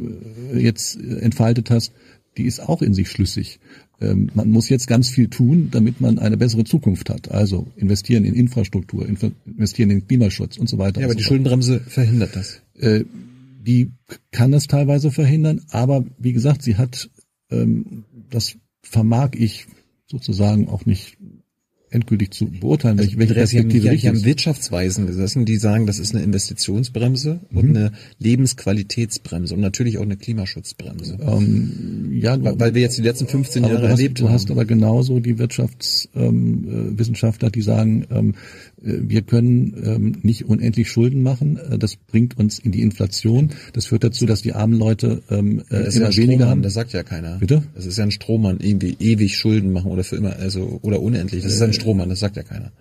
äh, 0.54 0.60
jetzt 0.60 0.96
äh, 0.96 1.18
entfaltet 1.18 1.70
hast, 1.70 1.92
die 2.38 2.46
ist 2.46 2.62
auch 2.62 2.82
in 2.82 2.94
sich 2.94 3.10
schlüssig. 3.10 3.60
Ähm, 4.02 4.30
man 4.34 4.50
muss 4.50 4.70
jetzt 4.70 4.88
ganz 4.88 5.10
viel 5.10 5.30
tun, 5.30 5.70
damit 5.72 6.02
man 6.02 6.20
eine 6.20 6.38
bessere 6.38 6.64
Zukunft 6.64 7.10
hat. 7.10 7.32
Also 7.32 7.68
investieren 7.76 8.26
in 8.26 8.34
Infrastruktur, 8.34 9.06
inf- 9.06 9.32
investieren 9.46 9.90
in 9.92 10.08
Klimaschutz 10.08 10.58
und 10.58 10.68
so 10.68 10.78
weiter. 10.78 11.00
ja, 11.02 11.08
aber 11.08 11.16
die 11.16 11.22
so 11.22 11.28
fort. 11.30 11.36
Schuldenbremse 11.38 11.80
verhindert 11.82 12.36
das. 12.36 12.62
Äh, 12.80 13.06
die 13.66 13.92
kann 14.32 14.52
das 14.52 14.68
teilweise 14.68 15.10
verhindern, 15.12 15.62
aber 15.70 16.04
wie 16.18 16.34
gesagt, 16.34 16.64
sie 16.64 16.76
hat, 16.76 17.10
ähm, 17.50 18.04
das 18.30 18.58
vermag 18.82 19.30
ich 19.36 19.68
sozusagen 20.08 20.68
auch 20.68 20.86
nicht 20.86 21.18
endgültig 21.94 22.32
zu 22.32 22.46
beurteilen, 22.46 23.00
Also, 23.00 23.12
welche, 23.12 23.20
welche 23.20 23.32
haben, 23.34 23.38
Perspektive 23.40 23.84
richtig 23.92 24.02
hier 24.02 24.10
haben 24.10 24.18
ist. 24.18 24.26
Wirtschaftsweisen 24.26 25.08
gesessen, 25.08 25.46
die 25.46 25.58
sagen, 25.58 25.86
das 25.86 26.00
ist 26.00 26.14
eine 26.16 26.24
Investitionsbremse 26.24 27.40
und 27.54 27.70
eine 27.70 27.92
Lebensqualitätsbremse 28.20 29.54
und 29.56 29.62
natürlich 29.62 29.98
auch 29.98 30.04
eine 30.04 30.18
Klimaschutzbremse. 30.18 31.18
Ähm, 31.22 32.12
ja, 32.14 32.42
weil, 32.44 32.60
weil 32.60 32.76
wir 32.76 32.82
jetzt 32.82 32.98
die 32.98 33.02
letzten 33.02 33.28
15 33.28 33.64
aber 33.64 33.74
Jahre 33.74 33.90
hast, 33.90 34.00
erlebt 34.00 34.20
du 34.20 34.30
hast 34.30 34.50
haben. 34.50 34.58
aber 34.58 34.66
genauso 34.66 35.20
die 35.20 35.40
Wirtschaftswissenschaftler, 35.40 37.48
ähm, 37.48 37.50
äh, 37.50 37.52
die 37.52 37.62
sagen, 37.62 38.06
ähm, 38.12 38.36
äh, 38.84 38.94
wir 39.08 39.22
können 39.22 39.74
ähm, 39.84 40.16
nicht 40.24 40.46
unendlich 40.46 40.90
Schulden 40.90 41.24
machen. 41.24 41.58
Äh, 41.58 41.78
Das 41.78 41.96
bringt 41.96 42.38
uns 42.38 42.60
in 42.60 42.72
die 42.72 42.82
Inflation. 42.82 43.50
Das 43.74 43.88
führt 43.88 44.04
dazu, 44.04 44.26
dass 44.26 44.42
die 44.42 44.54
armen 44.54 44.78
Leute 44.78 45.22
ähm, 45.30 45.60
äh, 45.70 45.84
Das 45.84 45.88
ist 45.90 45.96
immer 45.98 46.16
weniger 46.16 46.48
haben. 46.50 46.62
das 46.62 46.74
sagt 46.74 46.94
ja 46.94 47.04
keiner. 47.04 47.38
Bitte? 47.40 47.64
Das 47.76 47.86
ist 47.86 47.98
ja 47.98 48.04
ein 48.04 48.12
Strohmann, 48.12 48.58
irgendwie 48.60 48.96
ewig 49.00 49.38
Schulden 49.38 49.72
machen 49.72 49.92
oder 49.92 50.04
für 50.04 50.16
immer, 50.16 50.36
also 50.38 50.80
oder 50.82 51.02
unendlich. 51.02 51.44
Das 51.44 51.54
ist 51.54 51.62
ein 51.62 51.74
Strohmann, 51.84 52.10
das 52.10 52.20
sagt 52.20 52.36
ja 52.38 52.44
keiner. 52.44 52.72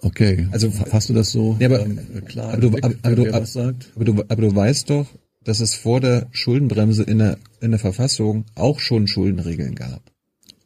Okay. 0.00 0.48
Also 0.50 0.70
Hast 0.90 1.08
du 1.08 1.14
das 1.14 1.30
so 1.30 1.56
Ja, 1.60 1.68
aber, 1.68 1.80
ähm, 1.84 1.98
klar? 2.26 2.52
aber, 2.52 2.60
du, 2.60 2.66
im 2.68 2.72
Blick, 2.72 2.84
aber, 2.84 2.94
aber, 3.02 3.16
du, 3.16 3.24
wer 3.24 3.32
was 3.34 3.52
sagt? 3.52 3.92
aber, 3.94 4.04
du, 4.04 4.12
aber 4.28 4.42
du 4.42 4.54
weißt 4.54 4.90
doch, 4.90 5.06
dass 5.44 5.60
es 5.60 5.74
vor 5.74 6.00
der 6.00 6.26
Schuldenbremse 6.32 7.02
in 7.04 7.18
der, 7.18 7.38
in 7.60 7.70
der 7.70 7.80
Verfassung 7.80 8.44
auch 8.54 8.80
schon 8.80 9.06
Schuldenregeln 9.06 9.74
gab. 9.74 10.02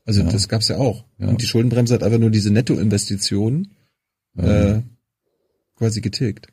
Also 0.05 0.23
Ja. 0.23 0.29
das 0.31 0.49
gab's 0.49 0.69
ja 0.69 0.79
auch. 0.79 1.05
Ja. 1.19 1.29
Und 1.29 1.43
die 1.43 1.47
Schuldenbremse 1.47 1.95
hat 1.95 2.03
einfach 2.03 2.19
nur 2.19 2.31
diese 2.31 2.51
Nettoinvestitionen 2.51 3.73
äh, 4.39 4.81
quasi 5.77 6.01
getilgt. 6.01 6.47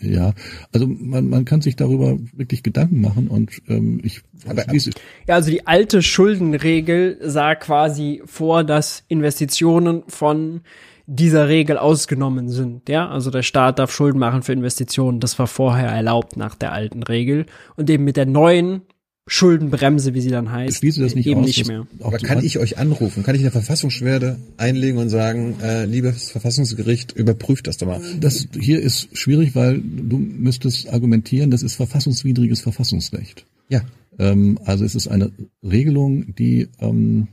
Ja, 0.00 0.32
also 0.72 0.86
man, 0.86 1.28
man 1.28 1.44
kann 1.44 1.60
sich 1.60 1.76
darüber 1.76 2.18
wirklich 2.34 2.62
Gedanken 2.62 3.00
machen 3.00 3.28
und 3.28 3.50
ähm, 3.68 4.00
ich 4.02 4.20
Aber- 4.46 4.62
schließe, 4.62 4.90
Ja, 5.26 5.34
also 5.36 5.50
die 5.50 5.66
alte 5.66 6.02
Schuldenregel 6.02 7.18
sah 7.22 7.54
quasi 7.54 8.22
vor, 8.26 8.64
dass 8.64 9.04
Investitionen 9.08 10.02
von 10.08 10.60
dieser 11.06 11.48
Regel 11.48 11.78
ausgenommen 11.78 12.48
sind. 12.48 12.88
Ja, 12.88 13.08
also 13.08 13.30
der 13.30 13.42
Staat 13.42 13.78
darf 13.78 13.92
Schulden 13.92 14.18
machen 14.18 14.42
für 14.42 14.52
Investitionen. 14.52 15.18
Das 15.20 15.38
war 15.38 15.46
vorher 15.48 15.88
erlaubt 15.88 16.36
nach 16.36 16.54
der 16.54 16.72
alten 16.72 17.02
Regel. 17.02 17.46
Und 17.76 17.90
eben 17.90 18.04
mit 18.04 18.16
der 18.16 18.26
neuen 18.26 18.82
Schuldenbremse, 19.28 20.14
wie 20.14 20.20
sie 20.20 20.30
dann 20.30 20.46
ich 20.46 20.50
heißt, 20.50 20.76
schließe 20.78 21.00
das 21.00 21.14
nicht 21.14 21.26
eben 21.26 21.40
aus. 21.40 21.46
nicht 21.46 21.66
mehr. 21.68 21.86
Aber 22.00 22.18
kann 22.18 22.38
an- 22.38 22.44
ich 22.44 22.58
euch 22.58 22.78
anrufen? 22.78 23.22
Kann 23.22 23.34
ich 23.36 23.40
eine 23.42 23.52
Verfassungsschwerde 23.52 24.36
einlegen 24.56 24.98
und 24.98 25.10
sagen, 25.10 25.56
äh, 25.62 25.84
liebes 25.84 26.30
Verfassungsgericht, 26.30 27.12
überprüft 27.12 27.66
das 27.68 27.76
doch 27.76 27.86
mal. 27.86 28.00
Das 28.20 28.48
hier 28.58 28.80
ist 28.80 29.16
schwierig, 29.16 29.54
weil 29.54 29.80
du 29.80 30.18
müsstest 30.18 30.88
argumentieren, 30.92 31.50
das 31.50 31.62
ist 31.62 31.74
verfassungswidriges 31.76 32.60
Verfassungsrecht. 32.60 33.46
Ja. 33.68 33.82
Ähm, 34.18 34.58
also 34.64 34.84
es 34.84 34.94
ist 34.96 35.06
eine 35.06 35.30
Regelung, 35.62 36.34
die 36.34 36.68
ähm, 36.80 37.28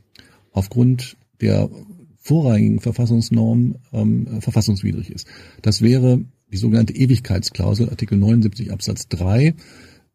aufgrund 0.52 1.18
der 1.41 1.70
vorrangigen 2.18 2.80
Verfassungsnorm 2.82 3.76
ähm, 3.94 4.41
verfassungswidrig 4.41 5.10
ist. 5.10 5.26
Das 5.64 5.82
wäre 5.82 6.22
die 6.52 6.57
sogenannte 6.57 6.94
Ewigkeitsklausel, 6.95 7.90
Artikel 7.90 8.18
79 8.18 8.72
Absatz 8.72 9.07
3. 9.07 9.56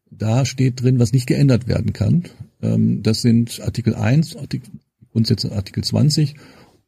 Da 0.09 0.45
steht 0.45 0.81
drin, 0.81 0.99
was 0.99 1.11
nicht 1.11 1.27
geändert 1.27 1.67
werden 1.67 1.93
kann. 1.93 2.23
Ähm, 2.61 3.03
das 3.03 3.21
sind 3.21 3.61
Artikel 3.61 3.95
1, 3.95 4.35
Artikel, 4.35 4.69
Grundsätze 5.11 5.51
Artikel 5.51 5.83
20 5.83 6.35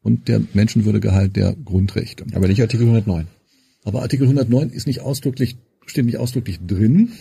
und 0.02 0.28
der 0.28 0.40
Menschenwürdegehalt 0.54 1.36
der 1.36 1.54
Grundrechte. 1.54 2.24
Aber 2.34 2.48
nicht 2.48 2.60
Artikel 2.60 2.86
109. 2.86 3.26
Aber 3.84 4.02
Artikel 4.02 4.24
109 4.24 4.70
ist 4.70 4.86
nicht 4.86 5.00
ausdrücklich, 5.00 5.56
steht 5.86 6.04
nicht 6.04 6.18
ausdrücklich 6.18 6.58
drin. 6.66 7.12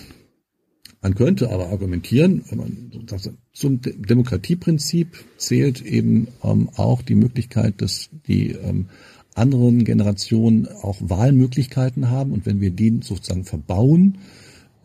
Man 1.02 1.16
könnte 1.16 1.52
aber 1.52 1.70
argumentieren, 1.70 2.44
wenn 2.50 2.58
man 2.58 3.08
sagt, 3.08 3.30
zum 3.54 3.82
De- 3.82 3.96
Demokratieprinzip 3.98 5.24
zählt 5.38 5.82
eben 5.82 6.28
ähm, 6.44 6.70
auch 6.76 7.02
die 7.02 7.16
Möglichkeit, 7.16 7.82
dass 7.82 8.10
die 8.28 8.52
ähm, 8.52 8.88
anderen 9.36 9.86
Generationen 9.86 10.68
auch 10.68 10.98
Wahlmöglichkeiten 11.00 12.10
haben 12.10 12.32
und 12.32 12.46
wenn 12.46 12.60
wir 12.60 12.72
die 12.72 13.00
sozusagen 13.04 13.46
verbauen, 13.46 14.18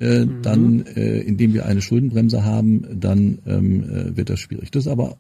äh, 0.03 0.27
dann, 0.43 0.85
äh, 0.97 1.21
indem 1.21 1.55
wir 1.55 1.67
eine 1.67 1.81
Schuldenbremse 1.81 2.45
haben, 2.45 2.85
dann 3.01 3.39
ähm, 3.47 3.83
äh, 3.85 4.17
wird 4.17 4.29
das 4.31 4.41
schwierig. 4.41 4.71
Das 4.71 4.85
ist 4.87 4.93
aber 4.93 5.17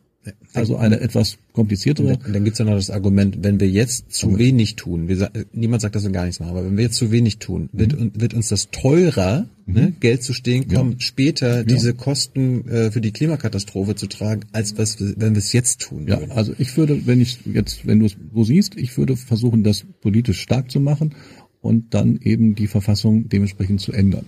also 0.54 0.76
eine 0.76 1.00
etwas 1.00 1.36
kompliziertere. 1.52 2.16
Und 2.24 2.32
dann 2.32 2.44
gibt's 2.44 2.60
ja 2.60 2.64
noch 2.64 2.76
das 2.76 2.90
Argument, 2.90 3.38
wenn 3.42 3.58
wir 3.58 3.68
jetzt 3.68 4.12
zu 4.12 4.38
wenig 4.38 4.76
tun, 4.76 5.08
wir, 5.08 5.16
sa- 5.16 5.30
niemand 5.52 5.82
sagt, 5.82 5.96
dass 5.96 6.04
wir 6.04 6.12
gar 6.12 6.26
nichts 6.26 6.38
machen, 6.38 6.50
aber 6.50 6.64
wenn 6.64 6.76
wir 6.76 6.84
jetzt 6.84 6.94
zu 6.96 7.10
wenig 7.10 7.38
tun, 7.38 7.68
wird, 7.72 7.92
un- 7.98 8.12
wird 8.14 8.32
uns 8.32 8.46
das 8.46 8.70
teurer, 8.70 9.46
ne, 9.66 9.92
Geld 9.98 10.22
zu 10.22 10.32
stehen, 10.32 10.68
kommen 10.68 11.00
später 11.00 11.64
diese 11.64 11.94
Kosten 11.94 12.68
äh, 12.68 12.92
für 12.92 13.00
die 13.00 13.10
Klimakatastrophe 13.10 13.96
zu 13.96 14.06
tragen, 14.06 14.42
als 14.52 14.78
was, 14.78 14.96
wenn 15.00 15.34
wir 15.34 15.38
es 15.40 15.52
jetzt 15.52 15.80
tun 15.80 16.06
Ja, 16.06 16.20
würden. 16.20 16.30
also 16.30 16.52
ich 16.56 16.76
würde, 16.76 17.04
wenn 17.04 17.20
ich 17.20 17.40
jetzt, 17.52 17.84
wenn 17.84 17.98
du 17.98 18.06
es 18.06 18.16
so 18.32 18.44
siehst, 18.44 18.76
ich 18.76 18.96
würde 18.96 19.16
versuchen, 19.16 19.64
das 19.64 19.84
politisch 20.02 20.40
stark 20.40 20.70
zu 20.70 20.78
machen 20.78 21.16
und 21.62 21.94
dann 21.94 22.20
eben 22.22 22.54
die 22.54 22.68
Verfassung 22.68 23.28
dementsprechend 23.28 23.80
zu 23.80 23.90
ändern. 23.92 24.24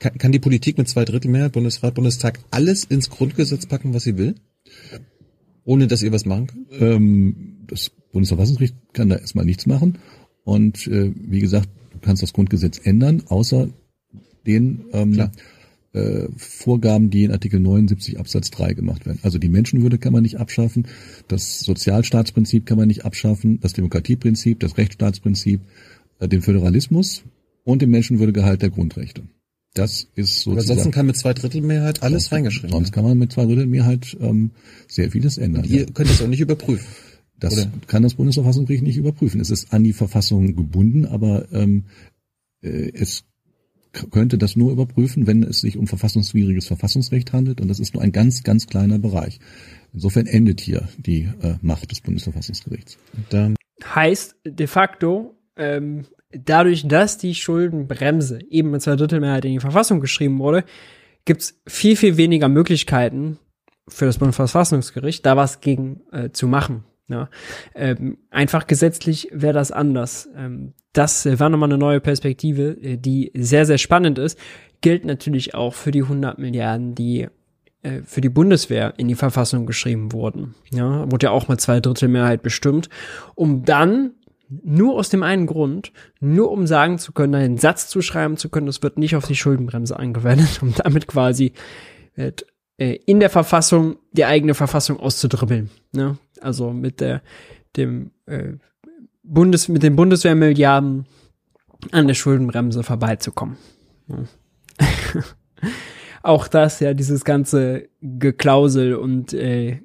Kann, 0.00 0.18
kann 0.18 0.32
die 0.32 0.40
Politik 0.40 0.78
mit 0.78 0.88
zwei 0.88 1.04
Drittel 1.04 1.30
Mehrheit, 1.30 1.52
Bundesrat, 1.52 1.94
Bundestag 1.94 2.40
alles 2.50 2.84
ins 2.84 3.10
Grundgesetz 3.10 3.66
packen, 3.66 3.94
was 3.94 4.02
sie 4.02 4.16
will? 4.16 4.34
Ohne 5.64 5.86
dass 5.86 6.02
ihr 6.02 6.10
was 6.10 6.24
machen 6.24 6.46
könnt? 6.48 6.82
Ähm, 6.82 7.58
das 7.68 7.92
Bundesverfassungsgericht 8.12 8.74
kann 8.94 9.10
da 9.10 9.16
erstmal 9.16 9.44
nichts 9.44 9.66
machen. 9.66 9.98
Und 10.42 10.86
äh, 10.88 11.12
wie 11.14 11.40
gesagt, 11.40 11.68
du 11.92 11.98
kannst 12.00 12.22
das 12.22 12.32
Grundgesetz 12.32 12.80
ändern, 12.82 13.22
außer 13.28 13.68
den 14.46 14.86
ähm, 14.92 15.30
äh, 15.92 16.28
Vorgaben, 16.36 17.10
die 17.10 17.24
in 17.24 17.32
Artikel 17.32 17.60
79 17.60 18.18
Absatz 18.18 18.50
3 18.50 18.74
gemacht 18.74 19.06
werden. 19.06 19.20
Also 19.22 19.38
die 19.38 19.48
Menschenwürde 19.48 19.98
kann 19.98 20.12
man 20.12 20.22
nicht 20.22 20.38
abschaffen, 20.38 20.86
das 21.28 21.60
Sozialstaatsprinzip 21.60 22.64
kann 22.64 22.78
man 22.78 22.88
nicht 22.88 23.04
abschaffen, 23.04 23.60
das 23.60 23.74
Demokratieprinzip, 23.74 24.60
das 24.60 24.78
Rechtsstaatsprinzip, 24.78 25.60
äh, 26.20 26.28
den 26.28 26.42
Föderalismus 26.42 27.22
und 27.64 27.82
den 27.82 27.90
Menschenwürdegehalt 27.90 28.62
der 28.62 28.70
Grundrechte. 28.70 29.22
Das 29.74 30.08
ist 30.14 30.46
Aber 30.46 30.56
sozusagen. 30.56 30.58
ansonsten 30.58 30.90
kann 30.90 31.06
mit 31.06 31.16
zwei 31.16 31.32
Drittel 31.32 31.60
Mehrheit 31.60 32.02
alles 32.02 32.32
reingeschrieben 32.32 32.70
Sonst 32.70 32.92
kann 32.92 33.04
man 33.04 33.16
mit 33.16 33.32
zwei 33.32 33.44
Drittel 33.44 33.66
Mehrheit 33.66 34.16
ähm, 34.20 34.50
sehr 34.88 35.10
vieles 35.10 35.38
ändern. 35.38 35.64
Ihr 35.64 35.80
ja. 35.82 35.86
könnt 35.92 36.10
das 36.10 36.20
auch 36.20 36.26
nicht 36.26 36.40
überprüfen. 36.40 36.86
Das 37.38 37.54
Oder? 37.54 37.72
kann 37.86 38.02
das 38.02 38.14
Bundesverfassungsgericht 38.14 38.82
nicht 38.82 38.96
überprüfen. 38.96 39.40
Es 39.40 39.50
ist 39.50 39.72
an 39.72 39.84
die 39.84 39.92
Verfassung 39.92 40.56
gebunden, 40.56 41.06
aber 41.06 41.50
ähm, 41.52 41.84
äh, 42.62 42.90
es 42.92 43.24
könnte 44.10 44.38
das 44.38 44.56
nur 44.56 44.72
überprüfen, 44.72 45.26
wenn 45.26 45.42
es 45.42 45.60
sich 45.60 45.76
um 45.76 45.86
verfassungswidriges 45.86 46.66
Verfassungsrecht 46.66 47.32
handelt. 47.32 47.60
Und 47.60 47.68
das 47.68 47.80
ist 47.80 47.94
nur 47.94 48.02
ein 48.02 48.12
ganz, 48.12 48.42
ganz 48.42 48.66
kleiner 48.66 48.98
Bereich. 48.98 49.40
Insofern 49.92 50.26
endet 50.26 50.60
hier 50.60 50.88
die 50.98 51.28
äh, 51.42 51.54
Macht 51.62 51.90
des 51.90 52.00
Bundesverfassungsgerichts. 52.00 52.98
Heißt 53.84 54.36
de 54.44 54.66
facto, 54.66 55.34
ähm, 55.56 56.06
dadurch, 56.32 56.86
dass 56.86 57.18
die 57.18 57.34
Schuldenbremse 57.34 58.38
eben 58.48 58.70
mit 58.70 58.82
zwei 58.82 58.96
Drittel 58.96 59.20
Mehrheit 59.20 59.44
in 59.44 59.52
die 59.52 59.60
Verfassung 59.60 60.00
geschrieben 60.00 60.38
wurde, 60.38 60.64
gibt's 61.24 61.60
viel, 61.66 61.96
viel 61.96 62.16
weniger 62.16 62.48
Möglichkeiten 62.48 63.38
für 63.88 64.06
das 64.06 64.18
Bundesverfassungsgericht, 64.18 65.24
da 65.26 65.36
was 65.36 65.60
gegen 65.60 66.00
äh, 66.12 66.30
zu 66.30 66.46
machen. 66.46 66.84
Ja. 67.08 67.28
Ähm, 67.74 68.18
einfach 68.30 68.68
gesetzlich 68.68 69.28
wäre 69.32 69.52
das 69.52 69.72
anders. 69.72 70.28
Ähm, 70.36 70.74
das 70.92 71.26
war 71.38 71.48
nochmal 71.48 71.68
eine 71.68 71.78
neue 71.78 72.00
Perspektive, 72.00 72.76
äh, 72.80 72.96
die 72.96 73.32
sehr, 73.34 73.66
sehr 73.66 73.78
spannend 73.78 74.18
ist. 74.18 74.38
Gilt 74.80 75.04
natürlich 75.04 75.54
auch 75.54 75.74
für 75.74 75.90
die 75.90 76.02
100 76.02 76.38
Milliarden, 76.38 76.94
die 76.94 77.26
äh, 77.82 78.02
für 78.04 78.20
die 78.20 78.28
Bundeswehr 78.28 78.94
in 78.96 79.08
die 79.08 79.16
Verfassung 79.16 79.66
geschrieben 79.66 80.12
wurden. 80.12 80.54
Ja, 80.70 81.10
wurde 81.10 81.26
ja 81.26 81.30
auch 81.32 81.48
mit 81.48 81.60
zwei 81.60 81.80
Drittel 81.80 82.08
Mehrheit 82.08 82.42
bestimmt, 82.42 82.88
um 83.34 83.64
dann 83.64 84.12
nur 84.50 84.96
aus 84.96 85.08
dem 85.08 85.22
einen 85.22 85.46
Grund, 85.46 85.92
nur 86.20 86.50
um 86.50 86.66
sagen 86.66 86.98
zu 86.98 87.12
können, 87.12 87.34
einen 87.34 87.58
Satz 87.58 87.88
zu 87.88 88.02
schreiben 88.02 88.36
zu 88.36 88.48
können, 88.48 88.66
das 88.66 88.82
wird 88.82 88.98
nicht 88.98 89.14
auf 89.16 89.26
die 89.26 89.36
Schuldenbremse 89.36 89.96
angewendet, 89.98 90.60
um 90.62 90.74
damit 90.74 91.06
quasi 91.06 91.52
äh, 92.16 92.32
in 92.78 93.20
der 93.20 93.30
Verfassung 93.30 93.96
die 94.12 94.24
eigene 94.24 94.54
Verfassung 94.54 94.98
auszudribbeln. 94.98 95.70
Ne? 95.92 96.18
Also 96.40 96.72
mit 96.72 97.00
der 97.00 97.22
dem 97.76 98.10
äh, 98.26 98.54
Bundes 99.22 99.68
mit 99.68 99.82
den 99.82 99.96
Bundeswehrmilliarden 99.96 101.06
an 101.92 102.06
der 102.06 102.14
Schuldenbremse 102.14 102.82
vorbeizukommen. 102.82 103.56
Ja. 104.08 104.24
Auch 106.22 106.48
das, 106.48 106.80
ja, 106.80 106.92
dieses 106.92 107.24
ganze 107.24 107.88
Geklausel 108.00 108.94
und 108.94 109.32
äh, 109.32 109.80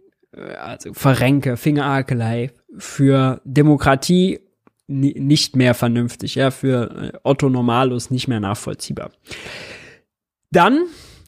also 0.60 0.94
Verrenke, 0.94 1.56
Fingerakelei 1.56 2.52
für 2.78 3.42
Demokratie 3.46 4.40
nicht 4.88 5.56
mehr 5.56 5.74
vernünftig, 5.74 6.36
ja, 6.36 6.52
für 6.52 7.14
äh, 7.14 7.18
Otto 7.24 7.50
Normalus 7.50 8.12
nicht 8.12 8.28
mehr 8.28 8.40
nachvollziehbar. 8.40 9.12
Dann, 10.52 10.86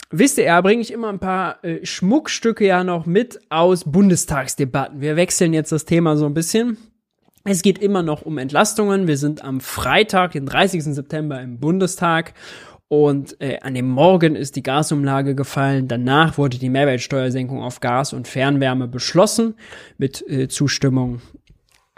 wisst 0.09 0.38
ihr, 0.38 0.45
ja, 0.45 0.61
bringe 0.61 0.81
ich 0.81 0.93
immer 0.93 1.09
ein 1.09 1.19
paar 1.19 1.63
äh, 1.63 1.85
Schmuckstücke 1.85 2.65
ja 2.65 2.84
noch 2.84 3.05
mit 3.05 3.39
aus 3.49 3.84
Bundestagsdebatten. 3.84 5.01
Wir 5.01 5.15
wechseln 5.15 5.53
jetzt 5.53 5.71
das 5.71 5.85
Thema 5.85 6.17
so 6.17 6.25
ein 6.25 6.34
bisschen. 6.34 6.77
Es 7.43 7.61
geht 7.61 7.79
immer 7.79 8.03
noch 8.03 8.23
um 8.23 8.38
Entlastungen. 8.38 9.07
Wir 9.07 9.17
sind 9.17 9.43
am 9.43 9.61
Freitag, 9.61 10.34
den 10.34 10.45
30. 10.45 10.84
September 10.84 11.41
im 11.41 11.59
Bundestag. 11.59 12.34
Und 12.89 13.39
äh, 13.41 13.59
an 13.61 13.73
dem 13.73 13.89
Morgen 13.89 14.35
ist 14.35 14.55
die 14.55 14.63
Gasumlage 14.63 15.35
gefallen. 15.35 15.88
Danach 15.88 16.38
wurde 16.38 16.57
die 16.57 16.69
Mehrwertsteuersenkung 16.69 17.61
auf 17.61 17.79
Gas 17.79 18.13
und 18.13 18.27
Fernwärme 18.27 18.88
beschlossen 18.88 19.55
mit 19.97 20.25
äh, 20.29 20.47
Zustimmung 20.47 21.21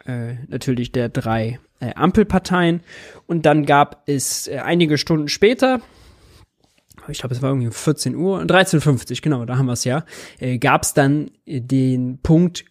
äh, 0.10 0.36
natürlich 0.48 0.92
der 0.92 1.10
drei 1.10 1.60
äh, 1.80 1.94
Ampelparteien. 1.94 2.82
Und 3.28 3.46
dann 3.46 3.66
gab 3.66 4.04
es 4.08 4.48
äh, 4.48 4.58
einige 4.58 4.98
Stunden 4.98 5.28
später, 5.28 5.82
ich 7.08 7.20
glaube, 7.20 7.34
es 7.34 7.42
war 7.42 7.50
irgendwie 7.50 7.72
14 7.72 8.16
Uhr, 8.16 8.42
13.50 8.42 9.22
genau, 9.22 9.46
da 9.46 9.58
haben 9.58 9.66
wir 9.66 9.74
es 9.74 9.84
ja, 9.84 10.06
äh, 10.40 10.58
gab 10.58 10.84
es 10.84 10.94
dann 10.94 11.32
äh, 11.46 11.62
den 11.62 12.20
Punkt, 12.22 12.66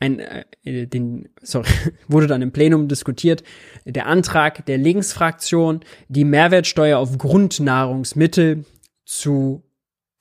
ein, 0.00 0.18
äh, 0.18 0.86
den, 0.86 1.28
sorry, 1.42 1.68
wurde 2.08 2.26
dann 2.26 2.42
im 2.42 2.52
Plenum 2.52 2.88
diskutiert, 2.88 3.42
der 3.84 4.06
Antrag 4.06 4.66
der 4.66 4.78
Linksfraktion, 4.78 5.80
die 6.08 6.24
Mehrwertsteuer 6.24 6.98
auf 6.98 7.16
Grundnahrungsmittel 7.18 8.64
zu 9.04 9.62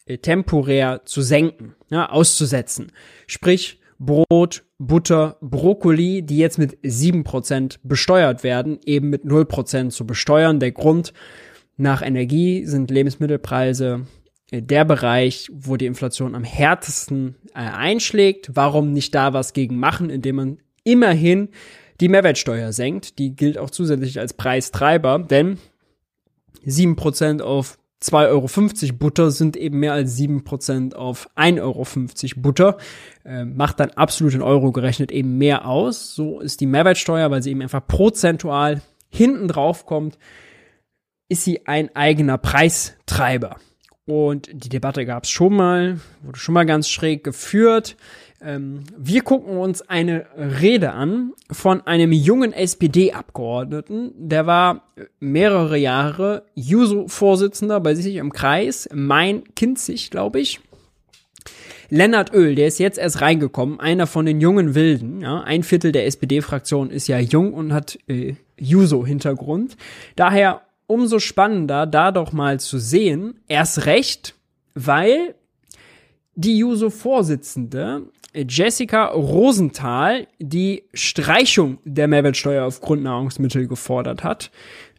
äh, 0.06 0.18
temporär 0.18 1.02
zu 1.06 1.22
senken, 1.22 1.76
ja, 1.90 2.10
auszusetzen. 2.10 2.92
Sprich, 3.28 3.81
Brot, 4.04 4.64
Butter, 4.80 5.38
Brokkoli, 5.42 6.24
die 6.24 6.38
jetzt 6.38 6.58
mit 6.58 6.80
7% 6.80 7.78
besteuert 7.84 8.44
werden, 8.44 8.80
eben 8.84 9.12
mit 9.12 9.26
0% 9.26 9.92
zu 9.92 10.08
besteuern. 10.08 10.60
Der 10.60 10.72
Grund 10.72 11.14
nach 11.78 12.02
Energie 12.02 12.66
sind 12.66 12.90
Lebensmittelpreise 12.90 14.08
äh, 14.50 14.64
der 14.64 14.86
Bereich, 14.86 15.50
wo 15.54 15.78
die 15.78 15.86
Inflation 15.86 16.34
am 16.34 16.44
härtesten 16.44 17.36
äh, 17.54 17.60
einschlägt. 17.60 18.50
Warum 18.56 18.92
nicht 18.92 19.14
da 19.14 19.34
was 19.34 19.54
gegen 19.54 19.78
machen, 19.78 20.10
indem 20.10 20.36
man 20.36 20.58
immerhin 20.84 21.50
die 22.00 22.10
Mehrwertsteuer 22.10 22.74
senkt? 22.74 23.20
Die 23.20 23.36
gilt 23.36 23.60
auch 23.60 23.70
zusätzlich 23.70 24.20
als 24.20 24.34
Preistreiber, 24.34 25.20
denn 25.20 25.60
7% 26.66 27.42
auf 27.42 27.78
2,50 28.02 28.84
Euro 28.88 28.98
Butter 28.98 29.32
sind 29.32 29.56
eben 29.56 29.80
mehr 29.80 29.94
als 29.94 30.18
7% 30.18 30.96
auf 30.96 31.30
1,50 31.36 31.62
Euro 31.62 31.86
Butter. 32.42 32.78
Äh, 33.24 33.46
macht 33.46 33.80
dann 33.80 33.92
absolut 33.92 34.34
in 34.34 34.42
Euro 34.42 34.72
gerechnet 34.72 35.12
eben 35.12 35.38
mehr 35.38 35.68
aus. 35.68 36.16
So 36.16 36.40
ist 36.40 36.62
die 36.62 36.66
Mehrwertsteuer, 36.66 37.30
weil 37.30 37.44
sie 37.44 37.52
eben 37.52 37.62
einfach 37.62 37.86
prozentual 37.86 38.82
hinten 39.10 39.48
drauf 39.48 39.86
kommt, 39.86 40.18
ist 41.30 41.44
sie 41.44 41.68
ein 41.68 41.96
eigener 41.96 42.38
Preistreiber. 42.38 43.58
Und 44.06 44.50
die 44.52 44.70
Debatte 44.70 45.06
gab 45.06 45.26
es 45.26 45.30
schon 45.30 45.56
mal, 45.56 46.00
wurde 46.24 46.40
schon 46.40 46.54
mal 46.54 46.66
ganz 46.66 46.90
schräg 46.90 47.24
geführt. 47.24 47.96
Ähm, 48.44 48.84
wir 48.98 49.22
gucken 49.22 49.58
uns 49.58 49.82
eine 49.82 50.26
Rede 50.36 50.94
an 50.94 51.34
von 51.52 51.86
einem 51.86 52.12
jungen 52.12 52.54
SPD-Abgeordneten. 52.54 54.14
Der 54.16 54.48
war 54.48 54.92
mehrere 55.20 55.78
Jahre 55.78 56.46
Juso-Vorsitzender 56.56 57.80
bei 57.80 57.94
sich 57.94 58.16
im 58.16 58.34
Kreis, 58.34 58.90
Main 58.94 59.44
Kinzig, 59.56 60.10
glaube 60.10 60.40
ich. 60.40 60.60
Lennart 61.90 62.34
Öl, 62.34 62.56
der 62.56 62.68
ist 62.68 62.80
jetzt 62.80 62.98
erst 62.98 63.22
reingekommen, 63.22 63.80
einer 63.80 64.08
von 64.08 64.26
den 64.26 64.40
jungen 64.40 64.76
Wilden. 64.76 65.22
Ja, 65.22 65.42
ein 65.42 65.62
Viertel 65.62 65.92
der 65.92 66.06
SPD-Fraktion 66.06 66.90
ist 66.90 67.08
ja 67.08 67.20
jung 67.20 67.54
und 67.54 67.74
hat 67.74 68.00
äh, 68.08 68.36
Juso-Hintergrund. 68.58 69.76
Daher 70.16 70.62
umso 70.88 71.20
spannender, 71.20 71.86
da 71.86 72.12
doch 72.12 72.32
mal 72.32 72.60
zu 72.60 72.80
sehen, 72.80 73.42
erst 73.48 73.86
recht, 73.86 74.36
weil 74.74 75.36
die 76.36 76.58
Juso-Vorsitzende 76.58 78.04
Jessica 78.34 79.08
Rosenthal 79.08 80.28
die 80.40 80.84
Streichung 80.94 81.80
der 81.84 82.08
Mehrwertsteuer 82.08 82.66
auf 82.66 82.80
Grundnahrungsmittel 82.80 83.68
gefordert 83.68 84.24
hat. 84.24 84.52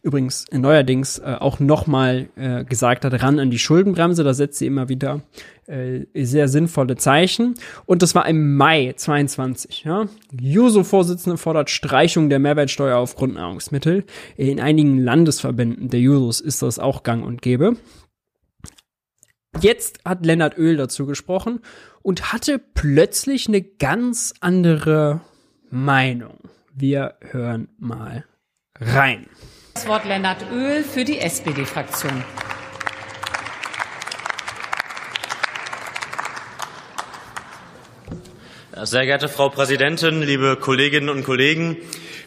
Übrigens 0.03 0.45
neuerdings 0.51 1.19
äh, 1.19 1.37
auch 1.39 1.59
nochmal 1.59 2.27
äh, 2.35 2.65
gesagt 2.65 3.05
hat, 3.05 3.23
ran 3.23 3.39
an 3.39 3.49
die 3.49 3.57
Schuldenbremse. 3.57 4.23
Da 4.23 4.33
setzt 4.33 4.59
sie 4.59 4.67
immer 4.67 4.89
wieder 4.89 5.21
äh, 5.65 6.01
sehr 6.13 6.49
sinnvolle 6.49 6.97
Zeichen. 6.97 7.55
Und 7.85 8.01
das 8.01 8.13
war 8.13 8.27
im 8.27 8.55
Mai 8.55 8.93
22. 8.95 9.85
Ja? 9.85 10.07
Juso-Vorsitzende 10.39 11.37
fordert 11.37 11.69
Streichung 11.69 12.29
der 12.29 12.39
Mehrwertsteuer 12.39 12.97
auf 12.97 13.15
Grundnahrungsmittel. 13.15 14.03
In 14.35 14.59
einigen 14.59 14.97
Landesverbänden 14.99 15.89
der 15.89 16.01
Jusos 16.01 16.41
ist 16.41 16.61
das 16.61 16.79
auch 16.79 17.03
gang 17.03 17.25
und 17.25 17.41
gäbe. 17.41 17.77
Jetzt 19.61 19.99
hat 20.03 20.25
Lennart 20.25 20.57
Öl 20.57 20.77
dazu 20.77 21.05
gesprochen 21.05 21.61
und 22.03 22.31
hatte 22.31 22.59
plötzlich 22.59 23.47
eine 23.47 23.61
ganz 23.61 24.33
andere 24.41 25.21
Meinung. 25.71 26.37
Wir 26.75 27.15
hören 27.21 27.69
mal 27.79 28.25
rein. 28.79 29.27
Das 29.73 29.87
Wort 29.87 30.05
Lennart 30.05 30.45
Öl 30.51 30.83
für 30.83 31.03
die 31.03 31.19
SPD-Fraktion. 31.19 32.23
Sehr 38.83 39.05
geehrte 39.05 39.29
Frau 39.29 39.49
Präsidentin, 39.49 40.21
liebe 40.21 40.57
Kolleginnen 40.57 41.09
und 41.09 41.23
Kollegen, 41.23 41.77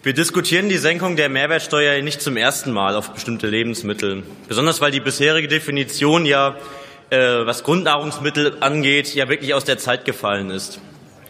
wir 0.02 0.14
diskutieren 0.14 0.68
die 0.68 0.78
Senkung 0.78 1.16
der 1.16 1.28
Mehrwertsteuer 1.28 2.00
nicht 2.02 2.22
zum 2.22 2.36
ersten 2.36 2.70
Mal 2.70 2.94
auf 2.94 3.10
bestimmte 3.10 3.48
Lebensmittel, 3.48 4.22
besonders 4.48 4.80
weil 4.80 4.92
die 4.92 5.00
bisherige 5.00 5.48
Definition 5.48 6.24
ja 6.24 6.56
äh, 7.10 7.46
was 7.46 7.62
Grundnahrungsmittel 7.62 8.56
angeht, 8.60 9.14
ja 9.14 9.28
wirklich 9.28 9.54
aus 9.54 9.64
der 9.64 9.78
Zeit 9.78 10.04
gefallen 10.04 10.50
ist. 10.50 10.80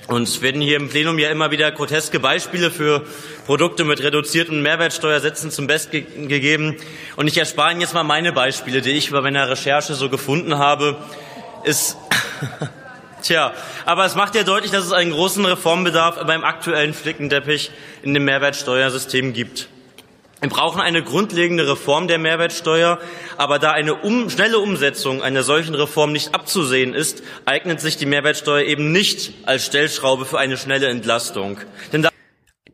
Und 0.08 0.22
es 0.22 0.40
werden 0.40 0.60
hier 0.60 0.76
im 0.76 0.88
Plenum 0.88 1.18
ja 1.18 1.30
immer 1.30 1.50
wieder 1.50 1.70
groteske 1.72 2.20
Beispiele 2.20 2.70
für 2.70 3.04
Produkte 3.44 3.84
mit 3.84 4.00
reduzierten 4.02 4.62
Mehrwertsteuersätzen 4.62 5.50
zum 5.50 5.66
Besten 5.66 6.28
gegeben. 6.28 6.76
Und 7.16 7.26
ich 7.26 7.36
erspare 7.36 7.72
Ihnen 7.72 7.80
jetzt 7.80 7.92
mal 7.92 8.04
meine 8.04 8.32
Beispiele, 8.32 8.82
die 8.82 8.90
ich 8.90 9.10
bei 9.10 9.20
meiner 9.20 9.48
Recherche 9.48 9.94
so 9.94 10.08
gefunden 10.08 10.58
habe. 10.58 10.96
Ist, 11.64 11.96
tja, 13.22 13.52
aber 13.84 14.04
es 14.04 14.14
macht 14.14 14.36
ja 14.36 14.44
deutlich, 14.44 14.70
dass 14.70 14.84
es 14.84 14.92
einen 14.92 15.10
großen 15.10 15.44
Reformbedarf 15.44 16.24
beim 16.24 16.44
aktuellen 16.44 16.94
Flickenteppich 16.94 17.72
in 18.02 18.14
dem 18.14 18.24
Mehrwertsteuersystem 18.24 19.32
gibt. 19.32 19.68
Wir 20.40 20.50
brauchen 20.50 20.82
eine 20.82 21.02
grundlegende 21.02 21.66
Reform 21.66 22.08
der 22.08 22.18
Mehrwertsteuer, 22.18 22.98
aber 23.38 23.58
da 23.58 23.72
eine 23.72 23.94
um, 23.94 24.28
schnelle 24.28 24.58
Umsetzung 24.58 25.22
einer 25.22 25.42
solchen 25.42 25.74
Reform 25.74 26.12
nicht 26.12 26.34
abzusehen 26.34 26.92
ist, 26.92 27.22
eignet 27.46 27.80
sich 27.80 27.96
die 27.96 28.06
Mehrwertsteuer 28.06 28.62
eben 28.62 28.92
nicht 28.92 29.32
als 29.46 29.64
Stellschraube 29.64 30.26
für 30.26 30.38
eine 30.38 30.58
schnelle 30.58 30.88
Entlastung. 30.88 31.58
Denn 31.92 32.06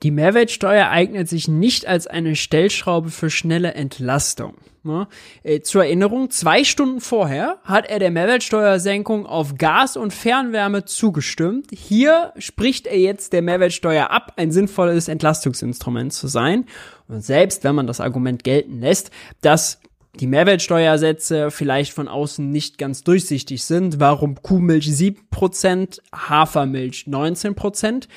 die 0.03 0.11
Mehrwertsteuer 0.11 0.89
eignet 0.89 1.29
sich 1.29 1.49
nicht 1.49 1.87
als 1.87 2.07
eine 2.07 2.37
Stellschraube 2.37 3.11
für 3.11 3.31
schnelle 3.31 3.75
Entlastung. 3.75 4.55
Ne? 4.85 5.07
Äh, 5.45 5.61
zur 5.61 5.85
Erinnerung, 5.85 6.31
zwei 6.31 6.65
Stunden 6.65 7.01
vorher 7.01 7.59
hat 7.63 7.89
er 7.89 8.01
der 8.01 8.11
Mehrwertsteuersenkung 8.11 9.27
auf 9.27 9.57
Gas 9.57 9.97
und 9.97 10.13
Fernwärme 10.13 10.85
zugestimmt. 10.85 11.69
Hier 11.73 12.33
spricht 12.37 12.89
er 12.89 12.99
jetzt 12.99 13.33
der 13.33 13.43
Mehrwertsteuer 13.43 14.11
ab, 14.11 14.33
ein 14.37 14.51
sinnvolles 14.51 15.07
Entlastungsinstrument 15.07 16.13
zu 16.13 16.27
sein. 16.27 16.65
Und 17.07 17.25
selbst 17.25 17.63
wenn 17.63 17.77
man 17.77 17.87
das 17.87 18.01
Argument 18.01 18.43
gelten 18.43 18.81
lässt, 18.81 19.13
dass 19.41 19.79
die 20.19 20.27
Mehrwertsteuersätze 20.27 21.51
vielleicht 21.51 21.93
von 21.93 22.09
außen 22.09 22.51
nicht 22.51 22.77
ganz 22.77 23.03
durchsichtig 23.03 23.65
sind, 23.65 24.01
warum 24.01 24.43
Kuhmilch 24.43 24.89
7%, 24.89 26.01
Hafermilch 26.13 27.07
19%, 27.09 28.09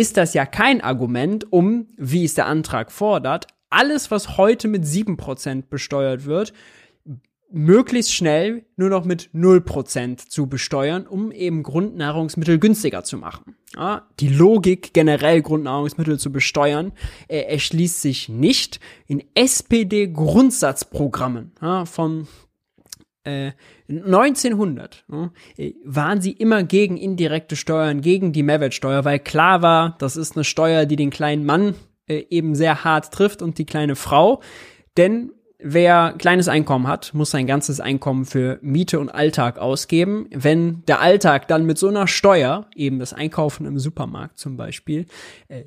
ist 0.00 0.16
das 0.16 0.32
ja 0.32 0.46
kein 0.46 0.80
Argument, 0.80 1.52
um, 1.52 1.86
wie 1.98 2.24
es 2.24 2.32
der 2.32 2.46
Antrag 2.46 2.90
fordert, 2.90 3.48
alles, 3.68 4.10
was 4.10 4.38
heute 4.38 4.66
mit 4.66 4.84
7% 4.84 5.64
besteuert 5.68 6.24
wird, 6.24 6.54
möglichst 7.50 8.14
schnell 8.14 8.64
nur 8.76 8.88
noch 8.88 9.04
mit 9.04 9.28
0% 9.34 10.26
zu 10.26 10.46
besteuern, 10.46 11.06
um 11.06 11.32
eben 11.32 11.62
Grundnahrungsmittel 11.62 12.58
günstiger 12.58 13.04
zu 13.04 13.18
machen. 13.18 13.56
Ja, 13.76 14.08
die 14.20 14.28
Logik, 14.28 14.94
generell 14.94 15.42
Grundnahrungsmittel 15.42 16.18
zu 16.18 16.32
besteuern, 16.32 16.92
äh, 17.28 17.40
erschließt 17.40 18.00
sich 18.00 18.30
nicht 18.30 18.80
in 19.06 19.22
SPD-Grundsatzprogrammen 19.34 21.52
ja, 21.60 21.84
von 21.84 22.26
äh, 23.24 23.52
1900 23.90 25.04
ne, 25.08 25.32
waren 25.84 26.20
sie 26.20 26.32
immer 26.32 26.62
gegen 26.62 26.96
indirekte 26.96 27.56
Steuern, 27.56 28.00
gegen 28.00 28.32
die 28.32 28.42
Mehrwertsteuer, 28.42 29.04
weil 29.04 29.18
klar 29.18 29.62
war, 29.62 29.96
das 29.98 30.16
ist 30.16 30.36
eine 30.36 30.44
Steuer, 30.44 30.86
die 30.86 30.96
den 30.96 31.10
kleinen 31.10 31.44
Mann 31.44 31.74
äh, 32.06 32.24
eben 32.30 32.54
sehr 32.54 32.84
hart 32.84 33.12
trifft 33.12 33.42
und 33.42 33.58
die 33.58 33.66
kleine 33.66 33.96
Frau. 33.96 34.40
Denn 34.96 35.32
wer 35.58 36.14
kleines 36.18 36.48
Einkommen 36.48 36.86
hat, 36.86 37.12
muss 37.14 37.30
sein 37.30 37.46
ganzes 37.46 37.80
Einkommen 37.80 38.24
für 38.24 38.58
Miete 38.62 39.00
und 39.00 39.08
Alltag 39.08 39.58
ausgeben. 39.58 40.28
Wenn 40.30 40.84
der 40.86 41.00
Alltag 41.00 41.48
dann 41.48 41.66
mit 41.66 41.78
so 41.78 41.88
einer 41.88 42.06
Steuer, 42.06 42.66
eben 42.74 42.98
das 42.98 43.12
Einkaufen 43.12 43.66
im 43.66 43.78
Supermarkt 43.78 44.38
zum 44.38 44.56
Beispiel, 44.56 45.06
äh, 45.48 45.64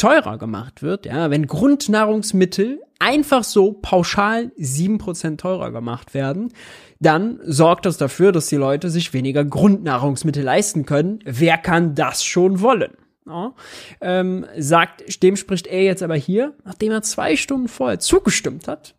teurer 0.00 0.38
gemacht 0.38 0.82
wird, 0.82 1.04
ja, 1.04 1.30
wenn 1.30 1.46
Grundnahrungsmittel 1.46 2.80
einfach 2.98 3.44
so 3.44 3.72
pauschal 3.72 4.50
sieben 4.56 4.98
Prozent 4.98 5.40
teurer 5.40 5.70
gemacht 5.72 6.14
werden, 6.14 6.52
dann 7.00 7.38
sorgt 7.44 7.86
das 7.86 7.98
dafür, 7.98 8.32
dass 8.32 8.46
die 8.46 8.56
Leute 8.56 8.88
sich 8.88 9.12
weniger 9.12 9.44
Grundnahrungsmittel 9.44 10.42
leisten 10.42 10.86
können. 10.86 11.20
Wer 11.24 11.58
kann 11.58 11.94
das 11.94 12.24
schon 12.24 12.60
wollen? 12.60 12.92
Ja, 13.26 13.54
ähm, 14.00 14.46
sagt, 14.56 15.22
dem 15.22 15.36
spricht 15.36 15.66
er 15.66 15.82
jetzt 15.82 16.02
aber 16.02 16.16
hier, 16.16 16.54
nachdem 16.64 16.92
er 16.92 17.02
zwei 17.02 17.36
Stunden 17.36 17.68
vorher 17.68 17.98
zugestimmt 17.98 18.68
hat, 18.68 18.94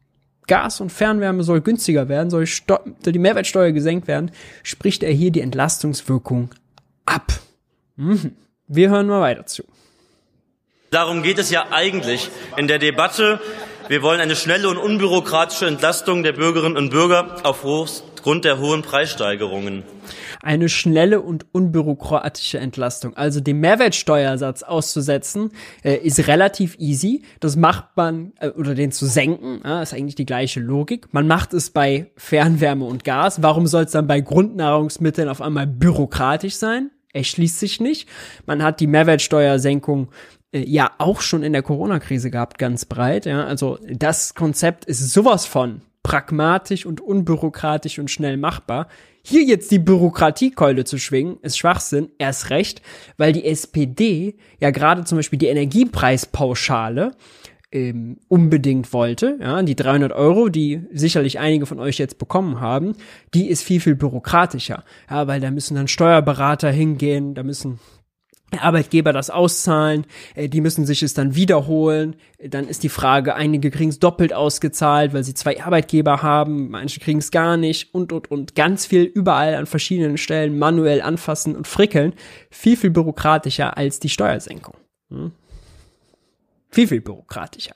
Gas 0.47 0.81
und 0.81 0.91
Fernwärme 0.91 1.43
soll 1.43 1.61
günstiger 1.61 2.09
werden, 2.09 2.29
soll, 2.29 2.45
soll 2.45 3.13
die 3.13 3.19
Mehrwertsteuer 3.19 3.71
gesenkt 3.71 4.07
werden, 4.07 4.31
spricht 4.63 5.01
er 5.01 5.11
hier 5.11 5.31
die 5.31 5.41
Entlastungswirkung 5.41 6.51
ab. 7.05 7.33
Mhm. 7.95 8.33
Wir 8.67 8.89
hören 8.89 9.07
mal 9.07 9.21
weiter 9.21 9.45
zu. 9.45 9.63
Darum 10.93 11.23
geht 11.23 11.39
es 11.39 11.49
ja 11.49 11.67
eigentlich 11.71 12.29
in 12.57 12.67
der 12.67 12.77
Debatte. 12.77 13.39
Wir 13.87 14.01
wollen 14.01 14.19
eine 14.19 14.35
schnelle 14.35 14.67
und 14.67 14.75
unbürokratische 14.75 15.65
Entlastung 15.65 16.21
der 16.21 16.33
Bürgerinnen 16.33 16.75
und 16.75 16.89
Bürger 16.89 17.37
aufgrund 17.43 18.43
der 18.43 18.59
hohen 18.59 18.81
Preissteigerungen. 18.81 19.83
Eine 20.41 20.67
schnelle 20.67 21.21
und 21.21 21.45
unbürokratische 21.53 22.57
Entlastung. 22.57 23.15
Also 23.15 23.39
den 23.39 23.61
Mehrwertsteuersatz 23.61 24.63
auszusetzen, 24.63 25.51
äh, 25.81 25.95
ist 25.95 26.27
relativ 26.27 26.75
easy. 26.77 27.23
Das 27.39 27.55
macht 27.55 27.95
man, 27.95 28.33
äh, 28.41 28.49
oder 28.49 28.75
den 28.75 28.91
zu 28.91 29.05
senken, 29.05 29.61
ist 29.61 29.93
eigentlich 29.93 30.15
die 30.15 30.25
gleiche 30.25 30.59
Logik. 30.59 31.13
Man 31.13 31.25
macht 31.25 31.53
es 31.53 31.69
bei 31.69 32.11
Fernwärme 32.17 32.83
und 32.83 33.05
Gas. 33.05 33.41
Warum 33.41 33.65
soll 33.65 33.83
es 33.83 33.91
dann 33.91 34.07
bei 34.07 34.19
Grundnahrungsmitteln 34.19 35.29
auf 35.29 35.39
einmal 35.39 35.67
bürokratisch 35.67 36.55
sein? 36.55 36.91
erschließt 37.13 37.59
sich 37.59 37.81
nicht. 37.81 38.07
Man 38.45 38.63
hat 38.63 38.79
die 38.79 38.87
Mehrwertsteuersenkung 38.87 40.09
ja 40.53 40.91
auch 40.97 41.21
schon 41.21 41.43
in 41.43 41.53
der 41.53 41.63
Corona-Krise 41.63 42.31
gehabt, 42.31 42.57
ganz 42.57 42.85
breit. 42.85 43.25
Ja, 43.25 43.45
also 43.45 43.77
das 43.89 44.35
Konzept 44.35 44.85
ist 44.85 45.11
sowas 45.11 45.45
von 45.45 45.81
pragmatisch 46.03 46.85
und 46.85 46.99
unbürokratisch 46.99 47.99
und 47.99 48.09
schnell 48.09 48.37
machbar. 48.37 48.87
Hier 49.23 49.43
jetzt 49.43 49.69
die 49.71 49.79
Bürokratiekeule 49.79 50.83
zu 50.83 50.97
schwingen, 50.97 51.37
ist 51.43 51.57
Schwachsinn, 51.57 52.09
erst 52.17 52.49
recht, 52.49 52.81
weil 53.17 53.33
die 53.33 53.45
SPD 53.45 54.35
ja 54.59 54.71
gerade 54.71 55.03
zum 55.03 55.19
Beispiel 55.19 55.37
die 55.37 55.47
Energiepreispauschale 55.47 57.11
ähm, 57.71 58.17
unbedingt 58.27 58.91
wollte, 58.93 59.37
ja, 59.39 59.61
die 59.61 59.75
300 59.75 60.11
Euro, 60.11 60.49
die 60.49 60.81
sicherlich 60.91 61.39
einige 61.39 61.67
von 61.67 61.79
euch 61.79 61.99
jetzt 61.99 62.17
bekommen 62.17 62.59
haben, 62.59 62.93
die 63.33 63.47
ist 63.47 63.63
viel, 63.63 63.79
viel 63.79 63.95
bürokratischer, 63.95 64.83
ja, 65.09 65.27
weil 65.27 65.39
da 65.39 65.51
müssen 65.51 65.75
dann 65.75 65.87
Steuerberater 65.87 66.71
hingehen, 66.71 67.35
da 67.35 67.43
müssen 67.43 67.79
Arbeitgeber 68.59 69.13
das 69.13 69.29
auszahlen, 69.29 70.05
äh, 70.35 70.49
die 70.49 70.61
müssen 70.61 70.85
sich 70.85 71.03
es 71.03 71.13
dann 71.13 71.35
wiederholen. 71.35 72.15
Dann 72.43 72.67
ist 72.67 72.83
die 72.83 72.89
Frage, 72.89 73.35
einige 73.35 73.71
kriegen 73.71 73.89
es 73.89 73.99
doppelt 73.99 74.33
ausgezahlt, 74.33 75.13
weil 75.13 75.23
sie 75.23 75.33
zwei 75.33 75.61
Arbeitgeber 75.63 76.21
haben, 76.21 76.69
manche 76.69 76.99
kriegen 76.99 77.19
es 77.19 77.31
gar 77.31 77.57
nicht 77.57 77.93
und 77.93 78.11
und 78.11 78.29
und 78.29 78.55
ganz 78.55 78.85
viel 78.85 79.03
überall 79.03 79.55
an 79.55 79.65
verschiedenen 79.65 80.17
Stellen 80.17 80.57
manuell 80.57 81.01
anfassen 81.01 81.55
und 81.55 81.67
frickeln. 81.67 82.13
Viel, 82.49 82.77
viel 82.77 82.89
bürokratischer 82.89 83.77
als 83.77 83.99
die 83.99 84.09
Steuersenkung. 84.09 84.75
Hm? 85.09 85.31
Viel, 86.69 86.87
viel 86.87 87.01
bürokratischer. 87.01 87.75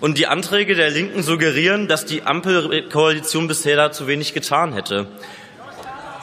Und 0.00 0.18
die 0.18 0.26
Anträge 0.26 0.74
der 0.74 0.90
Linken 0.90 1.22
suggerieren, 1.22 1.88
dass 1.88 2.06
die 2.06 2.22
Ampelkoalition 2.22 3.48
bisher 3.48 3.76
da 3.76 3.92
zu 3.92 4.06
wenig 4.06 4.32
getan 4.32 4.72
hätte. 4.72 5.06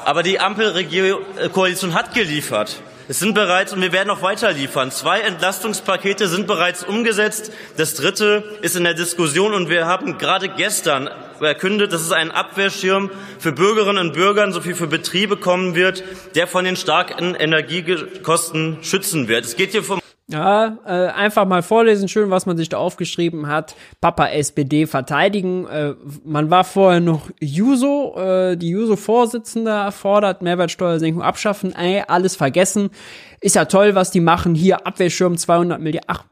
Aber 0.06 0.24
die 0.24 0.40
Ampelkoalition 0.40 1.94
hat 1.94 2.14
geliefert. 2.14 2.82
Es 3.10 3.20
sind 3.20 3.34
bereits, 3.34 3.74
und 3.74 3.82
wir 3.82 3.92
werden 3.92 4.08
noch 4.08 4.22
weiter 4.22 4.54
liefern, 4.54 4.90
zwei 4.90 5.20
Entlastungspakete 5.22 6.30
sind 6.30 6.48
bereits 6.48 6.84
umgesetzt. 6.84 7.52
Das 7.76 7.96
dritte 7.96 8.44
ist 8.62 8.78
in 8.78 8.86
der 8.86 8.94
Diskussion 8.94 9.54
und 9.54 9.70
wir 9.70 9.86
haben 9.88 10.18
gerade 10.18 10.48
gestern 10.48 11.10
verkündet, 11.38 11.92
dass 11.92 12.02
es 12.02 12.14
einen 12.14 12.32
Abwehrschirm 12.32 13.12
für 13.40 13.52
Bürgerinnen 13.52 14.08
und 14.08 14.14
Bürger 14.14 14.50
sowie 14.54 14.74
für 14.74 14.88
Betriebe 14.88 15.36
kommen 15.36 15.76
wird, 15.76 16.04
der 16.36 16.48
von 16.48 16.64
den 16.64 16.78
starken 16.78 17.36
Energiekosten 17.36 18.78
schützen 18.82 19.28
wird. 19.28 19.44
Es 19.44 19.58
geht 19.58 19.72
hier 19.72 19.84
vom 19.84 20.03
ja, 20.34 20.80
äh, 20.84 21.11
einfach 21.11 21.45
mal 21.45 21.61
vorlesen, 21.61 22.07
schön, 22.07 22.31
was 22.31 22.47
man 22.47 22.57
sich 22.57 22.68
da 22.68 22.77
aufgeschrieben 22.77 23.45
hat. 23.45 23.76
Papa 24.01 24.30
SPD 24.30 24.88
verteidigen. 24.88 25.68
Äh, 25.68 25.93
man 26.26 26.49
war 26.49 26.64
vorher 26.64 27.01
noch 27.01 27.30
Juso, 27.39 28.15
äh, 28.18 28.57
die 28.57 28.69
Juso-Vorsitzende 28.69 29.91
fordert 29.91 30.41
Mehrwertsteuersenkung 30.41 31.22
abschaffen. 31.22 31.76
Ey, 31.76 32.03
alles 32.07 32.35
vergessen. 32.35 32.89
Ist 33.41 33.55
ja 33.55 33.65
toll, 33.65 33.93
was 33.93 34.10
die 34.10 34.22
machen. 34.22 34.55
Hier 34.55 34.88
Abwehrschirm 34.88 35.38
200 35.38 35.80
Milliarden. 35.80 36.10
Ach, 36.10 36.26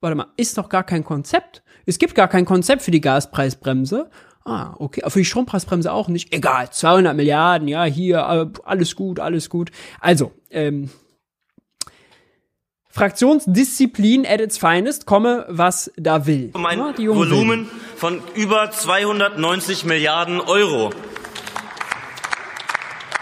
warte 0.00 0.16
mal, 0.16 0.28
ist 0.38 0.56
doch 0.56 0.70
gar 0.70 0.84
kein 0.84 1.04
Konzept. 1.04 1.62
Es 1.84 1.98
gibt 1.98 2.14
gar 2.14 2.28
kein 2.28 2.46
Konzept 2.46 2.80
für 2.80 2.90
die 2.90 3.02
Gaspreisbremse. 3.02 4.08
Ah, 4.46 4.74
okay. 4.78 5.02
Für 5.06 5.18
die 5.18 5.26
Strompreisbremse 5.26 5.92
auch 5.92 6.08
nicht. 6.08 6.32
Egal, 6.32 6.70
200 6.70 7.14
Milliarden, 7.14 7.68
ja, 7.68 7.84
hier, 7.84 8.16
äh, 8.18 8.60
alles 8.64 8.96
gut, 8.96 9.20
alles 9.20 9.50
gut. 9.50 9.70
Also, 10.00 10.32
ähm, 10.50 10.88
Fraktionsdisziplin 12.92 14.26
at 14.26 14.40
its 14.40 14.58
finest, 14.58 15.06
komme, 15.06 15.46
was 15.48 15.90
da 15.96 16.26
will. 16.26 16.50
Um 16.52 16.66
ein 16.66 16.78
ja, 16.78 16.94
Volumen 17.08 17.68
von 17.96 18.20
über 18.34 18.70
290 18.70 19.84
Milliarden 19.86 20.40
Euro. 20.40 20.90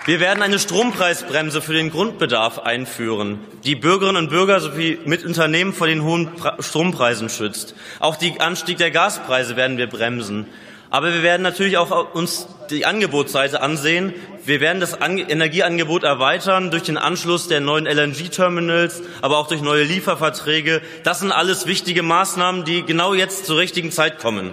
Wir 0.07 0.19
werden 0.19 0.43
eine 0.43 0.59
Strompreisbremse 0.59 1.63
für 1.63 1.73
den 1.73 1.91
Grundbedarf 1.91 2.59
einführen, 2.59 3.39
die 3.65 3.77
Bürgerinnen 3.77 4.25
und 4.25 4.31
Bürger 4.31 4.59
sowie 4.59 4.99
mit 5.05 5.25
Unternehmen 5.25 5.73
vor 5.73 5.87
den 5.87 6.03
hohen 6.03 6.31
Strompreisen 6.59 7.29
schützt. 7.29 7.77
Auch 8.01 8.17
den 8.17 8.41
Anstieg 8.41 8.79
der 8.79 8.91
Gaspreise 8.91 9.55
werden 9.55 9.77
wir 9.77 9.87
bremsen. 9.87 10.47
Aber 10.91 11.15
wir 11.15 11.23
werden 11.23 11.43
natürlich 11.43 11.79
auch 11.79 12.15
uns 12.15 12.49
die 12.69 12.85
Angebotsseite 12.85 13.63
ansehen. 13.63 14.13
Wir 14.45 14.61
werden 14.61 14.81
das 14.81 14.99
Energieangebot 15.01 16.03
erweitern 16.03 16.71
durch 16.71 16.83
den 16.83 16.99
Anschluss 16.99 17.47
der 17.47 17.61
neuen 17.61 17.87
LNG-Terminals, 17.87 19.03
aber 19.23 19.39
auch 19.39 19.47
durch 19.47 19.61
neue 19.61 19.85
Lieferverträge. 19.85 20.83
Das 21.05 21.21
sind 21.21 21.31
alles 21.31 21.67
wichtige 21.67 22.03
Maßnahmen, 22.03 22.65
die 22.65 22.83
genau 22.83 23.15
jetzt 23.15 23.47
zur 23.47 23.59
richtigen 23.59 23.93
Zeit 23.93 24.19
kommen. 24.19 24.53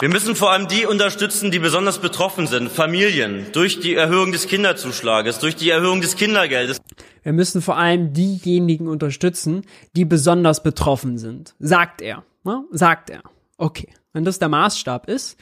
Wir 0.00 0.08
müssen 0.08 0.36
vor 0.36 0.52
allem 0.52 0.68
die 0.68 0.86
unterstützen, 0.86 1.50
die 1.50 1.58
besonders 1.58 1.98
betroffen 1.98 2.46
sind, 2.46 2.70
Familien, 2.70 3.46
durch 3.52 3.80
die 3.80 3.96
Erhöhung 3.96 4.30
des 4.30 4.46
Kinderzuschlages, 4.46 5.40
durch 5.40 5.56
die 5.56 5.70
Erhöhung 5.70 6.00
des 6.00 6.14
Kindergeldes. 6.14 6.78
Wir 7.24 7.32
müssen 7.32 7.60
vor 7.60 7.76
allem 7.76 8.12
diejenigen 8.12 8.86
unterstützen, 8.86 9.62
die 9.96 10.04
besonders 10.04 10.62
betroffen 10.62 11.18
sind, 11.18 11.56
sagt 11.58 12.00
er. 12.00 12.22
Ne? 12.44 12.62
Sagt 12.70 13.10
er. 13.10 13.22
Okay, 13.56 13.88
wenn 14.12 14.24
das 14.24 14.38
der 14.38 14.48
Maßstab 14.48 15.08
ist, 15.08 15.36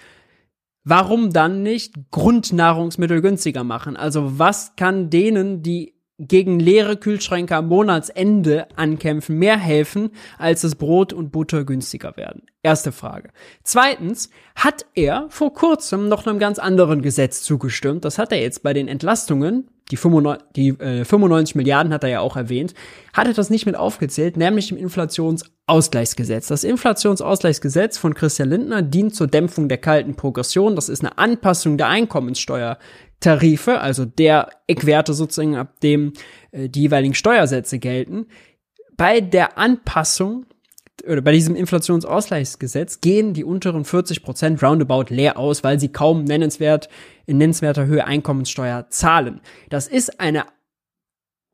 warum 0.85 1.35
dann 1.35 1.63
nicht 1.63 1.93
Grundnahrungsmittel 2.11 3.21
günstiger 3.21 3.63
machen? 3.63 3.95
Also 3.95 4.39
was 4.39 4.75
kann 4.77 5.11
denen, 5.11 5.63
die 5.63 5.96
gegen 6.19 6.59
leere 6.59 6.97
Kühlschränke 6.97 7.57
am 7.57 7.69
Monatsende 7.69 8.69
ankämpfen, 8.77 9.39
mehr 9.39 9.59
helfen, 9.59 10.11
als 10.39 10.63
das 10.63 10.75
Brot 10.75 11.13
und 11.13 11.31
Butter 11.31 11.65
günstiger 11.65 12.17
werden? 12.17 12.43
Erste 12.63 12.93
Frage. 12.93 13.31
Zweitens, 13.63 14.31
hat 14.55 14.87
er 14.95 15.27
vor 15.29 15.53
kurzem 15.53 16.09
noch 16.09 16.27
einem 16.27 16.39
ganz 16.39 16.59
anderen 16.59 17.03
Gesetz 17.03 17.43
zugestimmt? 17.43 18.05
Das 18.05 18.19
hat 18.19 18.33
er 18.33 18.41
jetzt 18.41 18.63
bei 18.63 18.73
den 18.73 18.89
Entlastungen, 18.89 19.69
die 19.91 19.97
95, 19.97 20.47
die, 20.57 20.69
äh, 20.71 21.05
95 21.05 21.55
Milliarden 21.55 21.93
hat 21.93 22.03
er 22.03 22.11
ja 22.11 22.21
auch 22.21 22.37
erwähnt, 22.37 22.75
hat 23.13 23.29
er 23.29 23.35
das 23.35 23.51
nicht 23.51 23.67
mit 23.67 23.77
aufgezählt, 23.77 24.37
nämlich 24.37 24.73
im 24.73 24.79
Inflationsausgleichsgesetz. 24.79 26.49
Das 26.49 26.65
Inflationsausgleichsgesetz 26.65 27.97
von 27.97 28.15
Christian 28.15 28.51
Lindner 28.51 28.83
dient 28.83 29.15
zur 29.15 29.29
Dämpfung 29.29 29.69
der 29.69 29.79
kalten 29.79 30.17
Progression. 30.17 30.75
Das 30.75 30.89
ist 30.89 31.05
eine 31.05 31.19
Anpassung 31.19 31.79
der 31.79 31.87
Einkommenssteuer 31.87 32.79
Tarife, 33.21 33.81
also 33.81 34.05
der 34.05 34.51
Eckwerte 34.67 35.15
sozusagen, 35.15 35.57
ab 35.57 35.81
dem 35.81 36.13
äh, 36.53 36.69
die 36.69 36.83
jeweiligen 36.83 37.15
Steuersätze 37.15 37.79
gelten. 37.79 38.27
Bei 38.97 39.21
der 39.21 39.59
Anpassung 39.59 40.47
oder 41.07 41.21
bei 41.21 41.33
diesem 41.33 41.55
Inflationsausgleichsgesetz 41.57 43.01
gehen 43.01 43.35
die 43.35 43.45
unteren 43.45 43.85
40 43.85 44.23
Prozent 44.23 44.63
roundabout 44.63 45.15
leer 45.15 45.39
aus, 45.39 45.63
weil 45.63 45.79
sie 45.79 45.89
kaum 45.89 46.25
nennenswert 46.25 46.89
in 47.27 47.39
nennenswerter 47.39 47.87
Höhe 47.87 48.05
Einkommenssteuer 48.07 48.89
zahlen. 48.89 49.41
Das 49.69 49.89
ist 49.89 50.21
eine 50.21 50.45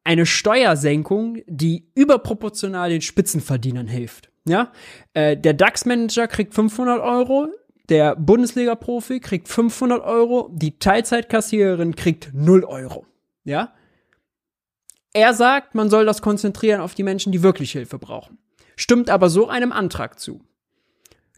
eine 0.04 0.26
Steuersenkung, 0.26 1.38
die 1.46 1.88
überproportional 1.94 2.90
den 2.90 3.02
Spitzenverdienern 3.02 3.86
hilft. 3.86 4.30
Ja, 4.44 4.72
äh, 5.14 5.36
der 5.36 5.54
DAX-Manager 5.54 6.26
kriegt 6.26 6.54
500 6.54 7.00
Euro, 7.00 7.46
der 7.88 8.16
Bundesliga-Profi 8.16 9.20
kriegt 9.20 9.48
500 9.48 10.02
Euro, 10.02 10.50
die 10.52 10.78
Teilzeitkassiererin 10.78 11.96
kriegt 11.96 12.30
0 12.32 12.64
Euro. 12.64 13.06
Ja? 13.44 13.72
Er 15.12 15.34
sagt, 15.34 15.74
man 15.74 15.90
soll 15.90 16.06
das 16.06 16.22
konzentrieren 16.22 16.80
auf 16.80 16.94
die 16.94 17.02
Menschen, 17.02 17.32
die 17.32 17.42
wirklich 17.42 17.72
Hilfe 17.72 17.98
brauchen. 17.98 18.38
Stimmt 18.76 19.10
aber 19.10 19.28
so 19.28 19.48
einem 19.48 19.72
Antrag 19.72 20.18
zu. 20.18 20.40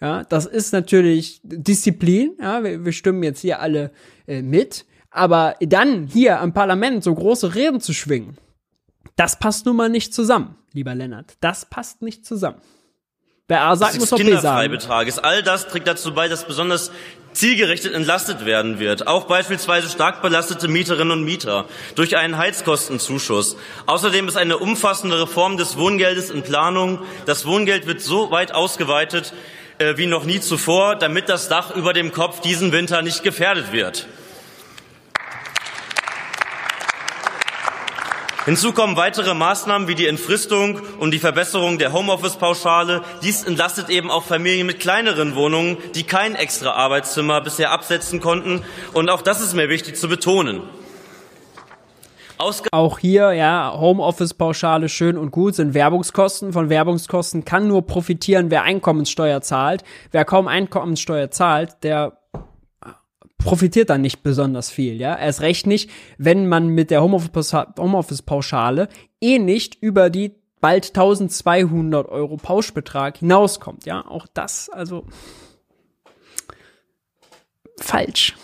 Ja, 0.00 0.24
das 0.24 0.46
ist 0.46 0.72
natürlich 0.72 1.40
Disziplin. 1.42 2.36
Ja, 2.40 2.62
wir, 2.62 2.84
wir 2.84 2.92
stimmen 2.92 3.22
jetzt 3.22 3.40
hier 3.40 3.60
alle 3.60 3.90
äh, 4.26 4.42
mit. 4.42 4.86
Aber 5.10 5.56
dann 5.60 6.06
hier 6.06 6.40
am 6.40 6.52
Parlament 6.52 7.04
so 7.04 7.14
große 7.14 7.54
Reden 7.54 7.80
zu 7.80 7.92
schwingen, 7.92 8.36
das 9.16 9.38
passt 9.38 9.64
nun 9.66 9.76
mal 9.76 9.88
nicht 9.88 10.12
zusammen, 10.12 10.56
lieber 10.72 10.94
Lennart. 10.94 11.36
Das 11.40 11.66
passt 11.66 12.02
nicht 12.02 12.26
zusammen. 12.26 12.60
Wer 13.46 13.60
A 13.60 13.76
sagt, 13.76 13.98
muss 13.98 14.10
auch 14.10 14.16
B 14.16 14.36
sagen. 14.38 14.78
All 15.22 15.42
das 15.42 15.68
trägt 15.68 15.86
dazu 15.86 16.14
bei, 16.14 16.28
dass 16.28 16.46
besonders 16.46 16.90
zielgerichtet 17.34 17.92
entlastet 17.92 18.46
werden 18.46 18.78
wird. 18.78 19.06
Auch 19.06 19.24
beispielsweise 19.24 19.90
stark 19.90 20.22
belastete 20.22 20.66
Mieterinnen 20.66 21.10
und 21.10 21.24
Mieter 21.24 21.66
durch 21.94 22.16
einen 22.16 22.38
Heizkostenzuschuss. 22.38 23.56
Außerdem 23.84 24.28
ist 24.28 24.38
eine 24.38 24.56
umfassende 24.56 25.20
Reform 25.20 25.58
des 25.58 25.76
Wohngeldes 25.76 26.30
in 26.30 26.42
Planung. 26.42 27.00
Das 27.26 27.44
Wohngeld 27.44 27.86
wird 27.86 28.00
so 28.00 28.30
weit 28.30 28.52
ausgeweitet 28.52 29.34
äh, 29.76 29.98
wie 29.98 30.06
noch 30.06 30.24
nie 30.24 30.40
zuvor, 30.40 30.96
damit 30.96 31.28
das 31.28 31.50
Dach 31.50 31.76
über 31.76 31.92
dem 31.92 32.12
Kopf 32.12 32.40
diesen 32.40 32.72
Winter 32.72 33.02
nicht 33.02 33.22
gefährdet 33.22 33.72
wird. 33.72 34.06
Hinzu 38.44 38.72
kommen 38.72 38.96
weitere 38.96 39.32
Maßnahmen 39.32 39.88
wie 39.88 39.94
die 39.94 40.06
Entfristung 40.06 40.78
und 40.98 41.12
die 41.14 41.18
Verbesserung 41.18 41.78
der 41.78 41.94
Homeoffice-Pauschale. 41.94 43.02
Dies 43.22 43.42
entlastet 43.42 43.88
eben 43.88 44.10
auch 44.10 44.22
Familien 44.22 44.66
mit 44.66 44.80
kleineren 44.80 45.34
Wohnungen, 45.34 45.78
die 45.94 46.02
kein 46.02 46.34
extra 46.34 46.72
Arbeitszimmer 46.72 47.40
bisher 47.40 47.70
absetzen 47.70 48.20
konnten. 48.20 48.62
Und 48.92 49.08
auch 49.08 49.22
das 49.22 49.40
ist 49.40 49.54
mir 49.54 49.70
wichtig 49.70 49.96
zu 49.96 50.10
betonen. 50.10 50.60
Ausg 52.36 52.68
auch 52.72 52.98
hier, 52.98 53.32
ja, 53.32 53.72
Homeoffice-Pauschale 53.78 54.90
schön 54.90 55.16
und 55.16 55.30
gut, 55.30 55.54
sind 55.54 55.72
Werbungskosten. 55.72 56.52
Von 56.52 56.68
Werbungskosten 56.68 57.46
kann 57.46 57.66
nur 57.66 57.86
profitieren, 57.86 58.50
wer 58.50 58.64
Einkommenssteuer 58.64 59.40
zahlt. 59.40 59.84
Wer 60.10 60.26
kaum 60.26 60.48
Einkommenssteuer 60.48 61.30
zahlt, 61.30 61.82
der 61.82 62.18
profitiert 63.44 63.90
dann 63.90 64.00
nicht 64.00 64.22
besonders 64.22 64.70
viel, 64.70 65.00
ja. 65.00 65.16
Erst 65.16 65.40
recht 65.40 65.66
nicht, 65.66 65.90
wenn 66.18 66.48
man 66.48 66.68
mit 66.68 66.90
der 66.90 67.02
Homeoffice-Pauschale 67.02 68.88
eh 69.20 69.38
nicht 69.38 69.76
über 69.80 70.10
die 70.10 70.34
bald 70.60 70.88
1200 70.88 72.08
Euro 72.08 72.36
Pauschbetrag 72.36 73.18
hinauskommt, 73.18 73.86
ja. 73.86 74.04
Auch 74.06 74.26
das, 74.32 74.68
also 74.70 75.06
falsch. 77.80 78.34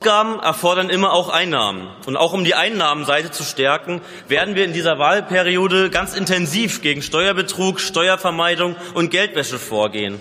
Ausgaben 0.00 0.38
erfordern 0.38 0.90
immer 0.90 1.12
auch 1.12 1.28
Einnahmen. 1.28 1.88
Und 2.06 2.16
auch 2.16 2.32
um 2.32 2.44
die 2.44 2.54
Einnahmenseite 2.54 3.32
zu 3.32 3.42
stärken, 3.42 4.00
werden 4.28 4.54
wir 4.54 4.64
in 4.64 4.72
dieser 4.72 5.00
Wahlperiode 5.00 5.90
ganz 5.90 6.14
intensiv 6.16 6.82
gegen 6.82 7.02
Steuerbetrug, 7.02 7.80
Steuervermeidung 7.80 8.76
und 8.94 9.10
Geldwäsche 9.10 9.58
vorgehen. 9.58 10.20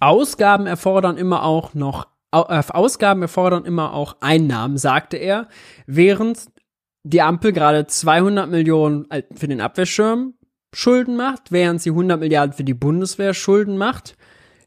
Ausgaben 0.00 0.66
erfordern 0.66 1.18
immer 1.18 1.42
auch 1.44 1.74
noch 1.74 2.06
Ausgaben 2.30 3.22
erfordern 3.22 3.64
immer 3.64 3.92
auch 3.92 4.16
Einnahmen, 4.20 4.78
sagte 4.78 5.16
er, 5.16 5.48
während 5.86 6.46
die 7.02 7.22
Ampel 7.22 7.52
gerade 7.52 7.86
200 7.86 8.48
Millionen 8.48 9.06
für 9.34 9.48
den 9.48 9.60
Abwehrschirm 9.60 10.34
Schulden 10.72 11.16
macht, 11.16 11.50
während 11.50 11.82
sie 11.82 11.90
100 11.90 12.20
Milliarden 12.20 12.52
für 12.52 12.64
die 12.64 12.74
Bundeswehr 12.74 13.34
Schulden 13.34 13.76
macht, 13.76 14.16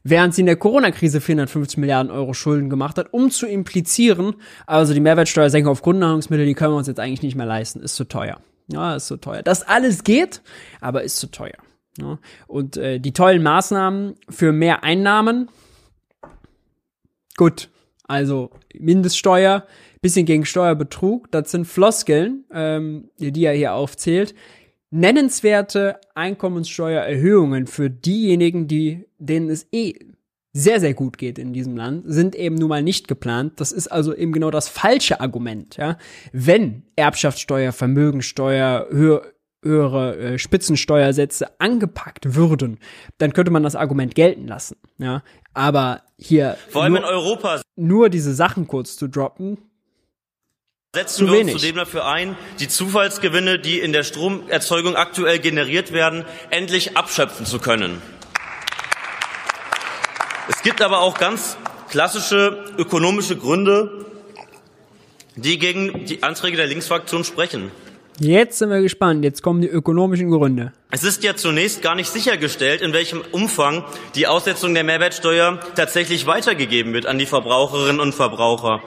während 0.02 0.34
sie 0.34 0.42
in 0.42 0.46
der 0.46 0.56
Corona-Krise 0.56 1.20
450 1.20 1.78
Milliarden 1.78 2.12
Euro 2.12 2.34
Schulden 2.34 2.68
gemacht 2.68 2.98
hat, 2.98 3.12
um 3.12 3.30
zu 3.30 3.46
implizieren, 3.46 4.34
also 4.66 4.92
die 4.92 5.00
Mehrwertsteuersenkung 5.00 5.72
auf 5.72 5.82
Grundnahrungsmittel, 5.82 6.44
die 6.44 6.54
können 6.54 6.74
wir 6.74 6.78
uns 6.78 6.88
jetzt 6.88 7.00
eigentlich 7.00 7.22
nicht 7.22 7.36
mehr 7.36 7.46
leisten, 7.46 7.80
ist 7.80 7.96
zu 7.96 8.04
teuer. 8.04 8.38
Ja, 8.68 8.96
ist 8.96 9.06
zu 9.06 9.16
teuer. 9.16 9.42
Das 9.42 9.62
alles 9.62 10.04
geht, 10.04 10.42
aber 10.80 11.02
ist 11.02 11.18
zu 11.18 11.30
teuer. 11.30 11.56
Ja, 11.98 12.18
und 12.46 12.76
äh, 12.76 12.98
die 12.98 13.12
tollen 13.12 13.42
Maßnahmen 13.42 14.14
für 14.28 14.52
mehr 14.52 14.82
Einnahmen, 14.82 15.48
Gut, 17.36 17.70
also 18.04 18.50
Mindeststeuer, 18.78 19.66
bisschen 20.00 20.26
gegen 20.26 20.44
Steuerbetrug, 20.44 21.30
das 21.30 21.50
sind 21.50 21.66
Floskeln, 21.66 22.44
ähm, 22.52 23.10
die 23.18 23.44
er 23.44 23.54
hier 23.54 23.74
aufzählt. 23.74 24.34
Nennenswerte 24.90 25.98
Einkommenssteuererhöhungen 26.14 27.66
für 27.66 27.90
diejenigen, 27.90 28.68
die, 28.68 29.06
denen 29.18 29.48
es 29.48 29.66
eh 29.72 29.94
sehr, 30.52 30.78
sehr 30.78 30.94
gut 30.94 31.18
geht 31.18 31.36
in 31.38 31.52
diesem 31.52 31.76
Land, 31.76 32.04
sind 32.06 32.36
eben 32.36 32.54
nun 32.54 32.68
mal 32.68 32.82
nicht 32.82 33.08
geplant. 33.08 33.54
Das 33.56 33.72
ist 33.72 33.88
also 33.88 34.14
eben 34.14 34.32
genau 34.32 34.52
das 34.52 34.68
falsche 34.68 35.20
Argument, 35.20 35.76
ja. 35.76 35.98
Wenn 36.32 36.84
Erbschaftssteuer, 36.94 37.72
Vermögensteuer, 37.72 38.86
höher, 38.90 39.22
höhere 39.64 40.16
äh, 40.16 40.38
Spitzensteuersätze 40.38 41.60
angepackt 41.60 42.34
würden, 42.34 42.78
dann 43.18 43.32
könnte 43.32 43.50
man 43.50 43.62
das 43.62 43.76
Argument 43.76 44.14
gelten 44.14 44.46
lassen. 44.46 44.76
Ja, 44.98 45.22
aber 45.52 46.02
hier 46.18 46.56
vor 46.68 46.82
allem 46.82 46.94
nur, 46.94 47.02
in 47.02 47.08
Europa 47.08 47.62
nur 47.76 48.08
diese 48.10 48.34
Sachen 48.34 48.66
kurz 48.68 48.96
zu 48.96 49.08
droppen. 49.08 49.58
Setzen 50.94 51.26
wir 51.26 51.40
uns 51.40 51.52
zudem 51.52 51.74
dafür 51.74 52.06
ein, 52.06 52.36
die 52.60 52.68
Zufallsgewinne, 52.68 53.58
die 53.58 53.80
in 53.80 53.92
der 53.92 54.04
Stromerzeugung 54.04 54.94
aktuell 54.94 55.40
generiert 55.40 55.90
werden, 55.92 56.24
endlich 56.50 56.96
abschöpfen 56.96 57.46
zu 57.46 57.58
können. 57.58 58.00
Es 60.48 60.62
gibt 60.62 60.82
aber 60.82 61.00
auch 61.00 61.18
ganz 61.18 61.56
klassische 61.88 62.64
ökonomische 62.78 63.36
Gründe, 63.36 64.04
die 65.36 65.58
gegen 65.58 66.04
die 66.04 66.22
Anträge 66.22 66.56
der 66.56 66.66
Linksfraktion 66.66 67.24
sprechen. 67.24 67.72
Jetzt 68.20 68.58
sind 68.58 68.70
wir 68.70 68.80
gespannt. 68.80 69.24
Jetzt 69.24 69.42
kommen 69.42 69.60
die 69.60 69.68
ökonomischen 69.68 70.30
Gründe. 70.30 70.72
Es 70.90 71.02
ist 71.02 71.24
ja 71.24 71.34
zunächst 71.34 71.82
gar 71.82 71.96
nicht 71.96 72.08
sichergestellt, 72.08 72.80
in 72.80 72.92
welchem 72.92 73.22
Umfang 73.32 73.84
die 74.14 74.28
Aussetzung 74.28 74.72
der 74.74 74.84
Mehrwertsteuer 74.84 75.58
tatsächlich 75.74 76.26
weitergegeben 76.26 76.92
wird 76.92 77.06
an 77.06 77.18
die 77.18 77.26
Verbraucherinnen 77.26 78.00
und 78.00 78.14
Verbraucher. 78.14 78.80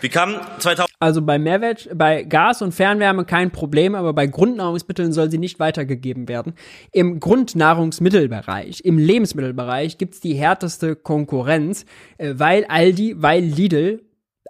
Wie 0.00 0.08
kam 0.08 0.36
2000 0.58 0.88
also 1.00 1.22
bei 1.22 1.38
Mehrwert, 1.38 1.88
bei 1.94 2.22
Gas 2.22 2.62
und 2.62 2.72
Fernwärme 2.72 3.24
kein 3.24 3.50
Problem, 3.50 3.94
aber 3.94 4.12
bei 4.12 4.26
Grundnahrungsmitteln 4.26 5.12
soll 5.12 5.30
sie 5.30 5.38
nicht 5.38 5.60
weitergegeben 5.60 6.28
werden. 6.28 6.54
Im 6.92 7.20
Grundnahrungsmittelbereich, 7.20 8.80
im 8.84 8.98
Lebensmittelbereich 8.98 9.98
gibt's 9.98 10.20
die 10.20 10.34
härteste 10.34 10.96
Konkurrenz, 10.96 11.84
äh, 12.16 12.34
weil 12.36 12.64
Aldi, 12.64 13.16
weil 13.18 13.42
Lidl 13.42 14.02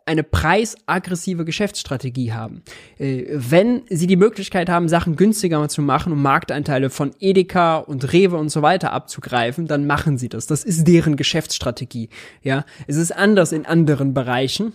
eine 0.08 0.24
preisaggressive 0.24 1.44
Geschäftsstrategie 1.44 2.32
haben. 2.32 2.62
Äh, 2.98 3.26
wenn 3.28 3.82
sie 3.88 4.06
die 4.06 4.16
Möglichkeit 4.16 4.68
haben, 4.68 4.88
Sachen 4.88 5.16
günstiger 5.16 5.68
zu 5.68 5.82
machen, 5.82 6.12
um 6.12 6.22
Marktanteile 6.22 6.90
von 6.90 7.12
Edeka 7.20 7.76
und 7.76 8.12
Rewe 8.12 8.36
und 8.36 8.48
so 8.48 8.62
weiter 8.62 8.92
abzugreifen, 8.92 9.66
dann 9.66 9.86
machen 9.86 10.18
sie 10.18 10.28
das. 10.28 10.46
Das 10.46 10.64
ist 10.64 10.88
deren 10.88 11.16
Geschäftsstrategie. 11.16 12.08
Ja, 12.42 12.64
es 12.86 12.96
ist 12.96 13.12
anders 13.12 13.52
in 13.52 13.66
anderen 13.66 14.14
Bereichen. 14.14 14.72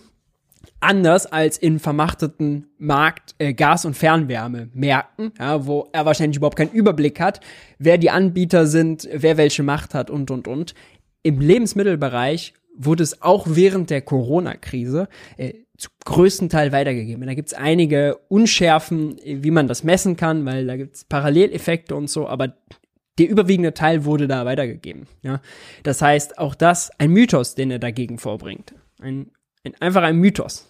Anders 0.80 1.26
als 1.26 1.58
in 1.58 1.78
vermachteten 1.78 2.68
Markt 2.78 3.34
äh, 3.38 3.54
Gas- 3.54 3.84
und 3.84 3.94
Fernwärmemärkten, 3.94 5.32
ja, 5.38 5.66
wo 5.66 5.88
er 5.92 6.06
wahrscheinlich 6.06 6.36
überhaupt 6.36 6.56
keinen 6.56 6.72
Überblick 6.72 7.20
hat, 7.20 7.40
wer 7.78 7.98
die 7.98 8.10
Anbieter 8.10 8.66
sind, 8.66 9.08
wer 9.12 9.36
welche 9.36 9.62
Macht 9.62 9.94
hat 9.94 10.10
und 10.10 10.30
und 10.30 10.46
und. 10.46 10.74
Im 11.22 11.40
Lebensmittelbereich 11.40 12.54
wurde 12.76 13.02
es 13.02 13.22
auch 13.22 13.46
während 13.48 13.90
der 13.90 14.02
Corona-Krise 14.02 15.08
äh, 15.36 15.54
zu 15.76 15.90
größten 16.04 16.48
Teil 16.48 16.72
weitergegeben. 16.72 17.26
Da 17.26 17.34
gibt 17.34 17.48
es 17.48 17.54
einige 17.54 18.18
Unschärfen, 18.28 19.18
wie 19.24 19.50
man 19.50 19.66
das 19.66 19.82
messen 19.84 20.16
kann, 20.16 20.44
weil 20.44 20.66
da 20.66 20.76
gibt 20.76 20.96
es 20.96 21.04
Paralleleffekte 21.04 21.94
und 21.94 22.08
so, 22.08 22.28
aber 22.28 22.54
der 23.18 23.28
überwiegende 23.28 23.74
Teil 23.74 24.04
wurde 24.04 24.28
da 24.28 24.44
weitergegeben. 24.44 25.06
Ja? 25.22 25.40
Das 25.82 26.02
heißt, 26.02 26.38
auch 26.38 26.54
das 26.54 26.90
ein 26.98 27.10
Mythos, 27.10 27.54
den 27.54 27.70
er 27.70 27.78
dagegen 27.78 28.18
vorbringt. 28.18 28.74
Ein, 29.00 29.30
ein, 29.64 29.74
einfach 29.80 30.02
ein 30.02 30.16
Mythos. 30.16 30.68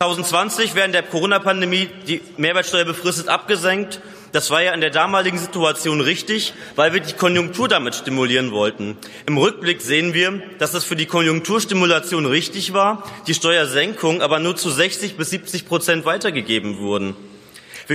2020 0.00 0.74
während 0.74 0.94
der 0.94 1.02
Corona-Pandemie 1.02 1.88
die 2.06 2.20
Mehrwertsteuer 2.36 2.84
befristet 2.84 3.28
abgesenkt 3.28 4.00
das 4.34 4.50
war 4.50 4.62
ja 4.62 4.74
in 4.74 4.80
der 4.80 4.90
damaligen 4.90 5.38
Situation 5.38 6.00
richtig, 6.00 6.54
weil 6.74 6.92
wir 6.92 7.00
die 7.00 7.12
Konjunktur 7.12 7.68
damit 7.68 7.94
stimulieren 7.94 8.50
wollten. 8.50 8.96
Im 9.26 9.38
Rückblick 9.38 9.80
sehen 9.80 10.12
wir, 10.12 10.42
dass 10.58 10.72
das 10.72 10.82
für 10.82 10.96
die 10.96 11.06
Konjunkturstimulation 11.06 12.26
richtig 12.26 12.72
war, 12.72 13.04
die 13.28 13.34
Steuersenkung 13.34 14.22
aber 14.22 14.40
nur 14.40 14.56
zu 14.56 14.70
60 14.70 15.16
bis 15.16 15.30
70 15.30 15.68
Prozent 15.68 16.04
weitergegeben 16.04 16.78
wurden. 16.78 17.14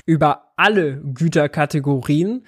Über 0.05 0.53
alle 0.55 1.01
Güterkategorien 1.01 2.45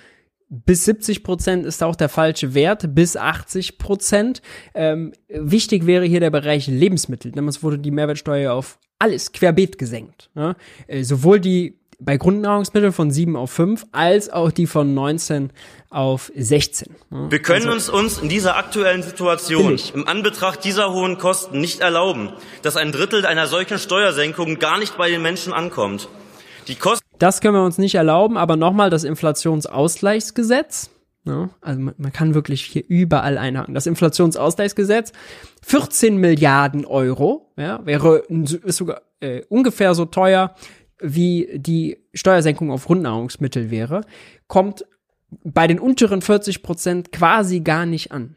bis 0.48 0.86
70 0.86 1.24
Prozent 1.24 1.66
ist 1.66 1.84
auch 1.84 1.98
der 1.98 2.10
falsche 2.10 2.54
Wert, 2.54 2.96
bis 2.96 3.18
80 3.18 3.78
Prozent. 3.78 4.42
Ähm, 4.74 5.12
wichtig 5.28 5.86
wäre 5.86 6.06
hier 6.06 6.22
der 6.22 6.30
Bereich 6.30 6.68
Lebensmittel. 6.68 7.34
Damals 7.34 7.62
wurde 7.62 7.80
die 7.80 7.92
Mehrwertsteuer 7.92 8.54
auf 8.54 8.80
alles 9.00 9.34
querbeet 9.34 9.78
gesenkt. 9.78 10.30
Ne? 10.34 10.56
Äh, 10.88 11.04
sowohl 11.04 11.40
die 11.40 11.81
bei 12.04 12.18
Grundnahrungsmitteln 12.18 12.92
von 12.92 13.12
7 13.12 13.36
auf 13.36 13.52
5 13.52 13.86
als 13.92 14.30
auch 14.30 14.52
die 14.52 14.68
von 14.68 14.94
19 14.94 15.52
auf 15.90 16.32
16. 16.36 16.96
Wir 17.30 17.42
können 17.42 17.70
also, 17.70 17.94
uns, 17.94 18.16
uns 18.16 18.18
in 18.24 18.30
dieser 18.30 18.58
aktuellen 18.58 19.04
Situation 19.04 19.80
im 19.94 20.08
Anbetracht 20.08 20.64
dieser 20.64 20.92
hohen 20.92 21.18
Kosten 21.18 21.62
nicht 21.62 21.82
erlauben, 21.82 22.34
dass 22.64 22.76
ein 22.76 22.92
Drittel 22.92 23.26
einer 23.26 23.48
solchen 23.48 23.80
Steuersenkung 23.80 24.60
gar 24.60 24.80
nicht 24.80 24.98
bei 24.98 25.10
den 25.10 25.22
Menschen 25.22 25.54
ankommt. 25.54 26.10
Die 26.68 26.76
Kosten 26.76 27.02
das 27.22 27.40
können 27.40 27.54
wir 27.54 27.64
uns 27.64 27.78
nicht 27.78 27.94
erlauben, 27.94 28.36
aber 28.36 28.56
nochmal 28.56 28.90
das 28.90 29.04
Inflationsausgleichsgesetz. 29.04 30.90
Ja, 31.24 31.52
also 31.62 31.80
man, 31.80 31.94
man, 32.00 32.12
kann 32.12 32.34
wirklich 32.34 32.64
hier 32.64 32.84
überall 32.88 33.38
einhaken. 33.38 33.76
Das 33.76 33.86
Inflationsausgleichsgesetz, 33.86 35.12
14 35.62 36.18
Milliarden 36.18 36.84
Euro, 36.84 37.54
ja, 37.58 37.86
wäre 37.86 38.24
ist 38.64 38.78
sogar 38.78 39.04
äh, 39.20 39.44
ungefähr 39.50 39.94
so 39.94 40.06
teuer 40.06 40.56
wie 41.02 41.50
die 41.54 41.98
Steuersenkung 42.14 42.72
auf 42.72 42.86
Grundnahrungsmittel 42.86 43.72
wäre, 43.72 44.02
kommt 44.48 44.86
bei 45.44 45.68
den 45.68 45.80
unteren 45.80 46.22
40 46.22 46.62
Prozent 46.62 47.12
quasi 47.12 47.62
gar 47.62 47.86
nicht 47.86 48.12
an. 48.12 48.36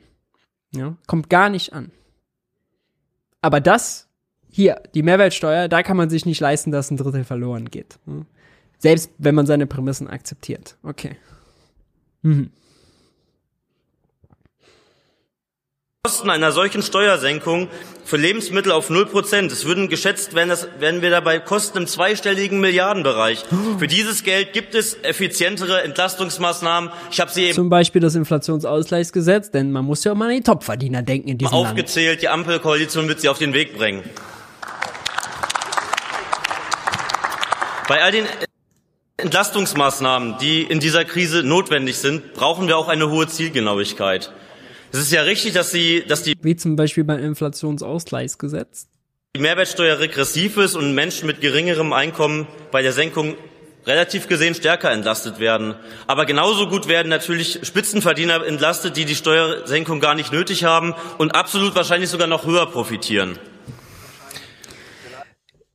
Ja, 0.73 0.97
kommt 1.07 1.31
gar 1.31 1.51
nicht 1.51 1.73
an. 1.73 1.91
Aber 3.41 3.61
das 3.61 4.09
hier, 4.51 4.81
die 4.95 5.03
Mehrwertsteuer, 5.03 5.69
da 5.69 5.83
kann 5.83 5.97
man 5.97 6.11
sich 6.11 6.27
nicht 6.27 6.41
leisten, 6.41 6.71
dass 6.71 6.91
ein 6.91 6.97
Drittel 6.97 7.25
verloren 7.25 7.71
geht. 7.71 7.99
Selbst 8.79 9.11
wenn 9.19 9.35
man 9.35 9.47
seine 9.47 9.67
Prämissen 9.67 10.09
akzeptiert. 10.09 10.77
Okay. 10.83 11.17
Mhm. 12.23 12.51
Kosten 16.07 16.29
einer 16.29 16.53
solchen 16.53 16.83
Steuersenkung 16.83 17.69
für 18.05 18.19
Lebensmittel 18.19 18.73
auf 18.73 18.91
0 18.91 19.07
Prozent. 19.07 19.51
Es 19.51 19.65
würden 19.65 19.89
geschätzt 19.89 20.35
werden, 20.35 20.51
das 20.51 20.69
werden 20.79 21.01
wir 21.01 21.09
dabei 21.09 21.39
Kosten 21.39 21.79
im 21.79 21.87
zweistelligen 21.87 22.61
Milliardenbereich. 22.61 23.47
Für 23.79 23.87
dieses 23.87 24.23
Geld 24.23 24.53
gibt 24.53 24.75
es 24.75 24.99
effizientere 25.03 25.83
Entlastungsmaßnahmen. 25.83 26.91
Ich 27.11 27.21
habe 27.21 27.31
sie 27.31 27.45
eben 27.45 27.55
Zum 27.55 27.71
Beispiel 27.71 28.03
das 28.03 28.17
Inflationsausgleichsgesetz, 28.17 29.51
denn 29.51 29.73
man 29.73 29.87
muss 29.87 30.05
ja 30.05 30.13
auch 30.13 30.15
mal 30.15 30.29
an 30.29 30.37
die 30.37 30.43
Topverdiener 30.43 31.01
denken 31.01 31.31
in 31.31 31.39
diesem 31.39 31.55
Land. 31.55 31.69
aufgezählt. 31.69 32.21
Die 32.21 32.29
Ampelkoalition 32.29 33.09
wird 33.09 33.23
sie 33.23 33.31
auf 33.31 33.39
den 33.39 33.55
Weg 33.55 33.75
bringen. 33.79 34.03
Bei 37.89 38.03
all 38.03 38.13
den 38.13 38.27
Entlastungsmaßnahmen, 39.17 40.37
die 40.37 40.65
in 40.65 40.81
dieser 40.81 41.07
Krise 41.07 41.43
notwendig 41.45 41.97
sind, 41.97 42.35
brauchen 42.35 42.69
wir 42.69 42.77
auch 42.77 42.89
eine 42.89 43.09
hohe 43.09 43.27
Zielgenauigkeit. 43.27 44.31
Es 44.95 45.01
ist 45.01 45.11
ja 45.11 45.23
richtig, 45.23 45.55
dass, 45.55 45.73
sie, 45.73 46.05
dass 46.07 46.23
die 46.23 46.35
Wie 46.41 46.55
zum 46.55 46.77
Beispiel 46.77 47.03
beim 47.03 47.19
Inflationsausgleichsgesetz. 47.19 48.87
Mehrwertsteuer 49.37 49.99
regressiv 49.99 50.57
ist 50.57 50.77
und 50.77 50.95
Menschen 50.95 51.27
mit 51.27 51.41
geringerem 51.41 51.93
Einkommen 51.93 52.47
bei 52.71 52.81
der 52.81 52.93
Senkung 52.93 53.35
relativ 53.87 54.29
gesehen 54.29 54.55
stärker 54.55 54.93
entlastet 54.93 55.41
werden. 55.41 55.75
Aber 56.07 56.27
genauso 56.27 56.69
gut 56.69 56.87
werden 56.87 57.09
natürlich 57.09 57.59
Spitzenverdiener 57.65 58.47
entlastet, 58.47 58.97
die 58.97 59.05
die 59.05 59.17
Steuersenkung 59.17 59.99
gar 59.99 60.15
nicht 60.15 60.31
nötig 60.31 60.63
haben 60.63 60.95
und 61.19 61.35
absolut 61.35 61.75
wahrscheinlich 61.75 62.09
sogar 62.09 62.29
noch 62.29 62.47
höher 62.47 62.67
profitieren. 62.67 63.37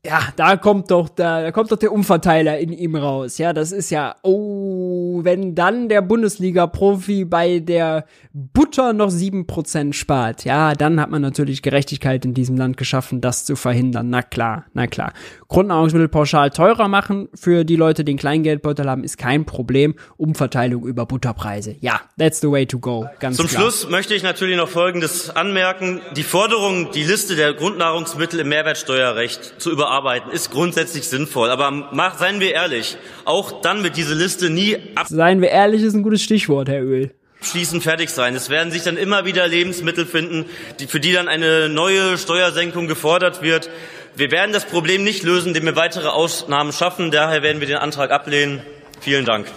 Ja, 0.06 0.22
da 0.38 0.56
kommt 0.56 0.92
doch, 0.92 1.10
da, 1.10 1.42
da 1.42 1.52
kommt 1.52 1.74
doch 1.74 1.78
der 1.78 1.92
Umverteiler 1.92 2.58
in 2.58 2.72
ihm 2.72 2.96
raus. 2.96 3.38
Ja, 3.38 3.52
das 3.52 3.74
ist 3.74 3.90
ja, 3.90 4.16
oh, 4.24 5.20
wenn 5.26 5.56
dann 5.56 5.90
der 5.90 6.02
Bundesliga-Profi 6.02 7.26
bei 7.26 7.60
der 7.60 8.06
Butter 8.32 8.94
noch 8.94 9.10
sieben 9.10 9.46
Prozent 9.46 9.98
spart, 9.98 10.46
ja, 10.46 10.74
dann 10.74 11.02
hat 11.02 11.10
man 11.10 11.22
natürlich 11.22 11.62
Gerechtigkeit 11.62 12.24
in 12.24 12.34
diesem 12.34 12.56
Land 12.56 12.78
geschaffen, 12.78 13.20
das 13.20 13.44
zu 13.44 13.58
verhindern. 13.58 14.10
Na 14.10 14.22
klar, 14.22 14.68
na 14.74 14.88
klar. 14.88 15.12
Grundnahrungsmittel 15.50 16.08
pauschal 16.08 16.52
teurer 16.52 16.88
machen 16.88 17.28
für 17.36 17.66
die 17.66 17.76
Leute, 17.76 18.06
die 18.06 18.14
einen 18.14 18.20
Kleingeldbeutel 18.20 18.90
haben, 18.90 19.04
ist 19.04 19.18
kein 19.18 19.44
Problem. 19.44 19.96
Umverteilung 20.16 20.86
über 20.86 21.06
Butterpreise. 21.08 21.76
Ja, 21.82 22.00
that's 22.18 22.40
the 22.40 22.50
way 22.50 22.66
to 22.66 22.80
go. 22.80 23.06
Ganz 23.20 23.36
Zum 23.36 23.48
klar. 23.48 23.64
Schluss 23.64 23.90
möchte 23.90 24.14
ich 24.14 24.24
natürlich 24.24 24.56
noch 24.56 24.70
Folgendes 24.70 25.30
anmerken. 25.30 26.00
Die 26.16 26.24
Forderung, 26.24 26.92
die 26.94 27.04
Liste 27.04 27.36
der 27.36 27.54
Grundnahrungsmittel 27.54 28.40
im 28.40 28.48
Mehrwertsteuerrecht 28.48 29.60
zu 29.60 29.72
überarbeiten, 29.90 30.32
ist 30.32 30.52
grundsätzlich 30.52 31.07
sinnvoll. 31.07 31.49
Aber 31.49 31.72
mach, 31.72 32.18
seien 32.18 32.40
wir 32.40 32.53
ehrlich, 32.53 32.98
auch 33.26 33.61
dann 33.61 33.84
wird 33.84 33.98
diese 33.98 34.14
Liste 34.14 34.49
nie 34.49 34.78
Seien 35.07 35.41
wir 35.41 35.49
ehrlich, 35.49 35.82
ist 35.82 35.95
ein 35.95 36.03
gutes 36.03 36.22
Stichwort, 36.22 36.70
Herr 36.70 36.84
Öl. 36.84 37.11
abschließend 37.40 37.84
fertig 37.84 38.10
sein. 38.10 38.36
Es 38.36 38.49
werden 38.49 38.72
sich 38.72 38.84
dann 38.84 38.98
immer 38.98 39.26
wieder 39.26 39.48
Lebensmittel 39.48 40.06
finden, 40.06 40.45
die, 40.80 40.88
für 40.88 40.99
die 40.99 41.14
dann 41.14 41.28
eine 41.28 41.70
neue 41.70 42.18
Steuersenkung 42.18 42.88
gefordert 42.88 43.41
wird. 43.41 43.70
Wir 44.16 44.32
werden 44.32 44.52
das 44.52 44.66
Problem 44.66 45.03
nicht 45.03 45.24
lösen, 45.24 45.49
indem 45.49 45.66
wir 45.66 45.76
weitere 45.76 46.10
Ausnahmen 46.10 46.74
schaffen. 46.74 47.11
Daher 47.11 47.41
werden 47.41 47.61
wir 47.61 47.68
den 47.68 47.78
Antrag 47.78 48.11
ablehnen. 48.11 48.61
Vielen 48.99 49.26
Dank. 49.26 49.48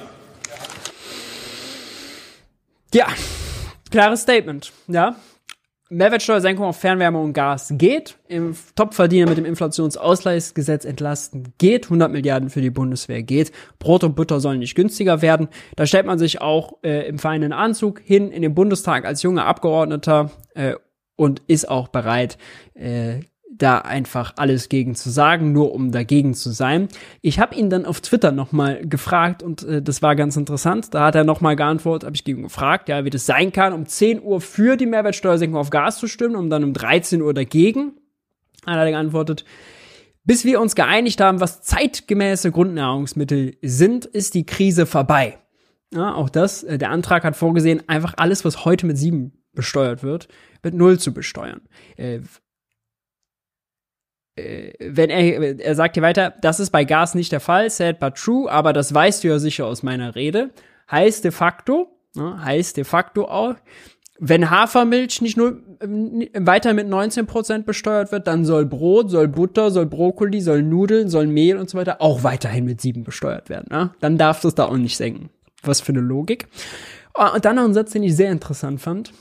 Ja, 2.95 3.09
klares 3.91 4.23
Statement, 4.23 4.71
ja. 4.87 5.17
Mehrwertsteuersenkung 5.93 6.65
auf 6.65 6.79
Fernwärme 6.79 7.19
und 7.19 7.35
Gas 7.35 7.73
geht. 7.77 8.19
Im 8.27 8.57
Topverdiener 8.75 9.29
mit 9.29 9.37
dem 9.37 9.45
Inflationsausgleichsgesetz 9.45 10.85
entlasten 10.85 11.53
geht. 11.59 11.85
100 11.85 12.11
Milliarden 12.11 12.49
für 12.49 12.63
die 12.63 12.71
Bundeswehr 12.71 13.23
geht. 13.23 13.53
Brot 13.79 14.03
und 14.03 14.17
Butter 14.17 14.41
sollen 14.41 14.61
nicht 14.61 14.75
günstiger 14.75 15.21
werden. 15.21 15.49
Da 15.77 15.87
stellt 15.87 16.07
man 16.07 16.19
sich 16.19 16.41
auch 16.41 16.79
äh, 16.83 17.07
im 17.07 17.19
feinen 17.19 17.53
Anzug 17.53 18.01
hin 18.01 18.31
in 18.31 18.43
den 18.43 18.55
Bundestag 18.55 19.05
als 19.05 19.23
junger 19.23 19.45
Abgeordneter 19.45 20.31
äh, 20.55 20.75
und 21.17 21.43
ist 21.47 21.69
auch 21.69 21.89
bereit, 21.89 22.39
äh, 22.75 23.21
da 23.63 23.79
einfach 23.79 24.35
alles 24.37 24.69
gegen 24.69 24.95
zu 24.95 25.11
sagen, 25.11 25.53
nur 25.53 25.73
um 25.73 25.93
dagegen 25.93 26.35
zu 26.35 26.51
sein. 26.51 26.89
Ich 27.21 27.39
habe 27.39 27.55
ihn 27.55 27.71
dann 27.71 27.87
auf 27.87 28.01
Twitter 28.01 28.33
nochmal 28.33 28.87
gefragt 28.87 29.43
und 29.43 29.63
äh, 29.63 29.81
das 29.81 30.03
war 30.03 30.17
ganz 30.17 30.37
interessant. 30.37 30.93
Da 30.93 31.07
hat 31.07 31.15
er 31.15 31.25
nochmal 31.25 31.57
geantwortet, 31.57 32.07
habe 32.07 32.17
ich 32.17 32.27
ihn 32.27 32.43
gefragt, 32.43 32.89
ja, 32.89 33.05
wie 33.05 33.11
das 33.11 33.27
sein 33.27 33.53
kann, 33.53 33.73
um 33.73 33.87
10 33.87 34.23
Uhr 34.23 34.41
für 34.41 34.77
die 34.77 34.87
Mehrwertsteuersenkung 34.87 35.59
auf 35.59 35.71
Gas 35.71 35.99
zu 35.99 36.09
stimmen, 36.09 36.37
um 36.37 36.51
dann 36.51 36.65
um 36.65 36.73
13 36.73 37.23
Uhr 37.23 37.33
dagegen. 37.33 37.93
Dann 38.65 38.75
hat 38.75 38.87
er 38.87 38.91
geantwortet, 38.91 39.45
bis 40.25 40.45
wir 40.45 40.61
uns 40.61 40.75
geeinigt 40.75 41.21
haben, 41.21 41.41
was 41.41 41.63
zeitgemäße 41.63 42.51
Grundnahrungsmittel 42.51 43.57
sind, 43.63 44.05
ist 44.05 44.35
die 44.35 44.47
Krise 44.47 44.87
vorbei. 44.87 45.39
Ja, 45.95 46.15
auch 46.15 46.31
das, 46.31 46.63
äh, 46.63 46.79
der 46.79 46.91
Antrag 46.91 47.25
hat 47.25 47.37
vorgesehen, 47.37 47.89
einfach 47.89 48.15
alles, 48.17 48.45
was 48.45 48.65
heute 48.65 48.87
mit 48.87 48.99
sieben 48.99 49.33
besteuert 49.53 50.03
wird, 50.03 50.29
mit 50.63 50.75
null 50.75 50.99
zu 50.99 51.13
besteuern. 51.13 51.61
Äh, 54.37 54.73
wenn 54.81 55.11
er, 55.11 55.61
er 55.61 55.75
sagt 55.75 55.97
hier 55.97 56.03
weiter, 56.03 56.35
das 56.41 56.61
ist 56.61 56.71
bei 56.71 56.85
Gas 56.85 57.15
nicht 57.15 57.33
der 57.33 57.41
Fall, 57.41 57.69
sad 57.71 58.01
but 58.01 58.15
true, 58.15 58.51
aber 58.51 58.73
das 58.73 58.93
weißt 58.93 59.25
du 59.25 59.29
ja 59.29 59.39
sicher 59.39 59.67
aus 59.67 59.83
meiner 59.83 60.15
Rede. 60.15 60.51
Heißt 60.91 61.25
de 61.25 61.31
facto, 61.31 61.89
ne, 62.15 62.43
heißt 62.45 62.77
de 62.77 62.85
facto 62.85 63.27
auch, 63.27 63.55
wenn 64.19 64.51
Hafermilch 64.51 65.21
nicht 65.21 65.37
nur 65.37 65.59
äh, 65.81 66.29
weiter 66.35 66.75
mit 66.75 66.87
19% 66.87 67.65
besteuert 67.65 68.13
wird, 68.13 68.27
dann 68.27 68.45
soll 68.45 68.67
Brot, 68.67 69.11
soll 69.11 69.29
Butter, 69.29 69.71
soll 69.71 69.87
Brokkoli, 69.87 70.41
soll 70.41 70.63
Nudeln, 70.63 71.09
soll 71.09 71.27
Mehl 71.27 71.57
und 71.57 71.69
so 71.69 71.77
weiter 71.77 72.01
auch 72.01 72.23
weiterhin 72.23 72.65
mit 72.65 72.81
7 72.81 73.05
besteuert 73.05 73.49
werden. 73.49 73.67
Ne? 73.71 73.91
Dann 74.01 74.19
darf 74.19 74.41
das 74.41 74.55
da 74.55 74.67
auch 74.67 74.77
nicht 74.77 74.97
senken. 74.97 75.31
Was 75.65 75.81
für 75.81 75.93
eine 75.93 76.01
Logik. 76.01 76.47
Ah, 77.15 77.35
Und 77.35 77.45
dann 77.45 77.57
noch 77.57 77.65
ein 77.65 77.75
Satz, 77.75 77.93
den 77.93 78.03
ich 78.03 78.17
sehr 78.17 78.31
interessant 78.31 78.81
fand. 78.81 79.13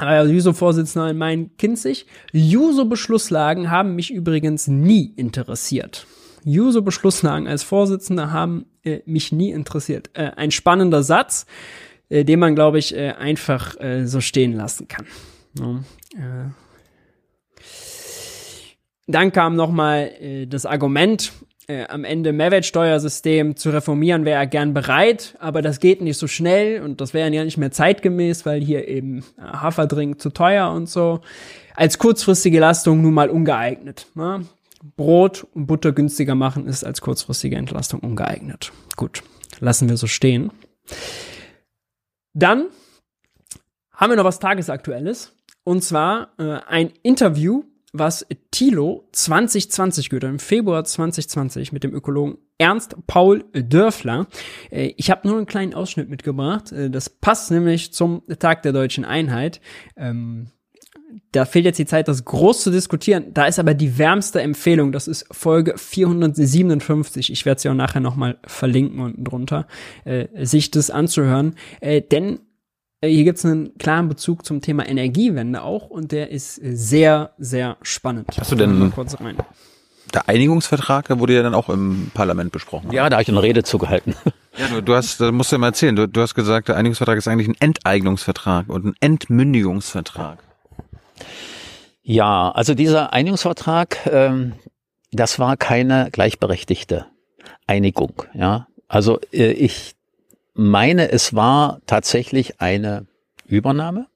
Äh, 0.00 0.24
Juso-Vorsitzender 0.26 1.10
in 1.10 1.18
Main-Kinzig. 1.18 2.06
Juso-Beschlusslagen 2.32 3.70
haben 3.70 3.94
mich 3.94 4.12
übrigens 4.12 4.68
nie 4.68 5.12
interessiert. 5.16 6.06
Juso-Beschlusslagen 6.44 7.46
als 7.46 7.62
Vorsitzender 7.62 8.32
haben 8.32 8.66
äh, 8.84 9.00
mich 9.06 9.32
nie 9.32 9.50
interessiert. 9.50 10.10
Äh, 10.14 10.32
ein 10.36 10.50
spannender 10.50 11.02
Satz, 11.02 11.46
äh, 12.08 12.24
den 12.24 12.40
man, 12.40 12.54
glaube 12.54 12.78
ich, 12.78 12.94
äh, 12.96 13.12
einfach 13.12 13.78
äh, 13.80 14.06
so 14.06 14.20
stehen 14.20 14.52
lassen 14.52 14.88
kann. 14.88 15.06
Ja, 15.58 15.80
äh. 16.16 16.50
Dann 19.06 19.32
kam 19.32 19.56
noch 19.56 19.70
mal 19.70 20.12
äh, 20.20 20.46
das 20.46 20.64
Argument, 20.64 21.32
äh, 21.68 21.84
am 21.86 22.04
Ende 22.04 22.32
Mehrwertsteuersystem 22.32 23.56
zu 23.56 23.70
reformieren, 23.70 24.24
wäre 24.24 24.40
er 24.40 24.46
gern 24.46 24.74
bereit, 24.74 25.36
aber 25.38 25.62
das 25.62 25.80
geht 25.80 26.00
nicht 26.00 26.18
so 26.18 26.26
schnell 26.26 26.82
und 26.82 27.00
das 27.00 27.14
wäre 27.14 27.30
ja 27.30 27.44
nicht 27.44 27.58
mehr 27.58 27.70
zeitgemäß, 27.70 28.44
weil 28.46 28.60
hier 28.60 28.88
eben 28.88 29.20
äh, 29.38 29.42
Haferdrink 29.42 30.20
zu 30.20 30.30
teuer 30.30 30.70
und 30.70 30.88
so. 30.88 31.20
Als 31.74 31.98
kurzfristige 31.98 32.60
Lastung 32.60 33.00
nun 33.00 33.14
mal 33.14 33.30
ungeeignet. 33.30 34.06
Ne? 34.14 34.46
Brot 34.96 35.46
und 35.54 35.66
Butter 35.66 35.92
günstiger 35.92 36.34
machen 36.34 36.66
ist 36.66 36.84
als 36.84 37.00
kurzfristige 37.00 37.56
Entlastung 37.56 38.00
ungeeignet. 38.00 38.72
Gut, 38.96 39.22
lassen 39.60 39.88
wir 39.88 39.96
so 39.96 40.06
stehen. 40.06 40.50
Dann 42.34 42.66
haben 43.92 44.10
wir 44.10 44.16
noch 44.16 44.24
was 44.24 44.40
Tagesaktuelles 44.40 45.36
und 45.64 45.84
zwar 45.84 46.32
äh, 46.38 46.58
ein 46.66 46.92
Interview 47.02 47.64
was 47.92 48.26
Thilo 48.50 49.06
2020 49.12 50.08
gehört, 50.08 50.24
im 50.24 50.38
Februar 50.38 50.84
2020 50.84 51.72
mit 51.72 51.84
dem 51.84 51.94
Ökologen 51.94 52.38
Ernst 52.58 52.96
Paul 53.06 53.44
Dörfler. 53.52 54.26
Äh, 54.70 54.94
Ich 54.96 55.10
habe 55.10 55.28
nur 55.28 55.36
einen 55.36 55.46
kleinen 55.46 55.74
Ausschnitt 55.74 56.08
mitgebracht. 56.08 56.72
Äh, 56.72 56.90
Das 56.90 57.10
passt 57.10 57.50
nämlich 57.50 57.92
zum 57.92 58.22
Tag 58.38 58.62
der 58.62 58.72
deutschen 58.72 59.04
Einheit. 59.04 59.60
Ähm, 59.96 60.46
Da 61.32 61.44
fehlt 61.44 61.66
jetzt 61.66 61.78
die 61.78 61.86
Zeit, 61.86 62.08
das 62.08 62.24
groß 62.24 62.62
zu 62.62 62.70
diskutieren. 62.70 63.34
Da 63.34 63.44
ist 63.46 63.58
aber 63.58 63.74
die 63.74 63.98
wärmste 63.98 64.40
Empfehlung. 64.40 64.92
Das 64.92 65.06
ist 65.08 65.26
Folge 65.30 65.74
457. 65.76 67.30
Ich 67.30 67.44
werde 67.44 67.60
sie 67.60 67.68
auch 67.68 67.74
nachher 67.74 68.00
nochmal 68.00 68.38
verlinken 68.46 69.00
unten 69.00 69.24
drunter, 69.24 69.66
äh, 70.04 70.26
sich 70.46 70.70
das 70.70 70.90
anzuhören. 70.90 71.56
Denn 71.82 72.40
hier 73.04 73.24
gibt 73.24 73.38
es 73.38 73.44
einen 73.44 73.76
klaren 73.78 74.08
Bezug 74.08 74.44
zum 74.44 74.60
Thema 74.60 74.86
Energiewende 74.88 75.62
auch 75.62 75.88
und 75.90 76.12
der 76.12 76.30
ist 76.30 76.58
äh, 76.62 76.74
sehr, 76.76 77.32
sehr 77.38 77.76
spannend. 77.82 78.28
Hast 78.38 78.52
du 78.52 78.56
denn- 78.56 78.78
Mal 78.78 78.90
kurz 78.90 79.18
rein. 79.20 79.36
Der 80.14 80.28
Einigungsvertrag, 80.28 81.06
der 81.08 81.18
wurde 81.20 81.34
ja 81.34 81.42
dann 81.42 81.54
auch 81.54 81.70
im 81.70 82.10
Parlament 82.12 82.52
besprochen. 82.52 82.92
Ja, 82.92 83.08
da 83.08 83.16
habe 83.16 83.22
ich 83.22 83.28
eine 83.30 83.42
Rede 83.42 83.62
zugehalten. 83.64 84.14
Ja, 84.58 84.68
du, 84.68 84.82
du 84.82 84.94
hast, 84.94 85.18
da 85.18 85.32
musst 85.32 85.50
du 85.50 85.56
ja 85.56 85.60
mal 85.60 85.68
erzählen. 85.68 85.96
Du, 85.96 86.06
du 86.06 86.20
hast 86.20 86.34
gesagt, 86.34 86.68
der 86.68 86.76
Einigungsvertrag 86.76 87.16
ist 87.16 87.26
eigentlich 87.26 87.48
ein 87.48 87.56
Enteignungsvertrag 87.58 88.68
und 88.68 88.84
ein 88.84 88.94
Entmündigungsvertrag. 89.00 90.40
Ja, 92.02 92.50
also 92.50 92.74
dieser 92.74 93.14
Einigungsvertrag, 93.14 93.96
ähm, 94.12 94.52
das 95.10 95.38
war 95.38 95.56
keine 95.56 96.10
gleichberechtigte 96.12 97.06
Einigung. 97.66 98.24
Ja, 98.34 98.66
also 98.88 99.20
äh, 99.32 99.52
ich 99.52 99.94
meine, 100.54 101.10
es 101.10 101.34
war 101.34 101.80
tatsächlich 101.86 102.60
eine 102.60 103.06
Übernahme, 103.46 104.06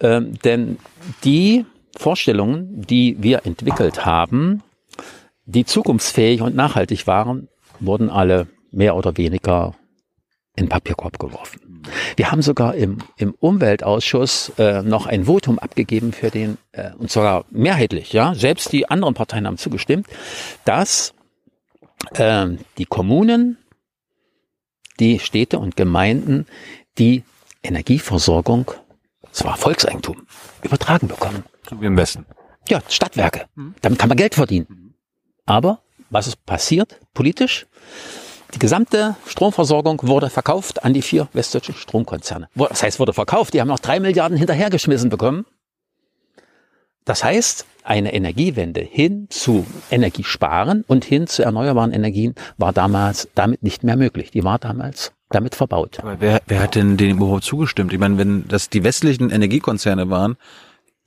ähm, 0.00 0.38
denn 0.44 0.78
die 1.24 1.64
Vorstellungen, 1.96 2.82
die 2.82 3.16
wir 3.20 3.44
entwickelt 3.46 4.06
haben, 4.06 4.62
die 5.44 5.64
zukunftsfähig 5.64 6.42
und 6.42 6.54
nachhaltig 6.54 7.06
waren, 7.06 7.48
wurden 7.80 8.10
alle 8.10 8.48
mehr 8.70 8.96
oder 8.96 9.16
weniger 9.16 9.74
in 10.56 10.68
Papierkorb 10.68 11.18
geworfen. 11.18 11.82
Wir 12.16 12.30
haben 12.30 12.42
sogar 12.42 12.74
im, 12.74 12.98
im 13.16 13.34
Umweltausschuss 13.38 14.52
äh, 14.58 14.82
noch 14.82 15.06
ein 15.06 15.24
Votum 15.24 15.58
abgegeben 15.58 16.12
für 16.12 16.30
den, 16.30 16.58
äh, 16.72 16.90
und 16.98 17.10
sogar 17.10 17.44
mehrheitlich, 17.50 18.12
ja, 18.12 18.34
selbst 18.34 18.72
die 18.72 18.90
anderen 18.90 19.14
Parteien 19.14 19.46
haben 19.46 19.56
zugestimmt, 19.56 20.06
dass 20.64 21.14
äh, 22.14 22.48
die 22.76 22.84
Kommunen, 22.84 23.56
die 25.00 25.18
Städte 25.18 25.58
und 25.58 25.76
Gemeinden 25.76 26.46
die 26.98 27.24
Energieversorgung, 27.62 28.70
zwar 29.32 29.56
Volkseigentum, 29.56 30.26
übertragen 30.62 31.08
bekommen. 31.08 31.44
So 31.68 31.80
wie 31.80 31.86
im 31.86 31.96
Westen. 31.96 32.26
Ja, 32.68 32.80
Stadtwerke. 32.88 33.46
Damit 33.80 33.98
kann 33.98 34.08
man 34.08 34.18
Geld 34.18 34.34
verdienen. 34.34 34.94
Aber 35.46 35.80
was 36.10 36.26
ist 36.26 36.44
passiert 36.44 37.00
politisch? 37.14 37.66
Die 38.54 38.58
gesamte 38.58 39.16
Stromversorgung 39.26 40.00
wurde 40.04 40.30
verkauft 40.30 40.82
an 40.82 40.94
die 40.94 41.02
vier 41.02 41.28
westdeutschen 41.34 41.74
Stromkonzerne. 41.74 42.48
Das 42.54 42.82
heißt, 42.82 42.98
wurde 42.98 43.12
verkauft. 43.12 43.52
Die 43.52 43.60
haben 43.60 43.68
noch 43.68 43.78
drei 43.78 44.00
Milliarden 44.00 44.38
hinterhergeschmissen 44.38 45.10
bekommen. 45.10 45.44
Das 47.08 47.24
heißt, 47.24 47.64
eine 47.84 48.12
Energiewende 48.12 48.82
hin 48.82 49.28
zu 49.30 49.64
Energiesparen 49.90 50.84
und 50.86 51.06
hin 51.06 51.26
zu 51.26 51.42
erneuerbaren 51.42 51.90
Energien 51.90 52.34
war 52.58 52.74
damals 52.74 53.30
damit 53.34 53.62
nicht 53.62 53.82
mehr 53.82 53.96
möglich. 53.96 54.30
Die 54.30 54.44
war 54.44 54.58
damals 54.58 55.14
damit 55.30 55.54
verbaut. 55.54 56.00
Aber 56.00 56.20
wer, 56.20 56.42
wer 56.46 56.60
hat 56.60 56.74
denn 56.74 56.98
dem 56.98 57.16
überhaupt 57.16 57.44
zugestimmt? 57.44 57.94
Ich 57.94 57.98
meine, 57.98 58.18
wenn 58.18 58.46
das 58.46 58.68
die 58.68 58.84
westlichen 58.84 59.30
Energiekonzerne 59.30 60.10
waren, 60.10 60.36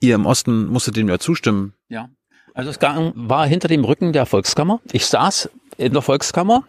ihr 0.00 0.16
im 0.16 0.26
Osten 0.26 0.66
musstet 0.66 0.96
dem 0.96 1.08
ja 1.08 1.20
zustimmen. 1.20 1.74
Ja. 1.88 2.08
Also 2.52 2.70
es 2.70 2.80
war 2.82 3.46
hinter 3.46 3.68
dem 3.68 3.84
Rücken 3.84 4.12
der 4.12 4.26
Volkskammer. 4.26 4.80
Ich 4.90 5.06
saß 5.06 5.50
in 5.76 5.92
der 5.92 6.02
Volkskammer. 6.02 6.64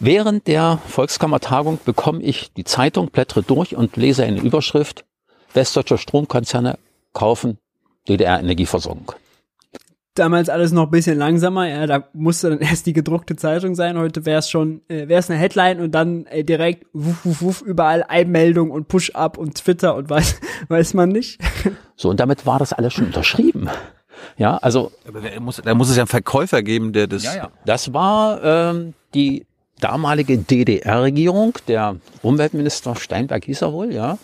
Während 0.00 0.48
der 0.48 0.80
Volkskammertagung 0.88 1.78
bekomme 1.84 2.20
ich 2.20 2.52
die 2.54 2.64
Zeitung, 2.64 3.12
blättere 3.12 3.44
durch 3.44 3.76
und 3.76 3.96
lese 3.96 4.24
eine 4.24 4.40
Überschrift. 4.40 5.04
Westdeutsche 5.54 5.98
Stromkonzerne 5.98 6.80
kaufen 7.12 7.58
DDR-Energieversorgung. 8.08 9.12
Damals 10.14 10.48
alles 10.48 10.72
noch 10.72 10.84
ein 10.84 10.90
bisschen 10.90 11.18
langsamer, 11.18 11.68
ja, 11.68 11.86
da 11.86 12.08
musste 12.14 12.48
dann 12.48 12.58
erst 12.60 12.86
die 12.86 12.94
gedruckte 12.94 13.36
Zeitung 13.36 13.74
sein. 13.74 13.98
Heute 13.98 14.24
wäre 14.24 14.38
es 14.38 14.48
schon, 14.48 14.80
äh, 14.88 15.08
wäre 15.08 15.20
es 15.20 15.30
eine 15.30 15.38
Headline 15.38 15.80
und 15.80 15.92
dann 15.92 16.26
äh, 16.26 16.42
direkt 16.42 16.86
wuff, 16.92 17.24
wuff, 17.24 17.42
wuff, 17.42 17.62
überall 17.62 18.02
Einmeldung 18.02 18.70
und 18.70 18.88
Push-Up 18.88 19.36
und 19.36 19.56
Twitter 19.56 19.94
und 19.94 20.08
weiß, 20.08 20.40
weiß 20.68 20.94
man 20.94 21.10
nicht. 21.10 21.40
So, 21.98 22.10
und 22.10 22.20
damit 22.20 22.44
war 22.44 22.58
das 22.58 22.74
alles 22.74 22.92
schon 22.92 23.06
unterschrieben. 23.06 23.70
Ja, 24.36 24.58
also 24.58 24.92
Aber 25.08 25.22
wer 25.22 25.40
muss, 25.40 25.62
da 25.64 25.74
muss 25.74 25.88
es 25.88 25.96
ja 25.96 26.02
einen 26.02 26.08
Verkäufer 26.08 26.62
geben, 26.62 26.92
der 26.92 27.06
das. 27.06 27.26
Das 27.64 27.94
war 27.94 28.42
ähm, 28.44 28.92
die 29.14 29.46
damalige 29.80 30.38
DDR-Regierung, 30.38 31.58
der 31.68 31.96
Umweltminister 32.22 32.96
Steinberg 32.96 33.44
hieß 33.44 33.62
er 33.62 33.72
wohl, 33.72 33.92
ja. 33.92 34.18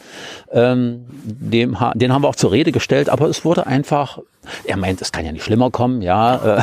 Ähm, 0.51 1.05
dem, 1.25 1.77
den 1.95 2.13
haben 2.13 2.23
wir 2.23 2.29
auch 2.29 2.37
zur 2.37 2.53
Rede 2.53 2.73
gestellt, 2.73 3.09
aber 3.09 3.29
es 3.29 3.45
wurde 3.45 3.67
einfach, 3.67 4.19
er 4.65 4.77
meint, 4.77 5.03
es 5.03 5.13
kann 5.13 5.27
ja 5.27 5.33
nicht 5.33 5.45
schlimmer 5.45 5.71
kommen, 5.71 6.03
ja. 6.03 6.59
Äh, 6.59 6.63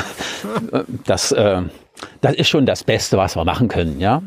das, 1.06 1.32
äh, 1.32 1.62
das 2.22 2.36
ist 2.36 2.50
schon 2.50 2.66
das 2.66 2.84
Beste, 2.84 3.18
was 3.18 3.36
wir 3.36 3.46
machen 3.46 3.68
können, 3.68 4.00
ja. 4.00 4.24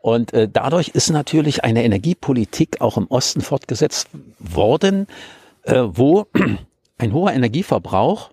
Und 0.00 0.32
äh, 0.32 0.48
dadurch 0.50 0.88
ist 0.88 1.10
natürlich 1.10 1.64
eine 1.64 1.82
Energiepolitik 1.84 2.80
auch 2.80 2.96
im 2.96 3.08
Osten 3.08 3.40
fortgesetzt 3.40 4.08
worden, 4.38 5.06
äh, 5.64 5.82
wo 5.86 6.26
ein 6.98 7.12
hoher 7.12 7.32
Energieverbrauch 7.32 8.30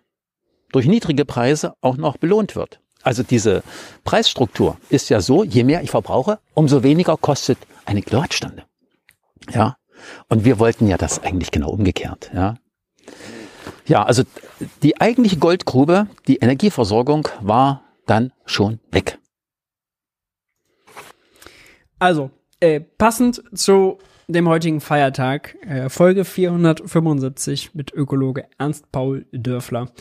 durch 0.72 0.86
niedrige 0.86 1.26
Preise 1.26 1.74
auch 1.82 1.98
noch 1.98 2.18
belohnt 2.18 2.56
wird. 2.56 2.80
Also 3.06 3.22
diese 3.22 3.62
Preisstruktur 4.04 4.78
ist 4.90 5.10
ja 5.10 5.22
so, 5.22 5.44
je 5.44 5.64
mehr 5.64 5.84
ich 5.84 5.92
verbrauche, 5.92 6.40
umso 6.56 6.82
weniger 6.82 7.18
kostet 7.18 7.60
eine 7.86 8.02
Kilowattstunde. 8.02 8.64
Ja. 9.52 9.78
Und 10.28 10.44
wir 10.44 10.58
wollten 10.58 10.88
ja 10.88 10.98
das 10.98 11.24
eigentlich 11.24 11.52
genau 11.52 11.70
umgekehrt. 11.70 12.32
Ja. 12.34 12.56
Ja, 13.86 14.04
also 14.04 14.24
die 14.82 15.00
eigentliche 15.00 15.38
Goldgrube, 15.38 16.08
die 16.28 16.38
Energieversorgung 16.38 17.28
war 17.42 17.84
dann 18.08 18.34
schon 18.46 18.80
weg. 18.92 19.20
Also, 22.00 22.32
äh, 22.60 22.80
passend 22.80 23.44
zu 23.54 24.00
dem 24.28 24.50
heutigen 24.50 24.82
Feiertag, 24.82 25.56
äh, 25.62 25.90
Folge 25.90 26.26
475 26.26 27.76
mit 27.76 27.94
Ökologe 27.94 28.48
Ernst 28.58 28.92
Paul 28.92 29.28
Dörfler. 29.32 29.92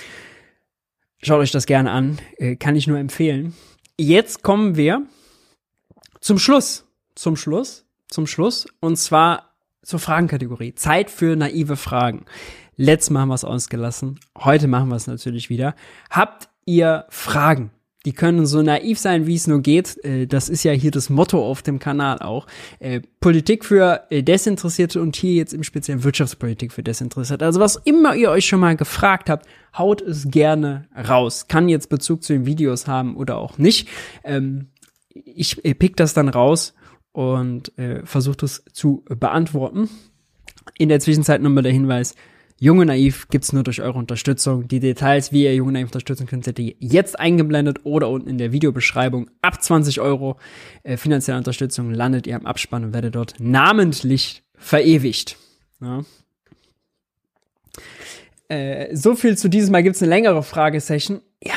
Schaut 1.24 1.40
euch 1.40 1.52
das 1.52 1.64
gerne 1.64 1.90
an, 1.90 2.18
äh, 2.36 2.56
kann 2.56 2.76
ich 2.76 2.86
nur 2.86 2.98
empfehlen. 2.98 3.54
Jetzt 3.98 4.42
kommen 4.42 4.76
wir 4.76 5.06
zum 6.20 6.38
Schluss, 6.38 6.84
zum 7.14 7.36
Schluss, 7.36 7.86
zum 8.08 8.26
Schluss, 8.26 8.66
und 8.80 8.96
zwar 8.96 9.54
zur 9.82 10.00
Fragenkategorie. 10.00 10.74
Zeit 10.74 11.08
für 11.08 11.34
naive 11.34 11.76
Fragen. 11.76 12.26
Letztes 12.76 13.08
Mal 13.08 13.20
haben 13.20 13.28
wir 13.28 13.36
es 13.36 13.44
ausgelassen, 13.44 14.20
heute 14.36 14.68
machen 14.68 14.90
wir 14.90 14.96
es 14.96 15.06
natürlich 15.06 15.48
wieder. 15.48 15.74
Habt 16.10 16.50
ihr 16.66 17.06
Fragen? 17.08 17.70
Die 18.04 18.12
können 18.12 18.44
so 18.44 18.60
naiv 18.60 18.98
sein, 18.98 19.26
wie 19.26 19.34
es 19.34 19.46
nur 19.46 19.62
geht. 19.62 20.02
Äh, 20.04 20.26
Das 20.26 20.48
ist 20.48 20.62
ja 20.62 20.72
hier 20.72 20.90
das 20.90 21.08
Motto 21.08 21.42
auf 21.44 21.62
dem 21.62 21.78
Kanal 21.78 22.18
auch. 22.18 22.46
Äh, 22.78 23.00
Politik 23.20 23.64
für 23.64 24.02
äh, 24.10 24.22
Desinteressierte 24.22 25.00
und 25.00 25.16
hier 25.16 25.34
jetzt 25.34 25.54
im 25.54 25.62
Speziellen 25.62 26.04
Wirtschaftspolitik 26.04 26.72
für 26.72 26.82
Desinteressierte. 26.82 27.44
Also 27.44 27.60
was 27.60 27.76
immer 27.76 28.14
ihr 28.14 28.30
euch 28.30 28.46
schon 28.46 28.60
mal 28.60 28.76
gefragt 28.76 29.30
habt, 29.30 29.46
haut 29.76 30.02
es 30.02 30.30
gerne 30.30 30.86
raus. 31.08 31.48
Kann 31.48 31.68
jetzt 31.68 31.88
Bezug 31.88 32.22
zu 32.22 32.34
den 32.34 32.46
Videos 32.46 32.86
haben 32.86 33.16
oder 33.16 33.38
auch 33.38 33.56
nicht. 33.58 33.88
Ähm, 34.22 34.68
ich 35.08 35.62
pick 35.62 35.96
das 35.96 36.12
dann 36.12 36.28
raus 36.28 36.74
und 37.12 37.70
versuche 38.02 38.44
es 38.44 38.64
zu 38.72 39.04
beantworten. 39.08 39.88
In 40.76 40.88
der 40.88 40.98
Zwischenzeit 40.98 41.40
nochmal 41.40 41.62
der 41.62 41.70
Hinweis, 41.70 42.16
Junge 42.60 42.86
Naiv 42.86 43.28
gibt's 43.28 43.52
nur 43.52 43.64
durch 43.64 43.82
eure 43.82 43.98
Unterstützung. 43.98 44.68
Die 44.68 44.80
Details, 44.80 45.32
wie 45.32 45.44
ihr 45.44 45.54
Junge 45.54 45.72
Naiv 45.72 45.86
unterstützen 45.86 46.26
könnt, 46.26 46.44
seht 46.44 46.58
ihr 46.58 46.74
jetzt 46.78 47.18
eingeblendet 47.18 47.80
oder 47.84 48.08
unten 48.08 48.28
in 48.28 48.38
der 48.38 48.52
Videobeschreibung. 48.52 49.28
Ab 49.42 49.62
20 49.62 50.00
Euro 50.00 50.38
äh, 50.84 50.96
finanzielle 50.96 51.38
Unterstützung 51.38 51.90
landet 51.90 52.26
ihr 52.26 52.36
am 52.36 52.46
Abspann 52.46 52.84
und 52.84 52.92
werdet 52.94 53.16
dort 53.16 53.34
namentlich 53.38 54.44
verewigt. 54.56 55.36
Ja. 55.80 56.04
Äh, 58.48 58.94
so 58.94 59.16
viel 59.16 59.36
zu 59.36 59.48
diesem 59.48 59.72
Mal 59.72 59.82
gibt's 59.82 60.02
eine 60.02 60.10
längere 60.10 60.42
Fragesession. 60.42 61.22
Ja, 61.42 61.54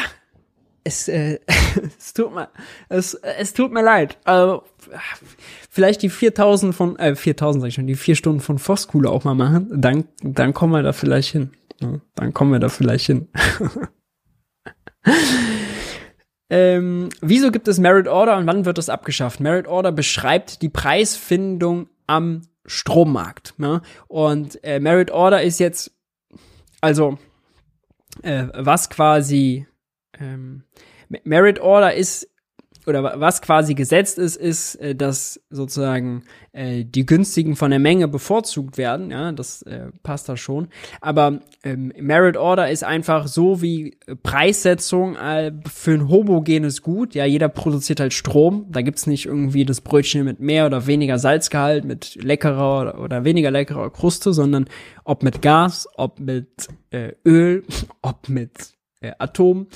es, 0.87 1.07
äh, 1.09 1.39
es 1.97 2.13
tut 2.13 2.33
mir, 2.33 2.49
es, 2.89 3.13
es 3.13 3.53
tut 3.53 3.71
mir 3.71 3.83
leid. 3.83 4.17
Also, 4.23 4.63
vielleicht 5.69 6.01
die 6.01 6.09
4000 6.09 6.73
von, 6.73 6.97
äh, 6.97 7.15
4000 7.15 7.61
sag 7.61 7.67
ich 7.67 7.73
schon, 7.75 7.87
die 7.87 7.95
vier 7.95 8.15
Stunden 8.15 8.39
von 8.39 8.57
Voskuhle 8.57 9.09
auch 9.09 9.23
mal 9.25 9.35
machen. 9.35 9.69
Dann, 9.75 10.05
dann 10.21 10.53
kommen 10.53 10.73
wir 10.73 10.83
da 10.83 10.93
vielleicht 10.93 11.31
hin. 11.31 11.51
Ja, 11.81 11.99
dann 12.15 12.33
kommen 12.33 12.53
wir 12.53 12.59
da 12.59 12.69
vielleicht 12.69 13.05
hin. 13.05 13.27
ähm, 16.49 17.09
wieso 17.21 17.51
gibt 17.51 17.67
es 17.67 17.79
Merit 17.79 18.07
Order 18.07 18.37
und 18.37 18.47
wann 18.47 18.65
wird 18.65 18.77
das 18.77 18.89
abgeschafft? 18.89 19.39
Merit 19.41 19.67
Order 19.67 19.91
beschreibt 19.91 20.61
die 20.61 20.69
Preisfindung 20.69 21.89
am 22.07 22.43
Strommarkt. 22.65 23.55
Ne? 23.57 23.81
Und 24.07 24.63
äh, 24.63 24.79
Merit 24.79 25.11
Order 25.11 25.43
ist 25.43 25.59
jetzt, 25.59 25.91
also, 26.81 27.17
äh, 28.23 28.47
was 28.53 28.89
quasi 28.89 29.67
ähm, 30.19 30.63
Merit 31.23 31.59
Order 31.59 31.93
ist 31.93 32.27
oder 32.85 33.03
wa- 33.03 33.15
was 33.17 33.41
quasi 33.41 33.73
gesetzt 33.73 34.17
ist, 34.17 34.37
ist, 34.37 34.75
äh, 34.75 34.95
dass 34.95 35.41
sozusagen 35.49 36.23
äh, 36.53 36.85
die 36.85 37.05
günstigen 37.05 37.57
von 37.57 37.69
der 37.69 37.79
Menge 37.81 38.07
bevorzugt 38.07 38.77
werden. 38.77 39.11
Ja, 39.11 39.33
das 39.33 39.61
äh, 39.63 39.87
passt 40.03 40.29
da 40.29 40.37
schon. 40.37 40.69
Aber 41.01 41.41
ähm, 41.63 41.91
Merit 41.99 42.37
Order 42.37 42.71
ist 42.71 42.85
einfach 42.85 43.27
so 43.27 43.61
wie 43.61 43.97
äh, 44.07 44.15
Preissetzung 44.15 45.17
äh, 45.17 45.51
für 45.69 45.91
ein 45.95 46.07
homogenes 46.07 46.81
Gut. 46.81 47.13
Ja, 47.13 47.25
jeder 47.25 47.49
produziert 47.49 47.99
halt 47.99 48.13
Strom. 48.13 48.67
Da 48.71 48.81
gibt's 48.81 49.05
nicht 49.05 49.25
irgendwie 49.25 49.65
das 49.65 49.81
Brötchen 49.81 50.23
mit 50.23 50.39
mehr 50.39 50.65
oder 50.65 50.87
weniger 50.87 51.19
Salzgehalt, 51.19 51.83
mit 51.83 52.15
leckerer 52.23 52.81
oder, 52.81 52.99
oder 53.01 53.25
weniger 53.25 53.51
leckerer 53.51 53.89
Kruste, 53.91 54.31
sondern 54.31 54.65
ob 55.03 55.23
mit 55.23 55.41
Gas, 55.41 55.89
ob 55.97 56.21
mit 56.21 56.69
äh, 56.91 57.11
Öl, 57.25 57.65
ob 58.01 58.29
mit 58.29 58.51
äh, 59.01 59.11
Atom, 59.19 59.67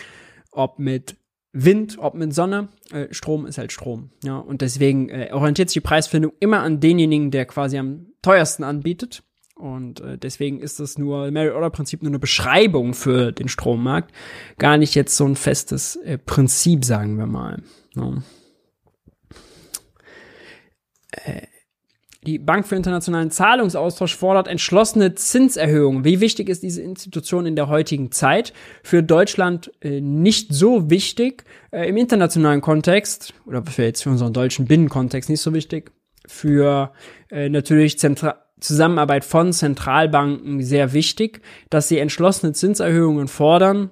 ob 0.51 0.79
mit 0.79 1.17
Wind, 1.53 1.97
ob 1.99 2.13
mit 2.13 2.33
Sonne, 2.33 2.69
äh, 2.91 3.07
Strom 3.11 3.45
ist 3.45 3.57
halt 3.57 3.71
Strom. 3.71 4.11
Ja, 4.23 4.37
und 4.37 4.61
deswegen 4.61 5.09
äh, 5.09 5.29
orientiert 5.33 5.69
sich 5.69 5.81
die 5.81 5.87
Preisfindung 5.87 6.31
immer 6.39 6.61
an 6.61 6.79
denjenigen, 6.79 7.31
der 7.31 7.45
quasi 7.45 7.77
am 7.77 8.07
teuersten 8.21 8.63
anbietet. 8.63 9.23
Und 9.55 9.99
äh, 9.99 10.17
deswegen 10.17 10.59
ist 10.59 10.79
das 10.79 10.97
nur 10.97 11.29
Merit-Order-Prinzip 11.29 12.01
nur 12.01 12.09
eine 12.09 12.19
Beschreibung 12.19 12.93
für 12.93 13.31
den 13.31 13.47
Strommarkt, 13.47 14.11
gar 14.57 14.77
nicht 14.77 14.95
jetzt 14.95 15.15
so 15.15 15.25
ein 15.25 15.35
festes 15.35 15.97
äh, 15.97 16.17
Prinzip, 16.17 16.83
sagen 16.85 17.17
wir 17.17 17.27
mal. 17.27 17.61
Ja. 17.95 18.23
Äh, 21.11 21.47
die 22.25 22.37
Bank 22.37 22.67
für 22.67 22.75
internationalen 22.75 23.31
Zahlungsaustausch 23.31 24.15
fordert 24.15 24.47
entschlossene 24.47 25.15
Zinserhöhungen. 25.15 26.05
Wie 26.05 26.21
wichtig 26.21 26.49
ist 26.49 26.61
diese 26.61 26.81
Institution 26.81 27.47
in 27.47 27.55
der 27.55 27.67
heutigen 27.67 28.11
Zeit? 28.11 28.53
Für 28.83 29.01
Deutschland 29.01 29.71
äh, 29.81 30.01
nicht 30.01 30.53
so 30.53 30.89
wichtig. 30.89 31.45
Äh, 31.71 31.89
Im 31.89 31.97
internationalen 31.97 32.61
Kontext, 32.61 33.33
oder 33.45 33.63
für 33.63 33.83
jetzt 33.83 34.03
für 34.03 34.11
unseren 34.11 34.33
deutschen 34.33 34.65
Binnenkontext 34.65 35.29
nicht 35.29 35.41
so 35.41 35.53
wichtig. 35.53 35.91
für 36.27 36.93
äh, 37.29 37.49
natürlich 37.49 37.99
Zentra 37.99 38.45
Zusammenarbeit 38.59 39.25
von 39.25 39.53
Zentralbanken 39.53 40.61
sehr 40.61 40.93
wichtig, 40.93 41.41
dass 41.71 41.87
sie 41.87 41.97
entschlossene 41.97 42.53
Zinserhöhungen 42.53 43.27
fordern. 43.27 43.89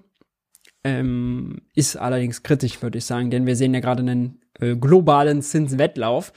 Ähm, 0.84 1.62
ist 1.74 1.96
allerdings 1.96 2.44
kritisch, 2.44 2.82
würde 2.84 3.00
ich 3.00 3.06
sagen, 3.06 3.32
denn 3.32 3.48
wir 3.48 3.56
sehen 3.56 3.74
ja 3.74 3.80
gerade 3.80 4.02
einen 4.04 4.42
äh, 4.60 4.76
globalen 4.76 5.42
Zinswettlauf, 5.42 6.32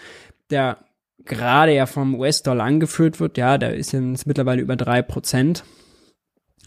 der 0.50 0.78
gerade 1.24 1.74
ja 1.74 1.86
vom 1.86 2.14
US-Dollar 2.14 2.64
angeführt 2.64 3.20
wird. 3.20 3.38
Ja, 3.38 3.58
der 3.58 3.74
ist 3.74 3.92
jetzt 3.92 4.26
mittlerweile 4.26 4.62
über 4.62 4.76
drei 4.76 5.02
Prozent. 5.02 5.64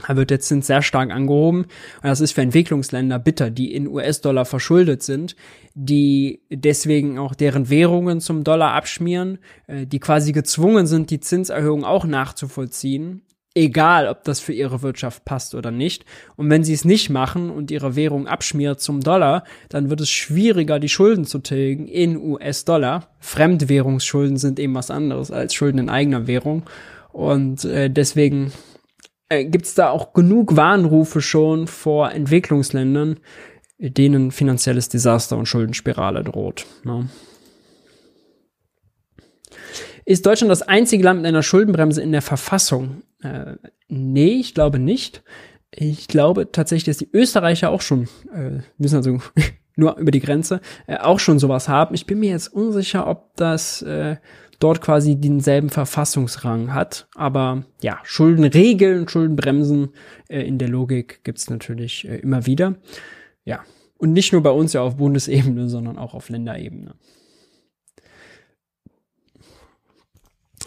Da 0.08 0.18
wird 0.18 0.30
der 0.30 0.42
Zins 0.42 0.68
sehr 0.68 0.82
stark 0.82 1.12
angehoben. 1.12 1.62
Und 1.62 2.04
das 2.04 2.20
ist 2.20 2.34
für 2.34 2.42
Entwicklungsländer 2.42 3.18
bitter, 3.18 3.50
die 3.50 3.74
in 3.74 3.88
US-Dollar 3.88 4.46
verschuldet 4.46 5.04
sind, 5.04 5.36
die 5.74 6.42
deswegen 6.50 7.18
auch 7.18 7.34
deren 7.34 7.70
Währungen 7.70 8.20
zum 8.20 8.44
Dollar 8.44 8.74
abschmieren, 8.74 9.40
äh, 9.68 9.86
die 9.86 10.00
quasi 10.00 10.34
gezwungen 10.34 10.86
sind, 10.86 11.12
die 11.12 11.22
Zinserhöhung 11.22 11.86
auch 11.86 12.06
nachzuvollziehen. 12.06 13.22
Egal, 13.58 14.10
ob 14.10 14.26
das 14.26 14.42
für 14.42 14.52
ihre 14.52 14.82
Wirtschaft 14.82 15.24
passt 15.24 15.56
oder 15.56 15.72
nicht. 15.72 16.04
Und 16.36 16.50
wenn 16.50 16.66
sie 16.66 16.74
es 16.74 16.84
nicht 16.84 17.10
machen 17.10 17.50
und 17.50 17.72
ihre 17.72 17.96
Währung 17.96 18.28
abschmiert 18.28 18.82
zum 18.82 19.00
Dollar, 19.00 19.46
dann 19.70 19.90
wird 19.90 20.02
es 20.02 20.10
schwieriger, 20.10 20.78
die 20.78 20.90
Schulden 20.90 21.24
zu 21.24 21.40
tilgen 21.40 21.88
in 21.88 22.18
US-Dollar. 22.18 23.08
Fremdwährungsschulden 23.20 24.36
sind 24.36 24.60
eben 24.60 24.76
was 24.76 24.92
anderes 24.92 25.32
als 25.32 25.54
Schulden 25.54 25.78
in 25.78 25.90
eigener 25.90 26.28
Währung. 26.28 26.64
Und 27.14 27.64
äh, 27.64 27.90
deswegen 27.90 28.52
äh, 29.30 29.46
gibt 29.46 29.66
es 29.66 29.74
da 29.74 29.90
auch 29.90 30.12
genug 30.12 30.58
Warnrufe 30.58 31.22
schon 31.22 31.68
vor 31.68 32.12
Entwicklungsländern, 32.12 33.22
denen 33.78 34.32
finanzielles 34.32 34.90
Desaster 34.90 35.38
und 35.38 35.46
Schuldenspirale 35.46 36.26
droht. 36.26 36.66
Ne? 36.84 37.08
Ist 40.06 40.26
Deutschland 40.26 40.52
das 40.52 40.62
einzige 40.62 41.04
Land 41.04 41.22
mit 41.22 41.28
einer 41.28 41.44
Schuldenbremse 41.44 42.02
in 42.02 42.12
der 42.12 42.22
Verfassung? 42.22 43.02
Äh, 43.24 43.56
nee, 43.88 44.36
ich 44.36 44.54
glaube 44.54 44.78
nicht. 44.78 45.24
Ich 45.72 46.08
glaube 46.08 46.52
tatsächlich, 46.52 46.86
dass 46.86 46.98
die 46.98 47.10
Österreicher 47.12 47.72
auch 47.72 47.82
schon, 47.82 48.08
äh, 48.34 48.62
müssen 48.78 48.98
also 48.98 49.20
nur 49.76 49.98
über 49.98 50.12
die 50.12 50.20
Grenze, 50.20 50.62
äh, 50.86 50.98
auch 50.98 51.20
schon 51.20 51.40
sowas 51.40 51.68
haben. 51.68 51.96
Ich 51.96 52.06
bin 52.06 52.20
mir 52.20 52.30
jetzt 52.30 52.54
unsicher, 52.54 53.08
ob 53.08 53.36
das 53.36 53.82
äh, 53.82 54.18
dort 54.60 54.80
quasi 54.80 55.16
denselben 55.16 55.70
Verfassungsrang 55.70 56.74
hat. 56.74 57.08
Aber 57.16 57.66
ja, 57.82 58.00
Schuldenregeln, 58.04 59.08
Schuldenbremsen 59.08 59.90
äh, 60.30 60.42
in 60.42 60.60
der 60.60 60.70
Logik 60.70 61.24
gibt's 61.24 61.50
natürlich 61.50 62.08
äh, 62.08 62.18
immer 62.18 62.46
wieder. 62.46 62.76
Ja, 63.44 63.64
und 63.98 64.14
nicht 64.14 64.34
nur 64.34 64.44
bei 64.44 64.52
uns 64.52 64.74
ja 64.74 64.82
auf 64.82 64.98
Bundesebene, 64.98 65.68
sondern 65.68 65.98
auch 65.98 66.14
auf 66.14 66.30
Länderebene. 66.30 66.94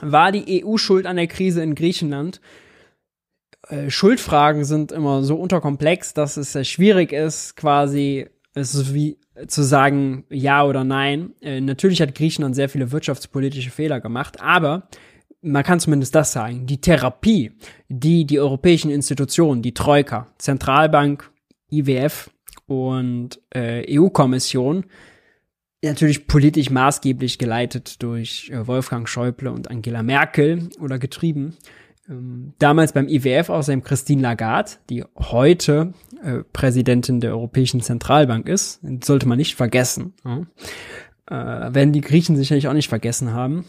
War 0.01 0.33
die 0.33 0.65
EU 0.65 0.77
schuld 0.77 1.07
an 1.07 1.17
der 1.17 1.27
Krise 1.27 1.63
in 1.63 1.75
Griechenland? 1.75 2.41
Äh, 3.69 3.91
Schuldfragen 3.91 4.65
sind 4.65 4.93
immer 4.93 5.23
so 5.23 5.37
unterkomplex, 5.37 6.15
dass 6.15 6.37
es 6.37 6.53
sehr 6.53 6.65
schwierig 6.65 7.13
ist, 7.13 7.57
quasi 7.57 8.27
es 8.55 8.95
wie 8.95 9.19
zu 9.47 9.63
sagen 9.63 10.25
ja 10.31 10.65
oder 10.65 10.85
nein. 10.85 11.35
Äh, 11.41 11.61
natürlich 11.61 12.01
hat 12.01 12.15
Griechenland 12.15 12.55
sehr 12.55 12.69
viele 12.69 12.91
wirtschaftspolitische 12.91 13.71
Fehler 13.71 14.01
gemacht, 14.01 14.41
aber 14.41 14.89
man 15.41 15.63
kann 15.63 15.81
zumindest 15.81 16.15
das 16.15 16.33
sagen. 16.33 16.67
Die 16.67 16.81
Therapie, 16.81 17.53
die 17.89 18.25
die 18.25 18.41
europäischen 18.41 18.91
Institutionen, 18.91 19.63
die 19.63 19.75
Troika, 19.75 20.27
Zentralbank, 20.39 21.31
IWF 21.71 22.31
und 22.67 23.41
äh, 23.55 23.85
EU-Kommission, 23.99 24.85
natürlich 25.83 26.27
politisch 26.27 26.71
maßgeblich 26.71 27.39
geleitet 27.39 28.03
durch 28.03 28.51
äh, 28.51 28.67
Wolfgang 28.67 29.09
Schäuble 29.09 29.51
und 29.51 29.71
Angela 29.71 30.03
Merkel 30.03 30.69
oder 30.81 30.99
getrieben, 30.99 31.57
ähm, 32.09 32.55
damals 32.59 32.93
beim 32.93 33.09
IWF 33.09 33.51
außerdem 33.51 33.83
Christine 33.83 34.23
Lagarde, 34.23 34.73
die 34.91 35.05
heute 35.17 35.93
äh, 36.23 36.39
Präsidentin 36.53 37.21
der 37.21 37.33
Europäischen 37.33 37.81
Zentralbank 37.81 38.49
ist, 38.49 38.81
sollte 39.05 39.29
man 39.29 39.39
nicht 39.39 39.55
vergessen. 39.55 40.15
Ja. 40.25 40.47
Äh, 41.31 41.75
werden 41.75 41.93
die 41.93 42.01
Griechen 42.01 42.37
sicherlich 42.37 42.69
auch 42.69 42.73
nicht 42.73 42.89
vergessen 42.89 43.33
haben. 43.33 43.67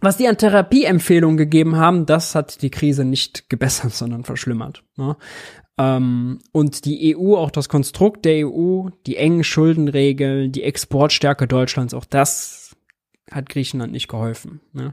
Was 0.00 0.18
die 0.18 0.28
an 0.28 0.36
Therapieempfehlungen 0.36 1.36
gegeben 1.36 1.76
haben, 1.76 2.04
das 2.04 2.34
hat 2.34 2.60
die 2.62 2.70
Krise 2.70 3.04
nicht 3.04 3.48
gebessert, 3.48 3.92
sondern 3.94 4.24
verschlimmert. 4.24 4.82
Ja. 4.96 5.16
Ähm, 5.80 6.40
und 6.52 6.84
die 6.84 7.16
EU, 7.16 7.36
auch 7.36 7.50
das 7.50 7.70
Konstrukt 7.70 8.26
der 8.26 8.46
EU, 8.46 8.90
die 9.06 9.16
engen 9.16 9.44
Schuldenregeln, 9.44 10.52
die 10.52 10.62
Exportstärke 10.62 11.48
Deutschlands, 11.48 11.94
auch 11.94 12.04
das 12.04 12.76
hat 13.30 13.48
Griechenland 13.48 13.92
nicht 13.92 14.08
geholfen. 14.08 14.60
Ne? 14.74 14.92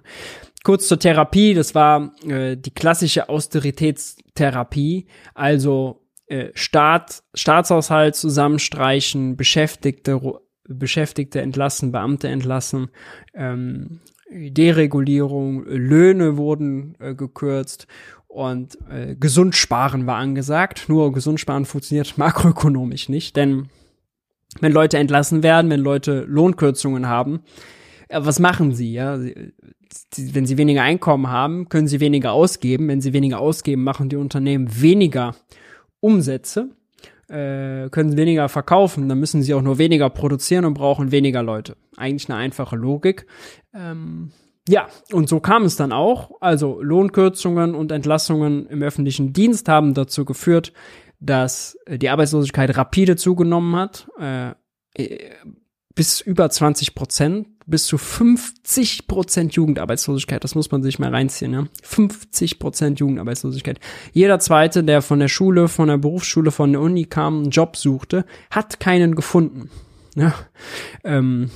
Kurz 0.64 0.88
zur 0.88 1.00
Therapie, 1.00 1.54
das 1.54 1.76
war 1.76 2.14
äh, 2.26 2.56
die 2.56 2.72
klassische 2.72 3.28
Austeritätstherapie, 3.28 5.08
also 5.34 6.06
äh, 6.28 6.52
Staat, 6.54 7.24
Staatshaushalt 7.34 8.16
zusammenstreichen, 8.16 9.36
Beschäftigte, 9.36 10.22
Beschäftigte 10.70 11.42
entlassen, 11.42 11.92
Beamte 11.92 12.30
entlassen, 12.30 12.92
ähm, 13.34 14.00
Deregulierung, 14.30 15.64
Löhne 15.66 16.38
wurden 16.38 16.96
äh, 17.00 17.16
gekürzt 17.16 17.88
und 18.38 18.78
äh, 18.88 19.16
gesund 19.16 19.56
sparen 19.56 20.06
war 20.06 20.18
angesagt. 20.18 20.86
Nur 20.90 21.12
gesund 21.12 21.40
sparen 21.40 21.66
funktioniert 21.66 22.18
makroökonomisch 22.20 23.10
nicht, 23.10 23.36
denn 23.36 23.70
wenn 24.62 24.72
Leute 24.72 25.00
entlassen 25.00 25.42
werden, 25.42 25.72
wenn 25.72 25.80
Leute 25.80 26.24
Lohnkürzungen 26.28 27.08
haben, 27.08 27.42
äh, 28.10 28.20
was 28.22 28.40
machen 28.40 28.76
sie? 28.76 28.94
Ja, 28.94 29.20
wenn 30.18 30.46
sie 30.46 30.58
weniger 30.60 30.84
Einkommen 30.84 31.30
haben, 31.30 31.68
können 31.68 31.88
sie 31.88 32.00
weniger 32.00 32.32
ausgeben. 32.32 32.88
Wenn 32.88 33.02
sie 33.02 33.14
weniger 33.14 33.40
ausgeben, 33.40 33.84
machen 33.84 34.08
die 34.08 34.18
Unternehmen 34.18 34.82
weniger 34.82 35.34
Umsätze, 36.00 36.70
äh, 37.30 37.90
können 37.90 38.18
weniger 38.18 38.50
verkaufen. 38.50 39.10
Dann 39.10 39.20
müssen 39.20 39.42
sie 39.42 39.56
auch 39.56 39.64
nur 39.64 39.80
weniger 39.80 40.12
produzieren 40.12 40.66
und 40.66 40.76
brauchen 40.76 41.12
weniger 41.12 41.42
Leute. 41.42 41.76
Eigentlich 41.96 42.30
eine 42.30 42.38
einfache 42.38 42.76
Logik. 42.76 43.26
Ähm, 43.74 44.32
ja, 44.68 44.88
und 45.11 45.30
so 45.30 45.39
kam 45.39 45.64
es 45.64 45.76
dann 45.76 45.91
auch. 45.91 46.31
Also 46.41 46.81
Lohnkürzungen 46.81 47.76
und 47.76 47.91
Entlassungen 47.91 48.68
im 48.68 48.81
öffentlichen 48.84 49.34
Dienst 49.34 49.69
haben 49.69 49.94
dazu 49.94 50.26
geführt, 50.26 50.73
dass 51.19 51.77
die 51.88 52.10
Arbeitslosigkeit 52.10 52.77
rapide 52.77 53.15
zugenommen 53.15 53.76
hat. 53.76 54.07
Äh, 54.19 54.53
bis 55.98 56.22
über 56.22 56.48
20 56.48 56.94
Prozent, 56.94 57.48
bis 57.65 57.88
zu 57.88 57.98
50 57.98 59.07
Prozent 59.07 59.56
Jugendarbeitslosigkeit. 59.56 60.44
Das 60.44 60.53
muss 60.53 60.69
man 60.69 60.84
sich 60.84 60.99
mal 60.99 61.10
reinziehen, 61.10 61.53
ja. 61.53 61.65
50 61.81 62.60
Prozent 62.60 62.99
Jugendarbeitslosigkeit. 62.99 63.80
Jeder 64.14 64.38
Zweite, 64.38 64.84
der 64.84 65.02
von 65.02 65.18
der 65.18 65.27
Schule, 65.27 65.68
von 65.68 65.88
der 65.88 65.98
Berufsschule, 65.98 66.52
von 66.52 66.72
der 66.72 66.81
Uni 66.81 67.06
kam, 67.06 67.39
einen 67.39 67.49
Job 67.49 67.76
suchte, 67.76 68.26
hat 68.52 68.80
keinen 68.80 69.15
gefunden. 69.15 69.72
Ja. 70.15 70.35
Ähm, 71.03 71.49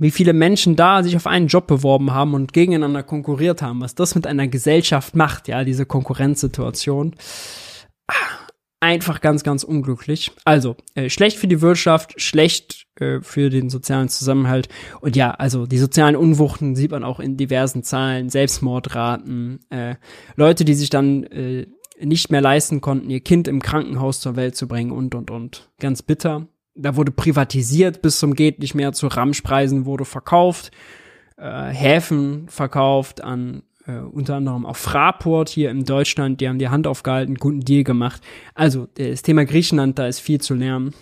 wie 0.00 0.10
viele 0.10 0.32
Menschen 0.32 0.76
da 0.76 1.02
sich 1.02 1.14
auf 1.14 1.26
einen 1.26 1.46
Job 1.46 1.66
beworben 1.66 2.12
haben 2.12 2.34
und 2.34 2.52
gegeneinander 2.52 3.02
konkurriert 3.02 3.60
haben, 3.60 3.80
was 3.82 3.94
das 3.94 4.14
mit 4.14 4.26
einer 4.26 4.48
Gesellschaft 4.48 5.14
macht, 5.14 5.46
ja, 5.46 5.62
diese 5.62 5.84
Konkurrenzsituation. 5.84 7.14
Ah, 8.08 8.14
einfach 8.80 9.20
ganz, 9.20 9.44
ganz 9.44 9.62
unglücklich. 9.62 10.32
Also, 10.44 10.76
äh, 10.94 11.10
schlecht 11.10 11.36
für 11.36 11.48
die 11.48 11.60
Wirtschaft, 11.60 12.20
schlecht 12.20 12.86
äh, 12.98 13.20
für 13.20 13.50
den 13.50 13.68
sozialen 13.68 14.08
Zusammenhalt. 14.08 14.68
Und 15.02 15.16
ja, 15.16 15.32
also 15.32 15.66
die 15.66 15.78
sozialen 15.78 16.16
Unwuchten 16.16 16.74
sieht 16.74 16.90
man 16.90 17.04
auch 17.04 17.20
in 17.20 17.36
diversen 17.36 17.82
Zahlen, 17.82 18.30
Selbstmordraten, 18.30 19.60
äh, 19.68 19.96
Leute, 20.34 20.64
die 20.64 20.74
sich 20.74 20.88
dann 20.88 21.24
äh, 21.24 21.66
nicht 22.02 22.30
mehr 22.30 22.40
leisten 22.40 22.80
konnten, 22.80 23.10
ihr 23.10 23.20
Kind 23.20 23.48
im 23.48 23.60
Krankenhaus 23.60 24.20
zur 24.20 24.34
Welt 24.34 24.56
zu 24.56 24.66
bringen 24.66 24.92
und, 24.92 25.14
und, 25.14 25.30
und. 25.30 25.70
Ganz 25.78 26.00
bitter. 26.00 26.48
Da 26.74 26.96
wurde 26.96 27.12
privatisiert 27.12 28.02
bis 28.02 28.18
zum 28.18 28.34
geht 28.34 28.60
nicht 28.60 28.74
mehr, 28.74 28.92
zu 28.92 29.08
Ramschpreisen 29.08 29.86
wurde 29.86 30.04
verkauft, 30.04 30.70
äh, 31.36 31.68
Häfen 31.68 32.48
verkauft 32.48 33.22
an 33.22 33.62
äh, 33.86 33.98
unter 34.00 34.36
anderem 34.36 34.66
auch 34.66 34.76
Fraport 34.76 35.48
hier 35.48 35.70
in 35.70 35.84
Deutschland, 35.84 36.40
die 36.40 36.48
haben 36.48 36.58
die 36.58 36.68
Hand 36.68 36.86
aufgehalten, 36.86 37.34
guten 37.36 37.60
Deal 37.60 37.84
gemacht. 37.84 38.22
Also 38.54 38.86
das 38.94 39.22
Thema 39.22 39.44
Griechenland, 39.44 39.98
da 39.98 40.06
ist 40.06 40.20
viel 40.20 40.40
zu 40.40 40.54
lernen. 40.54 40.94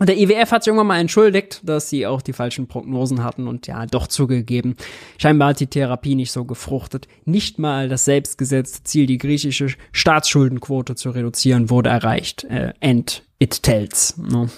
Und 0.00 0.08
der 0.08 0.18
IWF 0.18 0.50
hat 0.50 0.64
sich 0.64 0.68
irgendwann 0.68 0.88
mal 0.88 0.98
entschuldigt, 0.98 1.60
dass 1.62 1.88
sie 1.88 2.04
auch 2.04 2.20
die 2.20 2.32
falschen 2.32 2.66
Prognosen 2.66 3.22
hatten 3.22 3.46
und 3.46 3.68
ja, 3.68 3.86
doch 3.86 4.08
zugegeben. 4.08 4.74
Scheinbar 5.18 5.50
hat 5.50 5.60
die 5.60 5.68
Therapie 5.68 6.16
nicht 6.16 6.32
so 6.32 6.44
gefruchtet. 6.44 7.06
Nicht 7.24 7.60
mal 7.60 7.88
das 7.88 8.04
selbstgesetzte 8.04 8.82
Ziel, 8.82 9.06
die 9.06 9.18
griechische 9.18 9.68
Staatsschuldenquote 9.92 10.96
zu 10.96 11.10
reduzieren, 11.10 11.70
wurde 11.70 11.90
erreicht. 11.90 12.42
Äh, 12.44 12.72
and 12.80 13.22
it 13.38 13.62
tells. 13.62 14.16
No. 14.16 14.48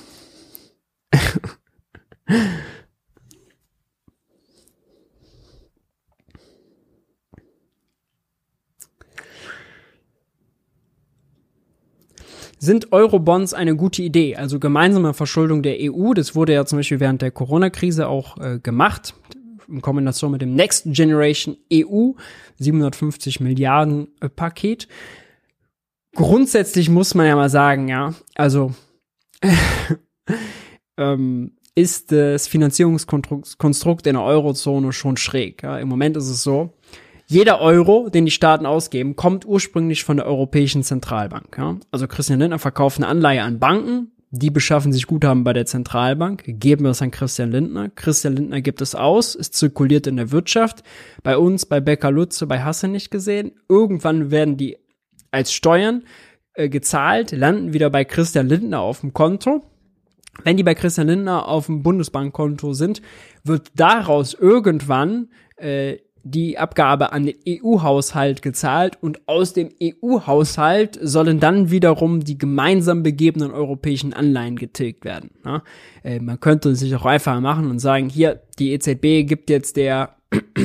Sind 12.59 12.93
Eurobonds 12.93 13.55
eine 13.55 13.77
gute 13.77 14.03
Idee? 14.03 14.35
Also 14.37 14.59
gemeinsame 14.59 15.15
Verschuldung 15.15 15.63
der 15.63 15.77
EU, 15.81 16.15
das 16.15 16.35
wurde 16.35 16.55
ja 16.55 16.65
zum 16.65 16.79
Beispiel 16.79 17.01
während 17.01 17.23
der 17.23 17.31
Corona-Krise 17.31 18.09
auch 18.09 18.39
äh, 18.39 18.59
gemacht. 18.59 19.15
in 19.69 19.83
Kombination 19.83 20.33
mit 20.33 20.43
dem 20.43 20.55
Next 20.55 20.85
Generation 20.87 21.57
EU 21.73 22.13
750 22.59 23.41
Milliarden 23.41 24.09
äh, 24.21 24.29
Paket. 24.29 24.89
Grundsätzlich 26.15 26.89
muss 26.89 27.15
man 27.15 27.27
ja 27.27 27.37
mal 27.37 27.51
sagen, 27.51 27.89
ja, 27.89 28.15
also 28.35 28.73
ähm, 30.97 31.53
ist 31.75 32.11
das 32.11 32.49
Finanzierungskonstrukt 32.49 34.07
in 34.07 34.15
der 34.15 34.23
Eurozone 34.23 34.93
schon 34.93 35.17
schräg. 35.17 35.63
Ja. 35.63 35.79
Im 35.79 35.89
Moment 35.89 36.17
ist 36.17 36.29
es 36.29 36.43
so, 36.43 36.73
jeder 37.27 37.61
Euro, 37.61 38.09
den 38.09 38.25
die 38.25 38.31
Staaten 38.31 38.67
ausgeben, 38.67 39.17
kommt 39.17 39.45
ursprünglich 39.47 40.05
von 40.05 40.17
der 40.17 40.27
Europäischen 40.27 40.83
Zentralbank. 40.83 41.57
Ja? 41.59 41.77
Also 41.91 42.07
Christian 42.07 42.39
Lindner 42.39 42.59
verkauft 42.59 42.99
eine 42.99 43.09
Anleihe 43.09 43.43
an 43.43 43.59
Banken, 43.59 44.13
die 44.31 44.51
beschaffen 44.51 44.93
sich 44.93 45.07
Guthaben 45.07 45.45
bei 45.45 45.53
der 45.53 45.67
Zentralbank, 45.67 46.45
geben 46.47 46.87
es 46.87 47.03
an 47.03 47.11
Christian 47.11 47.51
Lindner. 47.51 47.91
Christian 47.91 48.37
Lindner 48.37 48.61
gibt 48.61 48.81
es 48.81 48.95
aus, 48.95 49.35
es 49.35 49.51
zirkuliert 49.51 50.07
in 50.07 50.17
der 50.17 50.31
Wirtschaft. 50.31 50.83
Bei 51.23 51.37
uns, 51.37 51.67
bei 51.67 51.81
Becker 51.81 52.11
Lutze, 52.11 52.47
bei 52.47 52.63
Hasse 52.63 52.89
nicht 52.89 53.11
gesehen. 53.11 53.53
Irgendwann 53.69 54.31
werden 54.31 54.57
die 54.57 54.79
als 55.31 55.53
Steuern 55.53 56.05
äh, 56.55 56.69
gezahlt, 56.69 57.33
landen 57.33 57.73
wieder 57.73 57.91
bei 57.91 58.05
Christian 58.05 58.49
Lindner 58.49 58.81
auf 58.81 59.01
dem 59.01 59.13
Konto. 59.13 59.65
Wenn 60.45 60.57
die 60.57 60.63
bei 60.63 60.75
Christian 60.75 61.09
Lindner 61.09 61.49
auf 61.49 61.67
dem 61.67 61.83
Bundesbankkonto 61.83 62.73
sind, 62.73 63.03
wird 63.45 63.71
daraus 63.75 64.35
irgendwann 64.35 65.29
äh, 65.57 65.99
die 66.29 66.59
Abgabe 66.59 67.13
an 67.13 67.27
den 67.27 67.37
EU-Haushalt 67.49 68.43
gezahlt 68.43 68.99
und 69.01 69.29
aus 69.29 69.53
dem 69.53 69.71
EU-Haushalt 69.81 70.99
sollen 71.01 71.39
dann 71.39 71.71
wiederum 71.71 72.25
die 72.25 72.37
gemeinsam 72.37 73.05
begebenen 73.05 73.53
europäischen 73.53 74.13
Anleihen 74.13 74.57
getilgt 74.57 75.05
werden. 75.05 75.31
Ja? 75.45 75.63
Äh, 76.03 76.19
man 76.19 76.41
könnte 76.41 76.75
sich 76.75 76.95
auch 76.97 77.07
einfach 77.07 77.41
machen 77.41 77.71
und 77.71 77.79
sagen, 77.79 78.09
hier, 78.09 78.43
die 78.59 78.73
EZB 78.73 79.29
gibt 79.29 79.51
jetzt 79.51 79.77
der, 79.77 80.17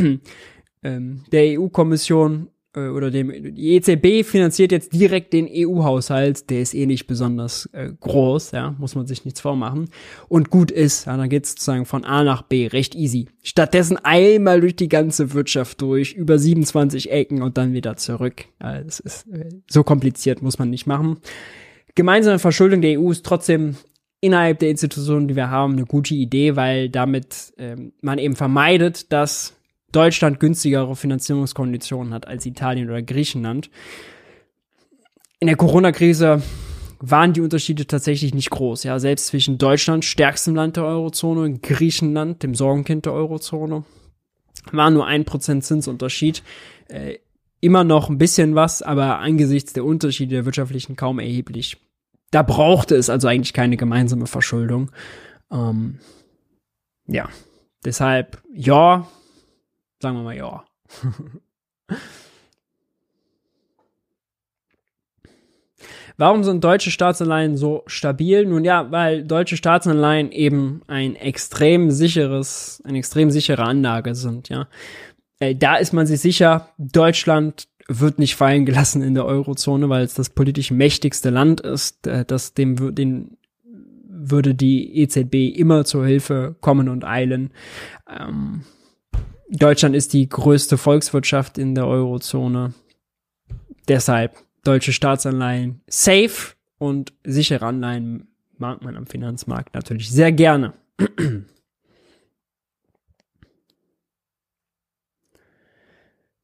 ähm, 0.83 1.23
der 1.31 1.59
EU-Kommission 1.59 2.47
äh, 2.75 2.87
oder 2.87 3.11
dem 3.11 3.55
die 3.55 3.75
EZB 3.75 4.25
finanziert 4.25 4.71
jetzt 4.71 4.93
direkt 4.93 5.33
den 5.33 5.47
EU-Haushalt, 5.49 6.49
der 6.49 6.61
ist 6.61 6.73
eh 6.73 6.85
nicht 6.85 7.07
besonders 7.07 7.67
äh, 7.73 7.89
groß, 7.99 8.51
ja, 8.51 8.75
muss 8.77 8.95
man 8.95 9.07
sich 9.07 9.25
nichts 9.25 9.41
vormachen. 9.41 9.89
Und 10.27 10.49
gut 10.49 10.71
ist, 10.71 11.05
ja, 11.05 11.17
dann 11.17 11.29
geht's 11.29 11.51
sozusagen 11.51 11.85
von 11.85 12.05
A 12.05 12.23
nach 12.23 12.43
B 12.43 12.67
recht 12.67 12.95
easy. 12.95 13.27
Stattdessen 13.43 13.97
einmal 13.97 14.61
durch 14.61 14.75
die 14.75 14.89
ganze 14.89 15.33
Wirtschaft 15.33 15.81
durch, 15.81 16.13
über 16.13 16.39
27 16.39 17.11
Ecken 17.11 17.41
und 17.41 17.57
dann 17.57 17.73
wieder 17.73 17.97
zurück. 17.97 18.45
Ja, 18.61 18.81
das 18.81 18.99
ist 18.99 19.27
äh, 19.27 19.49
so 19.69 19.83
kompliziert, 19.83 20.41
muss 20.41 20.59
man 20.59 20.69
nicht 20.69 20.87
machen. 20.87 21.17
Gemeinsame 21.95 22.39
Verschuldung 22.39 22.81
der 22.81 22.99
EU 22.99 23.11
ist 23.11 23.25
trotzdem 23.25 23.75
innerhalb 24.21 24.59
der 24.59 24.69
Institutionen, 24.69 25.27
die 25.27 25.35
wir 25.35 25.49
haben, 25.49 25.73
eine 25.73 25.85
gute 25.85 26.13
Idee, 26.13 26.55
weil 26.55 26.89
damit 26.89 27.53
ähm, 27.57 27.91
man 28.01 28.19
eben 28.19 28.35
vermeidet, 28.35 29.11
dass 29.11 29.55
Deutschland 29.91 30.39
günstigere 30.39 30.95
Finanzierungskonditionen 30.95 32.13
hat 32.13 32.27
als 32.27 32.45
Italien 32.45 32.89
oder 32.89 33.01
Griechenland. 33.01 33.69
In 35.39 35.47
der 35.47 35.57
Corona-Krise 35.57 36.41
waren 36.99 37.33
die 37.33 37.41
Unterschiede 37.41 37.87
tatsächlich 37.87 38.33
nicht 38.33 38.51
groß. 38.51 38.83
Ja, 38.83 38.99
selbst 38.99 39.27
zwischen 39.27 39.57
Deutschland, 39.57 40.05
stärkstem 40.05 40.55
Land 40.55 40.77
der 40.77 40.85
Eurozone, 40.85 41.41
und 41.41 41.63
Griechenland, 41.63 42.43
dem 42.43 42.53
Sorgenkind 42.53 43.05
der 43.05 43.13
Eurozone, 43.13 43.83
war 44.71 44.91
nur 44.91 45.07
ein 45.07 45.25
Prozent 45.25 45.65
Zinsunterschied. 45.65 46.43
Äh, 46.87 47.17
immer 47.59 47.83
noch 47.83 48.09
ein 48.09 48.17
bisschen 48.17 48.55
was, 48.55 48.81
aber 48.81 49.19
angesichts 49.19 49.73
der 49.73 49.85
Unterschiede 49.85 50.35
der 50.35 50.45
wirtschaftlichen 50.45 50.95
kaum 50.95 51.19
erheblich. 51.19 51.77
Da 52.31 52.43
brauchte 52.43 52.95
es 52.95 53.09
also 53.09 53.27
eigentlich 53.27 53.53
keine 53.53 53.77
gemeinsame 53.77 54.27
Verschuldung. 54.27 54.91
Ähm, 55.51 55.99
ja, 57.07 57.29
deshalb, 57.83 58.41
ja, 58.53 59.07
Sagen 60.01 60.17
wir 60.17 60.23
mal 60.23 60.35
ja. 60.35 60.65
Warum 66.17 66.43
sind 66.43 66.63
deutsche 66.63 66.91
Staatsanleihen 66.91 67.57
so 67.57 67.83
stabil? 67.87 68.45
Nun 68.45 68.63
ja, 68.63 68.91
weil 68.91 69.23
deutsche 69.23 69.57
Staatsanleihen 69.57 70.31
eben 70.31 70.81
ein 70.87 71.15
extrem 71.15 71.91
sicheres, 71.91 72.81
eine 72.85 72.97
extrem 72.97 73.31
sichere 73.31 73.63
Anlage 73.63 74.13
sind, 74.15 74.49
ja. 74.49 74.67
Äh, 75.39 75.55
da 75.55 75.77
ist 75.77 75.93
man 75.93 76.05
sich 76.05 76.19
sicher, 76.19 76.69
Deutschland 76.77 77.67
wird 77.87 78.19
nicht 78.19 78.35
fallen 78.35 78.65
gelassen 78.65 79.01
in 79.01 79.15
der 79.15 79.25
Eurozone, 79.25 79.89
weil 79.89 80.03
es 80.03 80.13
das 80.13 80.29
politisch 80.29 80.71
mächtigste 80.71 81.29
Land 81.29 81.61
ist, 81.61 82.05
äh, 82.07 82.25
das 82.25 82.53
dem, 82.53 82.93
den 82.93 83.37
würde 84.07 84.53
die 84.53 84.99
EZB 84.99 85.57
immer 85.57 85.85
zur 85.85 86.05
Hilfe 86.05 86.55
kommen 86.61 86.89
und 86.89 87.03
eilen. 87.03 87.51
Ähm, 88.07 88.63
Deutschland 89.51 89.95
ist 89.97 90.13
die 90.13 90.29
größte 90.29 90.77
Volkswirtschaft 90.77 91.57
in 91.57 91.75
der 91.75 91.85
Eurozone. 91.85 92.73
Deshalb 93.89 94.37
deutsche 94.63 94.93
Staatsanleihen 94.93 95.81
safe 95.87 96.53
und 96.77 97.11
sichere 97.25 97.65
Anleihen 97.65 98.29
mag 98.57 98.81
man 98.81 98.95
am 98.95 99.07
Finanzmarkt 99.07 99.73
natürlich 99.73 100.09
sehr 100.09 100.31
gerne. 100.31 100.73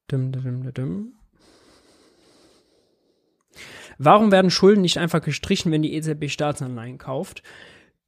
dum, 0.10 0.32
dum, 0.34 0.74
dum, 0.74 1.14
Warum 3.98 4.34
werden 4.34 4.52
Schulden 4.52 4.82
nicht 4.82 4.98
einfach 4.98 5.22
gestrichen, 5.22 5.72
wenn 5.72 5.82
die 5.82 5.94
EZB 5.94 6.30
Staatsanleihen 6.30 6.98
kauft? 6.98 7.42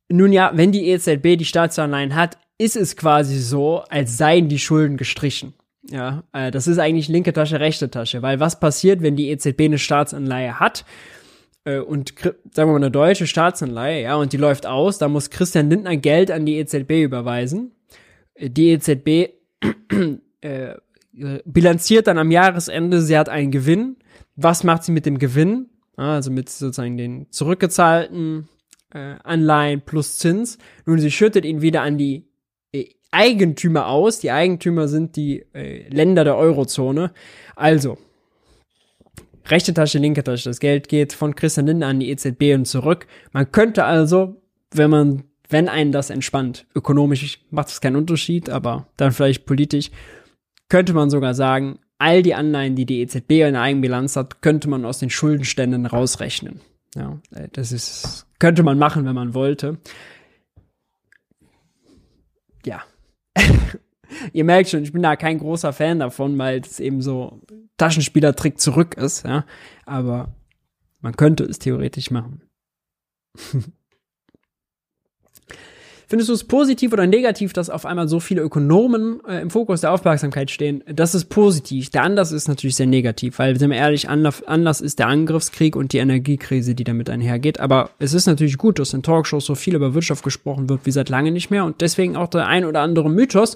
Nun 0.10 0.34
ja, 0.34 0.52
wenn 0.56 0.74
die 0.74 0.90
EZB 0.90 1.38
die 1.38 1.46
Staatsanleihen 1.46 2.16
hat, 2.16 2.38
ist 2.60 2.76
es 2.76 2.96
quasi 2.96 3.40
so, 3.40 3.80
als 3.90 4.18
seien 4.18 4.50
die 4.50 4.60
Schulden 4.60 4.98
gestrichen. 4.98 5.54
Ja, 5.90 6.24
äh, 6.34 6.52
das 6.52 6.68
ist 6.68 6.78
eigentlich 6.78 7.08
linke 7.08 7.34
Tasche, 7.34 7.60
rechte 7.60 7.90
Tasche, 7.90 8.22
weil 8.22 8.40
was 8.40 8.60
passiert, 8.60 9.02
wenn 9.02 9.16
die 9.16 9.30
EZB 9.30 9.62
eine 9.62 9.80
Staatsanleihe 9.80 10.60
hat 10.60 10.86
äh, 11.64 11.80
und 11.80 12.14
sagen 12.20 12.44
wir 12.54 12.66
mal 12.66 12.76
eine 12.76 12.92
deutsche 12.92 13.26
Staatsanleihe, 13.26 14.04
ja, 14.04 14.16
und 14.16 14.34
die 14.34 14.38
läuft 14.38 14.68
aus, 14.68 14.98
da 14.98 15.08
muss 15.08 15.30
Christian 15.30 15.70
Lindner 15.70 15.98
Geld 15.98 16.32
an 16.32 16.46
die 16.46 16.58
EZB 16.58 17.04
überweisen. 17.04 17.72
Äh, 18.36 18.50
die 18.50 18.72
EZB 18.72 19.30
äh, 20.42 20.76
bilanziert 21.46 22.08
dann 22.08 22.18
am 22.18 22.30
Jahresende, 22.30 23.02
sie 23.02 23.18
hat 23.18 23.30
einen 23.30 23.52
Gewinn. 23.52 23.98
Was 24.36 24.64
macht 24.64 24.84
sie 24.84 24.92
mit 24.92 25.06
dem 25.06 25.18
Gewinn? 25.18 25.70
Also 25.96 26.30
mit 26.30 26.50
sozusagen 26.50 26.98
den 26.98 27.32
zurückgezahlten 27.32 28.48
äh, 28.94 29.16
Anleihen 29.24 29.82
plus 29.82 30.18
Zins. 30.18 30.58
Nun, 30.86 31.00
sie 31.00 31.12
schüttet 31.12 31.46
ihn 31.46 31.62
wieder 31.62 31.82
an 31.82 31.98
die 31.98 32.29
Eigentümer 33.12 33.88
aus. 33.88 34.20
Die 34.20 34.32
Eigentümer 34.32 34.88
sind 34.88 35.16
die 35.16 35.46
äh, 35.54 35.88
Länder 35.90 36.24
der 36.24 36.38
Eurozone. 36.38 37.12
Also, 37.56 37.98
rechte 39.48 39.74
Tasche, 39.74 40.00
linke 40.00 40.24
Tasche. 40.24 40.50
Das 40.50 40.60
Geld 40.60 40.88
geht 40.88 41.14
von 41.14 41.36
Christian 41.36 41.68
Lindner 41.68 41.88
an 41.88 42.00
die 42.00 42.10
EZB 42.10 42.54
und 42.56 42.66
zurück. 42.66 43.08
Man 43.32 43.52
könnte 43.52 43.86
also, 43.86 44.42
wenn 44.72 44.90
man, 44.90 45.24
wenn 45.50 45.70
einen 45.70 45.92
das 45.92 46.10
entspannt, 46.10 46.66
ökonomisch 46.76 47.40
macht 47.50 47.70
es 47.70 47.82
keinen 47.82 47.96
Unterschied, 47.96 48.50
aber 48.50 48.88
dann 48.98 49.12
vielleicht 49.12 49.46
politisch, 49.46 49.92
könnte 50.70 50.94
man 50.94 51.10
sogar 51.10 51.34
sagen, 51.34 51.80
all 51.98 52.22
die 52.22 52.36
Anleihen, 52.36 52.76
die 52.76 52.86
die 52.86 53.02
EZB 53.02 53.32
in 53.32 53.54
der 53.54 53.62
Eigenbilanz 53.62 54.16
hat, 54.16 54.42
könnte 54.42 54.70
man 54.70 54.86
aus 54.86 55.00
den 55.00 55.10
Schuldenständen 55.10 55.86
rausrechnen. 55.86 56.62
Ja, 56.96 57.20
äh, 57.36 57.48
das 57.52 57.72
ist, 57.72 58.26
könnte 58.40 58.64
man 58.64 58.78
machen, 58.78 59.06
wenn 59.06 59.16
man 59.16 59.34
wollte. 59.34 59.78
Ja, 62.66 62.84
Ihr 64.34 64.44
merkt 64.44 64.70
schon, 64.70 64.84
ich 64.84 64.92
bin 64.92 65.04
da 65.04 65.16
kein 65.16 65.40
großer 65.40 65.72
Fan 65.74 66.00
davon, 66.00 66.38
weil 66.38 66.62
es 66.62 66.80
eben 66.80 67.02
so 67.02 67.42
Taschenspielertrick 67.78 68.60
zurück 68.60 68.96
ist, 68.96 69.26
ja. 69.26 69.46
Aber 69.86 70.34
man 71.02 71.16
könnte 71.16 71.44
es 71.44 71.60
theoretisch 71.60 72.12
machen. 72.12 72.42
Findest 76.10 76.30
du 76.30 76.34
es 76.34 76.44
positiv 76.44 76.92
oder 76.92 77.06
negativ, 77.06 77.54
dass 77.54 77.70
auf 77.70 77.86
einmal 77.86 78.08
so 78.08 78.20
viele 78.20 78.42
Ökonomen 78.42 79.20
äh, 79.28 79.42
im 79.42 79.52
Fokus 79.52 79.82
der 79.82 79.92
Aufmerksamkeit 79.92 80.50
stehen? 80.50 80.84
Das 80.92 81.14
ist 81.14 81.26
positiv. 81.26 81.92
Der 81.92 82.02
Anlass 82.02 82.32
ist 82.32 82.48
natürlich 82.48 82.76
sehr 82.76 82.88
negativ, 82.88 83.38
weil, 83.38 83.60
sind 83.60 83.70
wir 83.70 83.78
ehrlich, 83.78 84.10
Anlass, 84.10 84.42
Anlass 84.42 84.82
ist 84.82 84.98
der 84.98 85.06
Angriffskrieg 85.06 85.76
und 85.76 85.94
die 85.94 86.00
Energiekrise, 86.00 86.74
die 86.74 86.84
damit 86.84 87.12
einhergeht. 87.12 87.60
Aber 87.60 87.92
es 88.00 88.16
ist 88.16 88.26
natürlich 88.26 88.58
gut, 88.58 88.80
dass 88.80 88.96
in 88.96 89.04
Talkshows 89.04 89.46
so 89.46 89.54
viel 89.54 89.76
über 89.76 89.94
Wirtschaft 89.94 90.24
gesprochen 90.24 90.68
wird 90.68 90.82
wie 90.86 90.92
seit 90.92 91.10
lange 91.10 91.32
nicht 91.32 91.52
mehr 91.52 91.64
und 91.64 91.80
deswegen 91.80 92.18
auch 92.18 92.30
der 92.30 92.48
ein 92.48 92.66
oder 92.66 92.82
andere 92.82 93.08
Mythos 93.08 93.56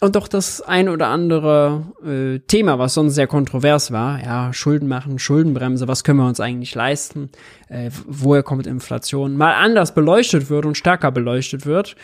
und 0.00 0.16
doch 0.16 0.28
das 0.28 0.60
ein 0.60 0.88
oder 0.88 1.06
andere 1.06 1.92
äh, 2.04 2.38
Thema, 2.40 2.78
was 2.78 2.94
sonst 2.94 3.14
sehr 3.14 3.26
kontrovers 3.26 3.92
war, 3.92 4.22
ja, 4.22 4.52
Schulden 4.52 4.88
machen, 4.88 5.18
Schuldenbremse, 5.18 5.86
was 5.86 6.02
können 6.02 6.18
wir 6.18 6.26
uns 6.26 6.40
eigentlich 6.40 6.74
leisten, 6.74 7.30
äh, 7.68 7.90
woher 8.06 8.42
kommt 8.42 8.66
Inflation, 8.66 9.36
mal 9.36 9.54
anders 9.54 9.94
beleuchtet 9.94 10.50
wird 10.50 10.66
und 10.66 10.76
stärker 10.76 11.12
beleuchtet 11.12 11.64
wird, 11.64 11.94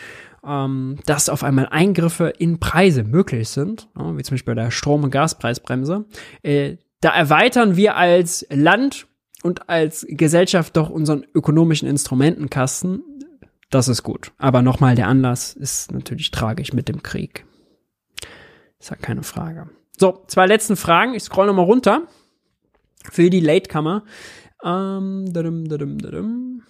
ähm, 0.45 0.97
dass 1.05 1.29
auf 1.29 1.43
einmal 1.43 1.67
Eingriffe 1.69 2.29
in 2.29 2.59
Preise 2.59 3.03
möglich 3.03 3.49
sind, 3.49 3.89
ja, 3.97 4.17
wie 4.17 4.23
zum 4.23 4.35
Beispiel 4.35 4.55
bei 4.55 4.61
der 4.61 4.71
Strom- 4.71 5.03
und 5.03 5.11
Gaspreisbremse. 5.11 6.05
Äh, 6.43 6.77
da 7.01 7.09
erweitern 7.09 7.75
wir 7.75 7.97
als 7.97 8.45
Land 8.49 9.07
und 9.43 9.69
als 9.69 10.05
Gesellschaft 10.07 10.77
doch 10.77 10.89
unseren 10.89 11.25
ökonomischen 11.33 11.89
Instrumentenkasten. 11.89 13.03
Das 13.69 13.87
ist 13.87 14.03
gut. 14.03 14.31
Aber 14.37 14.61
nochmal, 14.61 14.95
der 14.95 15.07
Anlass 15.07 15.53
ist 15.53 15.91
natürlich 15.91 16.31
tragisch 16.31 16.73
mit 16.73 16.87
dem 16.87 17.01
Krieg. 17.03 17.45
Ist 18.81 18.89
ja 18.89 18.95
keine 18.95 19.21
Frage. 19.21 19.69
So, 19.97 20.23
zwei 20.25 20.47
letzten 20.47 20.75
Fragen. 20.75 21.13
Ich 21.13 21.23
scroll 21.23 21.45
nochmal 21.45 21.65
runter. 21.65 22.07
Für 23.11 23.29
die 23.29 23.39
Latecomer. 23.39 24.03
Ähm, 24.63 25.31
dadum, 25.31 25.69
dadum, 25.69 25.99
dadum. 25.99 26.63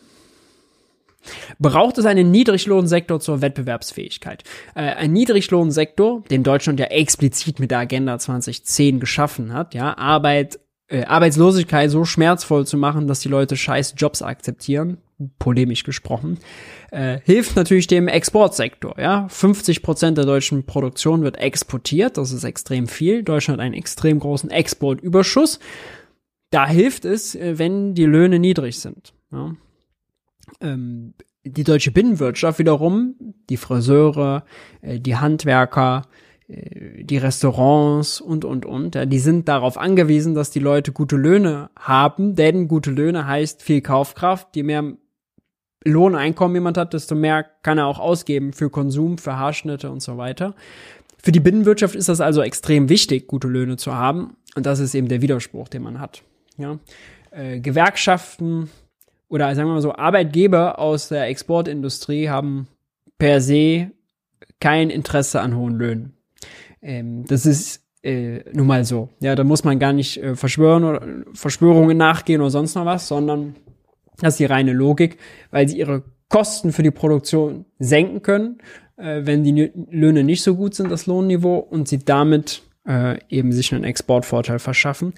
Braucht 1.60 1.98
es 1.98 2.06
einen 2.06 2.32
Niedriglohnsektor 2.32 3.20
zur 3.22 3.42
Wettbewerbsfähigkeit? 3.42 4.44
Äh, 4.76 4.82
ein 4.82 5.14
Niedriglohnsektor, 5.14 6.24
den 6.30 6.44
Deutschland 6.44 6.80
ja 6.80 6.88
explizit 6.88 7.60
mit 7.60 7.72
der 7.72 7.80
Agenda 7.80 8.20
2010 8.20 9.00
geschaffen 9.00 9.54
hat, 9.54 9.74
ja, 9.74 9.98
Arbeit, 9.98 10.60
äh, 10.88 11.06
Arbeitslosigkeit 11.06 11.92
so 11.92 12.04
schmerzvoll 12.04 12.66
zu 12.66 12.76
machen, 12.76 13.08
dass 13.08 13.20
die 13.20 13.30
Leute 13.30 13.56
scheiß 13.56 13.94
Jobs 13.98 14.22
akzeptieren, 14.22 14.98
polemisch 15.40 15.84
gesprochen, 15.84 16.40
äh, 16.92 17.20
hilft 17.24 17.56
natürlich 17.56 17.88
dem 17.88 18.08
Exportsektor, 18.08 19.00
ja. 19.00 19.28
50 19.30 19.82
Prozent 19.82 20.18
der 20.18 20.26
deutschen 20.26 20.66
Produktion 20.66 21.24
wird 21.24 21.38
exportiert, 21.38 22.18
das 22.18 22.32
ist 22.32 22.44
extrem 22.44 22.88
viel. 22.88 23.24
Deutschland 23.24 23.60
hat 23.60 23.66
einen 23.66 23.76
extrem 23.76 24.20
großen 24.20 24.50
Exportüberschuss. 24.50 25.60
Da 26.50 26.68
hilft 26.68 27.06
es, 27.06 27.36
äh, 27.36 27.58
wenn 27.58 27.96
die 27.96 28.06
Löhne 28.06 28.40
niedrig 28.40 28.80
sind, 28.80 29.14
ja 29.32 29.56
ähm, 30.60 31.14
die 31.44 31.64
deutsche 31.64 31.92
Binnenwirtschaft 31.92 32.60
wiederum, 32.60 33.16
die 33.50 33.58
Friseure, 33.58 34.44
äh, 34.82 35.00
die 35.00 35.16
Handwerker, 35.16 36.04
äh, 36.48 37.04
die 37.04 37.18
Restaurants 37.18 38.22
und, 38.22 38.46
und, 38.46 38.66
und, 38.66 38.96
ja, 38.96 39.06
die 39.06 39.20
sind 39.20 39.48
darauf 39.48 39.78
angewiesen, 39.78 40.36
dass 40.36 40.52
die 40.52 40.60
Leute 40.60 40.92
gute 40.92 41.16
Löhne 41.16 41.70
haben, 41.78 42.36
denn 42.36 42.68
gute 42.68 42.92
Löhne 42.92 43.26
heißt 43.26 43.62
viel 43.62 43.82
Kaufkraft. 43.82 44.56
Je 44.56 44.64
mehr 44.64 44.84
Lohneinkommen 45.84 46.56
jemand 46.56 46.78
hat, 46.78 46.94
desto 46.94 47.16
mehr 47.16 47.44
kann 47.64 47.78
er 47.78 47.88
auch 47.88 48.00
ausgeben 48.00 48.54
für 48.54 48.70
Konsum, 48.70 49.18
für 49.18 49.38
Haarschnitte 49.38 49.90
und 49.90 50.02
so 50.02 50.18
weiter. 50.18 50.56
Für 51.24 51.32
die 51.32 51.40
Binnenwirtschaft 51.40 51.96
ist 51.96 52.10
das 52.10 52.22
also 52.22 52.42
extrem 52.42 52.90
wichtig, 52.90 53.28
gute 53.28 53.48
Löhne 53.48 53.78
zu 53.78 53.94
haben. 53.94 54.36
Und 54.56 54.66
das 54.66 54.80
ist 54.80 54.94
eben 54.96 55.08
der 55.08 55.22
Widerspruch, 55.22 55.68
den 55.68 55.84
man 55.84 56.00
hat. 56.00 56.24
Ja. 56.58 56.78
Äh, 57.32 57.60
Gewerkschaften 57.60 58.70
oder 59.32 59.56
sagen 59.56 59.70
wir 59.70 59.76
mal 59.76 59.82
so, 59.82 59.96
Arbeitgeber 59.96 60.78
aus 60.78 61.08
der 61.08 61.28
Exportindustrie 61.28 62.30
haben 62.30 62.68
per 63.18 63.40
se 63.40 63.92
kein 64.60 64.90
Interesse 64.90 65.40
an 65.40 65.56
hohen 65.56 65.78
Löhnen. 65.78 66.14
Ähm, 66.82 67.26
das 67.28 67.46
ist 67.46 67.82
äh, 68.04 68.42
nun 68.52 68.68
mal 68.68 68.84
so. 68.84 69.10
Ja, 69.22 69.36
da 69.36 69.44
muss 69.46 69.64
man 69.64 69.80
gar 69.80 69.94
nicht 69.94 70.18
äh, 70.22 70.36
verschwören 70.36 70.84
oder 70.84 71.08
Verschwörungen 71.34 71.98
nachgehen 71.98 72.42
oder 72.42 72.50
sonst 72.50 72.76
noch 72.76 72.86
was, 72.86 73.08
sondern 73.08 73.56
das 74.22 74.36
ist 74.36 74.40
die 74.40 74.46
reine 74.46 74.74
Logik, 74.74 75.18
weil 75.52 75.68
sie 75.68 75.78
ihre 75.78 76.04
Kosten 76.30 76.72
für 76.72 76.84
die 76.84 76.92
Produktion 76.92 77.66
senken 77.80 78.22
können, 78.22 78.60
äh, 78.98 79.22
wenn 79.24 79.44
die 79.44 79.72
Löhne 79.90 80.24
nicht 80.24 80.44
so 80.44 80.56
gut 80.56 80.76
sind, 80.76 80.92
das 80.92 81.08
Lohnniveau, 81.08 81.58
und 81.58 81.88
sie 81.88 82.00
damit 82.00 82.62
äh, 82.88 83.18
eben 83.30 83.52
sich 83.52 83.74
einen 83.74 83.84
Exportvorteil 83.84 84.60
verschaffen 84.60 85.14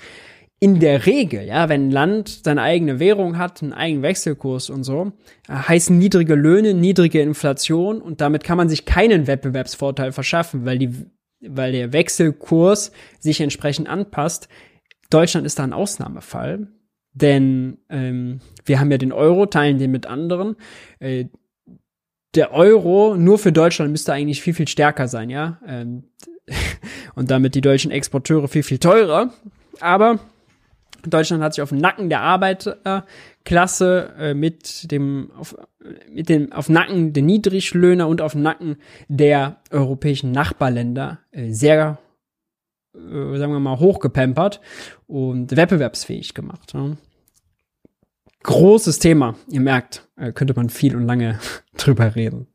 in 0.64 0.80
der 0.80 1.06
Regel, 1.06 1.46
ja, 1.46 1.68
wenn 1.68 1.90
ein 1.90 1.92
Land 1.92 2.40
seine 2.46 2.62
eigene 2.62 2.98
Währung 2.98 3.38
hat, 3.38 3.62
einen 3.62 3.74
eigenen 3.74 4.02
Wechselkurs 4.02 4.70
und 4.70 4.86
so, 4.86 5.12
äh, 5.50 5.56
heißen 5.56 5.98
niedrige 5.98 6.36
Löhne, 6.36 6.74
niedrige 6.74 7.20
Inflation 7.20 8.02
und 8.02 8.22
damit 8.22 8.46
kann 8.46 8.56
man 8.56 8.70
sich 8.70 8.86
keinen 8.86 9.28
Wettbewerbsvorteil 9.28 10.14
verschaffen, 10.14 10.64
weil 10.64 10.80
die, 10.80 10.92
weil 11.42 11.74
der 11.74 11.92
Wechselkurs 11.92 12.94
sich 13.20 13.42
entsprechend 13.42 13.90
anpasst. 13.90 14.48
Deutschland 15.10 15.46
ist 15.46 15.60
da 15.60 15.66
ein 15.66 15.74
Ausnahmefall, 15.74 16.70
denn 17.14 17.78
ähm, 17.90 18.42
wir 18.66 18.80
haben 18.80 18.92
ja 18.92 18.98
den 18.98 19.12
Euro, 19.12 19.46
teilen 19.46 19.78
den 19.78 19.92
mit 19.92 20.06
anderen. 20.06 20.56
Äh, 21.00 21.26
der 22.36 22.52
Euro 22.52 23.16
nur 23.16 23.38
für 23.38 23.52
Deutschland 23.52 23.92
müsste 23.92 24.14
eigentlich 24.14 24.42
viel, 24.42 24.54
viel 24.54 24.68
stärker 24.68 25.08
sein, 25.08 25.30
ja. 25.30 25.60
Ähm, 25.68 26.06
und 27.16 27.32
damit 27.32 27.56
die 27.56 27.62
deutschen 27.62 27.92
Exporteure 27.92 28.48
viel, 28.48 28.64
viel 28.64 28.80
teurer. 28.80 29.32
Aber 29.80 30.20
Deutschland 31.06 31.44
hat 31.44 31.54
sich 31.54 31.62
auf 31.62 31.70
dem 31.70 31.80
Nacken 31.80 32.10
der 32.10 32.22
Arbeiterklasse 32.22 34.14
äh, 34.18 34.34
mit 34.34 34.92
dem 34.92 35.32
auf, 35.38 35.56
mit 36.10 36.30
dem 36.30 36.52
auf 36.52 36.70
Nacken 36.70 37.14
der 37.14 37.24
Niedriglöhner 37.24 38.08
und 38.08 38.22
auf 38.22 38.36
Nacken 38.36 38.78
der 39.08 39.58
europäischen 39.70 40.32
Nachbarländer 40.32 41.20
äh, 41.32 41.52
sehr 41.52 42.00
äh, 42.96 43.38
sagen 43.38 43.54
wir 43.54 43.60
mal 43.60 43.80
hochgepempert 43.80 44.62
und 45.08 45.56
wettbewerbsfähig 45.56 46.34
gemacht. 46.34 46.74
Ja. 46.74 46.98
Großes 48.44 49.00
Thema, 49.00 49.36
ihr 49.50 49.62
merkt, 49.62 50.08
äh, 50.18 50.32
könnte 50.34 50.54
man 50.54 50.70
viel 50.70 50.96
und 50.96 51.06
lange 51.06 51.40
drüber 51.78 52.16
reden. 52.16 52.48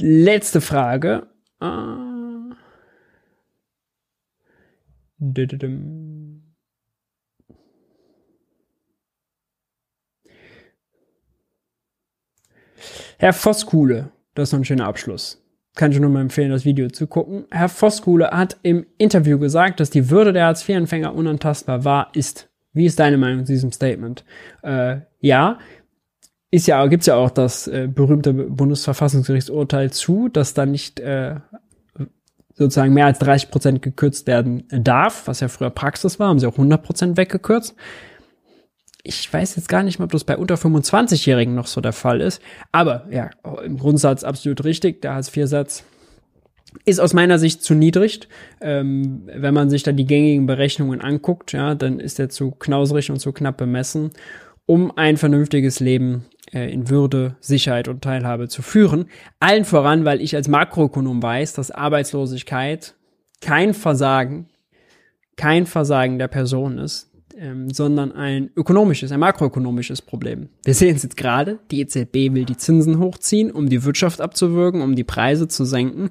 letzte 0.00 0.60
Frage. 0.60 1.28
Ah. 1.60 2.50
Herr 13.20 13.34
Voskuhle, 13.34 14.08
das 14.32 14.48
ist 14.48 14.52
noch 14.54 14.60
ein 14.60 14.64
schöner 14.64 14.86
Abschluss. 14.86 15.44
Kann 15.74 15.92
ich 15.92 16.00
nur 16.00 16.08
mal 16.08 16.22
empfehlen, 16.22 16.50
das 16.50 16.64
Video 16.64 16.88
zu 16.88 17.06
gucken. 17.06 17.44
Herr 17.50 17.68
Voskuhle 17.68 18.30
hat 18.30 18.56
im 18.62 18.86
Interview 18.96 19.38
gesagt, 19.38 19.78
dass 19.78 19.90
die 19.90 20.08
Würde 20.08 20.32
der 20.32 20.46
Hartz-IV-Empfänger 20.46 21.14
unantastbar 21.14 21.84
war, 21.84 22.08
ist. 22.14 22.48
Wie 22.72 22.86
ist 22.86 22.98
deine 22.98 23.18
Meinung 23.18 23.44
zu 23.44 23.52
diesem 23.52 23.72
Statement? 23.72 24.24
Äh, 24.62 25.00
ja, 25.20 25.58
ist 26.50 26.66
ja, 26.66 26.86
gibt's 26.86 27.04
ja 27.04 27.16
auch 27.16 27.28
das 27.28 27.66
äh, 27.66 27.88
berühmte 27.88 28.32
Bundesverfassungsgerichtsurteil 28.32 29.90
zu, 29.90 30.30
dass 30.30 30.54
da 30.54 30.64
nicht 30.64 30.98
äh, 30.98 31.34
sozusagen 32.54 32.94
mehr 32.94 33.04
als 33.04 33.18
30 33.18 33.50
Prozent 33.50 33.82
gekürzt 33.82 34.28
werden 34.28 34.64
darf, 34.70 35.26
was 35.26 35.40
ja 35.40 35.48
früher 35.48 35.68
Praxis 35.68 36.18
war, 36.18 36.28
haben 36.28 36.38
sie 36.38 36.46
auch 36.46 36.52
100 36.52 36.82
Prozent 36.82 37.16
weggekürzt. 37.18 37.76
Ich 39.02 39.32
weiß 39.32 39.56
jetzt 39.56 39.68
gar 39.68 39.82
nicht 39.82 39.98
mehr, 39.98 40.04
ob 40.04 40.12
das 40.12 40.24
bei 40.24 40.36
unter 40.36 40.56
25-Jährigen 40.56 41.54
noch 41.54 41.66
so 41.66 41.80
der 41.80 41.92
Fall 41.92 42.20
ist. 42.20 42.42
Aber 42.70 43.06
ja, 43.10 43.30
im 43.64 43.78
Grundsatz 43.78 44.24
absolut 44.24 44.64
richtig. 44.64 45.00
Der 45.02 45.14
Hartz-IV-Satz 45.14 45.84
ist 46.84 47.00
aus 47.00 47.14
meiner 47.14 47.38
Sicht 47.38 47.62
zu 47.62 47.74
niedrig. 47.74 48.28
Ähm, 48.60 49.22
wenn 49.26 49.54
man 49.54 49.70
sich 49.70 49.82
da 49.82 49.92
die 49.92 50.06
gängigen 50.06 50.46
Berechnungen 50.46 51.00
anguckt, 51.00 51.52
ja, 51.52 51.74
dann 51.74 52.00
ist 52.00 52.18
er 52.20 52.28
zu 52.28 52.52
knausrig 52.52 53.10
und 53.10 53.18
zu 53.18 53.32
knapp 53.32 53.56
bemessen, 53.56 54.10
um 54.66 54.96
ein 54.96 55.16
vernünftiges 55.16 55.80
Leben 55.80 56.26
äh, 56.52 56.72
in 56.72 56.88
Würde, 56.88 57.36
Sicherheit 57.40 57.88
und 57.88 58.02
Teilhabe 58.02 58.48
zu 58.48 58.62
führen. 58.62 59.06
Allen 59.40 59.64
voran, 59.64 60.04
weil 60.04 60.20
ich 60.20 60.36
als 60.36 60.48
Makroökonom 60.48 61.22
weiß, 61.22 61.54
dass 61.54 61.70
Arbeitslosigkeit 61.70 62.94
kein 63.40 63.74
Versagen, 63.74 64.48
kein 65.36 65.66
Versagen 65.66 66.18
der 66.18 66.28
Person 66.28 66.78
ist, 66.78 67.09
ähm, 67.40 67.70
sondern 67.70 68.12
ein 68.12 68.50
ökonomisches, 68.54 69.10
ein 69.12 69.20
makroökonomisches 69.20 70.02
Problem. 70.02 70.50
Wir 70.64 70.74
sehen 70.74 70.94
es 70.94 71.02
jetzt 71.02 71.16
gerade, 71.16 71.58
die 71.70 71.80
EZB 71.80 72.34
will 72.34 72.44
die 72.44 72.56
Zinsen 72.56 72.98
hochziehen, 72.98 73.50
um 73.50 73.68
die 73.68 73.82
Wirtschaft 73.82 74.20
abzuwirken, 74.20 74.82
um 74.82 74.94
die 74.94 75.04
Preise 75.04 75.48
zu 75.48 75.64
senken. 75.64 76.10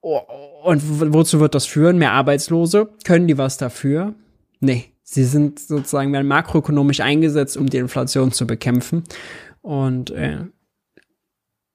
Und 0.00 0.82
wozu 1.14 1.40
wird 1.40 1.54
das 1.54 1.66
führen? 1.66 1.98
Mehr 1.98 2.12
Arbeitslose? 2.12 2.88
Können 3.04 3.28
die 3.28 3.38
was 3.38 3.58
dafür? 3.58 4.14
Nee, 4.60 4.94
Sie 5.02 5.24
sind 5.24 5.60
sozusagen 5.60 6.12
werden 6.12 6.26
makroökonomisch 6.26 7.00
eingesetzt, 7.00 7.58
um 7.58 7.68
die 7.68 7.76
Inflation 7.76 8.32
zu 8.32 8.46
bekämpfen. 8.46 9.04
Und 9.60 10.10
äh, 10.10 10.46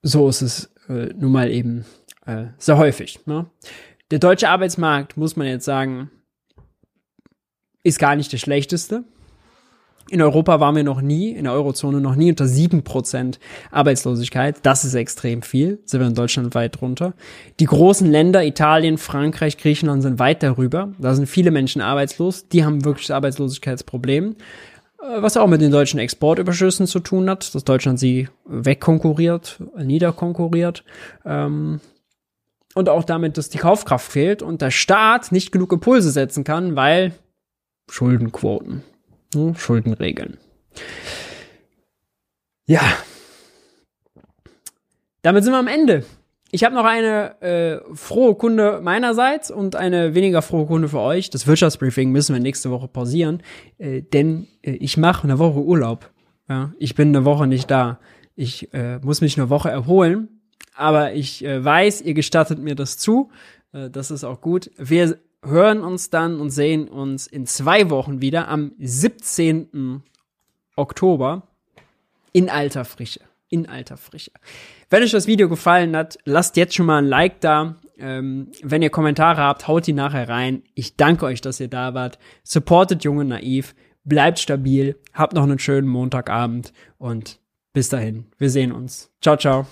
so 0.01 0.27
ist 0.27 0.41
es 0.41 0.73
äh, 0.89 1.13
nun 1.15 1.31
mal 1.31 1.51
eben 1.51 1.85
äh, 2.25 2.47
sehr 2.57 2.77
häufig. 2.77 3.19
Ne? 3.27 3.45
Der 4.09 4.17
deutsche 4.17 4.49
Arbeitsmarkt, 4.49 5.15
muss 5.15 5.35
man 5.35 5.45
jetzt 5.45 5.65
sagen, 5.65 6.09
ist 7.83 7.99
gar 7.99 8.15
nicht 8.15 8.31
der 8.31 8.37
schlechteste. 8.37 9.03
In 10.09 10.21
Europa 10.23 10.59
waren 10.59 10.75
wir 10.75 10.83
noch 10.83 11.01
nie, 11.01 11.29
in 11.29 11.43
der 11.43 11.53
Eurozone 11.53 12.01
noch 12.01 12.15
nie 12.15 12.31
unter 12.31 12.47
sieben 12.47 12.83
Prozent 12.83 13.39
Arbeitslosigkeit. 13.69 14.57
Das 14.63 14.83
ist 14.83 14.95
extrem 14.95 15.43
viel. 15.43 15.79
Sind 15.85 15.99
wir 15.99 16.07
in 16.07 16.15
Deutschland 16.15 16.55
weit 16.55 16.81
drunter. 16.81 17.13
Die 17.59 17.65
großen 17.65 18.09
Länder, 18.09 18.43
Italien, 18.43 18.97
Frankreich, 18.97 19.57
Griechenland 19.57 20.01
sind 20.01 20.17
weit 20.17 20.41
darüber. 20.41 20.93
Da 20.97 21.13
sind 21.13 21.27
viele 21.27 21.51
Menschen 21.51 21.81
arbeitslos. 21.81 22.47
Die 22.49 22.65
haben 22.65 22.85
wirklich 22.85 23.13
Arbeitslosigkeitsproblem. 23.13 24.35
Äh, 25.01 25.21
was 25.21 25.37
auch 25.37 25.47
mit 25.47 25.61
den 25.61 25.71
deutschen 25.71 25.99
Exportüberschüssen 25.99 26.87
zu 26.87 26.99
tun 26.99 27.29
hat, 27.29 27.53
dass 27.53 27.63
Deutschland 27.63 27.99
sie 27.99 28.29
wegkonkurriert, 28.45 29.61
niederkonkurriert. 29.77 30.83
Ähm, 31.23 31.81
und 32.73 32.89
auch 32.89 33.03
damit, 33.03 33.37
dass 33.37 33.49
die 33.49 33.57
Kaufkraft 33.57 34.11
fehlt 34.11 34.41
und 34.41 34.61
der 34.61 34.71
Staat 34.71 35.31
nicht 35.31 35.51
genug 35.51 35.71
Impulse 35.71 36.11
setzen 36.11 36.43
kann, 36.43 36.75
weil 36.75 37.13
Schuldenquoten. 37.89 38.83
Hm, 39.33 39.55
Schuldenregeln. 39.55 40.37
Ja. 42.67 42.81
Damit 45.21 45.43
sind 45.43 45.53
wir 45.53 45.59
am 45.59 45.67
Ende. 45.67 46.05
Ich 46.51 46.63
habe 46.63 46.73
noch 46.73 46.85
eine 46.85 47.41
äh, 47.41 47.95
frohe 47.95 48.33
Kunde 48.35 48.79
meinerseits 48.81 49.51
und 49.51 49.75
eine 49.75 50.15
weniger 50.15 50.41
frohe 50.41 50.65
Kunde 50.65 50.89
für 50.89 50.99
euch. 50.99 51.29
Das 51.29 51.45
Wirtschaftsbriefing 51.45 52.11
müssen 52.11 52.33
wir 52.33 52.41
nächste 52.41 52.71
Woche 52.71 52.87
pausieren, 52.87 53.43
äh, 53.77 54.01
denn 54.01 54.47
äh, 54.63 54.71
ich 54.71 54.97
mache 54.97 55.25
eine 55.25 55.37
Woche 55.37 55.59
Urlaub. 55.59 56.09
Ja, 56.47 56.73
ich 56.79 56.95
bin 56.95 57.09
eine 57.09 57.25
Woche 57.25 57.45
nicht 57.45 57.69
da. 57.69 57.99
Ich 58.35 58.73
äh, 58.73 58.97
muss 58.99 59.21
mich 59.21 59.37
eine 59.37 59.51
Woche 59.51 59.69
erholen, 59.69 60.41
aber 60.73 61.13
ich 61.13 61.45
äh, 61.45 61.63
weiß, 61.63 62.01
ihr 62.01 62.15
gestattet 62.15 62.57
mir 62.57 62.73
das 62.73 62.97
zu. 62.97 63.29
Äh, 63.71 63.91
das 63.91 64.09
ist 64.09 64.23
auch 64.23 64.41
gut. 64.41 64.71
Wir 64.77 65.19
hören 65.43 65.81
uns 65.81 66.09
dann 66.09 66.39
und 66.39 66.49
sehen 66.49 66.87
uns 66.87 67.27
in 67.27 67.45
zwei 67.45 67.89
Wochen 67.89 68.21
wieder 68.21 68.47
am 68.47 68.73
17. 68.79 70.03
Oktober 70.75 71.43
in 72.31 72.49
alter 72.49 72.85
Frische. 72.85 73.21
In 73.49 73.67
alter 73.67 73.97
Frische. 73.97 74.31
Wenn 74.89 75.03
euch 75.03 75.11
das 75.11 75.27
Video 75.27 75.49
gefallen 75.49 75.95
hat, 75.95 76.19
lasst 76.25 76.55
jetzt 76.55 76.75
schon 76.75 76.85
mal 76.85 76.99
ein 76.99 77.07
Like 77.07 77.41
da. 77.41 77.75
Ähm, 77.97 78.51
wenn 78.61 78.81
ihr 78.81 78.91
Kommentare 78.91 79.41
habt, 79.41 79.67
haut 79.67 79.87
die 79.87 79.93
nachher 79.93 80.29
rein. 80.29 80.63
Ich 80.75 80.95
danke 80.95 81.25
euch, 81.25 81.41
dass 81.41 81.59
ihr 81.59 81.67
da 81.67 81.93
wart. 81.93 82.19
Supportet 82.43 83.03
Junge 83.03 83.25
Naiv. 83.25 83.75
Bleibt 84.03 84.39
stabil. 84.39 84.99
Habt 85.13 85.33
noch 85.33 85.43
einen 85.43 85.59
schönen 85.59 85.87
Montagabend 85.87 86.73
und 86.97 87.39
bis 87.73 87.89
dahin. 87.89 88.25
Wir 88.37 88.49
sehen 88.49 88.71
uns. 88.71 89.11
Ciao, 89.21 89.37
ciao. 89.37 89.67